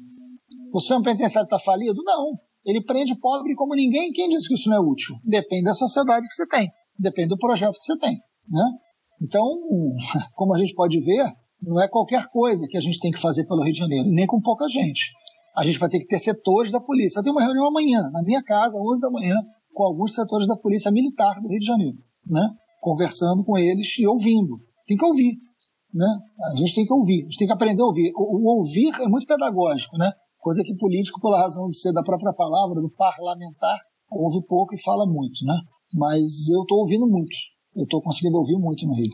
O 0.72 0.80
sistema 0.80 1.02
penitenciário 1.02 1.46
está 1.46 1.58
falido? 1.58 2.02
Não. 2.04 2.38
Ele 2.64 2.80
prende 2.80 3.18
pobre 3.18 3.54
como 3.54 3.74
ninguém. 3.74 4.12
Quem 4.12 4.28
diz 4.28 4.46
que 4.46 4.54
isso 4.54 4.68
não 4.68 4.76
é 4.76 4.80
útil? 4.80 5.16
Depende 5.24 5.64
da 5.64 5.74
sociedade 5.74 6.26
que 6.28 6.34
você 6.34 6.46
tem. 6.46 6.70
Depende 6.98 7.28
do 7.28 7.38
projeto 7.38 7.78
que 7.78 7.84
você 7.84 7.98
tem. 7.98 8.20
Né? 8.48 8.64
Então, 9.20 9.44
como 10.34 10.54
a 10.54 10.58
gente 10.58 10.74
pode 10.74 11.00
ver, 11.00 11.26
não 11.60 11.80
é 11.80 11.88
qualquer 11.88 12.26
coisa 12.28 12.66
que 12.68 12.76
a 12.76 12.80
gente 12.80 13.00
tem 13.00 13.10
que 13.10 13.18
fazer 13.18 13.44
pelo 13.46 13.62
Rio 13.62 13.72
de 13.72 13.78
Janeiro, 13.78 14.08
nem 14.08 14.26
com 14.26 14.40
pouca 14.40 14.68
gente. 14.68 15.12
A 15.56 15.64
gente 15.64 15.78
vai 15.78 15.88
ter 15.88 15.98
que 15.98 16.06
ter 16.06 16.18
setores 16.18 16.72
da 16.72 16.80
polícia. 16.80 17.18
Eu 17.18 17.22
tenho 17.22 17.34
uma 17.34 17.44
reunião 17.44 17.66
amanhã, 17.66 18.08
na 18.10 18.22
minha 18.22 18.42
casa, 18.42 18.78
11 18.78 19.00
da 19.00 19.10
manhã, 19.10 19.36
com 19.72 19.84
alguns 19.84 20.14
setores 20.14 20.46
da 20.46 20.56
Polícia 20.56 20.90
Militar 20.90 21.40
do 21.40 21.48
Rio 21.48 21.58
de 21.58 21.66
Janeiro, 21.66 21.98
né? 22.26 22.48
conversando 22.80 23.44
com 23.44 23.56
eles 23.56 23.98
e 23.98 24.06
ouvindo. 24.06 24.58
Tem 24.86 24.96
que 24.96 25.04
ouvir. 25.04 25.36
Né? 25.94 26.06
A 26.52 26.56
gente 26.56 26.74
tem 26.74 26.86
que 26.86 26.92
ouvir, 26.92 27.20
a 27.20 27.24
gente 27.24 27.38
tem 27.38 27.46
que 27.46 27.52
aprender 27.52 27.82
a 27.82 27.86
ouvir. 27.86 28.10
O, 28.16 28.38
o 28.38 28.58
ouvir 28.58 28.92
é 29.00 29.08
muito 29.08 29.26
pedagógico, 29.26 29.96
né? 29.96 30.10
coisa 30.38 30.62
que 30.64 30.74
político, 30.76 31.20
pela 31.20 31.40
razão 31.40 31.70
de 31.70 31.78
ser 31.78 31.92
da 31.92 32.02
própria 32.02 32.34
palavra, 32.34 32.80
do 32.80 32.90
parlamentar, 32.90 33.78
ouve 34.10 34.44
pouco 34.46 34.74
e 34.74 34.82
fala 34.82 35.06
muito. 35.06 35.44
Né? 35.44 35.54
Mas 35.94 36.48
eu 36.50 36.62
estou 36.62 36.78
ouvindo 36.78 37.06
muito. 37.06 37.36
Eu 37.76 37.84
estou 37.84 38.02
conseguindo 38.02 38.36
ouvir 38.36 38.58
muito 38.58 38.86
no 38.86 38.94
Rio. 38.94 39.10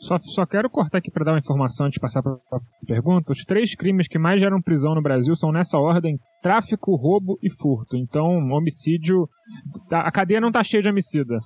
Só, 0.00 0.18
só 0.20 0.46
quero 0.46 0.70
cortar 0.70 0.98
aqui 0.98 1.10
para 1.10 1.24
dar 1.24 1.32
uma 1.32 1.38
informação 1.38 1.86
antes 1.86 1.94
de 1.94 2.00
passar 2.00 2.22
para 2.22 2.32
a 2.32 2.86
pergunta. 2.86 3.32
Os 3.32 3.44
três 3.44 3.74
crimes 3.74 4.08
que 4.08 4.18
mais 4.18 4.40
geram 4.40 4.60
prisão 4.60 4.94
no 4.94 5.02
Brasil 5.02 5.34
são 5.34 5.50
nessa 5.50 5.78
ordem: 5.78 6.18
tráfico, 6.42 6.94
roubo 6.96 7.38
e 7.42 7.50
furto. 7.50 7.96
Então, 7.96 8.24
homicídio. 8.52 9.28
A 9.90 10.10
cadeia 10.12 10.40
não 10.40 10.48
está 10.48 10.62
cheia 10.62 10.82
de 10.82 10.88
homicida. 10.88 11.38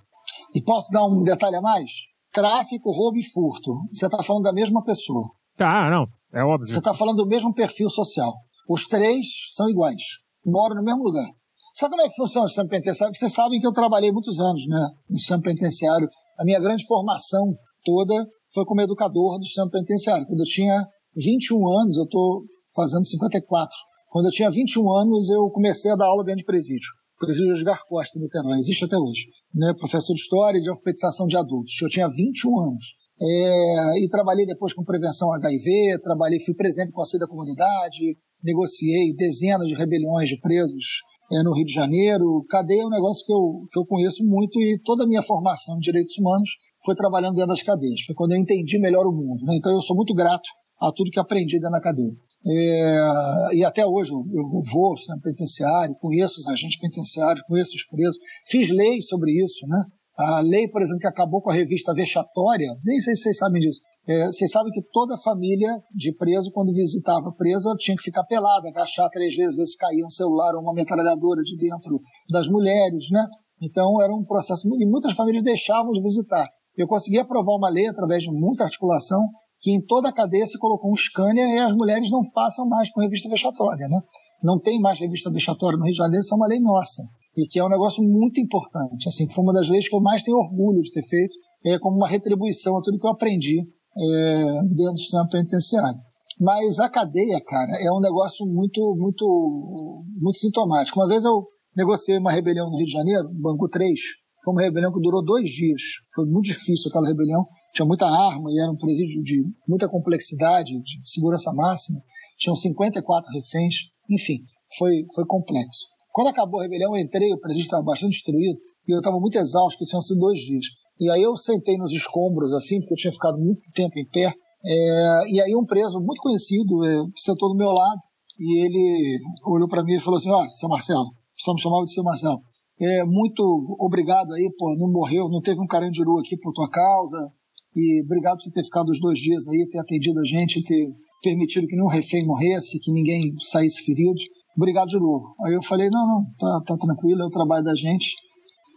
E 0.55 0.63
posso 0.63 0.91
dar 0.91 1.05
um 1.05 1.23
detalhe 1.23 1.57
a 1.57 1.61
mais? 1.61 1.91
Tráfico, 2.33 2.91
roubo 2.91 3.19
e 3.19 3.25
furto. 3.25 3.75
Você 3.93 4.07
está 4.07 4.23
falando 4.23 4.45
da 4.45 4.53
mesma 4.53 4.83
pessoa. 4.83 5.31
Tá, 5.57 5.91
não. 5.91 6.07
É 6.33 6.45
óbvio. 6.45 6.67
Você 6.67 6.79
está 6.79 6.95
falando 6.95 7.19
do 7.19 7.27
mesmo 7.27 7.53
perfil 7.55 7.91
social. 7.91 8.33
Os 8.69 8.87
três 8.87 9.27
são 9.53 9.69
iguais. 9.69 10.03
Moram 10.47 10.77
no 10.77 10.85
mesmo 10.85 11.03
lugar. 11.03 11.27
Sabe 11.75 11.91
como 11.91 12.03
é 12.03 12.09
que 12.09 12.17
funciona 12.17 12.47
o 12.47 12.49
sistema 12.49 12.69
penitenciário? 12.69 13.15
Vocês 13.15 13.33
sabem 13.33 13.61
que 13.61 13.67
eu 13.67 13.73
trabalhei 13.73 14.13
muitos 14.13 14.39
anos 14.41 14.67
né, 14.67 14.89
no 15.09 15.19
sistema 15.19 15.43
penitenciário. 15.43 16.09
A 16.39 16.45
minha 16.45 16.61
grande 16.61 16.87
formação 16.87 17.57
toda 17.85 18.15
foi 18.55 18.65
como 18.65 18.81
educador 18.81 19.39
do 19.39 19.45
sistema 19.45 19.71
penitenciário. 19.71 20.27
Quando 20.27 20.41
eu 20.41 20.47
tinha 20.47 20.87
21 21.17 21.69
anos, 21.81 21.97
eu 21.97 22.05
estou 22.05 22.43
fazendo 22.75 23.07
54. 23.07 23.71
Quando 24.11 24.27
eu 24.27 24.33
tinha 24.33 24.51
21 24.51 24.93
anos, 24.93 25.31
eu 25.31 25.49
comecei 25.51 25.91
a 25.91 25.97
dar 25.97 26.07
aula 26.07 26.25
dentro 26.25 26.39
de 26.39 26.45
presídio. 26.45 26.89
Presídio 27.19 27.53
Osgar 27.53 27.87
Costa, 27.87 28.19
em 28.19 28.23
Niterói, 28.23 28.59
existe 28.59 28.85
até 28.85 28.97
hoje. 28.97 29.27
Né? 29.55 29.75
Professor 29.75 30.15
de 30.15 30.21
História 30.21 30.59
e 30.59 30.63
de 30.63 30.71
Alfabetização 30.71 31.27
de 31.27 31.37
Adultos. 31.37 31.75
Eu 31.81 31.89
tinha 31.89 32.09
21 32.09 32.61
anos. 32.61 32.85
É, 33.23 34.03
e 34.03 34.09
trabalhei 34.09 34.47
depois 34.47 34.73
com 34.73 34.83
prevenção 34.83 35.31
HIV, 35.35 35.99
trabalhei, 36.03 36.41
fui 36.41 36.55
presidente 36.55 36.89
do 36.89 36.95
Conselho 36.95 37.21
da 37.21 37.29
Comunidade, 37.29 38.17
negociei 38.43 39.15
dezenas 39.15 39.69
de 39.69 39.75
rebeliões 39.75 40.31
de 40.31 40.41
presos 40.41 41.03
é, 41.31 41.43
no 41.43 41.53
Rio 41.53 41.67
de 41.67 41.73
Janeiro. 41.73 42.43
Cadeia 42.49 42.81
é 42.81 42.87
um 42.87 42.91
negócio 42.91 43.25
que 43.27 43.33
eu, 43.33 43.67
que 43.71 43.79
eu 43.79 43.85
conheço 43.85 44.25
muito 44.25 44.59
e 44.59 44.81
toda 44.83 45.05
a 45.05 45.07
minha 45.07 45.23
formação 45.23 45.77
em 45.77 45.81
direitos 45.81 46.17
humanos 46.17 46.49
foi 46.85 46.95
trabalhando 46.95 47.35
dentro 47.35 47.51
das 47.51 47.63
cadeias. 47.63 48.03
Foi 48.07 48.15
quando 48.15 48.33
eu 48.33 48.39
entendi 48.39 48.79
melhor 48.79 49.07
o 49.07 49.13
mundo. 49.13 49.45
Né? 49.45 49.57
Então 49.57 49.73
eu 49.73 49.83
sou 49.83 49.97
muito 49.97 50.15
grato 50.15 50.49
a 50.81 50.91
tudo 50.93 51.11
que 51.11 51.21
aprendi 51.21 51.59
dentro 51.59 51.73
da 51.73 51.81
cadeia. 51.81 52.13
É, 52.47 53.55
e 53.55 53.65
até 53.65 53.87
hoje 53.87 54.13
eu, 54.13 54.25
eu 54.33 54.63
vou 54.73 54.95
no 55.09 55.21
penitenciário, 55.21 55.95
conheço 56.01 56.41
os 56.41 56.47
agentes 56.49 56.79
penitenciários, 56.79 57.45
conheço 57.47 57.77
os 57.77 57.85
presos, 57.85 58.17
fiz 58.47 58.71
lei 58.71 59.03
sobre 59.03 59.33
isso, 59.33 59.67
né? 59.67 59.85
A 60.17 60.41
lei, 60.41 60.69
por 60.69 60.83
exemplo, 60.83 61.01
que 61.01 61.07
acabou 61.07 61.41
com 61.41 61.51
a 61.51 61.55
revista 61.55 61.95
vexatória, 61.95 62.69
nem 62.85 63.01
sei 63.01 63.15
se 63.15 63.23
vocês 63.23 63.39
sabem 63.39 63.61
disso. 63.61 63.81
É, 64.07 64.27
vocês 64.27 64.51
sabem 64.51 64.73
que 64.73 64.83
toda 64.93 65.17
família 65.19 65.79
de 65.95 66.15
preso, 66.15 66.51
quando 66.51 66.73
visitava 66.73 67.31
preso, 67.33 67.75
tinha 67.79 67.97
que 67.97 68.03
ficar 68.03 68.25
pelada, 68.25 68.69
agachar 68.69 69.09
três 69.11 69.35
vezes, 69.37 69.57
ver 69.57 69.67
se 69.67 69.77
caía 69.77 70.05
um 70.05 70.11
celular 70.11 70.55
ou 70.55 70.63
uma 70.63 70.75
metralhadora 70.75 71.43
de 71.43 71.57
dentro 71.57 72.01
das 72.31 72.49
mulheres, 72.49 73.07
né? 73.11 73.27
Então 73.63 74.01
era 74.03 74.13
um 74.13 74.25
processo, 74.25 74.67
e 74.79 74.87
muitas 74.87 75.13
famílias 75.13 75.45
deixavam 75.45 75.93
de 75.93 76.03
visitar. 76.03 76.47
Eu 76.81 76.89
consegui 76.89 77.19
aprovar 77.19 77.55
uma 77.57 77.69
lei 77.69 77.87
através 77.87 78.23
de 78.23 78.31
muita 78.31 78.65
articulação 78.65 79.29
que 79.61 79.71
em 79.71 79.85
toda 79.85 80.09
a 80.09 80.13
cadeia 80.13 80.47
se 80.47 80.59
colocou 80.59 80.91
um 80.91 80.97
scanner 80.97 81.47
e 81.47 81.59
as 81.59 81.77
mulheres 81.77 82.11
não 82.11 82.23
passam 82.31 82.67
mais 82.67 82.91
com 82.91 83.01
revista 83.01 83.29
vexatória, 83.29 83.87
né? 83.87 84.01
Não 84.43 84.59
tem 84.59 84.81
mais 84.81 84.99
revista 84.99 85.31
vexatória 85.31 85.77
no 85.77 85.85
Rio 85.85 85.93
de 85.93 85.99
Janeiro, 85.99 86.21
isso 86.21 86.33
é 86.33 86.37
uma 86.37 86.47
lei 86.47 86.59
nossa. 86.59 87.03
E 87.37 87.47
que 87.47 87.59
é 87.59 87.65
um 87.65 87.69
negócio 87.69 88.03
muito 88.03 88.41
importante. 88.41 89.07
Assim, 89.07 89.29
foi 89.31 89.45
uma 89.45 89.53
das 89.53 89.69
leis 89.69 89.87
que 89.87 89.95
eu 89.95 90.01
mais 90.01 90.23
tenho 90.23 90.39
orgulho 90.39 90.81
de 90.81 90.91
ter 90.91 91.03
feito, 91.03 91.37
é 91.67 91.79
como 91.79 91.97
uma 91.97 92.09
retribuição 92.09 92.79
a 92.79 92.83
tudo 92.83 92.99
que 92.99 93.07
eu 93.07 93.11
aprendi 93.11 93.59
é, 93.61 94.45
dentro 94.65 94.93
do 94.93 94.99
sistema 94.99 95.29
penitenciário. 95.29 95.99
Mas 96.41 96.79
a 96.79 96.89
cadeia, 96.89 97.39
cara, 97.45 97.73
é 97.85 97.93
um 97.93 98.01
negócio 98.01 98.47
muito, 98.47 98.97
muito, 98.97 100.05
muito 100.19 100.39
sintomático. 100.39 100.99
Uma 100.99 101.07
vez 101.07 101.23
eu 101.23 101.47
negociei 101.77 102.17
uma 102.17 102.33
rebelião 102.33 102.71
no 102.71 102.77
Rio 102.79 102.87
de 102.87 102.93
Janeiro, 102.93 103.29
Bangu 103.31 103.69
3, 103.69 104.01
foi 104.45 104.55
uma 104.55 104.63
rebelião 104.63 104.93
que 104.93 105.01
durou 105.01 105.25
dois 105.25 105.49
dias. 105.49 105.81
Foi 106.15 106.25
muito 106.27 106.47
difícil 106.47 106.89
aquela 106.89 107.07
rebelião. 107.07 107.47
Tinha 107.75 107.87
muita 107.87 108.07
arma 108.07 108.51
e 108.51 108.61
era 108.61 108.71
um 108.71 108.77
presídio 108.77 109.23
de 109.23 109.43
muita 109.69 109.89
complexidade, 109.89 110.73
de 110.83 111.11
segurança 111.11 111.53
máxima. 111.53 112.01
Tinham 112.39 112.57
54 112.57 113.31
reféns. 113.33 113.75
Enfim, 114.11 114.39
foi, 114.79 115.05
foi 115.15 115.27
complexo. 115.27 115.87
Quando 116.13 116.29
acabou 116.29 116.61
a 116.61 116.63
rebelião, 116.65 116.97
eu 116.97 117.03
entrei, 117.03 117.33
o 117.33 117.39
presídio 117.39 117.65
estava 117.65 117.83
bastante 117.83 118.13
destruído 118.13 118.59
e 118.89 118.93
eu 118.93 118.99
estava 118.99 119.21
muito 119.21 119.39
exausto, 119.39 119.85
tinham 119.85 120.03
sido 120.03 120.19
dois 120.19 120.41
dias. 120.41 120.67
E 120.99 121.09
aí 121.11 121.23
eu 121.23 121.37
sentei 121.37 121.77
nos 121.77 121.93
escombros, 121.93 122.53
assim, 122.53 122.81
porque 122.81 122.95
eu 122.95 122.99
tinha 122.99 123.13
ficado 123.13 123.39
muito 123.39 123.61
tempo 123.73 123.99
em 123.99 124.07
pé. 124.07 124.33
É, 124.65 125.33
e 125.33 125.41
aí 125.41 125.55
um 125.57 125.65
preso 125.65 125.99
muito 126.01 126.21
conhecido 126.21 126.85
é, 126.85 127.05
sentou 127.17 127.49
do 127.49 127.57
meu 127.57 127.71
lado 127.71 128.01
e 128.39 128.63
ele 128.63 129.19
olhou 129.47 129.67
para 129.67 129.83
mim 129.83 129.95
e 129.95 130.01
falou 130.01 130.19
assim, 130.19 130.31
ó, 130.31 130.45
oh, 130.45 130.51
seu 130.51 130.69
Marcelo, 130.69 131.11
só 131.39 131.55
me 131.55 131.61
chamava 131.61 131.85
de 131.85 131.93
seu 131.93 132.05
Marcelo, 132.05 132.43
é, 132.81 133.05
muito 133.05 133.43
obrigado 133.79 134.33
aí, 134.33 134.51
pô, 134.59 134.75
não 134.77 134.91
morreu, 134.91 135.29
não 135.29 135.41
teve 135.41 135.61
um 135.61 135.67
carandiru 135.67 136.19
aqui 136.19 136.37
por 136.37 136.53
tua 136.53 136.71
causa, 136.71 137.31
e 137.77 138.03
obrigado 138.05 138.39
por 138.39 138.45
você 138.45 138.53
ter 138.53 138.65
ficado 138.65 138.89
os 138.89 139.01
dois 139.01 139.19
dias 139.19 139.47
aí, 139.49 139.69
ter 139.71 139.79
atendido 139.79 140.19
a 140.19 140.25
gente, 140.25 140.63
ter 140.65 140.89
permitido 141.23 141.67
que 141.67 141.77
nenhum 141.77 141.89
refém 141.89 142.27
morresse, 142.27 142.81
que 142.81 142.93
ninguém 142.93 143.21
saísse 143.41 143.85
ferido. 143.85 144.21
Obrigado 144.57 144.89
de 144.89 144.99
novo. 144.99 145.25
Aí 145.45 145.55
eu 145.55 145.63
falei, 145.63 145.89
não, 145.91 146.07
não, 146.07 146.25
tá, 146.39 146.63
tá 146.67 146.77
tranquilo, 146.77 147.23
é 147.23 147.27
o 147.27 147.31
trabalho 147.31 147.65
da 147.65 147.77
gente. 147.77 148.15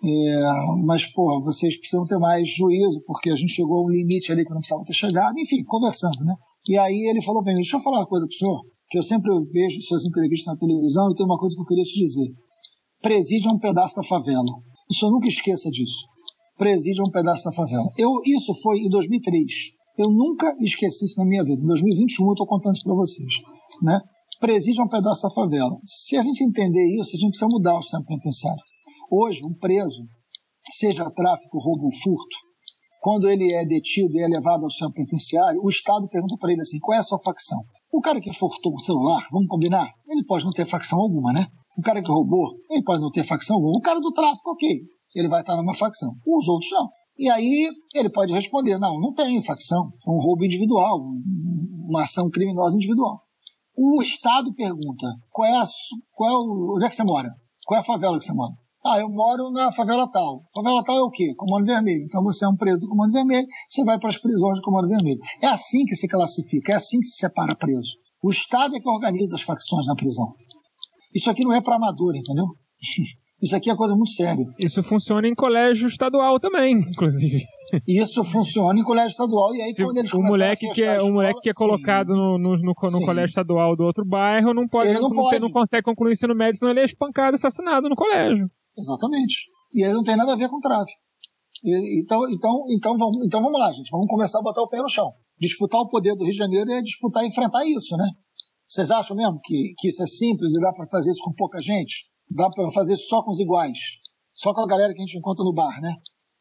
É, 0.06 0.40
mas, 0.86 1.06
pô, 1.06 1.42
vocês 1.44 1.78
precisam 1.80 2.06
ter 2.06 2.18
mais 2.20 2.48
juízo, 2.50 3.02
porque 3.08 3.30
a 3.30 3.36
gente 3.36 3.54
chegou 3.54 3.78
a 3.80 3.86
um 3.86 3.90
limite 3.90 4.32
ali 4.32 4.44
que 4.44 4.52
não 4.52 4.60
precisava 4.60 4.84
ter 4.84 4.94
chegado. 4.94 5.40
Enfim, 5.40 5.64
conversando, 5.64 6.24
né? 6.26 6.36
E 6.68 6.78
aí 6.78 7.10
ele 7.10 7.22
falou 7.22 7.42
bem, 7.42 7.56
deixa 7.56 7.78
eu 7.78 7.82
falar 7.82 8.00
uma 8.00 8.08
coisa 8.08 8.28
pro 8.28 8.36
senhor, 8.36 8.62
que 8.90 8.98
eu 8.98 9.04
sempre 9.04 9.32
vejo 9.52 9.82
suas 9.82 10.06
entrevistas 10.06 10.54
na 10.54 10.60
televisão 10.60 11.10
e 11.12 11.16
tem 11.16 11.26
uma 11.26 11.38
coisa 11.38 11.56
que 11.56 11.62
eu 11.62 11.66
queria 11.66 11.84
te 11.84 12.00
dizer. 12.00 12.30
Presídio 13.04 13.52
é 13.52 13.54
um 13.54 13.60
pedaço 13.60 13.98
da 13.98 14.04
favela. 14.04 14.48
O 14.90 14.94
senhor 14.96 15.12
nunca 15.12 15.28
esqueça 15.28 15.70
disso. 15.70 16.08
Presídio 16.58 17.04
é 17.06 17.10
um 17.10 17.12
pedaço 17.12 17.44
da 17.44 17.52
favela. 17.52 17.92
Eu, 17.98 18.14
isso 18.26 18.54
foi 18.62 18.80
em 18.80 18.88
2003. 18.88 19.46
Eu 19.98 20.10
nunca 20.10 20.56
esqueci 20.62 21.04
isso 21.04 21.20
na 21.20 21.26
minha 21.26 21.44
vida. 21.44 21.62
Em 21.62 21.66
2021 21.66 22.26
eu 22.26 22.32
estou 22.32 22.48
contando 22.48 22.76
isso 22.76 22.86
para 22.86 22.96
vocês. 22.96 23.34
Né? 23.82 24.00
Presídio 24.40 24.84
é 24.84 24.86
um 24.86 24.88
pedaço 24.88 25.24
da 25.24 25.30
favela. 25.30 25.78
Se 25.84 26.16
a 26.16 26.24
gente 26.24 26.46
entender 26.46 26.98
isso, 26.98 27.10
a 27.18 27.20
gente 27.20 27.32
precisa 27.32 27.50
mudar 27.52 27.78
o 27.78 27.82
sistema 27.82 28.06
penitenciário. 28.06 28.64
Hoje, 29.12 29.42
um 29.46 29.54
preso, 29.54 30.02
seja 30.72 31.12
tráfico, 31.12 31.60
roubo 31.60 31.88
ou 31.88 31.92
furto, 31.92 32.38
quando 33.02 33.30
ele 33.30 33.52
é 33.52 33.66
detido 33.66 34.16
e 34.16 34.22
é 34.22 34.28
levado 34.30 34.64
ao 34.64 34.72
sistema 34.72 34.94
penitenciário, 34.94 35.60
o 35.62 35.68
Estado 35.68 36.08
pergunta 36.08 36.38
para 36.40 36.54
ele 36.54 36.62
assim: 36.62 36.80
qual 36.80 36.96
é 36.96 37.02
a 37.02 37.04
sua 37.04 37.20
facção? 37.20 37.60
O 37.92 38.00
cara 38.00 38.22
que 38.22 38.32
furtou 38.32 38.74
o 38.74 38.80
celular, 38.80 39.28
vamos 39.30 39.50
combinar? 39.50 39.92
Ele 40.08 40.24
pode 40.24 40.46
não 40.46 40.52
ter 40.52 40.66
facção 40.66 41.02
alguma, 41.02 41.34
né? 41.34 41.48
O 41.78 41.82
cara 41.82 42.02
que 42.02 42.12
roubou, 42.12 42.54
ele 42.70 42.84
pode 42.84 43.02
não 43.02 43.12
ter 43.12 43.24
facção 43.24 43.56
alguma. 43.56 43.78
O 43.78 43.82
cara 43.82 44.00
do 44.00 44.12
tráfico, 44.12 44.52
ok, 44.52 44.82
ele 45.16 45.28
vai 45.28 45.42
estar 45.42 45.56
numa 45.56 45.74
facção. 45.74 46.14
Os 46.26 46.48
outros 46.48 46.72
não. 46.72 46.90
E 47.18 47.30
aí 47.30 47.70
ele 47.94 48.10
pode 48.10 48.34
responder: 48.34 48.78
não, 48.80 49.00
não 49.00 49.14
tem 49.14 49.42
facção, 49.44 49.92
foi 50.04 50.14
um 50.14 50.20
roubo 50.20 50.44
individual, 50.44 51.00
uma 51.88 52.04
ação 52.04 52.30
criminosa 52.30 52.76
individual. 52.76 53.22
O 53.78 54.02
Estado 54.02 54.54
pergunta: 54.54 55.08
qual 55.32 55.48
é 55.48 55.58
a, 55.58 55.66
qual 56.12 56.30
é 56.30 56.34
o, 56.34 56.76
onde 56.76 56.86
é 56.86 56.90
que 56.90 56.96
você 56.96 57.04
mora? 57.04 57.30
Qual 57.66 57.78
é 57.78 57.82
a 57.82 57.86
favela 57.86 58.20
que 58.20 58.26
você 58.26 58.34
mora? 58.34 58.54
Ah, 58.86 59.00
eu 59.00 59.10
moro 59.10 59.50
na 59.52 59.72
favela 59.72 60.06
tal. 60.12 60.44
Favela 60.54 60.84
tal 60.84 60.98
é 60.98 61.02
o 61.02 61.10
quê? 61.10 61.34
Comando 61.38 61.66
Vermelho. 61.66 62.04
Então 62.04 62.22
você 62.22 62.44
é 62.44 62.48
um 62.50 62.56
preso 62.56 62.82
do 62.82 62.90
Comando 62.90 63.14
Vermelho, 63.14 63.48
você 63.68 63.84
vai 63.86 63.98
para 63.98 64.10
as 64.10 64.18
prisões 64.18 64.60
do 64.60 64.64
Comando 64.64 64.90
Vermelho. 64.90 65.20
É 65.42 65.48
assim 65.48 65.86
que 65.86 65.96
se 65.96 66.08
classifica, 66.08 66.74
é 66.74 66.76
assim 66.76 67.00
que 67.00 67.06
se 67.06 67.16
separa 67.16 67.56
preso. 67.56 67.96
O 68.22 68.30
Estado 68.30 68.76
é 68.76 68.80
que 68.80 68.90
organiza 68.90 69.36
as 69.36 69.42
facções 69.42 69.88
na 69.88 69.96
prisão. 69.96 70.34
Isso 71.14 71.30
aqui 71.30 71.44
não 71.44 71.54
é 71.54 71.62
para 71.62 71.76
amador, 71.76 72.16
entendeu? 72.16 72.46
Isso 73.42 73.56
aqui 73.58 73.70
é 73.70 73.76
coisa 73.76 73.94
muito 73.94 74.12
séria. 74.12 74.46
Isso 74.58 74.82
funciona 74.82 75.28
em 75.28 75.36
colégio 75.36 75.86
estadual 75.88 76.40
também, 76.40 76.76
inclusive. 76.80 77.44
Isso 77.86 78.24
funciona 78.24 78.80
em 78.80 78.84
colégio 78.84 79.10
estadual 79.10 79.54
e 79.54 79.62
aí 79.62 79.76
Se 79.76 79.84
quando 79.84 79.98
eles 79.98 80.14
o 80.14 80.22
moleque 80.22 80.70
que 80.72 80.82
é 80.82 80.94
fechar 80.94 81.02
a 81.02 81.04
o 81.04 81.12
moleque 81.12 81.42
que 81.42 81.50
é 81.50 81.52
escola, 81.52 81.72
colocado 81.72 82.10
no, 82.10 82.38
no, 82.38 82.58
no, 82.58 82.74
no 82.82 82.90
Sim. 82.90 83.06
colégio 83.06 83.32
estadual 83.32 83.76
do 83.76 83.84
outro 83.84 84.06
bairro 84.06 84.54
não 84.54 84.66
pode 84.66 84.92
Ele 84.92 85.00
não 85.00 85.10
não, 85.10 85.16
pode. 85.16 85.40
não 85.40 85.50
consegue 85.50 85.84
concluir 85.84 86.12
o 86.12 86.14
ensino 86.14 86.34
médio 86.36 86.60
senão 86.60 86.72
ele 86.72 86.80
é 86.82 86.86
espancado 86.86 87.36
assassinado 87.36 87.90
no 87.90 87.96
colégio 87.98 88.46
Sim, 88.46 88.82
exatamente. 88.82 89.36
E 89.74 89.84
aí 89.84 89.92
não 89.92 90.04
tem 90.04 90.16
nada 90.16 90.32
a 90.32 90.36
ver 90.38 90.48
com 90.48 90.60
tráfico. 90.62 91.02
E- 91.66 92.02
então, 92.02 92.22
então, 92.32 92.64
então, 92.70 92.98
vamos, 92.98 93.26
então 93.26 93.42
vamos 93.42 93.60
lá, 93.60 93.74
gente. 93.74 93.90
Vamos 93.92 94.08
começar 94.08 94.40
a 94.40 94.44
botar 94.44 94.62
o 94.62 94.70
pé 94.70 94.78
no 94.78 94.88
chão. 94.90 95.12
Disputar 95.40 95.82
o 95.82 95.90
poder 95.90 96.16
do 96.16 96.24
Rio 96.24 96.32
de 96.32 96.38
Janeiro 96.38 96.72
é 96.72 96.82
disputar 96.82 97.24
e 97.24 97.28
enfrentar 97.28 97.66
isso, 97.66 97.98
né? 97.98 98.08
Vocês 98.68 98.90
acham 98.92 99.16
mesmo 99.16 99.40
que, 99.44 99.74
que 99.78 99.90
isso 99.90 100.02
é 100.02 100.08
simples 100.08 100.56
e 100.56 100.62
dá 100.62 100.72
para 100.74 100.88
fazer 100.88 101.12
isso 101.12 101.24
com 101.24 101.34
pouca 101.34 101.60
gente? 101.62 102.06
Dá 102.30 102.50
para 102.50 102.70
fazer 102.72 102.94
isso 102.94 103.08
só 103.08 103.22
com 103.22 103.32
os 103.32 103.40
iguais? 103.40 103.78
Só 104.32 104.54
com 104.54 104.62
a 104.62 104.68
galera 104.68 104.94
que 104.94 105.00
a 105.00 105.06
gente 105.06 105.18
encontra 105.18 105.44
no 105.44 105.54
bar, 105.54 105.80
né? 105.82 105.94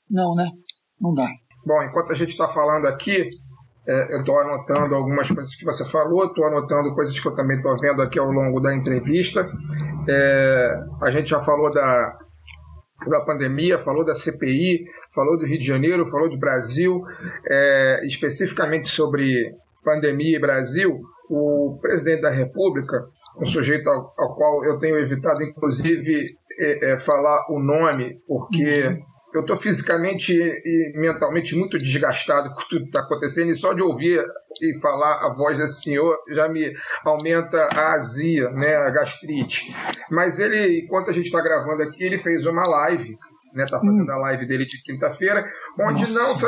Não, 0.09 0.35
né? 0.35 0.51
Não 1.01 1.15
dá. 1.15 1.29
Bom, 1.67 1.83
enquanto 1.83 2.11
a 2.13 2.15
gente 2.15 2.31
está 2.31 2.53
falando 2.53 2.87
aqui, 2.87 3.29
é, 3.87 4.15
eu 4.15 4.21
estou 4.21 4.39
anotando 4.41 4.95
algumas 4.95 5.29
coisas 5.29 5.55
que 5.55 5.65
você 5.65 5.89
falou, 5.91 6.27
estou 6.27 6.47
anotando 6.47 6.95
coisas 6.95 7.19
que 7.19 7.27
eu 7.27 7.35
também 7.35 7.57
estou 7.57 7.77
vendo 7.81 8.01
aqui 8.01 8.19
ao 8.19 8.31
longo 8.31 8.61
da 8.61 8.75
entrevista. 8.75 9.47
É, 10.09 10.85
a 11.03 11.11
gente 11.11 11.31
já 11.31 11.43
falou 11.45 11.73
da, 11.73 12.19
da 13.09 13.21
pandemia, 13.23 13.83
falou 13.83 14.05
da 14.05 14.15
CPI, 14.15 14.85
falou 15.15 15.37
do 15.37 15.47
Rio 15.47 15.59
de 15.59 15.67
Janeiro, 15.67 16.11
falou 16.11 16.29
de 16.29 16.39
Brasil, 16.39 17.03
é, 17.49 18.07
especificamente 18.07 18.89
sobre 18.89 19.53
pandemia 19.85 20.37
e 20.37 20.41
Brasil. 20.41 21.01
O 21.35 21.79
presidente 21.81 22.21
da 22.21 22.31
República, 22.31 23.09
um 23.41 23.47
sujeito 23.47 23.89
ao, 23.89 24.13
ao 24.19 24.37
qual 24.37 24.65
eu 24.67 24.79
tenho 24.79 24.99
evitado, 24.99 25.43
inclusive, 25.43 26.27
é, 26.59 26.93
é, 26.93 27.01
falar 27.01 27.47
o 27.51 27.59
nome, 27.59 28.21
porque 28.29 29.01
eu 29.35 29.41
estou 29.41 29.57
fisicamente 29.57 30.35
e 30.35 30.93
mentalmente 30.95 31.57
muito 31.57 31.79
desgastado 31.79 32.55
com 32.55 32.61
tudo 32.69 32.83
que 32.83 32.89
está 32.89 33.01
acontecendo 33.01 33.51
e 33.51 33.57
só 33.57 33.73
de 33.73 33.81
ouvir 33.81 34.23
e 34.61 34.79
falar 34.81 35.25
a 35.25 35.33
voz 35.35 35.57
desse 35.57 35.83
senhor 35.83 36.19
já 36.29 36.49
me 36.49 36.71
aumenta 37.03 37.57
a 37.73 37.95
azia, 37.95 38.51
né, 38.51 38.77
a 38.77 38.91
gastrite. 38.91 39.75
Mas 40.11 40.39
ele, 40.39 40.81
enquanto 40.85 41.09
a 41.09 41.13
gente 41.15 41.27
está 41.27 41.41
gravando 41.41 41.83
aqui, 41.83 42.05
ele 42.05 42.19
fez 42.19 42.45
uma 42.45 42.63
live, 42.63 43.17
né, 43.55 43.65
tá 43.65 43.81
fazendo 43.81 44.11
a 44.11 44.19
live 44.19 44.47
dele 44.47 44.67
de 44.67 44.83
quinta-feira, 44.83 45.51
onde 45.81 46.01
Nossa 46.01 46.19
não, 46.19 46.39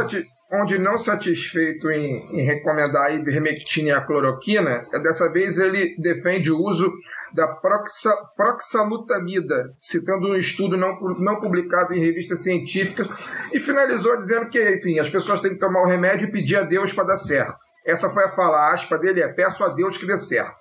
onde 0.61 0.79
não 0.79 0.97
satisfeito 0.99 1.91
em, 1.91 2.41
em 2.41 2.45
recomendar 2.45 3.07
a 3.07 3.13
ivermectina 3.13 3.89
e 3.89 3.93
a 3.93 4.01
cloroquina, 4.01 4.87
dessa 5.03 5.31
vez 5.33 5.59
ele 5.59 5.97
defende 5.99 6.51
o 6.51 6.59
uso 6.59 6.93
da 7.35 7.49
proxa, 7.49 8.15
proxalutamida, 8.37 9.75
citando 9.79 10.29
um 10.29 10.37
estudo 10.37 10.77
não, 10.77 10.99
não 11.19 11.41
publicado 11.41 11.93
em 11.93 12.01
revista 12.01 12.37
científica, 12.37 13.09
e 13.53 13.61
finalizou 13.61 14.17
dizendo 14.17 14.49
que, 14.49 14.63
enfim, 14.77 14.99
as 15.01 15.11
pessoas 15.11 15.41
têm 15.41 15.55
que 15.55 15.61
tomar 15.61 15.83
o 15.83 15.89
remédio 15.89 16.29
e 16.29 16.33
pedir 16.33 16.57
a 16.57 16.63
Deus 16.63 16.93
para 16.93 17.05
dar 17.05 17.17
certo. 17.17 17.57
Essa 17.85 18.09
foi 18.11 18.25
a 18.25 18.35
fala 18.35 18.73
aspa 18.73 18.97
dele, 18.97 19.21
é 19.21 19.33
peço 19.35 19.65
a 19.65 19.69
Deus 19.69 19.97
que 19.97 20.07
dê 20.07 20.17
certo. 20.17 20.55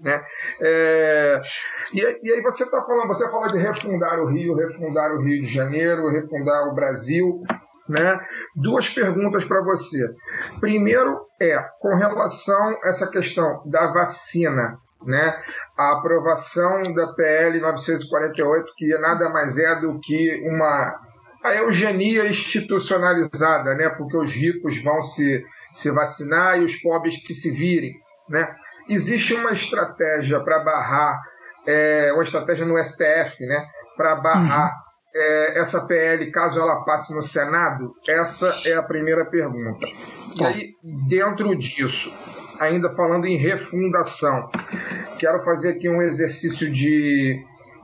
Né? 0.00 0.18
É, 0.62 1.40
e, 1.92 2.00
e 2.00 2.32
aí 2.32 2.42
você 2.42 2.64
está 2.64 2.80
falando, 2.82 3.08
você 3.08 3.28
fala 3.30 3.48
de 3.48 3.58
refundar 3.58 4.18
o 4.20 4.26
Rio, 4.26 4.54
refundar 4.54 5.12
o 5.12 5.20
Rio 5.20 5.42
de 5.42 5.48
Janeiro, 5.48 6.08
refundar 6.08 6.68
o 6.68 6.74
Brasil, 6.74 7.42
né? 7.88 8.20
Duas 8.54 8.88
perguntas 8.88 9.44
para 9.44 9.62
você. 9.62 10.08
Primeiro 10.60 11.20
é 11.40 11.58
com 11.80 11.94
relação 11.96 12.78
a 12.82 12.88
essa 12.88 13.10
questão 13.10 13.62
da 13.66 13.92
vacina, 13.92 14.78
né? 15.04 15.42
A 15.76 15.96
aprovação 15.96 16.82
da 16.94 17.12
PL 17.14 17.60
948, 17.60 18.72
que 18.76 18.98
nada 18.98 19.28
mais 19.30 19.58
é 19.58 19.80
do 19.80 19.98
que 20.00 20.42
uma 20.48 20.94
a 21.42 21.54
eugenia 21.54 22.28
institucionalizada, 22.28 23.74
né? 23.74 23.88
Porque 23.96 24.16
os 24.16 24.30
ricos 24.30 24.82
vão 24.82 25.00
se, 25.00 25.42
se 25.72 25.90
vacinar 25.90 26.58
e 26.58 26.64
os 26.64 26.76
pobres 26.76 27.16
que 27.16 27.32
se 27.32 27.50
virem, 27.50 27.94
né? 28.28 28.46
Existe 28.88 29.34
uma 29.34 29.52
estratégia 29.52 30.40
para 30.40 30.58
barrar, 30.58 31.18
é, 31.66 32.12
uma 32.12 32.24
estratégia 32.24 32.66
no 32.66 32.76
STF, 32.82 33.46
né? 33.46 33.66
Para 33.96 34.16
barrar 34.16 34.74
é, 35.14 35.60
essa 35.60 35.86
PL, 35.86 36.30
caso 36.30 36.60
ela 36.60 36.84
passe 36.84 37.14
no 37.14 37.22
Senado? 37.22 37.94
Essa 38.08 38.52
é 38.68 38.74
a 38.74 38.82
primeira 38.82 39.24
pergunta. 39.24 39.86
E 40.40 40.44
aí, 40.44 40.74
dentro 41.08 41.54
disso, 41.56 42.12
ainda 42.58 42.94
falando 42.94 43.26
em 43.26 43.36
refundação, 43.36 44.48
quero 45.18 45.44
fazer 45.44 45.70
aqui 45.70 45.88
um 45.88 46.02
exercício 46.02 46.70
de 46.70 47.42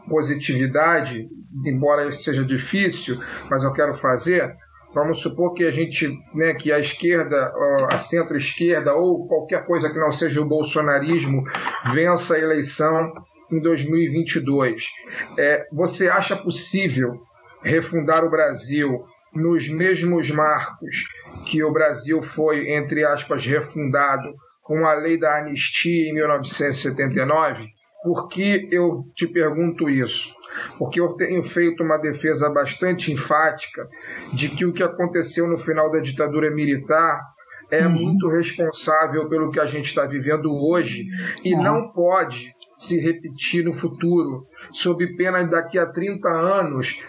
positividade, 0.08 1.28
embora 1.64 2.12
seja 2.12 2.44
difícil, 2.44 3.20
mas 3.50 3.64
eu 3.64 3.72
quero 3.72 3.94
fazer. 3.94 4.54
Vamos 4.94 5.20
supor 5.20 5.52
que 5.52 5.64
a 5.64 5.70
gente, 5.70 6.08
né, 6.32 6.54
que 6.54 6.72
a 6.72 6.78
esquerda, 6.78 7.52
a 7.90 7.98
centro-esquerda 7.98 8.94
ou 8.94 9.26
qualquer 9.26 9.66
coisa 9.66 9.90
que 9.90 9.98
não 9.98 10.10
seja 10.10 10.40
o 10.40 10.48
bolsonarismo 10.48 11.42
vença 11.92 12.34
a 12.34 12.38
eleição 12.38 13.12
em 13.50 13.60
2022. 13.60 14.84
É, 15.38 15.66
você 15.72 16.08
acha 16.08 16.36
possível 16.36 17.20
refundar 17.62 18.24
o 18.24 18.30
Brasil 18.30 19.04
nos 19.34 19.68
mesmos 19.68 20.30
marcos 20.30 21.04
que 21.46 21.62
o 21.62 21.72
Brasil 21.72 22.22
foi, 22.22 22.70
entre 22.72 23.04
aspas, 23.04 23.44
refundado 23.44 24.34
com 24.62 24.84
a 24.86 24.94
lei 24.94 25.18
da 25.18 25.38
anistia 25.38 26.08
em 26.08 26.14
1979? 26.14 27.68
Por 28.02 28.28
que 28.28 28.68
eu 28.70 29.04
te 29.14 29.26
pergunto 29.26 29.90
isso? 29.90 30.34
Porque 30.78 31.00
eu 31.00 31.14
tenho 31.14 31.42
feito 31.44 31.82
uma 31.82 31.98
defesa 31.98 32.48
bastante 32.48 33.12
enfática 33.12 33.86
de 34.32 34.48
que 34.48 34.64
o 34.64 34.72
que 34.72 34.82
aconteceu 34.82 35.46
no 35.46 35.58
final 35.58 35.90
da 35.90 35.98
ditadura 35.98 36.50
militar 36.50 37.20
é 37.70 37.84
uhum. 37.84 37.92
muito 37.92 38.28
responsável 38.28 39.28
pelo 39.28 39.50
que 39.50 39.60
a 39.60 39.66
gente 39.66 39.86
está 39.86 40.06
vivendo 40.06 40.54
hoje 40.54 41.04
e 41.44 41.54
uhum. 41.54 41.62
não 41.62 41.92
pode 41.92 42.54
se 42.76 43.00
repetir 43.00 43.64
no 43.64 43.74
futuro, 43.74 44.46
sob 44.72 45.16
pena 45.16 45.42
de 45.42 45.50
daqui 45.50 45.78
a 45.78 45.86
30 45.86 46.28
anos 46.28 47.02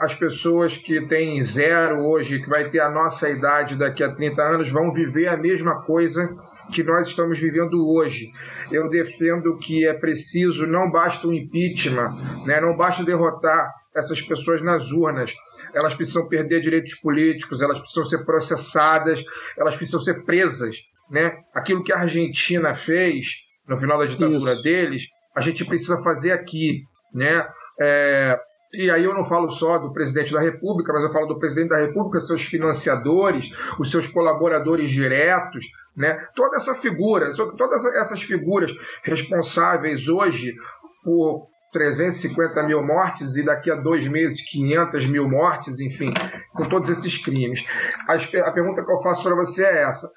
as 0.00 0.14
pessoas 0.14 0.76
que 0.76 1.00
têm 1.08 1.42
zero 1.42 2.06
hoje, 2.06 2.40
que 2.42 2.48
vai 2.48 2.70
ter 2.70 2.80
a 2.80 2.90
nossa 2.90 3.28
idade 3.28 3.76
daqui 3.76 4.04
a 4.04 4.14
30 4.14 4.42
anos, 4.42 4.70
vão 4.70 4.92
viver 4.92 5.28
a 5.28 5.36
mesma 5.36 5.82
coisa 5.82 6.28
que 6.72 6.82
nós 6.82 7.08
estamos 7.08 7.38
vivendo 7.38 7.88
hoje. 7.88 8.30
Eu 8.70 8.88
defendo 8.88 9.58
que 9.58 9.86
é 9.86 9.94
preciso, 9.94 10.66
não 10.66 10.90
basta 10.90 11.26
um 11.26 11.32
impeachment, 11.32 12.14
né? 12.44 12.60
não 12.60 12.76
basta 12.76 13.02
derrotar 13.02 13.72
essas 13.96 14.20
pessoas 14.20 14.62
nas 14.62 14.90
urnas. 14.90 15.32
Elas 15.74 15.94
precisam 15.94 16.28
perder 16.28 16.60
direitos 16.60 16.94
políticos, 16.94 17.62
elas 17.62 17.80
precisam 17.80 18.04
ser 18.04 18.24
processadas, 18.24 19.22
elas 19.56 19.76
precisam 19.76 20.00
ser 20.00 20.24
presas. 20.24 20.76
Né? 21.10 21.38
Aquilo 21.54 21.82
que 21.82 21.92
a 21.92 22.00
Argentina 22.00 22.74
fez 22.74 23.47
no 23.68 23.78
final 23.78 23.98
da 23.98 24.06
ditadura 24.06 24.52
Isso. 24.52 24.62
deles, 24.62 25.04
a 25.36 25.40
gente 25.40 25.64
precisa 25.64 26.02
fazer 26.02 26.32
aqui. 26.32 26.82
Né? 27.14 27.46
É, 27.80 28.38
e 28.72 28.90
aí 28.90 29.04
eu 29.04 29.14
não 29.14 29.24
falo 29.24 29.50
só 29.50 29.78
do 29.78 29.92
presidente 29.92 30.32
da 30.32 30.40
República, 30.40 30.92
mas 30.92 31.04
eu 31.04 31.12
falo 31.12 31.26
do 31.26 31.38
presidente 31.38 31.70
da 31.70 31.78
República, 31.78 32.20
seus 32.20 32.42
financiadores, 32.42 33.50
os 33.78 33.90
seus 33.90 34.06
colaboradores 34.06 34.90
diretos, 34.90 35.64
né? 35.96 36.26
Toda 36.34 36.56
essa 36.56 36.74
figura, 36.74 37.32
todas 37.34 37.84
essas 37.96 38.22
figuras 38.22 38.70
responsáveis 39.02 40.06
hoje 40.08 40.54
por 41.02 41.46
350 41.72 42.62
mil 42.64 42.82
mortes 42.86 43.36
e 43.36 43.44
daqui 43.44 43.70
a 43.70 43.76
dois 43.76 44.06
meses 44.06 44.42
500 44.50 45.06
mil 45.06 45.28
mortes, 45.28 45.80
enfim, 45.80 46.12
com 46.54 46.68
todos 46.68 46.88
esses 46.90 47.16
crimes. 47.18 47.64
A 48.06 48.52
pergunta 48.52 48.84
que 48.84 48.92
eu 48.92 49.02
faço 49.02 49.22
para 49.22 49.34
você 49.34 49.64
é 49.64 49.88
essa: 49.88 50.10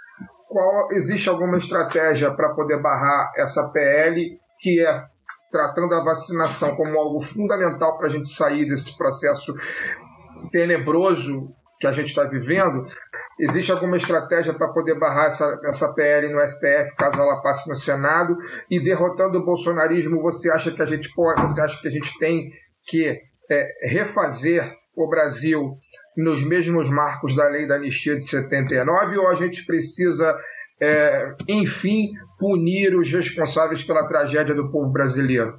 qual 0.52 0.92
existe 0.92 1.30
alguma 1.30 1.58
estratégia 1.58 2.32
para 2.32 2.54
poder 2.54 2.82
barrar 2.82 3.32
essa 3.38 3.70
PL 3.70 4.38
que 4.60 4.86
é 4.86 5.06
tratando 5.50 5.94
a 5.96 6.04
vacinação 6.04 6.76
como 6.76 6.98
algo 6.98 7.22
fundamental 7.22 7.98
para 7.98 8.08
a 8.08 8.10
gente 8.10 8.30
sair 8.30 8.66
desse 8.68 8.98
processo 8.98 9.54
tenebroso 10.52 11.54
que 11.80 11.88
a 11.88 11.92
gente 11.92 12.10
está 12.10 12.24
vivendo, 12.26 12.86
Existe 13.42 13.72
alguma 13.72 13.98
estratégia 13.98 14.54
para 14.54 14.72
poder 14.72 15.00
barrar 15.00 15.26
essa, 15.26 15.60
essa 15.66 15.92
PL 15.94 16.32
no 16.32 16.48
STF 16.48 16.96
caso 16.96 17.20
ela 17.20 17.42
passe 17.42 17.68
no 17.68 17.76
Senado? 17.76 18.38
E 18.70 18.80
derrotando 18.80 19.40
o 19.40 19.44
bolsonarismo, 19.44 20.22
você 20.22 20.52
acha 20.52 20.72
que 20.72 20.80
a 20.80 20.86
gente 20.86 21.12
pode, 21.16 21.42
você 21.42 21.60
acha 21.60 21.82
que 21.82 21.88
a 21.88 21.92
gente 21.92 22.20
tem 22.20 22.52
que 22.86 23.20
é, 23.50 23.90
refazer 23.90 24.72
o 24.96 25.10
Brasil 25.10 25.76
nos 26.18 26.46
mesmos 26.46 26.90
marcos 26.90 27.36
da 27.36 27.48
lei 27.50 27.68
da 27.68 27.76
anistia 27.76 28.18
de 28.18 28.26
79 28.26 29.18
ou 29.18 29.30
a 29.30 29.36
gente 29.36 29.66
precisa, 29.66 30.38
é, 30.82 31.36
enfim, 31.48 32.12
punir 32.40 32.96
os 32.96 33.12
responsáveis 33.12 33.84
pela 33.84 34.08
tragédia 34.08 34.54
do 34.54 34.72
povo 34.72 34.92
brasileiro? 34.92 35.54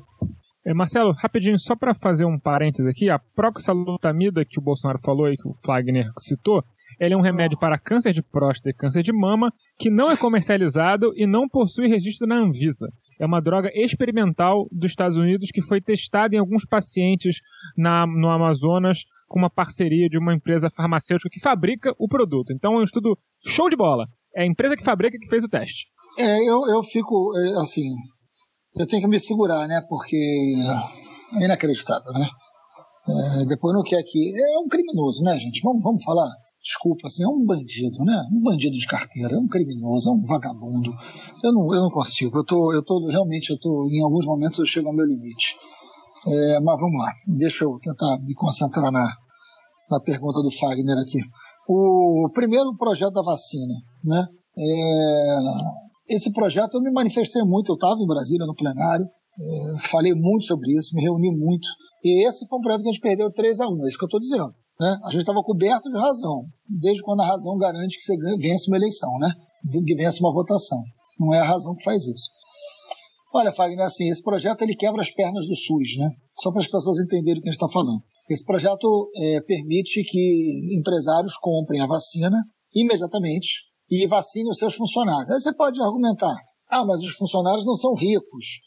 É, 0.65 0.73
Marcelo, 0.73 1.13
rapidinho, 1.13 1.59
só 1.59 1.75
para 1.75 1.93
fazer 1.93 2.25
um 2.25 2.39
parêntese 2.39 2.89
aqui, 2.89 3.11
a 3.11 3.19
proxalutamida 3.19 4.45
que 4.45 4.61
o 4.61 4.63
Bolsonaro 4.63 5.01
falou 5.01 5.29
e 5.29 5.37
que 5.37 5.49
o 5.49 5.57
Fagner 5.65 6.07
citou, 6.19 6.63
ele 7.01 7.15
é 7.15 7.17
um 7.17 7.21
remédio 7.21 7.59
para 7.59 7.79
câncer 7.79 8.13
de 8.13 8.23
próstata 8.23 8.71
e 8.71 8.75
câncer 8.75 9.03
de 9.03 9.13
mama 9.13 9.53
que 9.77 9.91
não 9.91 10.09
é 10.11 10.17
comercializado 10.17 11.13
e 11.17 11.27
não 11.27 11.49
possui 11.49 11.89
registro 11.89 12.29
na 12.29 12.37
Anvisa. 12.37 12.87
É 13.21 13.27
uma 13.27 13.41
droga 13.41 13.71
experimental 13.75 14.69
dos 14.71 14.93
Estados 14.93 15.17
Unidos 15.17 15.51
que 15.51 15.63
foi 15.63 15.81
testada 15.81 16.37
em 16.37 16.39
alguns 16.39 16.65
pacientes 16.65 17.41
na, 17.77 18.07
no 18.07 18.29
Amazonas 18.29 19.05
com 19.33 19.39
uma 19.39 19.51
parceria 19.51 20.09
de 20.09 20.19
uma 20.19 20.35
empresa 20.35 20.71
farmacêutica 20.71 21.31
que 21.31 21.41
fabrica 21.41 21.95
o 21.99 22.07
produto. 22.07 22.53
Então 22.53 22.75
é 22.75 22.79
um 22.79 22.85
estudo 22.85 23.19
show 23.45 23.69
de 23.69 23.77
bola. 23.77 24.07
É 24.37 24.43
a 24.43 24.47
empresa 24.47 24.77
que 24.77 24.85
fabrica 24.85 25.19
que 25.19 25.29
fez 25.29 25.43
o 25.43 25.49
teste. 25.49 25.87
É, 26.19 26.39
eu, 26.49 26.63
eu 26.69 26.83
fico, 26.83 27.33
é, 27.39 27.63
assim, 27.63 27.89
eu 28.77 28.87
tenho 28.87 29.03
que 29.03 29.09
me 29.09 29.19
segurar, 29.19 29.67
né? 29.67 29.81
Porque 29.89 30.17
é 31.41 31.45
inacreditável, 31.45 32.13
né? 32.13 32.29
É, 33.09 33.47
depois 33.47 33.75
não 33.75 33.83
quer 33.83 34.03
que. 34.03 34.33
É 34.39 34.59
um 34.59 34.69
criminoso, 34.69 35.23
né, 35.25 35.39
gente? 35.39 35.61
Vamos, 35.63 35.83
vamos 35.83 36.05
falar 36.05 36.31
desculpa, 36.63 37.09
assim, 37.09 37.25
é 37.25 37.29
um 37.29 37.45
bandido, 37.45 38.05
né? 38.05 38.25
Um 38.33 38.41
bandido 38.41 38.79
de 38.79 38.87
carteira, 38.87 39.35
é 39.35 39.39
um 39.39 39.49
criminoso, 39.49 40.09
é 40.09 40.13
um 40.13 40.23
vagabundo. 40.25 40.93
Eu 41.43 41.53
não, 41.53 41.75
eu 41.75 41.83
não 41.83 41.91
consigo. 41.91 42.39
Eu 42.39 42.45
tô, 42.45 42.73
eu 42.73 42.83
tô 42.83 43.05
realmente, 43.07 43.51
eu 43.51 43.59
tô, 43.59 43.89
em 43.91 44.01
alguns 44.01 44.25
momentos 44.25 44.59
eu 44.61 44.67
chego 44.67 44.89
ao 44.89 44.95
meu 44.95 45.05
limite. 45.05 45.57
É, 46.27 46.61
mas 46.61 46.81
vamos 46.81 46.99
lá, 46.99 47.11
deixa 47.27 47.65
eu 47.65 47.79
tentar 47.81 48.19
me 48.21 48.35
concentrar 48.35 48.93
na, 48.93 49.05
na 49.91 50.01
pergunta 50.01 50.41
do 50.41 50.51
Fagner 50.51 50.97
aqui. 50.99 51.19
O 51.69 52.29
primeiro 52.33 52.77
projeto 52.77 53.13
da 53.13 53.23
vacina, 53.23 53.75
né? 54.05 54.27
É, 54.57 56.15
esse 56.15 56.33
projeto 56.33 56.75
eu 56.75 56.83
me 56.83 56.93
manifestei 56.93 57.43
muito, 57.43 57.73
eu 57.73 57.75
estava 57.75 58.01
em 58.01 58.07
Brasília 58.07 58.47
no 58.47 58.55
plenário, 58.55 59.07
é, 59.41 59.89
falei 59.89 60.15
muito 60.15 60.47
sobre 60.47 60.77
isso, 60.77 60.95
me 60.95 61.03
reuni 61.03 61.31
muito. 61.31 61.67
E 62.05 62.27
esse 62.29 62.47
foi 62.47 62.59
um 62.59 62.63
projeto 62.63 62.83
que 62.83 62.89
a 62.89 62.93
gente 62.93 63.01
perdeu 63.01 63.33
3 63.33 63.61
a 63.61 63.69
1 63.69 63.85
é 63.85 63.89
isso 63.89 63.99
que 63.99 64.05
eu 64.05 64.07
estou 64.07 64.21
dizendo. 64.21 64.53
Né? 64.81 64.99
A 65.05 65.11
gente 65.11 65.21
estava 65.21 65.43
coberto 65.43 65.89
de 65.89 65.97
razão, 65.97 66.45
desde 66.69 67.03
quando 67.03 67.21
a 67.21 67.27
razão 67.27 67.57
garante 67.57 67.97
que 67.97 68.05
você 68.05 68.17
vence 68.39 68.69
uma 68.69 68.77
eleição, 68.77 69.19
né? 69.19 69.33
que 69.87 69.95
vence 69.95 70.21
uma 70.21 70.33
votação. 70.33 70.83
Não 71.19 71.33
é 71.33 71.41
a 71.41 71.45
razão 71.45 71.75
que 71.75 71.85
faz 71.85 72.07
isso. 72.07 72.31
Olha, 73.35 73.51
Fagner, 73.51 73.87
assim, 73.87 74.11
esse 74.11 74.23
projeto 74.23 74.61
ele 74.61 74.77
quebra 74.77 75.01
as 75.01 75.11
pernas 75.11 75.47
do 75.47 75.57
SUS, 75.57 75.97
né? 75.97 76.11
Só 76.35 76.51
para 76.51 76.61
as 76.61 76.69
pessoas 76.69 77.01
entenderem 77.01 77.41
o 77.41 77.43
que 77.43 77.49
a 77.49 77.53
gente 77.53 77.63
está 77.63 77.69
falando. 77.69 78.03
Esse 78.29 78.45
projeto 78.45 79.11
é, 79.17 79.41
permite 79.41 80.03
que 80.05 80.77
empresários 80.79 81.37
comprem 81.39 81.81
a 81.81 81.87
vacina 81.87 82.37
imediatamente 82.75 83.63
e 83.91 84.07
vacinem 84.07 84.51
os 84.51 84.59
seus 84.59 84.75
funcionários. 84.75 85.31
Aí 85.31 85.41
você 85.41 85.55
pode 85.55 85.81
argumentar, 85.81 86.35
ah, 86.69 86.85
mas 86.85 87.01
os 87.01 87.15
funcionários 87.15 87.65
não 87.65 87.75
são 87.75 87.95
ricos. 87.95 88.61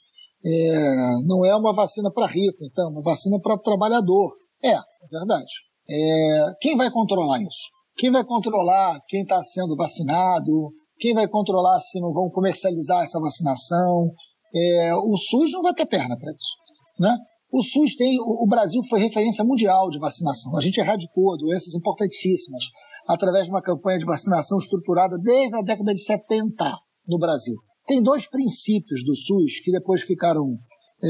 É, 0.43 1.21
não 1.25 1.45
é 1.45 1.55
uma 1.55 1.73
vacina 1.73 2.11
para 2.11 2.27
rico, 2.27 2.57
então, 2.63 2.89
uma 2.89 3.01
vacina 3.01 3.39
para 3.39 3.55
o 3.55 3.61
trabalhador. 3.61 4.31
É, 4.63 4.73
é 4.73 5.07
verdade. 5.11 5.51
É, 5.87 6.45
quem 6.59 6.75
vai 6.75 6.89
controlar 6.89 7.39
isso? 7.39 7.69
Quem 7.97 8.11
vai 8.11 8.23
controlar 8.23 8.99
quem 9.07 9.21
está 9.21 9.43
sendo 9.43 9.75
vacinado? 9.75 10.71
Quem 10.97 11.13
vai 11.13 11.27
controlar 11.27 11.79
se 11.81 11.99
não 11.99 12.11
vão 12.13 12.29
comercializar 12.29 13.03
essa 13.03 13.19
vacinação? 13.19 14.11
É, 14.55 14.95
o 14.95 15.17
SUS 15.17 15.51
não 15.51 15.61
vai 15.61 15.73
ter 15.73 15.85
perna 15.85 16.17
para 16.17 16.31
isso. 16.31 16.55
Né? 16.99 17.17
O 17.51 17.61
SUS 17.61 17.95
tem. 17.95 18.17
O 18.19 18.45
Brasil 18.47 18.81
foi 18.89 18.99
referência 18.99 19.43
mundial 19.43 19.89
de 19.89 19.99
vacinação. 19.99 20.57
A 20.57 20.61
gente 20.61 20.79
erradicou 20.79 21.37
doenças 21.37 21.73
importantíssimas 21.73 22.63
através 23.07 23.45
de 23.45 23.49
uma 23.49 23.61
campanha 23.61 23.99
de 23.99 24.05
vacinação 24.05 24.57
estruturada 24.57 25.17
desde 25.17 25.55
a 25.55 25.61
década 25.61 25.93
de 25.93 26.01
70 26.01 26.71
no 27.07 27.19
Brasil. 27.19 27.55
Tem 27.85 28.01
dois 28.01 28.27
princípios 28.27 29.03
do 29.03 29.15
SUS 29.15 29.59
que 29.63 29.71
depois 29.71 30.01
ficaram 30.01 30.57
é, 31.03 31.07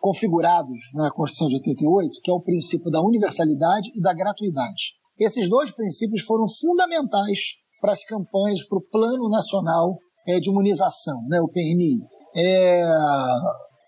configurados 0.00 0.76
na 0.94 1.10
Constituição 1.10 1.48
de 1.48 1.54
88, 1.54 2.20
que 2.22 2.30
é 2.30 2.34
o 2.34 2.42
princípio 2.42 2.90
da 2.90 3.00
universalidade 3.00 3.90
e 3.94 4.02
da 4.02 4.12
gratuidade. 4.12 4.94
Esses 5.18 5.48
dois 5.48 5.70
princípios 5.70 6.22
foram 6.22 6.46
fundamentais 6.48 7.38
para 7.80 7.92
as 7.92 8.04
campanhas, 8.04 8.66
para 8.66 8.78
o 8.78 8.82
Plano 8.82 9.28
Nacional 9.28 9.96
é, 10.26 10.40
de 10.40 10.50
Imunização, 10.50 11.22
né, 11.28 11.40
o 11.40 11.48
PNI. 11.48 12.00
É, 12.36 12.82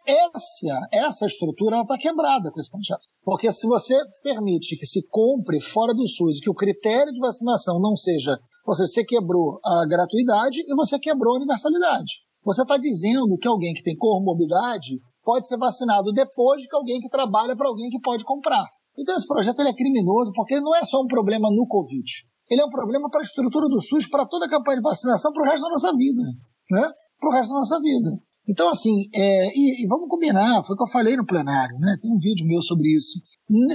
essa, 0.06 0.88
essa 0.92 1.26
estrutura 1.26 1.80
está 1.80 1.98
quebrada 1.98 2.50
com 2.50 2.60
esse 2.60 2.70
projeto. 2.70 3.00
Porque 3.24 3.52
se 3.52 3.66
você 3.66 3.96
permite 4.22 4.76
que 4.76 4.86
se 4.86 5.02
compre 5.08 5.60
fora 5.60 5.92
do 5.92 6.06
SUS 6.06 6.36
e 6.36 6.40
que 6.40 6.50
o 6.50 6.54
critério 6.54 7.12
de 7.12 7.18
vacinação 7.18 7.80
não 7.80 7.96
seja. 7.96 8.38
Ou 8.64 8.74
seja, 8.74 8.92
você 8.92 9.04
quebrou 9.04 9.58
a 9.64 9.84
gratuidade 9.86 10.60
e 10.60 10.74
você 10.76 10.98
quebrou 10.98 11.34
a 11.34 11.38
universalidade. 11.38 12.12
Você 12.44 12.62
está 12.62 12.76
dizendo 12.76 13.36
que 13.36 13.48
alguém 13.48 13.74
que 13.74 13.82
tem 13.82 13.96
comorbidade 13.96 15.00
pode 15.24 15.48
ser 15.48 15.58
vacinado 15.58 16.12
depois 16.12 16.62
de 16.62 16.68
que 16.68 16.76
alguém 16.76 17.00
que 17.00 17.08
trabalha 17.08 17.56
para 17.56 17.68
alguém 17.68 17.90
que 17.90 18.00
pode 18.00 18.24
comprar. 18.24 18.64
Então 18.96 19.16
esse 19.16 19.26
projeto 19.26 19.58
ele 19.58 19.70
é 19.70 19.74
criminoso 19.74 20.30
porque 20.32 20.54
ele 20.54 20.62
não 20.62 20.74
é 20.74 20.84
só 20.84 21.02
um 21.02 21.08
problema 21.08 21.50
no 21.50 21.66
Covid. 21.66 22.04
Ele 22.48 22.60
é 22.60 22.64
um 22.64 22.70
problema 22.70 23.10
para 23.10 23.20
a 23.20 23.24
estrutura 23.24 23.68
do 23.68 23.81
SUS, 23.81 24.09
para 24.09 24.27
toda 24.27 24.47
a 24.47 24.48
campanha 24.48 24.77
de 24.77 24.82
vacinação, 24.82 25.32
para 25.32 25.43
o 25.43 25.47
resto 25.47 25.62
da 25.62 25.70
nossa 25.70 25.97
vida. 25.97 26.23
Né? 26.70 26.93
Para 27.20 27.31
o 27.31 27.32
resto 27.32 27.51
da 27.51 27.59
nossa 27.59 27.81
vida. 27.81 28.10
Então, 28.48 28.68
assim, 28.68 28.94
é, 29.12 29.48
e, 29.48 29.85
e, 29.85 29.86
vamos 29.89 30.09
combinar, 30.09 30.62
foi 30.64 30.74
o 30.74 30.77
que 30.77 30.85
eu 30.85 30.89
falei 30.89 31.16
no 31.16 31.27
plenário, 31.27 31.77
né? 31.81 31.97
Tem 32.01 32.10
um 32.12 32.18
vídeo 32.18 32.47
meu 32.47 32.62
sobre 32.62 32.89
isso. 32.97 33.20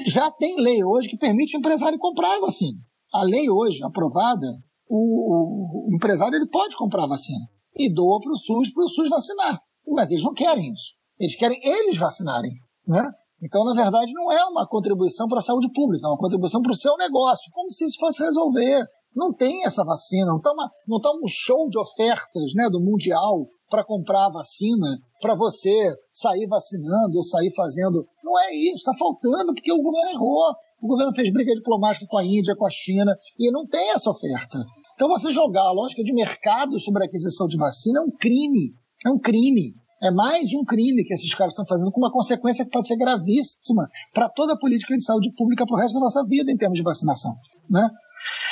Já 0.05 0.31
tem 0.31 0.61
lei 0.61 0.81
hoje 0.83 1.09
que 1.09 1.17
permite 1.17 1.57
o 1.57 1.59
empresário 1.59 1.99
comprar 1.99 2.37
a 2.37 2.39
vacina. 2.39 2.77
A 3.13 3.23
lei 3.23 3.49
hoje, 3.49 3.83
aprovada, 3.83 4.47
o, 4.87 5.89
o, 5.91 5.95
empresário 5.95 6.35
ele 6.35 6.47
pode 6.47 6.77
comprar 6.77 7.03
a 7.03 7.07
vacina 7.07 7.45
e 7.75 7.93
doa 7.93 8.19
para 8.21 8.31
o 8.31 8.37
SUS, 8.37 8.73
para 8.73 8.85
o 8.85 8.89
SUS 8.89 9.09
vacinar. 9.09 9.61
Mas 9.87 10.09
eles 10.09 10.23
não 10.23 10.33
querem 10.33 10.71
isso. 10.71 10.95
Eles 11.19 11.35
querem 11.35 11.59
eles 11.63 11.97
vacinarem. 11.97 12.51
Né? 12.87 13.11
Então, 13.43 13.65
na 13.65 13.73
verdade, 13.73 14.13
não 14.13 14.31
é 14.31 14.43
uma 14.45 14.67
contribuição 14.67 15.27
para 15.27 15.39
a 15.39 15.41
saúde 15.41 15.71
pública, 15.73 16.05
é 16.05 16.09
uma 16.09 16.17
contribuição 16.17 16.61
para 16.61 16.71
o 16.71 16.75
seu 16.75 16.95
negócio, 16.97 17.51
como 17.51 17.71
se 17.71 17.85
isso 17.85 17.97
fosse 17.99 18.23
resolver. 18.23 18.85
Não 19.15 19.33
tem 19.33 19.65
essa 19.65 19.83
vacina, 19.83 20.27
não 20.27 20.37
está 20.37 20.51
tá 20.53 21.11
um 21.21 21.27
show 21.27 21.67
de 21.69 21.77
ofertas 21.77 22.53
né, 22.55 22.69
do 22.69 22.79
Mundial 22.79 23.47
para 23.69 23.83
comprar 23.83 24.27
a 24.27 24.31
vacina, 24.31 24.99
para 25.21 25.33
você 25.33 25.93
sair 26.11 26.45
vacinando 26.47 27.15
ou 27.15 27.23
sair 27.23 27.53
fazendo. 27.55 28.05
Não 28.23 28.39
é 28.39 28.53
isso, 28.53 28.77
está 28.77 28.93
faltando, 28.93 29.53
porque 29.53 29.71
o 29.71 29.81
governo 29.81 30.11
errou. 30.11 30.53
O 30.81 30.87
governo 30.87 31.13
fez 31.13 31.31
briga 31.31 31.53
diplomática 31.53 32.05
com 32.07 32.17
a 32.17 32.25
Índia, 32.25 32.55
com 32.55 32.65
a 32.65 32.69
China, 32.69 33.15
e 33.39 33.51
não 33.51 33.67
tem 33.67 33.91
essa 33.91 34.09
oferta. 34.09 34.57
Então, 34.95 35.07
você 35.07 35.31
jogar 35.31 35.63
a 35.63 35.71
lógica 35.71 36.03
de 36.03 36.13
mercado 36.13 36.79
sobre 36.79 37.03
a 37.03 37.05
aquisição 37.05 37.47
de 37.47 37.57
vacina 37.57 37.99
é 37.99 38.03
um 38.03 38.11
crime. 38.11 38.75
É 39.05 39.09
um 39.09 39.17
crime. 39.17 39.73
É 40.03 40.09
mais 40.09 40.51
um 40.55 40.65
crime 40.65 41.03
que 41.03 41.13
esses 41.13 41.33
caras 41.35 41.53
estão 41.53 41.63
fazendo, 41.63 41.91
com 41.91 41.99
uma 41.99 42.11
consequência 42.11 42.65
que 42.65 42.71
pode 42.71 42.87
ser 42.87 42.97
gravíssima 42.97 43.87
para 44.11 44.27
toda 44.27 44.53
a 44.53 44.57
política 44.57 44.97
de 44.97 45.05
saúde 45.05 45.31
pública 45.37 45.63
para 45.63 45.75
o 45.75 45.77
resto 45.77 45.93
da 45.93 45.99
nossa 45.99 46.23
vida 46.25 46.51
em 46.51 46.57
termos 46.57 46.77
de 46.77 46.83
vacinação. 46.83 47.35
Né? 47.69 47.87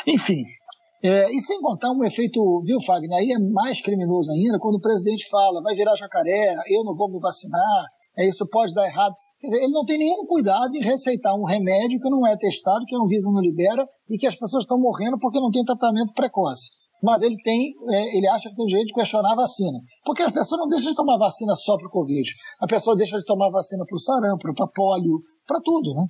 Enfim, 0.05 0.43
é, 1.03 1.31
e 1.33 1.41
sem 1.41 1.59
contar 1.59 1.91
um 1.91 2.03
efeito, 2.03 2.61
viu, 2.63 2.79
Fagner? 2.81 3.17
Aí 3.17 3.31
é 3.31 3.39
mais 3.39 3.81
criminoso 3.81 4.29
ainda 4.31 4.59
quando 4.59 4.75
o 4.75 4.81
presidente 4.81 5.27
fala, 5.27 5.61
vai 5.63 5.73
virar 5.73 5.95
jacaré, 5.95 6.55
eu 6.69 6.83
não 6.83 6.95
vou 6.95 7.09
me 7.09 7.19
vacinar, 7.19 7.85
é, 8.15 8.27
isso 8.27 8.45
pode 8.47 8.73
dar 8.75 8.85
errado. 8.85 9.15
Quer 9.39 9.47
dizer, 9.47 9.63
ele 9.63 9.73
não 9.73 9.85
tem 9.85 9.97
nenhum 9.97 10.27
cuidado 10.27 10.75
em 10.75 10.81
receitar 10.81 11.33
um 11.33 11.45
remédio 11.45 11.99
que 11.99 12.09
não 12.11 12.27
é 12.27 12.37
testado, 12.37 12.85
que 12.85 12.93
a 12.93 12.99
Anvisa 12.99 13.31
não 13.31 13.41
libera 13.41 13.87
e 14.07 14.17
que 14.17 14.27
as 14.27 14.35
pessoas 14.35 14.65
estão 14.65 14.79
morrendo 14.79 15.17
porque 15.17 15.39
não 15.39 15.49
tem 15.49 15.63
tratamento 15.63 16.13
precoce. 16.13 16.77
Mas 17.01 17.21
ele 17.21 17.37
tem, 17.43 17.73
é, 17.91 18.17
ele 18.17 18.27
acha 18.27 18.49
que 18.49 18.55
tem 18.55 18.67
jeito 18.67 18.87
de 18.87 18.93
questionar 18.93 19.33
a 19.33 19.35
vacina. 19.35 19.79
Porque 20.03 20.23
a 20.23 20.31
pessoa 20.31 20.59
não 20.59 20.67
deixa 20.67 20.89
de 20.89 20.95
tomar 20.95 21.17
vacina 21.17 21.55
só 21.55 21.77
para 21.77 21.87
o 21.87 21.91
Covid. 21.91 22.29
A 22.61 22.67
pessoa 22.67 22.95
deixa 22.95 23.17
de 23.17 23.25
tomar 23.25 23.49
vacina 23.49 23.85
para 23.85 23.95
o 23.95 23.99
sarampo, 23.99 24.53
para 24.53 24.67
polio, 24.67 25.21
para 25.47 25.61
tudo, 25.61 25.93
né? 25.93 26.05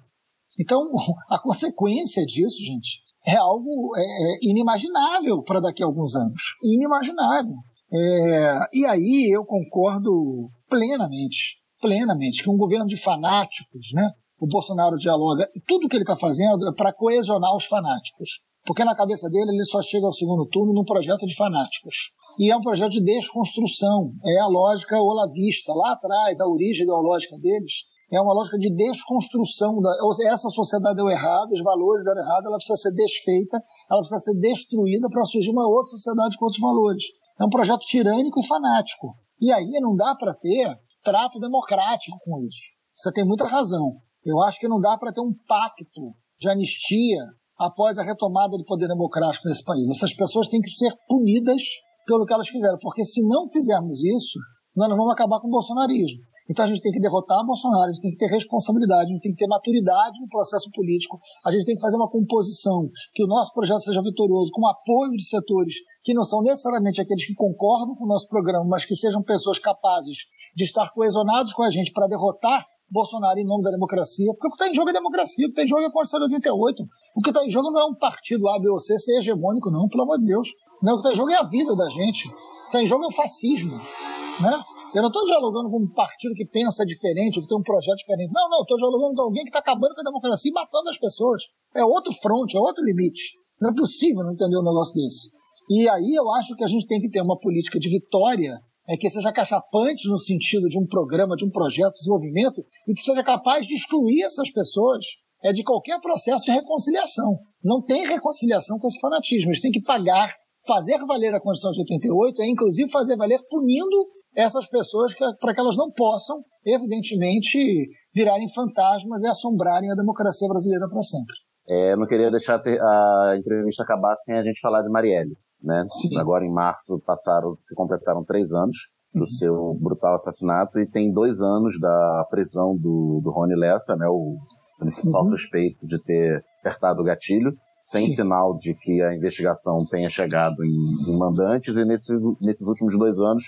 Então, 0.59 0.81
a 1.29 1.39
consequência 1.39 2.25
disso, 2.25 2.57
gente, 2.63 3.01
é 3.25 3.35
algo 3.35 3.95
é, 3.95 4.01
é, 4.01 4.39
inimaginável 4.43 5.43
para 5.43 5.59
daqui 5.59 5.83
a 5.83 5.85
alguns 5.85 6.15
anos. 6.15 6.41
Inimaginável. 6.63 7.55
É, 7.91 8.59
e 8.73 8.85
aí 8.85 9.29
eu 9.33 9.43
concordo 9.45 10.49
plenamente, 10.69 11.57
plenamente, 11.81 12.43
que 12.43 12.49
um 12.49 12.57
governo 12.57 12.85
de 12.85 12.97
fanáticos, 12.97 13.87
né? 13.93 14.11
O 14.39 14.47
Bolsonaro 14.47 14.95
dialoga, 14.95 15.49
e 15.53 15.59
tudo 15.61 15.89
que 15.89 15.97
ele 15.97 16.03
está 16.03 16.15
fazendo 16.15 16.69
é 16.69 16.73
para 16.73 16.93
coesionar 16.93 17.55
os 17.55 17.65
fanáticos. 17.65 18.39
Porque 18.69 18.83
na 18.85 18.95
cabeça 18.95 19.27
dele 19.31 19.49
ele 19.49 19.63
só 19.63 19.81
chega 19.81 20.05
ao 20.05 20.13
segundo 20.13 20.45
turno 20.45 20.71
num 20.71 20.83
projeto 20.83 21.25
de 21.25 21.35
fanáticos. 21.35 22.11
E 22.37 22.51
é 22.51 22.55
um 22.55 22.61
projeto 22.61 22.91
de 22.91 23.03
desconstrução. 23.03 24.13
É 24.23 24.39
a 24.41 24.45
lógica 24.45 25.01
olavista. 25.01 25.73
Lá 25.73 25.93
atrás, 25.93 26.39
a 26.39 26.47
origem 26.47 26.83
ideológica 26.83 27.35
deles 27.39 27.85
é 28.11 28.21
uma 28.21 28.31
lógica 28.31 28.59
de 28.59 28.69
desconstrução. 28.69 29.81
Da, 29.81 29.91
essa 30.27 30.49
sociedade 30.51 30.97
deu 30.97 31.09
errado, 31.09 31.51
os 31.51 31.63
valores 31.63 32.05
deram 32.05 32.21
errado, 32.21 32.45
ela 32.45 32.57
precisa 32.57 32.77
ser 32.77 32.93
desfeita, 32.93 33.59
ela 33.89 34.01
precisa 34.01 34.19
ser 34.19 34.35
destruída 34.35 35.09
para 35.09 35.25
surgir 35.25 35.49
uma 35.49 35.67
outra 35.67 35.89
sociedade 35.89 36.37
com 36.37 36.45
outros 36.45 36.61
valores. 36.61 37.05
É 37.39 37.45
um 37.45 37.49
projeto 37.49 37.81
tirânico 37.87 38.39
e 38.39 38.45
fanático. 38.45 39.15
E 39.41 39.51
aí 39.51 39.79
não 39.81 39.95
dá 39.95 40.13
para 40.13 40.35
ter 40.35 40.77
trato 41.03 41.39
democrático 41.39 42.19
com 42.23 42.39
isso. 42.41 42.69
Você 42.95 43.11
tem 43.13 43.25
muita 43.25 43.47
razão. 43.47 43.95
Eu 44.23 44.39
acho 44.43 44.59
que 44.59 44.67
não 44.67 44.79
dá 44.79 44.95
para 44.95 45.11
ter 45.11 45.21
um 45.21 45.33
pacto 45.47 46.13
de 46.39 46.47
anistia 46.47 47.25
após 47.60 47.98
a 47.98 48.03
retomada 48.03 48.57
do 48.57 48.64
poder 48.64 48.88
democrático 48.88 49.48
nesse 49.48 49.64
país. 49.64 49.90
Essas 49.90 50.14
pessoas 50.14 50.48
têm 50.48 50.61
que 50.61 50.69
ser 50.69 50.94
punidas 51.07 51.61
pelo 52.07 52.26
que 52.26 52.34
elas 52.34 52.48
fizeram, 52.48 52.77
porque 52.81 53.03
se 53.03 53.22
não 53.27 53.48
fizermos 53.48 54.03
isso, 54.03 54.40
nós 54.76 54.90
não 54.90 54.98
vamos 54.98 55.11
acabar 55.11 55.40
com 55.40 55.48
o 55.48 55.52
bolsonarismo. 55.52 56.22
Então 56.49 56.65
a 56.65 56.68
gente 56.68 56.81
tem 56.81 56.91
que 56.91 56.99
derrotar 56.99 57.45
Bolsonaro, 57.45 57.91
a 57.91 57.94
gente 57.94 58.02
tem 58.02 58.11
que 58.11 58.18
ter 58.18 58.26
responsabilidade, 58.26 59.11
a 59.11 59.14
gente 59.14 59.22
tem 59.22 59.31
que 59.34 59.38
ter 59.38 59.48
maturidade 59.48 60.19
no 60.19 60.27
processo 60.27 60.68
político, 60.73 61.19
a 61.45 61.52
gente 61.52 61.64
tem 61.64 61.76
que 61.76 61.81
fazer 61.81 61.95
uma 61.95 62.10
composição 62.10 62.90
que 63.14 63.23
o 63.23 63.27
nosso 63.27 63.53
projeto 63.53 63.81
seja 63.81 64.02
vitorioso, 64.02 64.49
com 64.52 64.65
apoio 64.65 65.11
de 65.11 65.30
setores 65.30 65.76
que 66.03 66.14
não 66.14 66.23
são 66.23 66.41
necessariamente 66.41 66.99
aqueles 66.99 67.27
que 67.27 67.36
concordam 67.36 67.94
com 67.95 68.06
o 68.06 68.07
nosso 68.07 68.27
programa, 68.27 68.65
mas 68.65 68.84
que 68.84 68.95
sejam 68.95 69.22
pessoas 69.22 69.60
capazes 69.60 70.18
de 70.56 70.64
estar 70.64 70.91
coesionados 70.91 71.53
com 71.53 71.61
a 71.61 71.69
gente 71.69 71.91
para 71.91 72.07
derrotar 72.07 72.65
Bolsonaro 72.91 73.39
em 73.39 73.45
nome 73.45 73.63
da 73.63 73.71
democracia, 73.71 74.31
porque 74.33 74.47
o 74.47 74.49
que 74.49 74.55
está 74.55 74.69
em 74.69 74.73
jogo 74.73 74.89
é 74.89 74.93
democracia, 74.93 75.45
o 75.45 75.49
que 75.49 75.53
está 75.53 75.63
em 75.63 75.67
jogo 75.67 75.81
é 75.81 75.85
a 75.85 75.91
Constituição 75.91 76.27
de 76.27 76.35
88. 76.35 76.83
O 77.15 77.21
que 77.21 77.29
está 77.29 77.45
em 77.45 77.49
jogo 77.49 77.71
não 77.71 77.79
é 77.79 77.85
um 77.85 77.95
partido 77.95 78.47
A, 78.47 78.59
B 78.59 78.69
ou 78.69 78.79
C 78.79 78.97
ser 78.97 79.17
hegemônico, 79.17 79.69
não, 79.69 79.87
pelo 79.87 80.03
amor 80.03 80.19
de 80.19 80.25
Deus. 80.25 80.49
Não, 80.81 80.93
o 80.93 81.01
que 81.01 81.01
está 81.01 81.13
em 81.13 81.17
jogo 81.17 81.31
é 81.31 81.35
a 81.35 81.43
vida 81.43 81.75
da 81.75 81.89
gente. 81.89 82.27
O 82.27 82.31
que 82.31 82.65
está 82.67 82.81
em 82.81 82.87
jogo 82.87 83.03
é 83.03 83.07
o 83.07 83.11
fascismo. 83.11 83.75
Né? 83.75 84.63
Eu 84.93 85.01
não 85.01 85.09
estou 85.09 85.25
dialogando 85.25 85.69
com 85.69 85.83
um 85.83 85.93
partido 85.93 86.33
que 86.33 86.45
pensa 86.45 86.85
diferente, 86.85 87.37
ou 87.37 87.43
que 87.43 87.49
tem 87.49 87.57
um 87.57 87.63
projeto 87.63 87.97
diferente. 87.97 88.31
Não, 88.33 88.49
não, 88.49 88.61
estou 88.61 88.77
dialogando 88.77 89.15
com 89.15 89.21
alguém 89.21 89.43
que 89.43 89.49
está 89.49 89.59
acabando 89.59 89.93
com 89.93 90.01
a 90.01 90.03
democracia 90.03 90.49
e 90.49 90.53
matando 90.53 90.89
as 90.89 90.97
pessoas. 90.97 91.43
É 91.75 91.85
outro 91.85 92.11
fronte, 92.13 92.57
é 92.57 92.59
outro 92.59 92.83
limite. 92.83 93.37
Não 93.61 93.69
é 93.69 93.75
possível 93.75 94.23
não 94.23 94.31
entender 94.31 94.57
um 94.57 94.63
negócio 94.63 94.95
desse. 94.95 95.29
E 95.69 95.87
aí 95.87 96.15
eu 96.15 96.31
acho 96.31 96.55
que 96.55 96.63
a 96.63 96.67
gente 96.67 96.87
tem 96.87 96.99
que 96.99 97.09
ter 97.09 97.21
uma 97.21 97.37
política 97.37 97.79
de 97.79 97.89
vitória 97.89 98.59
é 98.89 98.97
que 98.97 99.07
seja 99.07 99.31
cachapante 99.31 100.09
no 100.09 100.17
sentido 100.17 100.67
de 100.67 100.79
um 100.79 100.87
programa, 100.87 101.35
de 101.35 101.45
um 101.45 101.51
projeto 101.51 101.93
de 101.93 101.99
desenvolvimento, 101.99 102.65
e 102.87 102.93
que 102.95 103.03
seja 103.03 103.23
capaz 103.23 103.67
de 103.67 103.75
excluir 103.75 104.23
essas 104.23 104.49
pessoas 104.49 105.05
é 105.43 105.53
de 105.53 105.63
qualquer 105.63 106.01
processo 106.01 106.45
de 106.45 106.51
reconciliação. 106.51 107.37
Não 107.63 107.83
tem 107.83 108.07
reconciliação 108.07 108.79
com 108.79 108.87
esse 108.87 108.99
fanatismo. 108.99 109.51
Eles 109.51 109.61
têm 109.61 109.71
que 109.71 109.81
pagar, 109.81 110.33
fazer 110.65 110.97
valer 111.05 111.33
a 111.35 111.39
Constituição 111.39 111.71
de 111.71 111.93
88, 111.93 112.41
é 112.41 112.47
inclusive 112.47 112.89
fazer 112.89 113.15
valer 113.15 113.39
punindo 113.47 114.07
essas 114.35 114.67
pessoas 114.67 115.13
para 115.39 115.53
que 115.53 115.59
elas 115.59 115.77
não 115.77 115.91
possam, 115.91 116.43
evidentemente, 116.65 117.87
virarem 118.13 118.49
fantasmas 118.49 119.21
e 119.21 119.27
assombrarem 119.27 119.91
a 119.91 119.95
democracia 119.95 120.47
brasileira 120.47 120.89
para 120.89 121.01
sempre. 121.03 121.35
É, 121.69 121.95
não 121.95 122.07
queria 122.07 122.31
deixar 122.31 122.59
a 122.59 123.35
entrevista 123.37 123.83
acabar 123.83 124.15
sem 124.25 124.35
a 124.35 124.43
gente 124.43 124.59
falar 124.59 124.81
de 124.81 124.89
Marielle 124.89 125.37
né? 125.61 125.86
Sim. 125.90 126.18
Agora 126.18 126.45
em 126.45 126.52
março 126.52 126.99
passaram, 127.06 127.57
se 127.64 127.76
completaram 127.76 128.23
três 128.23 128.52
anos 128.53 128.77
do 129.14 129.22
uhum. 129.22 129.26
seu 129.26 129.77
brutal 129.81 130.15
assassinato 130.15 130.80
e 130.80 130.88
tem 130.88 131.11
dois 131.11 131.41
anos 131.41 131.80
da 131.80 132.27
prisão 132.30 132.76
do, 132.77 133.22
do 133.23 133.31
Rony 133.31 133.56
Lessa, 133.56 133.95
né? 133.95 134.07
O 134.07 134.38
principal 134.77 135.23
uhum. 135.23 135.30
suspeito 135.30 135.86
de 135.86 135.99
ter 136.03 136.44
apertado 136.61 137.02
o 137.02 137.03
gatilho, 137.03 137.52
sem 137.81 138.07
Sim. 138.07 138.14
sinal 138.14 138.57
de 138.57 138.73
que 138.76 139.02
a 139.02 139.15
investigação 139.15 139.84
tenha 139.90 140.10
chegado 140.10 140.64
em, 140.64 141.11
em 141.11 141.18
mandantes 141.18 141.77
e 141.77 141.86
nesses, 141.86 142.19
nesses 142.41 142.68
últimos 142.68 142.98
dois 142.98 143.19
anos 143.19 143.45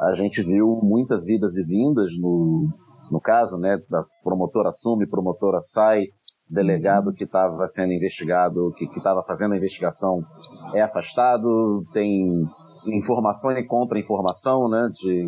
a 0.00 0.14
gente 0.14 0.42
viu 0.42 0.80
muitas 0.82 1.28
idas 1.28 1.56
e 1.56 1.62
vindas 1.62 2.12
no, 2.18 2.68
no 3.10 3.20
caso, 3.20 3.56
né? 3.56 3.78
Da 3.88 4.00
promotora 4.22 4.70
assume, 4.70 5.06
promotora 5.06 5.60
sai, 5.60 6.06
delegado 6.48 7.12
que 7.12 7.24
estava 7.24 7.66
sendo 7.66 7.92
investigado, 7.92 8.72
que 8.76 8.84
estava 8.84 9.22
fazendo 9.22 9.54
a 9.54 9.56
investigação 9.56 10.20
é 10.74 10.82
afastado, 10.82 11.84
tem 11.92 12.44
informação 12.86 13.50
e 13.52 13.64
contra-informação, 13.66 14.68
né? 14.68 14.88
De, 14.92 15.24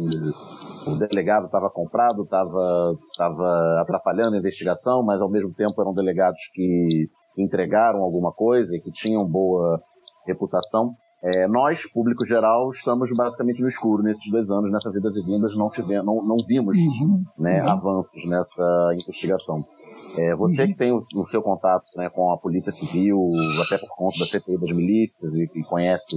o 0.86 0.98
delegado 0.98 1.47
estava 1.47 1.70
comprado, 1.70 2.22
estava 2.22 2.94
tava 3.16 3.80
atrapalhando 3.80 4.34
a 4.34 4.38
investigação, 4.38 5.02
mas 5.02 5.20
ao 5.20 5.30
mesmo 5.30 5.52
tempo 5.55 5.80
eram 5.80 5.94
delegados 5.94 6.40
que 6.52 7.09
entregaram 7.38 8.02
alguma 8.02 8.32
coisa 8.32 8.76
e 8.76 8.80
que 8.80 8.90
tinham 8.90 9.26
boa 9.26 9.80
reputação. 10.26 10.94
É, 11.22 11.48
nós, 11.48 11.90
público 11.90 12.26
geral, 12.26 12.70
estamos 12.70 13.10
basicamente 13.16 13.62
no 13.62 13.68
escuro 13.68 14.02
nesses 14.02 14.30
dois 14.30 14.51
anos, 14.51 14.70
nessas 14.70 14.94
idas 14.94 15.16
e 15.16 15.22
vindas, 15.22 15.56
não, 15.56 15.70
tivemos, 15.70 16.05
não, 16.05 16.22
não 16.22 16.36
vimos 16.47 16.76
uhum. 16.76 17.24
Né, 17.38 17.62
uhum. 17.62 17.70
avanços 17.70 18.24
nessa 18.26 18.90
investigação. 18.93 19.64
É, 20.16 20.34
você 20.34 20.62
uhum. 20.62 20.68
que 20.68 20.74
tem 20.76 20.93
o, 20.93 21.05
o, 21.14 21.26
seu 21.26 21.43
contato 21.43 21.84
né, 21.97 22.09
com 22.09 22.30
a 22.32 22.38
Polícia 22.38 22.72
Civil, 22.72 23.18
até 23.64 23.78
por 23.78 23.88
conta 23.94 24.18
da 24.20 24.26
CPI 24.26 24.59
das 24.59 24.70
milícias, 24.70 25.34
e 25.34 25.47
que 25.47 25.62
conhece 25.62 26.16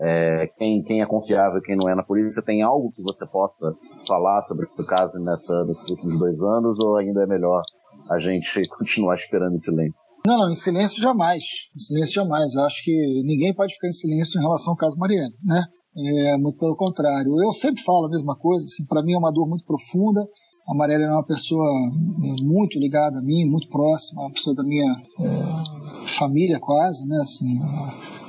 é, 0.00 0.46
quem, 0.58 0.82
quem 0.82 1.00
é 1.00 1.06
confiável 1.06 1.58
e 1.58 1.62
quem 1.62 1.76
não 1.76 1.90
é 1.90 1.94
na 1.94 2.02
polícia, 2.02 2.42
tem 2.42 2.62
algo 2.62 2.92
que 2.92 3.02
você 3.02 3.26
possa 3.26 3.72
falar 4.06 4.42
sobre 4.42 4.66
o 4.66 4.84
caso 4.84 5.18
nessa, 5.20 5.64
nesses 5.64 5.88
últimos 5.90 6.18
dois 6.18 6.42
anos, 6.42 6.78
ou 6.78 6.96
ainda 6.96 7.22
é 7.22 7.26
melhor 7.26 7.62
a 8.10 8.18
gente 8.18 8.62
continuar 8.76 9.14
esperando 9.14 9.54
em 9.54 9.58
silêncio? 9.58 10.02
Não, 10.26 10.38
não, 10.38 10.52
em 10.52 10.56
silêncio 10.56 11.02
jamais. 11.02 11.42
Em 11.74 11.78
silêncio 11.78 12.14
jamais. 12.14 12.54
Eu 12.54 12.64
acho 12.64 12.84
que 12.84 13.22
ninguém 13.24 13.54
pode 13.54 13.74
ficar 13.74 13.88
em 13.88 13.92
silêncio 13.92 14.38
em 14.38 14.42
relação 14.42 14.72
ao 14.72 14.76
caso 14.76 14.96
Marielle, 14.96 15.34
né? 15.44 15.62
É, 15.96 16.36
muito 16.36 16.58
pelo 16.58 16.76
contrário. 16.76 17.32
Eu 17.42 17.52
sempre 17.52 17.82
falo 17.82 18.06
a 18.06 18.10
mesma 18.10 18.36
coisa, 18.36 18.64
assim, 18.64 18.86
para 18.86 19.02
mim 19.02 19.14
é 19.14 19.18
uma 19.18 19.32
dor 19.32 19.48
muito 19.48 19.64
profunda 19.64 20.20
A 20.68 20.74
Marielle 20.74 21.04
é 21.04 21.10
uma 21.10 21.24
pessoa 21.24 21.66
é, 21.66 22.42
muito 22.42 22.78
ligada 22.78 23.18
a 23.18 23.22
mim, 23.22 23.46
muito 23.46 23.68
próxima, 23.70 24.20
uma 24.20 24.32
pessoa 24.32 24.54
da 24.54 24.62
minha 24.62 24.90
é, 24.92 26.08
família 26.08 26.60
quase, 26.60 27.06
né? 27.08 27.16
Assim, 27.22 27.58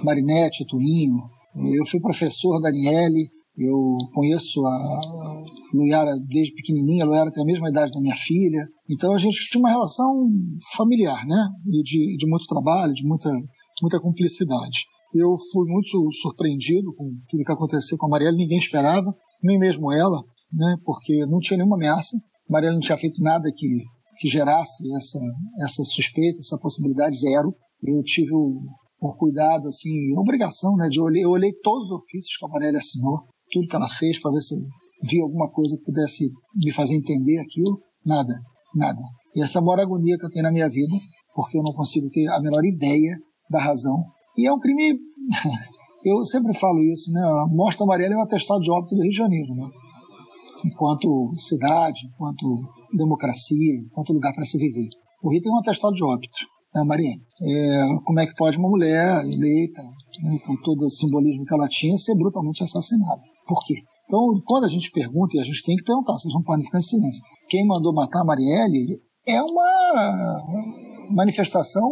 Marinete, 0.04 0.66
Tuinho. 0.66 1.30
Eu 1.76 1.86
fui 1.86 2.00
professor 2.00 2.62
da 2.62 2.70
Aniele, 2.70 3.30
eu 3.58 3.98
conheço 4.14 4.66
a 4.66 5.42
Luiara 5.74 6.16
desde 6.30 6.54
pequenininha, 6.54 7.04
a 7.04 7.08
Luiara 7.08 7.30
tem 7.30 7.44
a 7.44 7.46
mesma 7.46 7.68
idade 7.68 7.92
da 7.92 8.00
minha 8.00 8.16
filha. 8.16 8.66
Então 8.90 9.14
a 9.14 9.18
gente 9.18 9.50
tinha 9.50 9.60
uma 9.60 9.70
relação 9.70 10.08
familiar, 10.78 11.26
né? 11.26 11.50
E 11.68 11.84
de, 11.84 12.16
de 12.16 12.26
muito 12.26 12.46
trabalho, 12.46 12.94
de 12.94 13.06
muita, 13.06 13.30
muita 13.82 14.00
cumplicidade. 14.00 14.86
Eu 15.14 15.36
fui 15.52 15.70
muito 15.70 16.10
surpreendido 16.22 16.94
com 16.96 17.04
tudo 17.28 17.44
que 17.44 17.52
aconteceu 17.52 17.98
com 17.98 18.06
a 18.06 18.10
Marielle, 18.10 18.38
ninguém 18.38 18.60
esperava, 18.60 19.14
nem 19.44 19.60
mesmo 19.60 19.92
ela, 19.92 20.22
né? 20.54 20.78
Porque 20.86 21.26
não 21.26 21.40
tinha 21.40 21.58
nenhuma 21.58 21.76
ameaça. 21.76 22.16
Marielle 22.50 22.76
não 22.76 22.82
tinha 22.82 22.98
feito 22.98 23.22
nada 23.22 23.50
que, 23.56 23.68
que 24.18 24.28
gerasse 24.28 24.84
essa, 24.96 25.20
essa 25.62 25.84
suspeita, 25.84 26.40
essa 26.40 26.58
possibilidade 26.58 27.18
zero. 27.18 27.54
Eu 27.84 28.02
tive 28.04 28.34
o, 28.34 28.60
o 29.00 29.14
cuidado, 29.14 29.68
assim, 29.68 30.16
a 30.18 30.20
obrigação, 30.20 30.76
né? 30.76 30.90
De 30.90 31.00
olhei, 31.00 31.24
eu 31.24 31.30
olhei 31.30 31.52
todos 31.62 31.86
os 31.86 32.04
ofícios 32.04 32.38
que 32.38 32.46
a 32.46 32.50
Marielle 32.50 32.78
assinou, 32.78 33.20
tudo 33.52 33.68
que 33.68 33.76
ela 33.76 33.88
fez 33.88 34.20
para 34.20 34.32
ver 34.32 34.42
se 34.42 34.56
eu 34.56 34.60
vi 35.08 35.22
alguma 35.22 35.50
coisa 35.50 35.78
que 35.78 35.84
pudesse 35.84 36.30
me 36.56 36.72
fazer 36.72 36.96
entender 36.96 37.40
aquilo. 37.40 37.80
Nada, 38.06 38.34
nada. 38.76 39.00
E 39.36 39.44
essa 39.44 39.60
é 39.60 39.62
maior 39.62 39.82
agonia 39.82 40.18
que 40.18 40.26
eu 40.26 40.30
tenho 40.30 40.44
na 40.44 40.52
minha 40.52 40.70
vida, 40.70 40.96
porque 41.36 41.58
eu 41.58 41.64
não 41.64 41.74
consigo 41.74 42.10
ter 42.10 42.28
a 42.28 42.42
menor 42.42 42.66
ideia 42.66 43.18
da 43.50 43.60
razão. 43.60 44.04
E 44.38 44.48
é 44.48 44.54
um 44.54 44.60
crime. 44.60 44.98
eu 46.04 46.26
sempre 46.26 46.58
falo 46.58 46.80
isso, 46.80 47.12
né? 47.12 47.22
A 47.22 47.48
Mostra 47.50 47.86
Amarela 47.86 48.16
é 48.16 48.18
um 48.18 48.24
atestado 48.24 48.62
de 48.62 48.72
óbito 48.72 48.96
do 48.96 49.02
Rio 49.02 49.12
de 49.12 49.18
Janeiro, 49.18 49.54
né? 49.54 49.70
Enquanto 50.66 51.34
cidade, 51.38 52.08
enquanto 52.08 52.46
democracia, 52.94 53.76
enquanto 53.86 54.14
lugar 54.14 54.34
para 54.34 54.46
se 54.46 54.58
viver. 54.58 54.90
O 55.24 55.32
Rio 55.32 55.42
tem 55.42 55.52
um 55.52 55.60
atestado 55.60 55.94
de 55.94 56.04
óbito, 56.04 56.40
né, 56.74 56.84
Marielle? 56.84 57.22
É, 57.42 57.86
como 58.04 58.20
é 58.20 58.26
que 58.26 58.36
pode 58.36 58.58
uma 58.58 58.70
mulher 58.70 59.24
eleita, 59.26 59.82
né, 59.82 60.40
com 60.46 60.56
todo 60.62 60.86
o 60.86 60.90
simbolismo 60.90 61.46
que 61.46 61.54
ela 61.54 61.68
tinha, 61.68 61.98
ser 61.98 62.16
brutalmente 62.16 62.64
assassinada? 62.64 63.22
Por 63.48 63.60
quê? 63.66 63.76
Então, 64.06 64.42
quando 64.46 64.66
a 64.66 64.70
gente 64.70 64.92
pergunta, 64.92 65.38
e 65.38 65.40
a 65.40 65.44
gente 65.44 65.64
tem 65.64 65.76
que 65.76 65.84
perguntar, 65.84 66.14
vocês 66.14 66.34
não 66.34 66.42
podem 66.42 66.66
ficar 66.66 66.80
em 66.80 66.82
silêncio. 66.82 67.24
Quem 67.48 67.68
mandou 67.68 67.94
matar 67.94 68.22
a 68.22 68.26
Marielle 68.26 69.02
é 69.28 69.42
uma 69.42 70.38
manifestação 71.12 71.88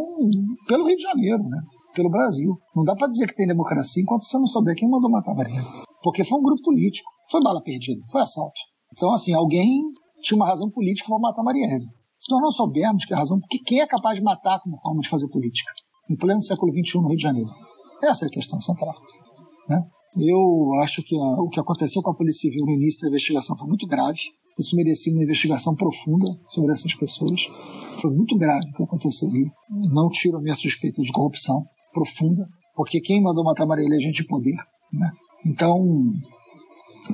pelo 0.68 0.88
Rio 0.88 0.96
de 0.96 1.04
Janeiro, 1.04 1.44
né? 1.44 1.60
pelo 1.98 2.12
Brasil. 2.12 2.56
Não 2.76 2.84
dá 2.84 2.96
para 2.96 3.08
dizer 3.08 3.26
que 3.28 3.36
tem 3.36 3.48
democracia 3.48 4.04
enquanto 4.04 4.24
você 4.24 4.38
não 4.38 4.46
souber 4.46 4.76
quem 4.76 4.90
mandou 4.90 5.10
matar 5.10 5.32
a 5.32 5.36
Marielle. 5.36 5.87
Porque 6.08 6.24
foi 6.24 6.40
um 6.40 6.42
grupo 6.42 6.62
político, 6.62 7.12
foi 7.30 7.42
bala 7.42 7.62
perdida, 7.62 8.02
foi 8.10 8.22
assalto. 8.22 8.58
Então, 8.94 9.14
assim, 9.14 9.34
alguém 9.34 9.84
tinha 10.24 10.38
uma 10.38 10.48
razão 10.48 10.70
política 10.70 11.10
para 11.10 11.20
matar 11.20 11.44
Marielle. 11.44 11.86
Se 12.14 12.32
nós 12.32 12.42
não 12.42 12.50
soubermos 12.50 13.04
que 13.04 13.14
a 13.14 13.18
razão, 13.18 13.38
porque 13.42 13.60
quem 13.60 13.82
é 13.82 13.86
capaz 13.86 14.18
de 14.18 14.24
matar 14.24 14.62
como 14.62 14.80
forma 14.80 15.02
de 15.02 15.10
fazer 15.10 15.28
política? 15.28 15.70
Em 16.10 16.16
pleno 16.16 16.42
século 16.42 16.72
XXI 16.72 17.02
no 17.02 17.10
Rio 17.10 17.18
de 17.18 17.24
Janeiro. 17.24 17.50
Essa 18.02 18.24
é 18.24 18.28
a 18.30 18.32
questão 18.32 18.62
central. 18.62 18.96
Né? 19.68 19.86
Eu 20.18 20.76
acho 20.82 21.04
que 21.04 21.14
a, 21.14 21.42
o 21.42 21.50
que 21.50 21.60
aconteceu 21.60 22.02
com 22.02 22.12
a 22.12 22.16
Polícia 22.16 22.50
Civil 22.50 22.66
no 22.66 22.72
início 22.72 23.02
da 23.02 23.10
investigação 23.10 23.58
foi 23.58 23.68
muito 23.68 23.86
grave. 23.86 24.22
Isso 24.58 24.78
merecia 24.78 25.12
uma 25.12 25.24
investigação 25.24 25.76
profunda 25.76 26.26
sobre 26.48 26.72
essas 26.72 26.94
pessoas. 26.96 27.50
Foi 28.02 28.12
muito 28.16 28.38
grave 28.38 28.66
o 28.70 28.74
que 28.78 28.84
aconteceu 28.84 29.28
ali. 29.28 29.52
Não 29.92 30.10
tiro 30.10 30.38
a 30.38 30.42
minha 30.42 30.56
suspeita 30.56 31.02
de 31.02 31.12
corrupção 31.12 31.66
profunda, 31.92 32.48
porque 32.78 33.02
quem 33.02 33.22
mandou 33.22 33.44
matar 33.44 33.68
Marielle 33.68 33.98
é 33.98 34.00
gente 34.00 34.22
de 34.22 34.26
poder. 34.26 34.56
Né? 34.94 35.12
Então, 35.46 35.78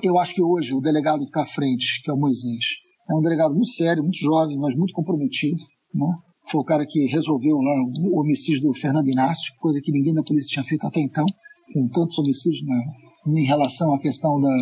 eu 0.02 0.18
acho 0.18 0.34
que 0.34 0.42
hoje 0.42 0.74
o 0.74 0.82
delegado 0.82 1.20
que 1.20 1.26
está 1.26 1.44
à 1.44 1.46
frente, 1.46 2.02
que 2.02 2.10
é 2.10 2.14
o 2.14 2.18
Moisés, 2.18 2.66
é 3.10 3.16
um 3.16 3.22
delegado 3.22 3.54
muito 3.54 3.70
sério, 3.70 4.04
muito 4.04 4.18
jovem, 4.18 4.58
mas 4.58 4.76
muito 4.76 4.94
comprometido. 4.94 5.64
Né? 5.94 6.08
Foi 6.50 6.62
o 6.62 6.66
cara 6.66 6.86
que 6.86 7.06
resolveu 7.08 7.58
lá 7.58 7.74
o 8.02 8.20
homicídio 8.20 8.62
do 8.62 8.74
Fernando 8.74 9.10
Inácio, 9.10 9.54
coisa 9.60 9.80
que 9.82 9.92
ninguém 9.92 10.14
da 10.14 10.24
polícia 10.24 10.52
tinha 10.52 10.64
feito 10.64 10.86
até 10.88 11.00
então 11.00 11.26
com 11.74 11.88
tantos 11.88 12.18
homicídios 12.20 12.64
na, 12.66 13.34
em 13.34 13.46
relação 13.46 13.94
à 13.94 14.00
questão 14.00 14.40
da, 14.40 14.58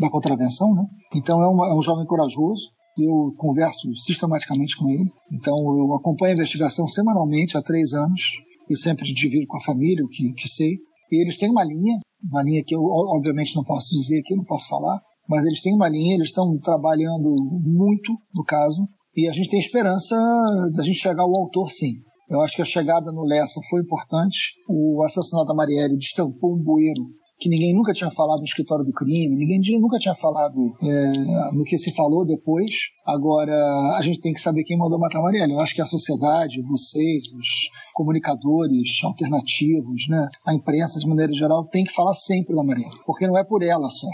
da 0.00 0.10
contravenção, 0.10 0.74
né? 0.74 0.84
Então 1.14 1.42
é, 1.42 1.48
uma, 1.48 1.68
é 1.68 1.74
um 1.74 1.82
jovem 1.82 2.06
corajoso, 2.06 2.70
eu 2.98 3.34
converso 3.36 3.94
sistematicamente 3.96 4.76
com 4.76 4.88
ele, 4.88 5.10
então 5.32 5.54
eu 5.76 5.92
acompanho 5.94 6.32
a 6.32 6.36
investigação 6.36 6.86
semanalmente 6.88 7.56
há 7.56 7.62
três 7.62 7.92
anos, 7.92 8.22
e 8.70 8.76
sempre 8.76 9.12
divido 9.12 9.46
com 9.48 9.56
a 9.56 9.60
família 9.60 10.04
o 10.04 10.08
que, 10.08 10.32
que 10.32 10.48
sei, 10.48 10.78
e 11.10 11.22
eles 11.22 11.36
têm 11.36 11.50
uma 11.50 11.64
linha, 11.64 11.98
uma 12.22 12.42
linha 12.42 12.62
que 12.64 12.74
eu 12.74 12.82
obviamente 12.82 13.56
não 13.56 13.64
posso 13.64 13.90
dizer 13.90 14.20
aqui, 14.20 14.34
não 14.34 14.44
posso 14.44 14.68
falar, 14.68 15.00
mas 15.28 15.44
eles 15.44 15.60
têm 15.60 15.74
uma 15.74 15.88
linha, 15.88 16.14
eles 16.14 16.28
estão 16.28 16.58
trabalhando 16.58 17.34
muito 17.64 18.12
no 18.36 18.44
caso, 18.44 18.86
e 19.16 19.28
a 19.28 19.32
gente 19.32 19.48
tem 19.48 19.58
esperança 19.60 20.16
da 20.74 20.82
gente 20.82 20.98
chegar 20.98 21.22
ao 21.22 21.36
autor 21.36 21.70
sim. 21.70 21.94
Eu 22.28 22.40
acho 22.40 22.54
que 22.54 22.62
a 22.62 22.64
chegada 22.64 23.10
no 23.10 23.24
Lessa 23.24 23.60
foi 23.68 23.80
importante. 23.80 24.54
O 24.68 25.02
assassinato 25.02 25.48
da 25.48 25.54
Marielle 25.54 25.96
destampou 25.96 26.54
um 26.54 26.62
bueiro 26.62 27.02
que 27.40 27.48
ninguém 27.48 27.74
nunca 27.74 27.94
tinha 27.94 28.10
falado 28.10 28.40
no 28.40 28.44
escritório 28.44 28.84
do 28.84 28.92
crime, 28.92 29.34
ninguém 29.34 29.60
nunca 29.80 29.98
tinha 29.98 30.14
falado 30.14 30.74
é, 30.82 31.52
no 31.54 31.64
que 31.64 31.78
se 31.78 31.90
falou 31.94 32.24
depois. 32.24 32.70
Agora, 33.06 33.52
a 33.96 34.02
gente 34.02 34.20
tem 34.20 34.34
que 34.34 34.40
saber 34.40 34.62
quem 34.62 34.76
mandou 34.76 34.98
matar 34.98 35.20
a 35.20 35.22
Marielle. 35.22 35.54
Eu 35.54 35.60
acho 35.60 35.74
que 35.74 35.80
a 35.80 35.86
sociedade, 35.86 36.60
vocês, 36.62 37.32
os 37.32 37.70
comunicadores 37.94 39.02
alternativos, 39.02 40.06
né, 40.08 40.28
a 40.46 40.54
imprensa 40.54 41.00
de 41.00 41.06
maneira 41.08 41.32
geral, 41.32 41.64
tem 41.64 41.84
que 41.84 41.92
falar 41.92 42.14
sempre 42.14 42.54
da 42.54 42.62
Marielle, 42.62 43.00
porque 43.06 43.26
não 43.26 43.38
é 43.38 43.42
por 43.42 43.62
ela 43.62 43.88
só, 43.88 44.08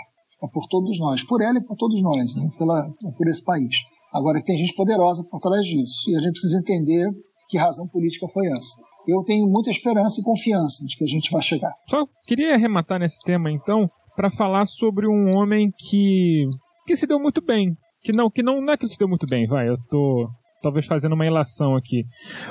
é 0.45 0.47
por 0.47 0.67
todos 0.69 0.99
nós, 1.01 1.25
por 1.25 1.43
ela 1.43 1.59
e 1.59 1.65
por 1.65 1.77
todos 1.77 2.01
nós, 2.01 2.37
né, 2.37 2.49
pela, 2.57 2.89
por 3.19 3.27
esse 3.27 3.43
país. 3.43 3.77
Agora, 4.13 4.43
tem 4.43 4.57
gente 4.57 4.75
poderosa 4.75 5.25
por 5.25 5.41
trás 5.41 5.67
disso, 5.67 6.11
e 6.11 6.17
a 6.17 6.21
gente 6.21 6.33
precisa 6.33 6.59
entender 6.59 7.11
que 7.49 7.59
razão 7.59 7.87
política 7.89 8.29
foi 8.29 8.47
essa. 8.47 8.86
Eu 9.07 9.23
tenho 9.25 9.47
muita 9.47 9.71
esperança 9.71 10.21
e 10.21 10.25
confiança 10.25 10.85
de 10.87 10.97
que 10.97 11.05
a 11.05 11.07
gente 11.07 11.31
vai 11.31 11.43
chegar. 11.43 11.73
Só 11.89 12.05
queria 12.27 12.55
arrematar 12.55 12.99
nesse 12.99 13.19
tema, 13.21 13.51
então, 13.51 13.89
para 14.15 14.31
falar 14.31 14.67
sobre 14.67 15.07
um 15.07 15.31
homem 15.37 15.71
que 15.79 16.49
que 16.87 16.97
se 16.97 17.07
deu 17.07 17.19
muito 17.19 17.41
bem. 17.41 17.77
Que 18.03 18.13
não, 18.17 18.31
que 18.31 18.43
não, 18.43 18.61
não 18.61 18.73
é 18.73 18.77
que 18.77 18.87
se 18.87 18.99
deu 18.99 19.09
muito 19.09 19.27
bem, 19.29 19.47
vai, 19.49 19.69
eu 19.69 19.77
tô 19.91 20.29
talvez 20.63 20.87
fazendo 20.87 21.15
uma 21.15 21.25
ilação 21.25 21.77
aqui, 21.77 22.05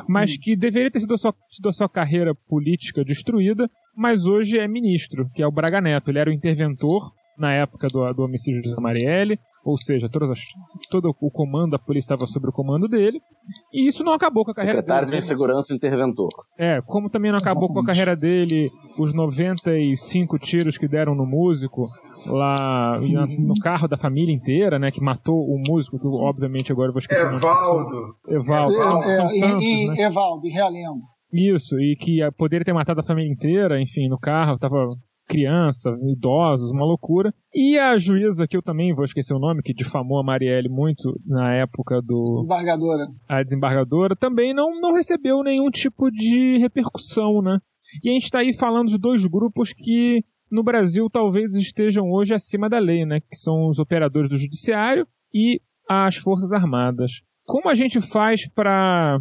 mas 0.08 0.32
hum. 0.32 0.38
que 0.42 0.56
deveria 0.56 0.92
ter 0.92 1.00
sido 1.00 1.14
a, 1.14 1.18
sua, 1.18 1.34
sido 1.52 1.70
a 1.70 1.74
sua 1.74 1.90
carreira 1.90 2.34
política 2.48 3.04
destruída, 3.04 3.70
mas 3.96 4.26
hoje 4.26 4.60
é 4.60 4.68
ministro, 4.68 5.30
que 5.34 5.42
é 5.42 5.48
o 5.48 5.52
Braga 5.52 5.82
Neto. 5.82 6.10
Ele 6.10 6.20
era 6.20 6.30
o 6.30 6.34
interventor 6.34 7.12
na 7.38 7.54
época 7.54 7.88
do, 7.88 8.14
do 8.14 8.24
homicídio 8.24 8.62
de 8.62 8.82
Marielle, 8.82 9.40
ou 9.66 9.78
seja, 9.80 10.08
todas 10.08 10.30
as, 10.30 10.40
todo 10.92 11.10
o 11.20 11.32
comando 11.32 11.72
da 11.72 11.80
polícia 11.80 12.14
estava 12.14 12.28
sob 12.28 12.48
o 12.48 12.52
comando 12.52 12.88
dele, 12.88 13.20
e 13.74 13.88
isso 13.88 14.04
não 14.04 14.14
acabou 14.14 14.46
com 14.46 14.52
a 14.52 14.54
carreira 14.54 14.78
Secretário 14.78 15.08
dele. 15.08 15.22
de 15.22 15.28
Segurança 15.28 15.74
Interventor. 15.74 16.30
É, 16.56 16.82
como 16.86 17.10
também 17.10 17.32
não 17.32 17.40
acabou 17.40 17.64
Exatamente. 17.64 17.74
com 17.74 17.82
a 17.82 17.94
carreira 17.94 18.16
dele 18.16 18.70
os 19.00 19.12
95 19.12 20.38
tiros 20.38 20.78
que 20.78 20.88
deram 20.88 21.16
no 21.16 21.26
músico 21.26 21.88
lá 22.28 23.00
uhum. 23.00 23.48
no 23.48 23.56
carro 23.62 23.88
da 23.88 23.98
família 23.98 24.34
inteira, 24.34 24.78
né, 24.78 24.92
que 24.92 25.02
matou 25.02 25.36
o 25.36 25.60
músico, 25.68 25.98
que 26.00 26.08
obviamente 26.08 26.72
agora 26.72 26.90
eu 26.90 26.94
vou 26.94 27.00
esquecer 27.00 27.26
Evaldo. 27.26 28.16
Evaldo. 28.28 28.72
É, 28.72 28.78
é, 28.78 29.42
tantos, 29.42 29.64
e, 29.64 29.88
né? 29.88 30.04
Evaldo, 30.04 30.48
Realengo. 30.48 31.02
Isso, 31.34 31.76
e 31.80 31.96
que 32.00 32.20
poderia 32.38 32.64
ter 32.64 32.74
matado 32.74 33.00
a 33.00 33.04
família 33.04 33.32
inteira, 33.32 33.82
enfim, 33.82 34.08
no 34.08 34.20
carro, 34.20 34.60
tava 34.60 34.90
criança, 35.28 35.90
idosos, 36.12 36.72
uma 36.72 36.86
loucura. 36.86 37.34
E 37.54 37.78
a 37.78 37.98
juíza, 37.98 38.48
que 38.48 38.56
eu 38.56 38.62
também 38.62 38.94
vou 38.94 39.04
esquecer 39.04 39.34
o 39.34 39.40
nome, 39.40 39.62
que 39.62 39.74
difamou 39.74 40.20
a 40.20 40.24
Marielle 40.24 40.70
muito 40.70 41.20
na 41.26 41.54
época 41.56 42.02
do. 42.02 42.24
Desembargadora. 42.34 43.08
A 43.28 43.44
desembargadora, 43.44 44.16
também 44.16 44.54
não, 44.54 44.80
não 44.80 44.94
recebeu 44.94 45.44
nenhum 45.44 45.70
tipo 45.70 46.10
de 46.12 46.58
repercussão, 46.60 47.42
né? 47.42 47.60
E 48.04 48.10
a 48.10 48.14
gente 48.14 48.26
está 48.26 48.40
aí 48.40 48.54
falando 48.54 48.90
de 48.90 48.98
dois 48.98 49.26
grupos 49.26 49.74
que 49.74 50.24
no 50.52 50.64
Brasil 50.64 51.10
talvez 51.10 51.54
estejam 51.56 52.10
hoje 52.12 52.34
acima 52.34 52.70
da 52.70 52.80
lei, 52.80 53.06
né? 53.06 53.20
Que 53.20 53.36
são 53.36 53.68
os 53.68 53.80
operadores 53.80 54.30
do 54.30 54.38
judiciário 54.38 55.08
e 55.34 55.60
as 55.90 56.16
Forças 56.16 56.52
Armadas. 56.52 57.22
Como 57.46 57.70
a 57.70 57.74
gente 57.74 58.02
faz 58.02 58.48
para 58.50 59.20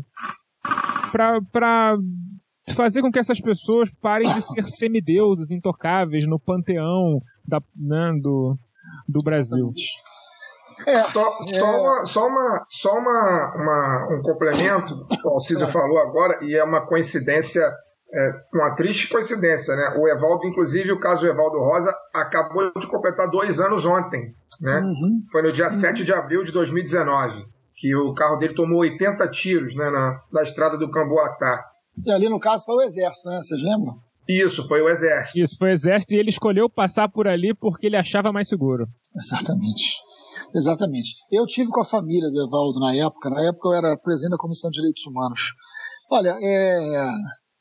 para 1.12 1.96
fazer 2.72 3.02
com 3.02 3.10
que 3.10 3.18
essas 3.18 3.40
pessoas 3.40 3.90
parem 4.00 4.32
de 4.32 4.42
ser 4.42 4.62
semideuses 4.64 5.50
intocáveis 5.50 6.26
no 6.26 6.38
panteão 6.38 7.20
da, 7.46 7.60
né, 7.76 8.12
do, 8.20 8.56
do 9.08 9.22
Brasil. 9.22 9.70
É, 10.86 11.02
só, 11.04 11.38
é... 11.48 11.54
só, 11.54 11.80
uma, 11.80 12.04
só, 12.04 12.26
uma, 12.26 12.66
só 12.68 12.92
uma, 12.92 13.54
uma 13.56 14.08
um 14.16 14.22
complemento, 14.22 15.06
o 15.24 15.28
Alcísio 15.30 15.68
falou 15.68 15.98
agora, 15.98 16.38
e 16.42 16.56
é 16.56 16.64
uma 16.64 16.86
coincidência, 16.86 17.62
é, 18.12 18.30
uma 18.52 18.74
triste 18.74 19.08
coincidência, 19.08 19.76
né? 19.76 19.94
O 19.96 20.08
Evaldo, 20.08 20.46
inclusive, 20.46 20.90
o 20.92 20.98
caso 20.98 21.22
do 21.22 21.28
Evaldo 21.28 21.58
Rosa, 21.58 21.94
acabou 22.12 22.72
de 22.76 22.86
completar 22.88 23.30
dois 23.30 23.60
anos 23.60 23.84
ontem, 23.86 24.34
né? 24.60 24.80
Uhum. 24.80 25.26
Foi 25.30 25.42
no 25.42 25.52
dia 25.52 25.66
uhum. 25.66 25.70
7 25.70 26.04
de 26.04 26.12
abril 26.12 26.42
de 26.42 26.52
2019, 26.52 27.46
que 27.76 27.94
o 27.94 28.12
carro 28.14 28.36
dele 28.36 28.54
tomou 28.54 28.80
80 28.80 29.28
tiros 29.28 29.76
né, 29.76 29.90
na, 29.90 30.20
na 30.32 30.42
estrada 30.42 30.76
do 30.76 30.90
Camboatá. 30.90 31.64
E 32.04 32.10
ali 32.10 32.28
no 32.28 32.40
caso 32.40 32.64
foi 32.64 32.76
o 32.76 32.82
exército, 32.82 33.28
né? 33.28 33.36
Vocês 33.36 33.62
lembram? 33.62 33.98
Isso, 34.28 34.66
foi 34.66 34.80
o 34.80 34.88
exército. 34.88 35.38
Isso, 35.38 35.56
foi 35.58 35.70
o 35.70 35.72
exército 35.72 36.14
e 36.14 36.18
ele 36.18 36.30
escolheu 36.30 36.68
passar 36.68 37.08
por 37.08 37.28
ali 37.28 37.54
porque 37.54 37.86
ele 37.86 37.96
achava 37.96 38.32
mais 38.32 38.48
seguro. 38.48 38.86
Exatamente. 39.14 39.98
Exatamente. 40.54 41.14
Eu 41.30 41.46
tive 41.46 41.70
com 41.70 41.80
a 41.80 41.84
família 41.84 42.30
do 42.30 42.42
Evaldo 42.42 42.80
na 42.80 42.94
época. 42.94 43.28
Na 43.28 43.42
época 43.42 43.68
eu 43.68 43.74
era 43.74 43.96
presidente 43.96 44.30
da 44.30 44.38
Comissão 44.38 44.70
de 44.70 44.76
Direitos 44.76 45.06
Humanos. 45.06 45.40
Olha, 46.10 46.34
é, 46.40 47.08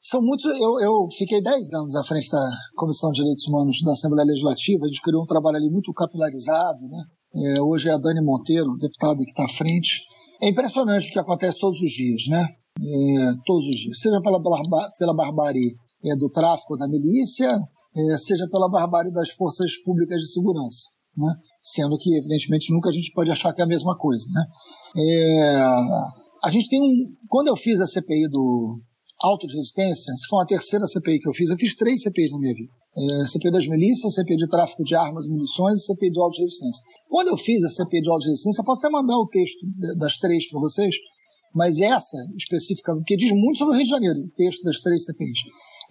são 0.01 0.21
muitos. 0.21 0.45
Eu, 0.59 0.79
eu 0.79 1.07
fiquei 1.17 1.41
10 1.41 1.73
anos 1.73 1.95
à 1.95 2.03
frente 2.03 2.29
da 2.29 2.49
Comissão 2.75 3.11
de 3.11 3.21
Direitos 3.21 3.47
Humanos 3.47 3.81
da 3.83 3.91
Assembleia 3.91 4.27
Legislativa. 4.27 4.85
A 4.85 4.87
gente 4.87 5.01
criou 5.01 5.23
um 5.23 5.27
trabalho 5.27 5.57
ali 5.57 5.69
muito 5.69 5.93
capilarizado. 5.93 6.87
Né? 6.87 7.03
É, 7.35 7.61
hoje 7.61 7.89
é 7.89 7.93
a 7.93 7.97
Dani 7.97 8.21
Monteiro, 8.21 8.77
deputada 8.79 9.17
que 9.23 9.31
está 9.31 9.45
à 9.45 9.49
frente. 9.49 10.01
É 10.41 10.49
impressionante 10.49 11.09
o 11.09 11.13
que 11.13 11.19
acontece 11.19 11.59
todos 11.59 11.81
os 11.81 11.91
dias, 11.91 12.27
né? 12.27 12.45
É, 12.79 13.33
todos 13.45 13.67
os 13.67 13.75
dias. 13.75 13.99
Seja 13.99 14.19
pela, 14.21 14.39
barba, 14.39 14.91
pela 14.97 15.13
barbárie 15.13 15.75
é, 16.03 16.15
do 16.15 16.29
tráfico 16.29 16.75
da 16.75 16.87
milícia, 16.87 17.59
é, 17.95 18.17
seja 18.17 18.47
pela 18.49 18.69
barbárie 18.69 19.11
das 19.11 19.29
forças 19.31 19.77
públicas 19.83 20.19
de 20.19 20.31
segurança. 20.31 20.89
Né? 21.15 21.33
Sendo 21.63 21.97
que, 21.97 22.15
evidentemente, 22.17 22.73
nunca 22.73 22.89
a 22.89 22.93
gente 22.93 23.11
pode 23.13 23.31
achar 23.31 23.53
que 23.53 23.61
é 23.61 23.63
a 23.63 23.67
mesma 23.67 23.97
coisa. 23.97 24.25
Né? 24.31 24.45
É, 24.97 25.63
a 26.43 26.51
gente 26.51 26.67
tem 26.67 26.81
um. 26.81 27.15
Quando 27.29 27.47
eu 27.47 27.55
fiz 27.55 27.79
a 27.79 27.87
CPI 27.87 28.27
do 28.29 28.79
auto 29.21 29.47
de 29.47 29.55
resistência, 29.55 30.13
se 30.15 30.27
foi 30.27 30.43
a 30.43 30.45
terceira 30.45 30.85
CPI 30.87 31.19
que 31.19 31.29
eu 31.29 31.33
fiz, 31.33 31.49
eu 31.49 31.57
fiz 31.57 31.75
três 31.75 32.01
CPIs 32.01 32.31
na 32.31 32.39
minha 32.39 32.53
vida. 32.53 32.71
É, 32.95 33.25
CPI 33.25 33.51
das 33.51 33.67
milícias, 33.67 34.15
CPI 34.15 34.35
de 34.35 34.47
tráfico 34.49 34.83
de 34.83 34.95
armas 34.95 35.25
e 35.25 35.29
munições 35.29 35.79
e 35.79 35.85
CPI 35.85 36.11
do 36.11 36.21
auto 36.21 36.35
de 36.35 36.41
resistência. 36.41 36.83
Quando 37.07 37.27
eu 37.29 37.37
fiz 37.37 37.63
a 37.63 37.69
CPI 37.69 38.01
do 38.01 38.11
auto 38.11 38.23
de 38.23 38.29
resistência, 38.29 38.61
eu 38.61 38.65
posso 38.65 38.81
até 38.81 38.89
mandar 38.89 39.17
o 39.17 39.27
texto 39.27 39.59
das 39.97 40.17
três 40.17 40.49
para 40.49 40.59
vocês, 40.59 40.95
mas 41.53 41.79
essa 41.79 42.17
específica, 42.35 42.93
porque 42.93 43.15
diz 43.15 43.31
muito 43.31 43.59
sobre 43.59 43.73
o 43.73 43.77
Rio 43.77 43.85
de 43.85 43.89
Janeiro, 43.89 44.19
o 44.19 44.29
texto 44.35 44.63
das 44.63 44.79
três 44.79 45.05
CPIs. 45.05 45.39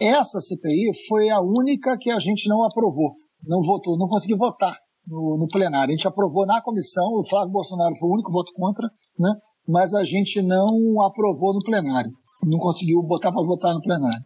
Essa 0.01 0.41
CPI 0.41 0.91
foi 1.09 1.31
a 1.31 1.41
única 1.41 1.97
que 1.99 2.11
a 2.11 2.19
gente 2.19 2.49
não 2.49 2.65
aprovou, 2.65 3.15
não 3.47 3.63
votou, 3.63 3.97
não 3.97 4.09
conseguiu 4.09 4.37
votar 4.37 4.77
no, 5.07 5.39
no 5.39 5.47
plenário. 5.47 5.93
A 5.93 5.97
gente 5.97 6.09
aprovou 6.09 6.47
na 6.47 6.61
comissão, 6.61 7.05
o 7.19 7.25
Flávio 7.25 7.53
Bolsonaro 7.53 7.95
foi 7.97 8.09
o 8.09 8.13
único 8.15 8.33
voto 8.33 8.53
contra, 8.55 8.89
né? 9.19 9.33
mas 9.69 9.95
a 9.95 10.05
gente 10.05 10.43
não 10.43 11.03
aprovou 11.03 11.55
no 11.55 11.61
plenário, 11.61 12.11
não 12.45 12.59
conseguiu 12.59 13.03
botar 13.03 13.33
para 13.33 13.47
votar 13.47 13.75
no 13.75 13.81
plenário. 13.81 14.25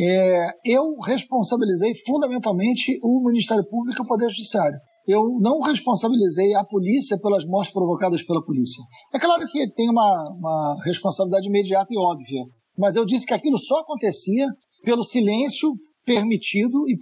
É, 0.00 0.46
eu 0.64 0.96
responsabilizei 1.00 1.92
fundamentalmente 2.06 2.98
o 3.02 3.20
Ministério 3.26 3.64
Público 3.68 4.00
e 4.00 4.04
o 4.04 4.06
Poder 4.06 4.30
Judiciário. 4.30 4.78
Eu 5.08 5.38
não 5.40 5.58
responsabilizei 5.60 6.54
a 6.54 6.62
polícia 6.62 7.18
pelas 7.18 7.46
mortes 7.46 7.72
provocadas 7.72 8.22
pela 8.22 8.44
polícia. 8.44 8.84
É 9.14 9.18
claro 9.18 9.46
que 9.46 9.66
tem 9.72 9.88
uma, 9.88 10.24
uma 10.36 10.76
responsabilidade 10.84 11.48
imediata 11.48 11.94
e 11.94 11.96
óbvia, 11.96 12.44
mas 12.76 12.94
eu 12.94 13.06
disse 13.06 13.24
que 13.24 13.32
aquilo 13.32 13.56
só 13.56 13.78
acontecia 13.78 14.46
pelo 14.84 15.02
silêncio 15.02 15.72
permitido 16.04 16.84
e 16.86 16.98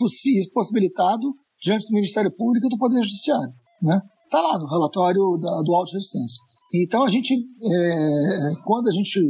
possibilitado 0.52 1.34
diante 1.60 1.86
do 1.88 1.94
Ministério 1.94 2.30
Público 2.36 2.66
e 2.66 2.70
do 2.70 2.78
Poder 2.78 3.02
Judiciário. 3.02 3.52
Né? 3.82 4.00
Está 4.24 4.40
lá 4.40 4.56
no 4.56 4.66
relatório 4.66 5.36
da, 5.40 5.62
do 5.62 5.74
Auto 5.74 5.92
Resistência. 5.92 6.42
Então, 6.74 7.04
a 7.04 7.08
gente, 7.08 7.34
é, 7.34 8.52
quando 8.64 8.88
a 8.88 8.92
gente 8.92 9.20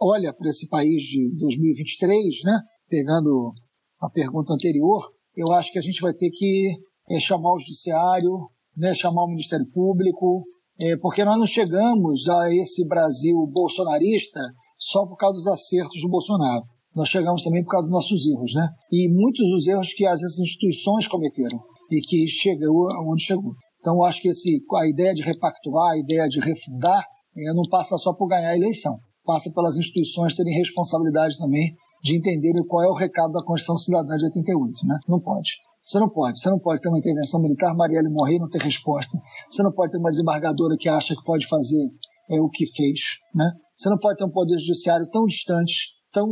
olha 0.00 0.32
para 0.32 0.48
esse 0.48 0.68
país 0.68 1.02
de 1.02 1.36
2023, 1.36 2.40
né, 2.44 2.60
pegando 2.88 3.52
a 4.00 4.10
pergunta 4.10 4.54
anterior, 4.54 5.02
eu 5.36 5.52
acho 5.52 5.72
que 5.72 5.78
a 5.78 5.82
gente 5.82 6.00
vai 6.00 6.12
ter 6.12 6.30
que 6.30 6.76
é, 7.10 7.20
chamar 7.20 7.52
o 7.52 7.58
Judiciário, 7.58 8.48
né, 8.76 8.94
chamar 8.94 9.24
o 9.24 9.28
Ministério 9.28 9.66
Público, 9.72 10.44
é, 10.80 10.96
porque 10.96 11.24
nós 11.24 11.38
não 11.38 11.46
chegamos 11.46 12.28
a 12.28 12.54
esse 12.54 12.86
Brasil 12.86 13.46
bolsonarista 13.52 14.40
só 14.78 15.04
por 15.06 15.16
causa 15.16 15.36
dos 15.36 15.46
acertos 15.46 16.00
do 16.00 16.08
Bolsonaro 16.08 16.64
nós 16.94 17.08
chegamos 17.08 17.42
também 17.42 17.62
por 17.62 17.70
causa 17.70 17.86
dos 17.86 17.92
nossos 17.92 18.26
erros, 18.26 18.54
né? 18.54 18.68
E 18.90 19.08
muitos 19.08 19.48
dos 19.48 19.68
erros 19.68 19.92
que 19.92 20.04
as 20.06 20.20
instituições 20.22 21.06
cometeram 21.06 21.60
e 21.90 22.00
que 22.00 22.26
chegou 22.28 22.90
aonde 22.92 23.24
chegou. 23.24 23.54
Então, 23.78 24.02
acho 24.04 24.20
que 24.20 24.28
esse, 24.28 24.60
a 24.74 24.86
ideia 24.86 25.14
de 25.14 25.22
repactuar, 25.22 25.92
a 25.92 25.98
ideia 25.98 26.28
de 26.28 26.40
refundar, 26.40 27.04
é, 27.36 27.54
não 27.54 27.62
passa 27.70 27.96
só 27.96 28.12
por 28.12 28.28
ganhar 28.28 28.50
a 28.50 28.56
eleição, 28.56 28.98
passa 29.24 29.50
pelas 29.52 29.78
instituições 29.78 30.34
terem 30.34 30.54
responsabilidade 30.54 31.38
também 31.38 31.74
de 32.02 32.16
entenderem 32.16 32.64
qual 32.66 32.84
é 32.84 32.88
o 32.88 32.94
recado 32.94 33.32
da 33.32 33.44
Constituição 33.44 33.78
Cidadã 33.78 34.16
de 34.16 34.24
88, 34.26 34.86
né? 34.86 34.98
Não 35.08 35.20
pode. 35.20 35.52
Você 35.84 35.98
não 35.98 36.08
pode. 36.08 36.40
Você 36.40 36.50
não 36.50 36.58
pode 36.58 36.80
ter 36.80 36.88
uma 36.88 36.98
intervenção 36.98 37.40
militar, 37.40 37.74
Marielle 37.74 38.08
morrer 38.08 38.36
e 38.36 38.38
não 38.38 38.48
ter 38.48 38.60
resposta. 38.62 39.18
Você 39.50 39.62
não 39.62 39.72
pode 39.72 39.92
ter 39.92 39.98
uma 39.98 40.10
desembargadora 40.10 40.76
que 40.78 40.88
acha 40.88 41.14
que 41.14 41.24
pode 41.24 41.46
fazer 41.46 41.90
é, 42.30 42.40
o 42.40 42.48
que 42.48 42.66
fez, 42.66 43.00
né? 43.34 43.50
Você 43.74 43.88
não 43.88 43.98
pode 43.98 44.18
ter 44.18 44.24
um 44.24 44.30
poder 44.30 44.58
judiciário 44.58 45.08
tão 45.10 45.24
distante, 45.24 45.94
tão 46.12 46.26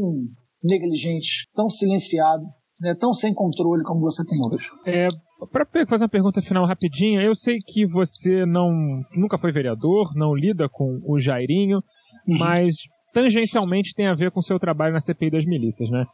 negligente, 0.62 1.48
tão 1.54 1.70
silenciado, 1.70 2.44
né, 2.80 2.94
tão 2.94 3.12
sem 3.14 3.32
controle 3.34 3.82
como 3.82 4.00
você 4.00 4.24
tem 4.24 4.38
hoje. 4.46 4.68
É, 4.86 5.08
para 5.50 5.86
fazer 5.86 6.04
uma 6.04 6.10
pergunta 6.10 6.42
final 6.42 6.66
rapidinha, 6.66 7.22
eu 7.22 7.34
sei 7.34 7.58
que 7.58 7.86
você 7.86 8.44
não 8.44 8.70
nunca 9.14 9.38
foi 9.38 9.52
vereador, 9.52 10.12
não 10.14 10.34
lida 10.34 10.68
com 10.68 11.00
o 11.04 11.18
Jairinho, 11.18 11.78
uhum. 11.78 12.38
mas 12.38 12.76
tangencialmente 13.12 13.94
tem 13.94 14.06
a 14.06 14.14
ver 14.14 14.30
com 14.30 14.40
o 14.40 14.42
seu 14.42 14.58
trabalho 14.58 14.92
na 14.92 15.00
CPI 15.00 15.30
das 15.30 15.44
milícias, 15.44 15.90
né? 15.90 16.04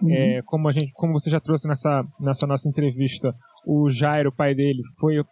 Uhum. 0.00 0.12
É, 0.12 0.42
como, 0.44 0.68
a 0.68 0.72
gente, 0.72 0.92
como 0.92 1.12
você 1.12 1.30
já 1.30 1.40
trouxe 1.40 1.68
nessa, 1.68 2.02
nessa 2.20 2.46
nossa 2.46 2.68
entrevista, 2.68 3.34
o 3.66 3.88
Jairo, 3.88 4.30
o 4.30 4.34
pai 4.34 4.54
dele, 4.54 4.82
foi 4.98 5.22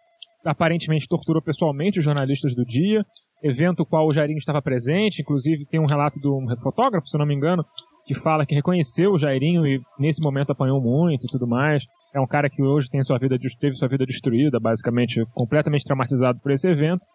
aparentemente 0.45 1.07
torturou 1.07 1.41
pessoalmente 1.41 1.99
os 1.99 2.05
jornalistas 2.05 2.53
do 2.53 2.65
dia, 2.65 3.05
evento 3.41 3.85
qual 3.85 4.07
o 4.07 4.13
Jairinho 4.13 4.37
estava 4.37 4.61
presente, 4.61 5.21
inclusive 5.21 5.65
tem 5.65 5.79
um 5.79 5.85
relato 5.89 6.19
de 6.19 6.27
um 6.27 6.45
fotógrafo, 6.61 7.07
se 7.07 7.17
não 7.17 7.25
me 7.25 7.33
engano, 7.35 7.65
que 8.05 8.13
fala 8.13 8.45
que 8.45 8.55
reconheceu 8.55 9.11
o 9.11 9.17
Jairinho 9.17 9.65
e 9.65 9.81
nesse 9.97 10.21
momento 10.23 10.51
apanhou 10.51 10.81
muito 10.81 11.25
e 11.25 11.27
tudo 11.27 11.47
mais. 11.47 11.85
É 12.13 12.19
um 12.19 12.27
cara 12.27 12.47
que 12.47 12.61
hoje 12.61 12.89
tem 12.89 13.01
sua 13.01 13.17
vida, 13.17 13.37
teve 13.59 13.75
sua 13.75 13.87
vida 13.87 14.05
destruída, 14.05 14.59
basicamente, 14.59 15.25
completamente 15.33 15.83
traumatizado 15.83 16.39
por 16.39 16.51
esse 16.51 16.67
evento. 16.67 17.07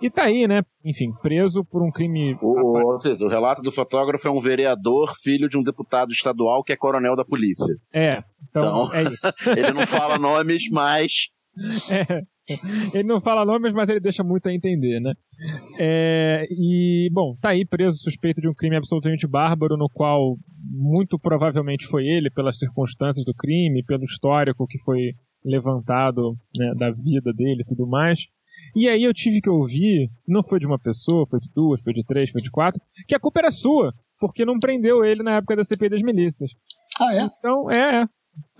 E 0.00 0.08
tá 0.08 0.24
aí, 0.24 0.46
né? 0.46 0.62
Enfim, 0.84 1.12
preso 1.20 1.64
por 1.64 1.82
um 1.82 1.90
crime. 1.90 2.38
O, 2.40 2.92
ou 2.92 2.98
seja, 3.00 3.24
o 3.24 3.28
relato 3.28 3.62
do 3.62 3.72
fotógrafo 3.72 4.28
é 4.28 4.30
um 4.30 4.40
vereador, 4.40 5.12
filho 5.20 5.48
de 5.48 5.58
um 5.58 5.62
deputado 5.62 6.12
estadual 6.12 6.62
que 6.62 6.72
é 6.72 6.76
coronel 6.76 7.16
da 7.16 7.24
polícia. 7.24 7.74
É, 7.92 8.22
então, 8.48 8.86
então 8.86 8.94
é 8.94 9.02
isso. 9.02 9.26
ele 9.58 9.72
não 9.72 9.86
fala 9.86 10.18
nomes, 10.18 10.68
mas. 10.70 11.10
É, 12.10 12.22
ele 12.92 13.08
não 13.08 13.20
fala 13.20 13.44
nomes, 13.44 13.72
mas 13.72 13.88
ele 13.88 14.00
deixa 14.00 14.22
muito 14.22 14.48
a 14.48 14.52
entender, 14.52 15.00
né? 15.00 15.12
É, 15.78 16.46
e, 16.50 17.08
bom, 17.12 17.36
tá 17.40 17.50
aí 17.50 17.64
preso 17.64 17.98
suspeito 17.98 18.40
de 18.40 18.48
um 18.48 18.54
crime 18.54 18.76
absolutamente 18.76 19.26
bárbaro, 19.26 19.76
no 19.76 19.88
qual 19.88 20.36
muito 20.70 21.18
provavelmente 21.18 21.86
foi 21.86 22.06
ele, 22.06 22.30
pelas 22.30 22.58
circunstâncias 22.58 23.24
do 23.24 23.34
crime, 23.34 23.84
pelo 23.84 24.04
histórico 24.04 24.66
que 24.66 24.78
foi 24.82 25.14
levantado 25.44 26.36
né, 26.56 26.74
da 26.76 26.90
vida 26.90 27.32
dele 27.32 27.62
e 27.62 27.64
tudo 27.64 27.86
mais. 27.86 28.26
E 28.74 28.88
aí 28.88 29.02
eu 29.02 29.12
tive 29.12 29.40
que 29.40 29.50
ouvir, 29.50 30.10
não 30.26 30.42
foi 30.42 30.58
de 30.58 30.66
uma 30.66 30.78
pessoa, 30.78 31.26
foi 31.26 31.40
de 31.40 31.50
duas, 31.54 31.80
foi 31.80 31.92
de 31.92 32.04
três, 32.04 32.30
foi 32.30 32.40
de 32.40 32.50
quatro, 32.50 32.80
que 33.06 33.14
a 33.14 33.20
culpa 33.20 33.40
era 33.40 33.50
sua, 33.50 33.92
porque 34.18 34.44
não 34.44 34.58
prendeu 34.58 35.04
ele 35.04 35.22
na 35.22 35.36
época 35.36 35.56
da 35.56 35.64
CPI 35.64 35.90
das 35.90 36.02
milícias. 36.02 36.50
Ah, 37.00 37.14
é? 37.14 37.22
Então, 37.38 37.70
é, 37.70 38.06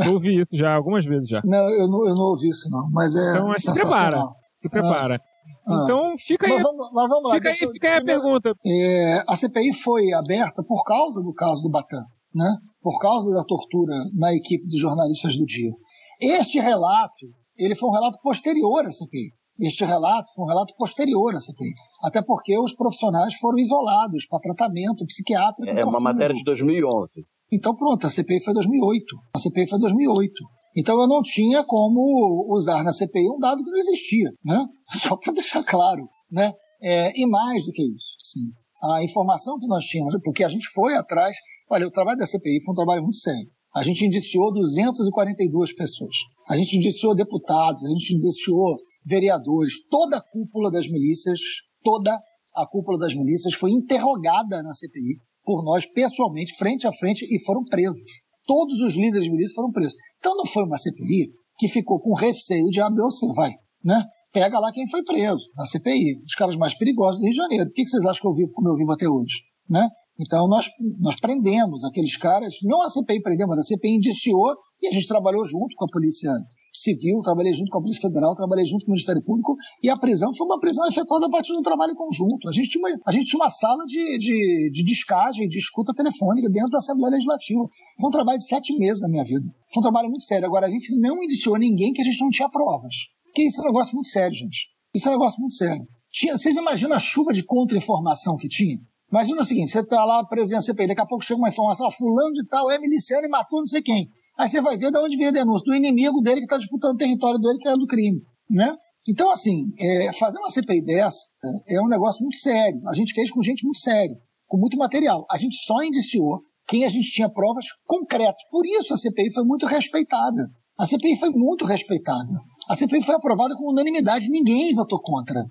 eu 0.00 0.14
ouvi 0.14 0.40
isso 0.40 0.56
já, 0.56 0.74
algumas 0.74 1.04
vezes 1.04 1.28
já. 1.28 1.40
Não, 1.44 1.70
eu 1.70 1.88
não, 1.88 2.08
eu 2.08 2.14
não 2.14 2.24
ouvi 2.24 2.48
isso 2.48 2.70
não, 2.70 2.88
mas 2.90 3.14
é 3.16 3.30
Então 3.30 3.54
se 3.54 3.72
prepara, 3.72 4.22
se 4.58 4.68
prepara. 4.68 5.20
Ah. 5.66 5.80
Então 5.84 6.12
fica 6.18 6.46
aí, 6.46 6.52
mas 6.52 6.62
vamos, 6.62 6.90
mas 6.92 7.08
vamos 7.08 7.28
lá, 7.28 7.34
fica 7.36 7.48
aí, 7.50 7.56
fica 7.56 7.88
aí 7.88 7.96
a 7.98 8.04
pergunta. 8.04 8.52
É, 8.66 9.22
a 9.26 9.36
CPI 9.36 9.72
foi 9.72 10.12
aberta 10.12 10.62
por 10.62 10.84
causa 10.84 11.22
do 11.22 11.32
caso 11.32 11.62
do 11.62 11.70
Batan, 11.70 12.04
né? 12.34 12.56
por 12.82 12.98
causa 13.00 13.32
da 13.32 13.42
tortura 13.44 13.98
na 14.12 14.34
equipe 14.34 14.66
de 14.66 14.78
jornalistas 14.78 15.36
do 15.36 15.46
dia. 15.46 15.72
Este 16.20 16.60
relato, 16.60 17.26
ele 17.56 17.74
foi 17.74 17.88
um 17.88 17.92
relato 17.92 18.18
posterior 18.22 18.84
à 18.84 18.92
CPI. 18.92 19.32
Este 19.58 19.84
relato 19.84 20.32
foi 20.34 20.44
um 20.44 20.48
relato 20.48 20.74
posterior 20.76 21.34
à 21.34 21.40
CPI, 21.40 21.72
até 22.02 22.20
porque 22.20 22.58
os 22.58 22.74
profissionais 22.74 23.34
foram 23.36 23.58
isolados 23.58 24.26
para 24.26 24.40
tratamento 24.40 25.06
psiquiátrico. 25.06 25.70
É 25.70 25.86
uma 25.86 26.00
matéria 26.00 26.34
de 26.34 26.42
2011. 26.44 27.24
Então, 27.52 27.74
pronto, 27.76 28.06
a 28.06 28.10
CPI 28.10 28.42
foi 28.42 28.54
2008. 28.54 29.16
A 29.34 29.38
CPI 29.38 29.68
foi 29.68 29.78
2008. 29.78 30.32
Então, 30.76 31.00
eu 31.00 31.06
não 31.06 31.22
tinha 31.22 31.62
como 31.64 32.52
usar 32.52 32.82
na 32.82 32.92
CPI 32.92 33.28
um 33.28 33.38
dado 33.38 33.62
que 33.62 33.70
não 33.70 33.78
existia, 33.78 34.30
né? 34.44 34.66
Só 35.08 35.16
para 35.16 35.32
deixar 35.32 35.62
claro, 35.62 36.08
né? 36.30 36.52
É, 36.82 37.18
e 37.18 37.26
mais 37.26 37.64
do 37.64 37.72
que 37.72 37.82
isso, 37.82 38.16
assim, 38.20 38.92
a 38.92 39.02
informação 39.02 39.58
que 39.58 39.66
nós 39.66 39.86
tínhamos, 39.86 40.14
porque 40.22 40.44
a 40.44 40.48
gente 40.48 40.68
foi 40.68 40.94
atrás. 40.94 41.36
Olha, 41.70 41.86
o 41.86 41.90
trabalho 41.90 42.18
da 42.18 42.26
CPI 42.26 42.62
foi 42.62 42.72
um 42.72 42.76
trabalho 42.76 43.02
muito 43.02 43.16
sério. 43.16 43.48
A 43.74 43.82
gente 43.82 44.04
indiciou 44.04 44.52
242 44.52 45.74
pessoas. 45.74 46.14
A 46.48 46.56
gente 46.56 46.76
indiciou 46.76 47.14
deputados, 47.14 47.84
a 47.84 47.90
gente 47.90 48.14
indiciou 48.14 48.76
vereadores, 49.04 49.86
toda 49.88 50.18
a 50.18 50.20
cúpula 50.20 50.70
das 50.70 50.86
milícias, 50.88 51.40
toda 51.82 52.18
a 52.54 52.66
cúpula 52.66 52.98
das 52.98 53.14
milícias 53.14 53.54
foi 53.54 53.70
interrogada 53.70 54.62
na 54.62 54.74
CPI 54.74 55.18
por 55.44 55.64
nós 55.64 55.86
pessoalmente, 55.86 56.56
frente 56.56 56.86
a 56.86 56.92
frente, 56.92 57.24
e 57.24 57.38
foram 57.44 57.64
presos. 57.64 58.00
Todos 58.46 58.80
os 58.80 58.94
líderes 58.94 59.28
milícias 59.28 59.54
foram 59.54 59.70
presos. 59.70 59.94
Então 60.18 60.36
não 60.36 60.46
foi 60.46 60.64
uma 60.64 60.78
CPI 60.78 61.32
que 61.58 61.68
ficou 61.68 62.00
com 62.00 62.14
receio 62.14 62.66
de 62.66 62.80
abrir 62.80 63.02
você, 63.02 63.26
vai, 63.34 63.52
né? 63.84 64.02
Pega 64.32 64.58
lá 64.58 64.72
quem 64.72 64.88
foi 64.88 65.04
preso, 65.04 65.44
na 65.56 65.64
CPI, 65.64 66.20
os 66.24 66.34
caras 66.34 66.56
mais 66.56 66.76
perigosos 66.76 67.20
do 67.20 67.24
Rio 67.24 67.32
de 67.32 67.36
Janeiro. 67.36 67.70
O 67.70 67.72
que 67.72 67.86
vocês 67.86 68.04
acham 68.04 68.20
que 68.20 68.26
eu 68.26 68.34
vivo 68.34 68.52
como 68.54 68.68
eu 68.68 68.74
vivo 68.74 68.90
até 68.90 69.08
hoje, 69.08 69.42
né? 69.70 69.88
Então 70.20 70.48
nós, 70.48 70.68
nós 71.00 71.16
prendemos 71.16 71.84
aqueles 71.84 72.16
caras, 72.16 72.56
não 72.62 72.82
a 72.82 72.90
CPI 72.90 73.22
prendeu, 73.22 73.46
mas 73.46 73.60
a 73.60 73.62
CPI 73.62 73.96
indiciou 73.96 74.56
e 74.82 74.88
a 74.88 74.92
gente 74.92 75.06
trabalhou 75.06 75.44
junto 75.44 75.74
com 75.76 75.84
a 75.84 75.88
Polícia 75.92 76.30
civil, 76.74 77.20
trabalhei 77.22 77.52
junto 77.52 77.70
com 77.70 77.78
a 77.78 77.80
Polícia 77.80 78.02
Federal, 78.02 78.34
trabalhei 78.34 78.64
junto 78.64 78.84
com 78.84 78.90
o 78.90 78.94
Ministério 78.94 79.22
Público, 79.22 79.56
e 79.82 79.88
a 79.88 79.96
prisão 79.96 80.34
foi 80.34 80.46
uma 80.46 80.58
prisão 80.58 80.86
efetuada 80.88 81.26
a 81.26 81.30
partir 81.30 81.52
de 81.52 81.58
um 81.58 81.62
trabalho 81.62 81.94
conjunto. 81.94 82.48
A 82.48 82.52
gente 82.52 82.68
tinha 82.68 82.86
uma, 82.86 82.98
a 83.06 83.12
gente 83.12 83.26
tinha 83.26 83.40
uma 83.40 83.50
sala 83.50 83.84
de, 83.86 84.18
de, 84.18 84.70
de 84.72 84.84
descagem, 84.84 85.48
de 85.48 85.58
escuta 85.58 85.94
telefônica 85.94 86.48
dentro 86.50 86.70
da 86.70 86.78
Assembleia 86.78 87.12
Legislativa. 87.12 87.60
Foi 88.00 88.08
um 88.08 88.12
trabalho 88.12 88.38
de 88.38 88.46
sete 88.46 88.76
meses 88.76 89.00
na 89.00 89.08
minha 89.08 89.24
vida. 89.24 89.46
Foi 89.72 89.80
um 89.80 89.82
trabalho 89.82 90.08
muito 90.08 90.24
sério. 90.24 90.46
Agora, 90.46 90.66
a 90.66 90.70
gente 90.70 90.94
não 90.98 91.22
indiciou 91.22 91.56
ninguém 91.56 91.92
que 91.92 92.02
a 92.02 92.04
gente 92.04 92.20
não 92.20 92.30
tinha 92.30 92.48
provas. 92.48 92.94
Que 93.34 93.42
isso 93.42 93.60
é 93.60 93.64
um 93.64 93.66
negócio 93.66 93.94
muito 93.94 94.08
sério, 94.08 94.36
gente. 94.36 94.68
Isso 94.94 95.08
é 95.08 95.10
um 95.10 95.14
negócio 95.14 95.40
muito 95.40 95.54
sério. 95.54 95.86
Tinha, 96.12 96.38
vocês 96.38 96.56
imaginam 96.56 96.94
a 96.94 97.00
chuva 97.00 97.32
de 97.32 97.42
contra-informação 97.42 98.36
que 98.36 98.48
tinha? 98.48 98.78
Imagina 99.10 99.42
o 99.42 99.44
seguinte: 99.44 99.72
você 99.72 99.80
está 99.80 100.04
lá 100.04 100.24
preso 100.24 100.52
na 100.52 100.60
CPI, 100.60 100.88
daqui 100.88 101.00
a 101.00 101.06
pouco 101.06 101.24
chega 101.24 101.38
uma 101.38 101.48
informação, 101.48 101.90
fulano 101.90 102.32
de 102.32 102.46
tal 102.46 102.70
é 102.70 102.78
miliciano 102.78 103.26
e 103.26 103.28
matou 103.28 103.60
não 103.60 103.66
sei 103.66 103.82
quem. 103.82 104.08
Aí 104.36 104.48
você 104.48 104.60
vai 104.60 104.76
ver 104.76 104.90
de 104.90 104.98
onde 104.98 105.16
veio 105.16 105.30
a 105.30 105.32
denúncia, 105.32 105.64
do 105.64 105.76
inimigo 105.76 106.20
dele 106.20 106.40
que 106.40 106.44
está 106.44 106.58
disputando 106.58 106.94
o 106.94 106.98
território 106.98 107.38
dele, 107.38 107.58
que 107.58 107.68
é 107.68 107.74
do 107.74 107.86
crime. 107.86 108.20
Né? 108.50 108.74
Então, 109.08 109.30
assim, 109.30 109.68
é, 109.78 110.12
fazer 110.14 110.38
uma 110.38 110.50
CPI 110.50 110.82
dessa 110.82 111.34
é 111.68 111.80
um 111.80 111.88
negócio 111.88 112.22
muito 112.22 112.38
sério. 112.38 112.80
A 112.88 112.94
gente 112.94 113.14
fez 113.14 113.30
com 113.30 113.42
gente 113.42 113.64
muito 113.64 113.78
séria, 113.78 114.16
com 114.48 114.58
muito 114.58 114.76
material. 114.78 115.24
A 115.30 115.36
gente 115.36 115.56
só 115.56 115.82
indiciou 115.82 116.40
quem 116.66 116.84
a 116.84 116.88
gente 116.88 117.10
tinha 117.12 117.28
provas 117.28 117.66
concretas. 117.86 118.42
Por 118.50 118.66
isso 118.66 118.94
a 118.94 118.96
CPI 118.96 119.32
foi 119.32 119.44
muito 119.44 119.66
respeitada. 119.66 120.50
A 120.78 120.86
CPI 120.86 121.18
foi 121.18 121.30
muito 121.30 121.64
respeitada. 121.64 122.32
A 122.68 122.74
CPI 122.74 123.02
foi 123.02 123.14
aprovada 123.14 123.54
com 123.54 123.70
unanimidade, 123.70 124.30
ninguém 124.30 124.74
votou 124.74 125.00
contra. 125.00 125.44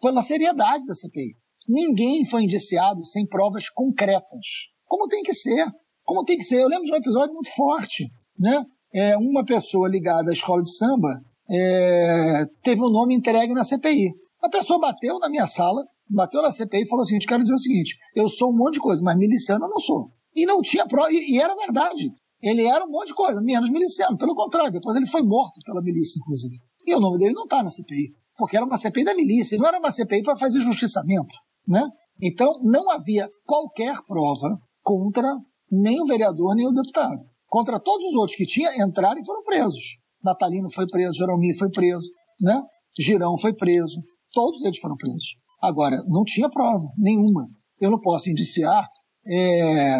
Pela 0.00 0.22
seriedade 0.22 0.86
da 0.86 0.94
CPI. 0.94 1.36
Ninguém 1.68 2.24
foi 2.24 2.44
indiciado 2.44 3.04
sem 3.04 3.26
provas 3.26 3.68
concretas. 3.68 4.70
Como 4.86 5.08
tem 5.08 5.22
que 5.22 5.34
ser. 5.34 5.66
Como 6.06 6.24
tem 6.24 6.38
que 6.38 6.44
ser. 6.44 6.62
Eu 6.62 6.68
lembro 6.68 6.86
de 6.86 6.92
um 6.92 6.96
episódio 6.96 7.34
muito 7.34 7.54
forte. 7.54 8.08
Né? 8.38 8.64
É, 8.94 9.16
uma 9.16 9.44
pessoa 9.44 9.88
ligada 9.88 10.30
à 10.30 10.32
escola 10.32 10.62
de 10.62 10.74
samba 10.74 11.20
é, 11.50 12.46
teve 12.62 12.80
o 12.80 12.86
um 12.86 12.90
nome 12.90 13.14
entregue 13.14 13.52
na 13.52 13.64
CPI. 13.64 14.14
A 14.42 14.48
pessoa 14.48 14.78
bateu 14.78 15.18
na 15.18 15.28
minha 15.28 15.46
sala, 15.46 15.84
bateu 16.08 16.40
na 16.40 16.52
CPI 16.52 16.82
e 16.82 16.88
falou 16.88 17.02
o 17.02 17.06
seguinte: 17.06 17.26
quero 17.26 17.42
dizer 17.42 17.54
o 17.54 17.58
seguinte, 17.58 17.96
eu 18.14 18.28
sou 18.28 18.50
um 18.50 18.56
monte 18.56 18.74
de 18.74 18.80
coisa, 18.80 19.02
mas 19.02 19.16
miliciano 19.16 19.64
eu 19.64 19.68
não 19.68 19.80
sou. 19.80 20.10
E 20.34 20.46
não 20.46 20.60
tinha 20.60 20.86
prova, 20.86 21.10
e, 21.10 21.34
e 21.34 21.40
era 21.40 21.54
verdade. 21.54 22.12
Ele 22.42 22.62
era 22.62 22.84
um 22.84 22.90
monte 22.90 23.08
de 23.08 23.14
coisa, 23.14 23.40
menos 23.40 23.70
miliciano. 23.70 24.16
Pelo 24.16 24.34
contrário, 24.34 24.70
depois 24.70 24.96
ele 24.96 25.06
foi 25.06 25.22
morto 25.22 25.58
pela 25.64 25.82
milícia, 25.82 26.18
inclusive. 26.20 26.56
E 26.86 26.94
o 26.94 27.00
nome 27.00 27.18
dele 27.18 27.34
não 27.34 27.44
está 27.44 27.62
na 27.62 27.70
CPI, 27.70 28.14
porque 28.36 28.56
era 28.56 28.64
uma 28.64 28.78
CPI 28.78 29.04
da 29.04 29.14
milícia, 29.14 29.58
não 29.58 29.66
era 29.66 29.78
uma 29.78 29.90
CPI 29.90 30.22
para 30.22 30.36
fazer 30.36 30.60
justiçamento. 30.60 31.34
Né? 31.66 31.82
Então, 32.22 32.52
não 32.62 32.90
havia 32.90 33.28
qualquer 33.44 33.96
prova 34.06 34.56
contra 34.82 35.34
nem 35.70 36.00
o 36.00 36.06
vereador, 36.06 36.54
nem 36.54 36.66
o 36.66 36.72
deputado. 36.72 37.18
Contra 37.48 37.78
todos 37.78 38.06
os 38.08 38.16
outros 38.16 38.36
que 38.36 38.44
tinha, 38.44 38.70
entraram 38.84 39.20
e 39.20 39.24
foram 39.24 39.42
presos. 39.42 39.98
Natalino 40.22 40.70
foi 40.70 40.86
preso, 40.86 41.14
Jeromir 41.14 41.56
foi 41.56 41.70
preso, 41.70 42.10
né? 42.40 42.60
Girão 42.98 43.38
foi 43.38 43.54
preso. 43.54 44.00
Todos 44.32 44.64
eles 44.64 44.78
foram 44.78 44.96
presos. 44.96 45.36
Agora, 45.62 46.02
não 46.08 46.24
tinha 46.24 46.50
prova 46.50 46.84
nenhuma. 46.98 47.48
Eu 47.80 47.90
não 47.90 48.00
posso 48.00 48.30
indiciar 48.30 48.88
é, 49.26 49.98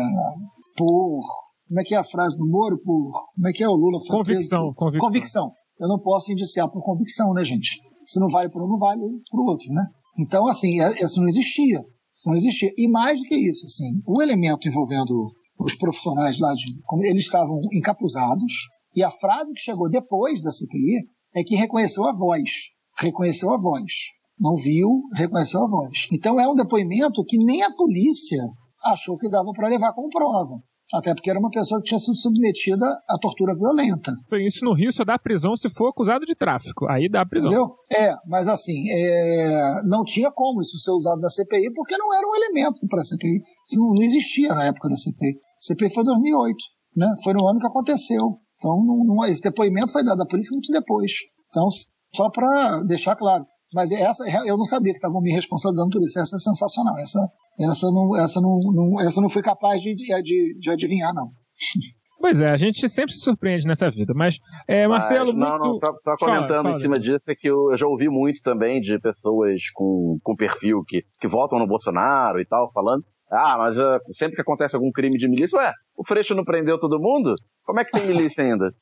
por. 0.76 1.22
Como 1.68 1.80
é 1.80 1.84
que 1.84 1.94
é 1.94 1.98
a 1.98 2.05
frase 2.05 2.36
do 2.36 2.47
Moro? 2.47 2.78
Por. 2.78 3.10
Como 3.34 3.48
é 3.48 3.52
que 3.52 3.62
é 3.62 3.68
o 3.68 3.74
Lula? 3.74 4.01
Foi 4.01 4.16
convicção, 4.16 4.72
preso 4.74 4.74
por, 4.74 4.98
convicção. 4.98 5.52
Eu 5.78 5.88
não 5.88 5.98
posso 5.98 6.32
indiciar 6.32 6.70
por 6.70 6.82
convicção, 6.82 7.32
né, 7.34 7.44
gente? 7.44 7.80
Se 8.05 8.18
não 8.18 8.28
vale 8.28 8.48
para 8.48 8.64
um, 8.64 8.68
não 8.68 8.78
vale 8.78 9.01
para 9.30 9.40
o 9.40 9.47
outro, 9.47 9.72
né? 9.72 9.84
Então, 10.18 10.47
assim, 10.47 10.80
é, 10.80 10.88
isso 11.05 11.20
não 11.20 11.28
existia. 11.28 11.80
Isso 12.10 12.28
não 12.28 12.36
existia. 12.36 12.70
E 12.76 12.88
mais 12.88 13.18
do 13.20 13.24
que 13.24 13.34
isso, 13.34 13.66
assim, 13.66 14.01
o 14.06 14.22
elemento 14.22 14.68
envolvendo 14.68 15.30
os 15.58 15.74
profissionais 15.74 16.38
lá 16.38 16.52
de. 16.54 16.64
Eles 17.08 17.24
estavam 17.24 17.60
encapuzados, 17.72 18.52
e 18.94 19.02
a 19.02 19.10
frase 19.10 19.52
que 19.52 19.60
chegou 19.60 19.88
depois 19.88 20.42
da 20.42 20.52
CPI 20.52 21.06
é 21.34 21.44
que 21.44 21.54
reconheceu 21.54 22.06
a 22.06 22.12
voz. 22.12 22.50
Reconheceu 22.98 23.52
a 23.52 23.58
voz. 23.58 23.92
Não 24.38 24.56
viu, 24.56 24.88
reconheceu 25.14 25.62
a 25.62 25.68
voz. 25.68 26.06
Então 26.12 26.40
é 26.40 26.48
um 26.48 26.54
depoimento 26.54 27.24
que 27.24 27.36
nem 27.38 27.62
a 27.62 27.70
polícia 27.70 28.42
achou 28.84 29.16
que 29.18 29.28
dava 29.28 29.50
para 29.52 29.68
levar 29.68 29.92
como 29.92 30.08
prova. 30.08 30.62
Até 30.94 31.12
porque 31.14 31.28
era 31.28 31.38
uma 31.38 31.50
pessoa 31.50 31.80
que 31.80 31.88
tinha 31.88 31.98
sido 31.98 32.14
submetida 32.14 32.86
à 33.08 33.18
tortura 33.20 33.54
violenta. 33.56 34.14
Isso 34.46 34.64
no 34.64 34.72
Rio 34.72 34.92
só 34.92 35.04
dá 35.04 35.18
prisão 35.18 35.56
se 35.56 35.68
for 35.68 35.88
acusado 35.88 36.24
de 36.24 36.34
tráfico. 36.34 36.86
Aí 36.88 37.10
dá 37.10 37.26
prisão. 37.26 37.50
Entendeu? 37.50 37.74
É, 37.92 38.14
mas 38.24 38.46
assim, 38.46 38.88
é... 38.88 39.82
não 39.84 40.04
tinha 40.04 40.30
como 40.30 40.60
isso 40.60 40.78
ser 40.78 40.92
usado 40.92 41.20
na 41.20 41.28
CPI, 41.28 41.72
porque 41.74 41.98
não 41.98 42.14
era 42.14 42.26
um 42.26 42.36
elemento 42.36 42.86
para 42.88 43.00
a 43.00 43.04
CPI. 43.04 43.42
Isso 43.68 43.80
não 43.80 43.94
existia 44.00 44.54
na 44.54 44.64
época 44.66 44.88
da 44.88 44.96
CPI. 44.96 45.34
CPI 45.66 45.93
foi 45.93 46.05
2008, 46.05 46.56
né? 46.97 47.14
Foi 47.22 47.32
no 47.34 47.47
ano 47.47 47.60
que 47.60 47.66
aconteceu. 47.66 48.38
Então, 48.59 48.76
não, 48.84 49.05
não, 49.05 49.24
esse 49.26 49.43
depoimento 49.43 49.93
foi 49.93 50.05
dado 50.05 50.22
à 50.22 50.26
polícia 50.26 50.52
muito 50.52 50.72
depois. 50.72 51.12
Então, 51.48 51.68
só 52.14 52.30
para 52.30 52.82
deixar 52.82 53.16
claro. 53.16 53.44
Mas 53.74 53.90
essa, 53.90 54.24
eu 54.47 54.56
não 54.56 54.64
sabia 54.64 54.93
que 54.93 54.98
estavam 54.98 55.20
me 55.20 55.32
responsabilizando 55.32 55.90
por 55.90 56.01
isso. 56.01 56.18
Essa 56.18 56.36
é 56.36 56.38
sensacional. 56.38 56.97
Essa, 56.98 57.20
essa 57.60 57.90
não, 57.90 58.16
essa 58.16 58.40
não, 58.40 58.60
não, 58.72 59.01
essa 59.01 59.20
não 59.20 59.28
fui 59.28 59.43
capaz 59.43 59.82
de, 59.82 59.94
de, 59.94 60.59
de 60.59 60.70
adivinhar, 60.70 61.12
não. 61.14 61.30
Pois 62.18 62.40
é, 62.40 62.51
a 62.51 62.56
gente 62.56 62.88
sempre 62.88 63.12
se 63.12 63.20
surpreende 63.20 63.66
nessa 63.66 63.90
vida. 63.90 64.14
Mas, 64.16 64.38
é, 64.66 64.88
Marcelo, 64.88 65.34
não, 65.34 65.51
muito... 65.51 65.66
não, 65.66 65.78
só, 65.78 65.93
só 65.98 66.16
comentando 66.16 66.48
fala, 66.48 66.62
fala. 66.62 66.76
em 66.76 66.80
cima 66.80 66.98
disso, 66.98 67.30
é 67.30 67.34
que 67.34 67.47
eu, 67.47 67.70
eu, 67.70 67.76
já 67.76 67.86
ouvi 67.86 68.09
muito 68.09 68.40
também 68.43 68.80
de 68.80 68.98
pessoas 68.98 69.60
com, 69.74 70.18
com 70.22 70.34
perfil 70.34 70.82
que, 70.88 71.02
que 71.20 71.28
votam 71.28 71.59
no 71.59 71.66
Bolsonaro 71.66 72.40
e 72.40 72.47
tal, 72.47 72.72
falando. 72.72 73.05
Ah, 73.31 73.57
mas 73.59 73.78
uh, 73.78 73.90
sempre 74.12 74.36
que 74.36 74.43
acontece 74.43 74.77
algum 74.77 74.90
crime 74.93 75.19
de 75.19 75.28
milícia, 75.28 75.59
ué, 75.59 75.73
o 75.97 76.07
Freixo 76.07 76.35
não 76.35 76.44
prendeu 76.44 76.78
todo 76.78 77.01
mundo? 77.01 77.35
Como 77.65 77.81
é 77.81 77.85
que 77.85 77.90
tem 77.90 78.07
milícia 78.07 78.44
ainda? 78.44 78.73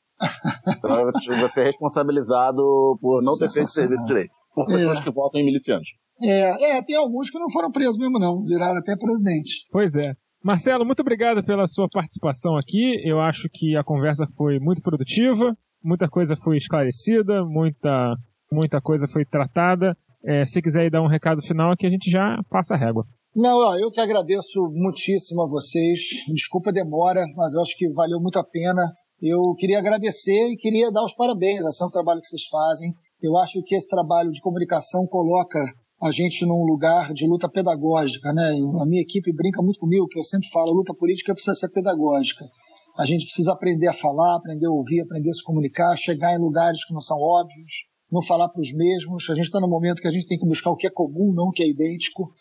então 0.67 1.11
você 1.41 1.61
é 1.61 1.63
responsabilizado 1.65 2.97
por 3.01 3.21
não 3.23 3.37
ter 3.37 3.49
feito 3.49 3.69
serviço 3.69 4.05
direito. 4.05 4.31
Por 4.53 4.65
pessoas 4.65 4.99
é. 4.99 5.03
que 5.03 5.11
votam 5.11 5.41
em 5.41 5.45
milicianos. 5.45 5.87
É, 6.21 6.77
é, 6.77 6.81
tem 6.81 6.95
alguns 6.95 7.29
que 7.29 7.39
não 7.39 7.49
foram 7.49 7.71
presos 7.71 7.97
mesmo, 7.97 8.17
não. 8.19 8.43
Viraram 8.43 8.77
até 8.77 8.95
presidente. 8.95 9.67
Pois 9.71 9.95
é. 9.95 10.13
Marcelo, 10.43 10.85
muito 10.85 11.01
obrigado 11.01 11.43
pela 11.43 11.65
sua 11.65 11.87
participação 11.89 12.55
aqui. 12.55 13.01
Eu 13.03 13.19
acho 13.19 13.49
que 13.51 13.75
a 13.75 13.83
conversa 13.83 14.27
foi 14.37 14.59
muito 14.59 14.81
produtiva, 14.81 15.57
muita 15.83 16.07
coisa 16.07 16.35
foi 16.35 16.57
esclarecida, 16.57 17.43
muita, 17.43 18.15
muita 18.51 18.79
coisa 18.79 19.07
foi 19.07 19.25
tratada. 19.25 19.97
É, 20.23 20.45
se 20.45 20.61
quiser 20.61 20.89
dar 20.89 21.01
um 21.01 21.07
recado 21.07 21.41
final 21.41 21.71
aqui, 21.71 21.85
a 21.85 21.89
gente 21.89 22.09
já 22.09 22.39
passa 22.49 22.75
a 22.75 22.77
régua. 22.77 23.05
Não, 23.35 23.57
ó, 23.57 23.75
eu 23.75 23.91
que 23.91 23.99
agradeço 23.99 24.71
muitíssimo 24.71 25.41
a 25.41 25.47
vocês. 25.47 25.99
Desculpa 26.29 26.69
a 26.69 26.73
demora, 26.73 27.25
mas 27.35 27.53
eu 27.53 27.61
acho 27.61 27.75
que 27.75 27.89
valeu 27.89 28.17
muito 28.21 28.39
a 28.39 28.43
pena. 28.45 28.89
Eu 29.21 29.41
queria 29.57 29.77
agradecer 29.77 30.47
e 30.47 30.55
queria 30.55 30.89
dar 30.89 31.03
os 31.03 31.13
parabéns. 31.13 31.65
Esse 31.65 31.83
é 31.83 31.85
um 31.85 31.89
trabalho 31.89 32.21
que 32.21 32.27
vocês 32.27 32.45
fazem. 32.45 32.93
Eu 33.21 33.35
acho 33.37 33.61
que 33.63 33.75
esse 33.75 33.89
trabalho 33.89 34.31
de 34.31 34.39
comunicação 34.39 35.05
coloca 35.07 35.59
a 36.01 36.11
gente 36.11 36.45
num 36.45 36.63
lugar 36.63 37.13
de 37.13 37.27
luta 37.27 37.49
pedagógica, 37.49 38.31
né? 38.31 38.51
A 38.79 38.85
minha 38.85 39.01
equipe 39.01 39.33
brinca 39.33 39.61
muito 39.61 39.81
comigo, 39.81 40.07
que 40.07 40.17
eu 40.17 40.23
sempre 40.23 40.47
falo, 40.47 40.71
luta 40.71 40.93
política 40.93 41.33
precisa 41.33 41.55
ser 41.55 41.69
pedagógica. 41.69 42.45
A 42.97 43.05
gente 43.05 43.25
precisa 43.25 43.51
aprender 43.51 43.87
a 43.87 43.93
falar, 43.93 44.37
aprender 44.37 44.67
a 44.67 44.71
ouvir, 44.71 45.01
aprender 45.01 45.31
a 45.31 45.33
se 45.33 45.43
comunicar, 45.43 45.97
chegar 45.97 46.33
em 46.33 46.39
lugares 46.39 46.85
que 46.85 46.93
não 46.93 47.01
são 47.01 47.17
óbvios, 47.17 47.83
não 48.09 48.21
falar 48.21 48.47
para 48.47 48.61
os 48.61 48.71
mesmos. 48.71 49.29
A 49.29 49.35
gente 49.35 49.45
está 49.45 49.59
no 49.59 49.67
momento 49.67 50.01
que 50.01 50.07
a 50.07 50.11
gente 50.11 50.25
tem 50.25 50.37
que 50.37 50.47
buscar 50.47 50.71
o 50.71 50.77
que 50.77 50.87
é 50.87 50.89
comum, 50.89 51.33
não 51.33 51.47
o 51.47 51.51
que 51.51 51.63
é 51.63 51.67
idêntico. 51.67 52.31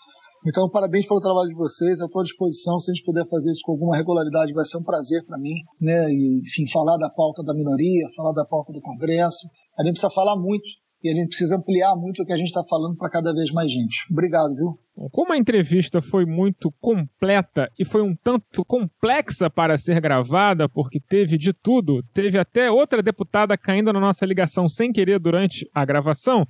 Então, 0.47 0.69
parabéns 0.69 1.07
pelo 1.07 1.21
trabalho 1.21 1.49
de 1.49 1.55
vocês. 1.55 2.01
Estou 2.01 2.21
à 2.21 2.25
disposição. 2.25 2.79
Se 2.79 2.91
a 2.91 2.95
gente 2.95 3.05
puder 3.05 3.25
fazer 3.29 3.51
isso 3.51 3.63
com 3.65 3.73
alguma 3.73 3.97
regularidade, 3.97 4.53
vai 4.53 4.65
ser 4.65 4.79
um 4.79 4.83
prazer 4.83 5.25
para 5.25 5.39
mim. 5.39 5.55
Né? 5.81 6.11
E, 6.11 6.41
enfim, 6.41 6.67
falar 6.71 6.99
da 6.99 7.09
pauta 7.09 7.43
da 7.43 7.55
minoria, 7.55 8.07
falar 8.17 8.33
da 8.33 8.45
pauta 8.45 8.73
do 8.73 8.81
Congresso. 8.81 9.49
A 9.79 9.83
gente 9.83 9.93
precisa 9.93 10.11
falar 10.11 10.37
muito 10.37 10.65
e 11.03 11.11
a 11.11 11.15
gente 11.15 11.29
precisa 11.29 11.57
ampliar 11.57 11.95
muito 11.97 12.23
o 12.23 12.25
que 12.25 12.33
a 12.33 12.37
gente 12.37 12.49
está 12.49 12.65
falando 12.65 12.97
para 12.97 13.11
cada 13.11 13.33
vez 13.35 13.53
mais 13.53 13.71
gente. 13.71 14.07
Obrigado, 14.11 14.55
viu? 14.57 14.79
Como 15.11 15.33
a 15.33 15.37
entrevista 15.37 16.01
foi 16.01 16.25
muito 16.25 16.73
completa 16.81 17.69
e 17.79 17.85
foi 17.85 18.01
um 18.01 18.17
tanto 18.17 18.65
complexa 18.65 19.51
para 19.51 19.77
ser 19.77 20.01
gravada, 20.01 20.67
porque 20.69 20.99
teve 21.01 21.37
de 21.37 21.53
tudo, 21.53 22.03
teve 22.15 22.39
até 22.39 22.71
outra 22.71 23.03
deputada 23.03 23.59
caindo 23.59 23.93
na 23.93 24.01
nossa 24.01 24.25
ligação 24.25 24.67
sem 24.67 24.93
querer 24.93 25.19
durante 25.19 25.69
a 25.75 25.85
gravação. 25.85 26.47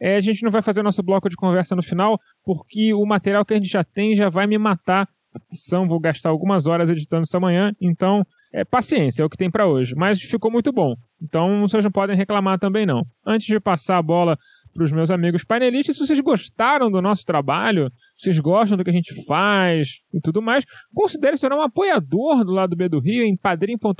É, 0.00 0.16
a 0.16 0.20
gente 0.20 0.42
não 0.42 0.50
vai 0.50 0.62
fazer 0.62 0.82
nosso 0.82 1.02
bloco 1.02 1.28
de 1.28 1.36
conversa 1.36 1.76
no 1.76 1.82
final, 1.82 2.18
porque 2.44 2.92
o 2.94 3.04
material 3.04 3.44
que 3.44 3.54
a 3.54 3.56
gente 3.56 3.68
já 3.68 3.84
tem 3.84 4.14
já 4.14 4.28
vai 4.28 4.46
me 4.46 4.58
matar. 4.58 5.08
São, 5.52 5.86
vou 5.86 6.00
gastar 6.00 6.30
algumas 6.30 6.66
horas 6.66 6.90
editando 6.90 7.22
isso 7.22 7.36
amanhã, 7.36 7.72
então 7.80 8.24
é, 8.52 8.64
paciência, 8.64 9.22
é 9.22 9.24
o 9.24 9.30
que 9.30 9.36
tem 9.36 9.50
para 9.50 9.66
hoje. 9.66 9.94
Mas 9.96 10.20
ficou 10.20 10.50
muito 10.50 10.72
bom. 10.72 10.94
Então 11.22 11.60
vocês 11.60 11.84
não 11.84 11.90
podem 11.90 12.16
reclamar 12.16 12.58
também 12.58 12.84
não. 12.84 13.02
Antes 13.24 13.46
de 13.46 13.60
passar 13.60 13.98
a 13.98 14.02
bola 14.02 14.36
para 14.72 14.84
os 14.84 14.92
meus 14.92 15.10
amigos 15.10 15.44
painelistas, 15.44 15.96
se 15.96 16.06
vocês 16.06 16.20
gostaram 16.20 16.90
do 16.90 17.02
nosso 17.02 17.24
trabalho, 17.24 17.90
se 18.16 18.24
vocês 18.24 18.38
gostam 18.38 18.78
do 18.78 18.84
que 18.84 18.90
a 18.90 18.92
gente 18.92 19.24
faz 19.24 19.98
e 20.12 20.20
tudo 20.20 20.40
mais, 20.40 20.64
considere 20.94 21.36
se 21.36 21.40
tornar 21.40 21.56
um 21.56 21.62
apoiador 21.62 22.44
do 22.44 22.52
Lado 22.52 22.76
B 22.76 22.88
do 22.88 23.00
Rio 23.00 23.24
em 23.24 23.36
padrim.com.br 23.36 23.94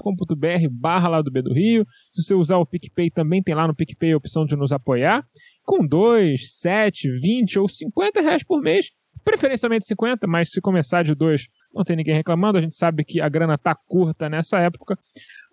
barra 0.71 1.09
Lado 1.09 1.31
B 1.31 1.43
do 1.43 1.53
Rio. 1.53 1.85
Se 2.11 2.23
você 2.23 2.35
usar 2.35 2.59
o 2.59 2.67
PicPay, 2.67 3.11
também 3.11 3.43
tem 3.43 3.55
lá 3.55 3.67
no 3.67 3.75
PicPay 3.75 4.13
a 4.13 4.17
opção 4.17 4.45
de 4.45 4.57
nos 4.57 4.73
apoiar 4.73 5.25
com 5.71 5.87
2, 5.87 6.59
7, 6.59 7.09
20 7.09 7.61
ou 7.61 7.69
50 7.69 8.21
reais 8.21 8.43
por 8.43 8.61
mês, 8.61 8.91
preferencialmente 9.25 9.87
50, 9.87 10.27
mas 10.27 10.51
se 10.51 10.61
começar 10.61 11.05
de 11.05 11.15
2 11.15 11.47
não 11.73 11.85
tem 11.85 11.95
ninguém 11.95 12.17
reclamando, 12.17 12.59
a 12.59 12.61
gente 12.61 12.75
sabe 12.75 13.05
que 13.05 13.21
a 13.21 13.29
grana 13.29 13.57
tá 13.57 13.73
curta 13.87 14.29
nessa 14.29 14.59
época. 14.59 14.99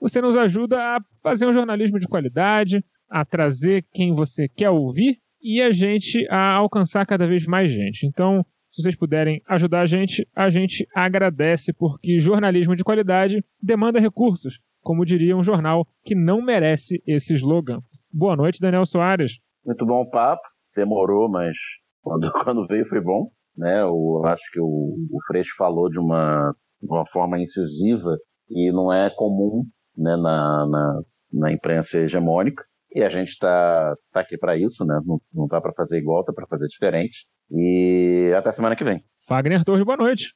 você 0.02 0.20
nos 0.20 0.36
ajuda 0.36 0.80
a 0.80 1.00
fazer 1.22 1.46
um 1.46 1.54
jornalismo 1.54 2.00
de 2.00 2.08
qualidade, 2.08 2.84
a 3.08 3.24
trazer 3.24 3.86
quem 3.94 4.12
você 4.16 4.48
quer 4.48 4.72
ouvir 4.72 5.20
e 5.40 5.62
a 5.62 5.70
gente 5.72 6.28
a 6.32 6.56
alcançar 6.56 7.06
cada 7.06 7.28
vez 7.28 7.46
mais 7.46 7.72
gente. 7.72 8.08
Então, 8.08 8.44
se 8.68 8.82
vocês 8.82 8.96
puderem 8.96 9.44
ajudar 9.48 9.82
a 9.82 9.86
gente, 9.86 10.28
a 10.36 10.50
gente 10.50 10.88
agradece, 10.96 11.72
porque 11.74 12.20
jornalismo 12.20 12.76
de 12.76 12.84
qualidade 12.84 13.46
demanda 13.62 14.00
recursos, 14.00 14.60
como 14.82 15.06
diria 15.06 15.38
um 15.38 15.44
jornal 15.44 15.88
que 16.04 16.16
não 16.16 16.42
merece 16.42 17.04
esse 17.06 17.36
slogan. 17.36 17.82
Boa 18.12 18.36
noite, 18.36 18.60
Daniel 18.60 18.84
Soares. 18.84 19.38
Muito 19.68 19.86
bom 19.86 20.02
o 20.02 20.10
papo. 20.10 20.42
Demorou, 20.74 21.30
mas 21.30 21.58
quando, 22.02 22.32
quando 22.44 22.66
veio 22.66 22.88
foi 22.88 23.02
bom. 23.02 23.30
Né? 23.58 23.82
Eu 23.82 24.24
acho 24.26 24.44
que 24.52 24.60
o, 24.62 24.66
o 24.66 25.18
Freixo 25.28 25.54
falou 25.58 25.90
de 25.90 26.00
uma, 26.00 26.56
de 26.82 26.88
uma 26.88 27.06
forma 27.08 27.40
incisiva 27.40 28.16
que 28.48 28.72
não 28.72 28.94
é 28.94 29.10
comum 29.10 29.66
né, 29.96 30.16
na, 30.16 30.66
na, 30.68 31.02
na 31.34 31.52
imprensa 31.52 32.00
hegemônica. 32.00 32.64
E 32.96 33.04
a 33.04 33.10
gente 33.10 33.30
está 33.30 33.94
tá 34.14 34.22
aqui 34.22 34.38
para 34.38 34.56
isso, 34.56 34.86
né? 34.86 34.98
Não, 35.06 35.20
não 35.34 35.48
tá 35.48 35.60
para 35.60 35.74
fazer 35.74 36.00
igual, 36.00 36.24
tá 36.24 36.32
para 36.32 36.48
fazer 36.48 36.68
diferente. 36.68 37.28
E 37.52 38.32
até 38.36 38.50
semana 38.52 38.76
que 38.76 38.84
vem. 38.84 39.04
Fagner 39.28 39.66
Torres, 39.66 39.84
boa 39.84 39.98
noite. 39.98 40.32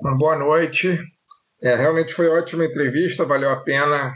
Uma 0.00 0.18
boa 0.18 0.36
noite. 0.36 0.98
É, 1.62 1.76
realmente 1.76 2.12
foi 2.12 2.28
ótima 2.28 2.64
entrevista, 2.64 3.24
valeu 3.24 3.50
a 3.50 3.62
pena. 3.62 4.12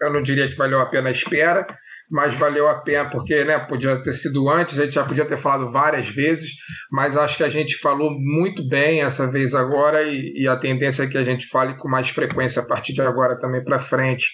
Eu 0.00 0.12
não 0.12 0.20
diria 0.20 0.48
que 0.48 0.56
valeu 0.56 0.80
a 0.80 0.86
pena 0.86 1.08
a 1.08 1.12
espera, 1.12 1.66
mas 2.10 2.34
valeu 2.34 2.68
a 2.68 2.80
pena 2.80 3.10
porque 3.10 3.44
né, 3.44 3.58
podia 3.58 4.00
ter 4.02 4.12
sido 4.12 4.48
antes, 4.48 4.78
a 4.78 4.84
gente 4.84 4.94
já 4.94 5.04
podia 5.04 5.26
ter 5.26 5.36
falado 5.36 5.70
várias 5.70 6.08
vezes, 6.08 6.50
mas 6.90 7.16
acho 7.16 7.36
que 7.36 7.44
a 7.44 7.48
gente 7.48 7.76
falou 7.78 8.10
muito 8.10 8.66
bem 8.66 9.02
essa 9.02 9.30
vez 9.30 9.54
agora 9.54 10.02
e, 10.02 10.42
e 10.42 10.48
a 10.48 10.56
tendência 10.56 11.02
é 11.02 11.06
que 11.06 11.18
a 11.18 11.24
gente 11.24 11.46
fale 11.48 11.76
com 11.76 11.88
mais 11.88 12.08
frequência 12.08 12.62
a 12.62 12.66
partir 12.66 12.94
de 12.94 13.02
agora 13.02 13.38
também 13.38 13.62
para 13.62 13.80
frente. 13.80 14.26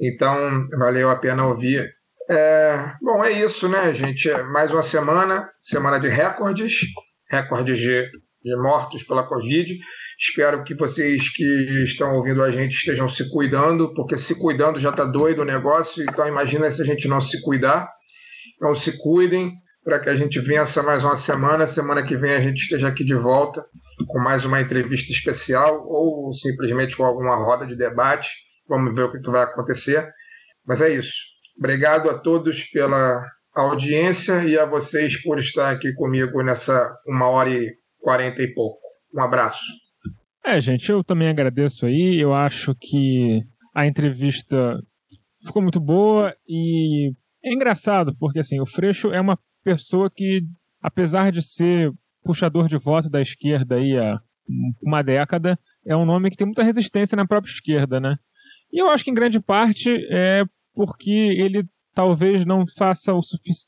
Então, 0.00 0.66
valeu 0.78 1.10
a 1.10 1.16
pena 1.16 1.46
ouvir. 1.46 1.88
É, 2.28 2.92
bom, 3.02 3.22
é 3.22 3.30
isso, 3.32 3.68
né, 3.68 3.92
gente? 3.92 4.30
Mais 4.50 4.72
uma 4.72 4.82
semana, 4.82 5.48
semana 5.62 5.98
de 5.98 6.08
recordes, 6.08 6.72
recordes 7.30 7.78
de, 7.78 8.02
de 8.42 8.56
mortos 8.62 9.02
pela 9.04 9.28
Covid. 9.28 9.76
Espero 10.26 10.64
que 10.64 10.74
vocês 10.74 11.28
que 11.28 11.84
estão 11.84 12.14
ouvindo 12.14 12.42
a 12.42 12.50
gente 12.50 12.72
estejam 12.72 13.06
se 13.06 13.28
cuidando, 13.30 13.92
porque 13.92 14.16
se 14.16 14.34
cuidando 14.34 14.80
já 14.80 14.88
está 14.88 15.04
doido 15.04 15.42
o 15.42 15.44
negócio, 15.44 16.02
então 16.02 16.26
imagina 16.26 16.70
se 16.70 16.80
a 16.80 16.84
gente 16.84 17.06
não 17.06 17.20
se 17.20 17.42
cuidar. 17.42 17.92
Então 18.56 18.74
se 18.74 18.96
cuidem 18.96 19.52
para 19.84 20.00
que 20.00 20.08
a 20.08 20.16
gente 20.16 20.40
vença 20.40 20.82
mais 20.82 21.04
uma 21.04 21.14
semana. 21.14 21.66
Semana 21.66 22.06
que 22.06 22.16
vem 22.16 22.32
a 22.32 22.40
gente 22.40 22.56
esteja 22.56 22.88
aqui 22.88 23.04
de 23.04 23.14
volta 23.14 23.66
com 24.08 24.18
mais 24.18 24.46
uma 24.46 24.62
entrevista 24.62 25.12
especial 25.12 25.86
ou 25.86 26.32
simplesmente 26.32 26.96
com 26.96 27.04
alguma 27.04 27.36
roda 27.36 27.66
de 27.66 27.76
debate. 27.76 28.30
Vamos 28.66 28.94
ver 28.94 29.02
o 29.02 29.12
que 29.12 29.30
vai 29.30 29.42
acontecer. 29.42 30.08
Mas 30.66 30.80
é 30.80 30.90
isso. 30.90 31.12
Obrigado 31.58 32.08
a 32.08 32.18
todos 32.18 32.64
pela 32.70 33.22
audiência 33.54 34.42
e 34.44 34.58
a 34.58 34.64
vocês 34.64 35.22
por 35.22 35.38
estar 35.38 35.70
aqui 35.70 35.92
comigo 35.92 36.42
nessa 36.42 36.90
uma 37.06 37.28
hora 37.28 37.50
e 37.50 37.74
quarenta 38.00 38.40
e 38.40 38.54
pouco. 38.54 38.80
Um 39.14 39.20
abraço. 39.20 39.83
É, 40.46 40.60
gente, 40.60 40.90
eu 40.90 41.02
também 41.02 41.28
agradeço 41.28 41.86
aí. 41.86 42.20
Eu 42.20 42.34
acho 42.34 42.74
que 42.74 43.42
a 43.74 43.86
entrevista 43.86 44.78
ficou 45.44 45.62
muito 45.62 45.80
boa 45.80 46.34
e 46.46 47.12
é 47.42 47.52
engraçado, 47.52 48.14
porque 48.18 48.38
assim, 48.38 48.60
o 48.60 48.66
Freixo 48.66 49.12
é 49.12 49.20
uma 49.20 49.38
pessoa 49.62 50.10
que, 50.10 50.42
apesar 50.82 51.32
de 51.32 51.42
ser 51.42 51.90
puxador 52.22 52.68
de 52.68 52.76
voto 52.76 53.08
da 53.08 53.20
esquerda 53.20 53.76
aí 53.76 53.96
há 53.98 54.20
uma 54.82 55.02
década, 55.02 55.58
é 55.86 55.96
um 55.96 56.04
nome 56.04 56.30
que 56.30 56.36
tem 56.36 56.46
muita 56.46 56.62
resistência 56.62 57.16
na 57.16 57.26
própria 57.26 57.50
esquerda, 57.50 57.98
né? 57.98 58.16
E 58.72 58.82
eu 58.82 58.90
acho 58.90 59.04
que 59.04 59.10
em 59.10 59.14
grande 59.14 59.40
parte 59.40 59.90
é 60.10 60.44
porque 60.74 61.10
ele 61.10 61.64
talvez 61.94 62.44
não 62.44 62.66
faça 62.66 63.14
o 63.14 63.20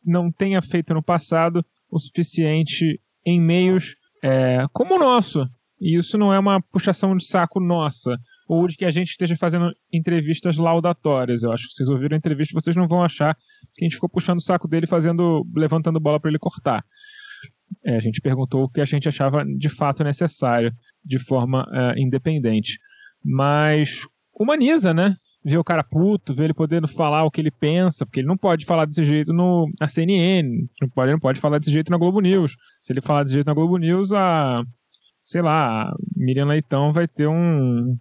não 0.04 0.30
tenha 0.32 0.60
feito 0.60 0.92
no 0.92 1.02
passado 1.02 1.64
o 1.90 1.98
suficiente 1.98 3.00
em 3.24 3.40
meios 3.40 3.94
é, 4.22 4.66
como 4.72 4.96
o 4.96 4.98
nosso, 4.98 5.46
e 5.80 5.96
isso 5.96 6.16
não 6.16 6.32
é 6.32 6.38
uma 6.38 6.60
puxação 6.60 7.16
de 7.16 7.26
saco 7.26 7.60
nossa, 7.60 8.16
ou 8.48 8.66
de 8.66 8.76
que 8.76 8.84
a 8.84 8.90
gente 8.90 9.10
esteja 9.10 9.36
fazendo 9.36 9.70
entrevistas 9.92 10.56
laudatórias. 10.56 11.42
Eu 11.42 11.52
acho 11.52 11.68
que 11.68 11.74
vocês 11.74 11.88
ouviram 11.88 12.14
a 12.14 12.18
entrevista, 12.18 12.58
vocês 12.58 12.74
não 12.74 12.88
vão 12.88 13.02
achar 13.02 13.34
que 13.74 13.84
a 13.84 13.84
gente 13.84 13.94
ficou 13.94 14.08
puxando 14.08 14.38
o 14.38 14.42
saco 14.42 14.66
dele, 14.66 14.86
fazendo, 14.86 15.46
levantando 15.54 16.00
bola 16.00 16.18
para 16.18 16.30
ele 16.30 16.38
cortar. 16.38 16.84
É, 17.84 17.96
a 17.96 18.00
gente 18.00 18.20
perguntou 18.20 18.64
o 18.64 18.68
que 18.68 18.80
a 18.80 18.84
gente 18.84 19.08
achava 19.08 19.44
de 19.44 19.68
fato 19.68 20.02
necessário, 20.02 20.72
de 21.04 21.18
forma 21.18 21.66
é, 21.72 22.00
independente. 22.00 22.78
Mas 23.22 24.02
humaniza, 24.32 24.94
né? 24.94 25.14
Ver 25.44 25.58
o 25.58 25.64
cara 25.64 25.84
puto, 25.84 26.34
ver 26.34 26.44
ele 26.44 26.54
podendo 26.54 26.88
falar 26.88 27.24
o 27.24 27.30
que 27.30 27.40
ele 27.40 27.50
pensa, 27.50 28.04
porque 28.04 28.20
ele 28.20 28.26
não 28.26 28.36
pode 28.36 28.64
falar 28.64 28.84
desse 28.84 29.04
jeito 29.04 29.32
no, 29.32 29.70
na 29.80 29.86
CNN, 29.86 30.48
não 30.80 30.88
pode, 30.88 31.08
ele 31.08 31.14
não 31.14 31.20
pode 31.20 31.40
falar 31.40 31.58
desse 31.58 31.70
jeito 31.70 31.90
na 31.90 31.98
Globo 31.98 32.20
News. 32.20 32.56
Se 32.80 32.92
ele 32.92 33.00
falar 33.00 33.22
desse 33.22 33.34
jeito 33.34 33.46
na 33.46 33.54
Globo 33.54 33.76
News, 33.76 34.12
a, 34.12 34.62
sei 35.26 35.42
lá, 35.42 35.92
Miriam 36.14 36.46
Leitão 36.46 36.92
vai 36.92 37.08
ter 37.08 37.26
um 37.26 37.96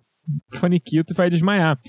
faniquito 0.60 1.12
e 1.12 1.16
vai 1.16 1.28
desmaiar. 1.28 1.80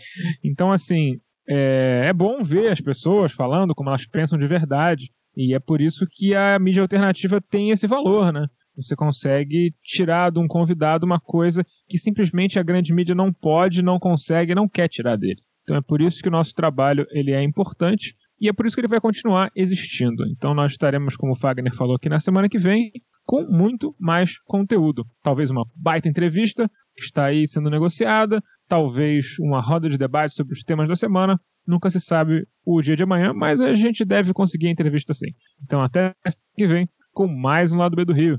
Então, 0.42 0.72
assim, 0.72 1.20
é, 1.46 2.06
é 2.06 2.12
bom 2.12 2.42
ver 2.42 2.72
as 2.72 2.80
pessoas 2.80 3.32
falando 3.32 3.74
como 3.74 3.90
elas 3.90 4.06
pensam 4.06 4.38
de 4.38 4.46
verdade. 4.46 5.10
E 5.36 5.54
é 5.54 5.58
por 5.58 5.82
isso 5.82 6.06
que 6.10 6.34
a 6.34 6.58
mídia 6.58 6.80
alternativa 6.80 7.38
tem 7.38 7.68
esse 7.68 7.86
valor, 7.86 8.32
né? 8.32 8.46
Você 8.76 8.96
consegue 8.96 9.74
tirar 9.84 10.30
de 10.30 10.38
um 10.38 10.48
convidado 10.48 11.04
uma 11.04 11.20
coisa 11.20 11.62
que 11.86 11.98
simplesmente 11.98 12.58
a 12.58 12.62
grande 12.62 12.94
mídia 12.94 13.14
não 13.14 13.30
pode, 13.30 13.82
não 13.82 13.98
consegue, 13.98 14.54
não 14.54 14.66
quer 14.66 14.88
tirar 14.88 15.16
dele. 15.16 15.40
Então 15.64 15.76
é 15.76 15.82
por 15.82 16.00
isso 16.00 16.22
que 16.22 16.28
o 16.28 16.32
nosso 16.32 16.54
trabalho 16.54 17.06
ele 17.10 17.32
é 17.32 17.42
importante 17.42 18.14
e 18.40 18.48
é 18.48 18.52
por 18.54 18.64
isso 18.64 18.74
que 18.74 18.80
ele 18.80 18.88
vai 18.88 19.00
continuar 19.00 19.50
existindo. 19.54 20.24
Então 20.30 20.54
nós 20.54 20.72
estaremos, 20.72 21.14
como 21.14 21.32
o 21.32 21.38
Fagner 21.38 21.74
falou 21.74 21.96
aqui 21.96 22.08
na 22.08 22.20
semana 22.20 22.48
que 22.48 22.58
vem, 22.58 22.90
com 23.26 23.42
muito 23.42 23.94
mais 23.98 24.38
conteúdo. 24.44 25.04
Talvez 25.22 25.50
uma 25.50 25.66
baita 25.74 26.08
entrevista 26.08 26.70
que 26.94 27.04
está 27.04 27.26
aí 27.26 27.46
sendo 27.46 27.68
negociada, 27.68 28.40
talvez 28.68 29.36
uma 29.40 29.60
roda 29.60 29.88
de 29.88 29.98
debate 29.98 30.34
sobre 30.34 30.54
os 30.54 30.62
temas 30.62 30.88
da 30.88 30.94
semana. 30.94 31.38
Nunca 31.66 31.90
se 31.90 32.00
sabe 32.00 32.46
o 32.64 32.80
dia 32.80 32.94
de 32.94 33.02
amanhã, 33.02 33.32
mas 33.34 33.60
a 33.60 33.74
gente 33.74 34.04
deve 34.04 34.32
conseguir 34.32 34.68
a 34.68 34.70
entrevista 34.70 35.12
sim. 35.12 35.32
Então 35.62 35.80
até 35.80 36.14
que 36.54 36.66
vem 36.66 36.88
com 37.12 37.26
mais 37.26 37.72
um 37.72 37.78
lado 37.78 37.96
B 37.96 38.04
do 38.04 38.12
Rio. 38.12 38.38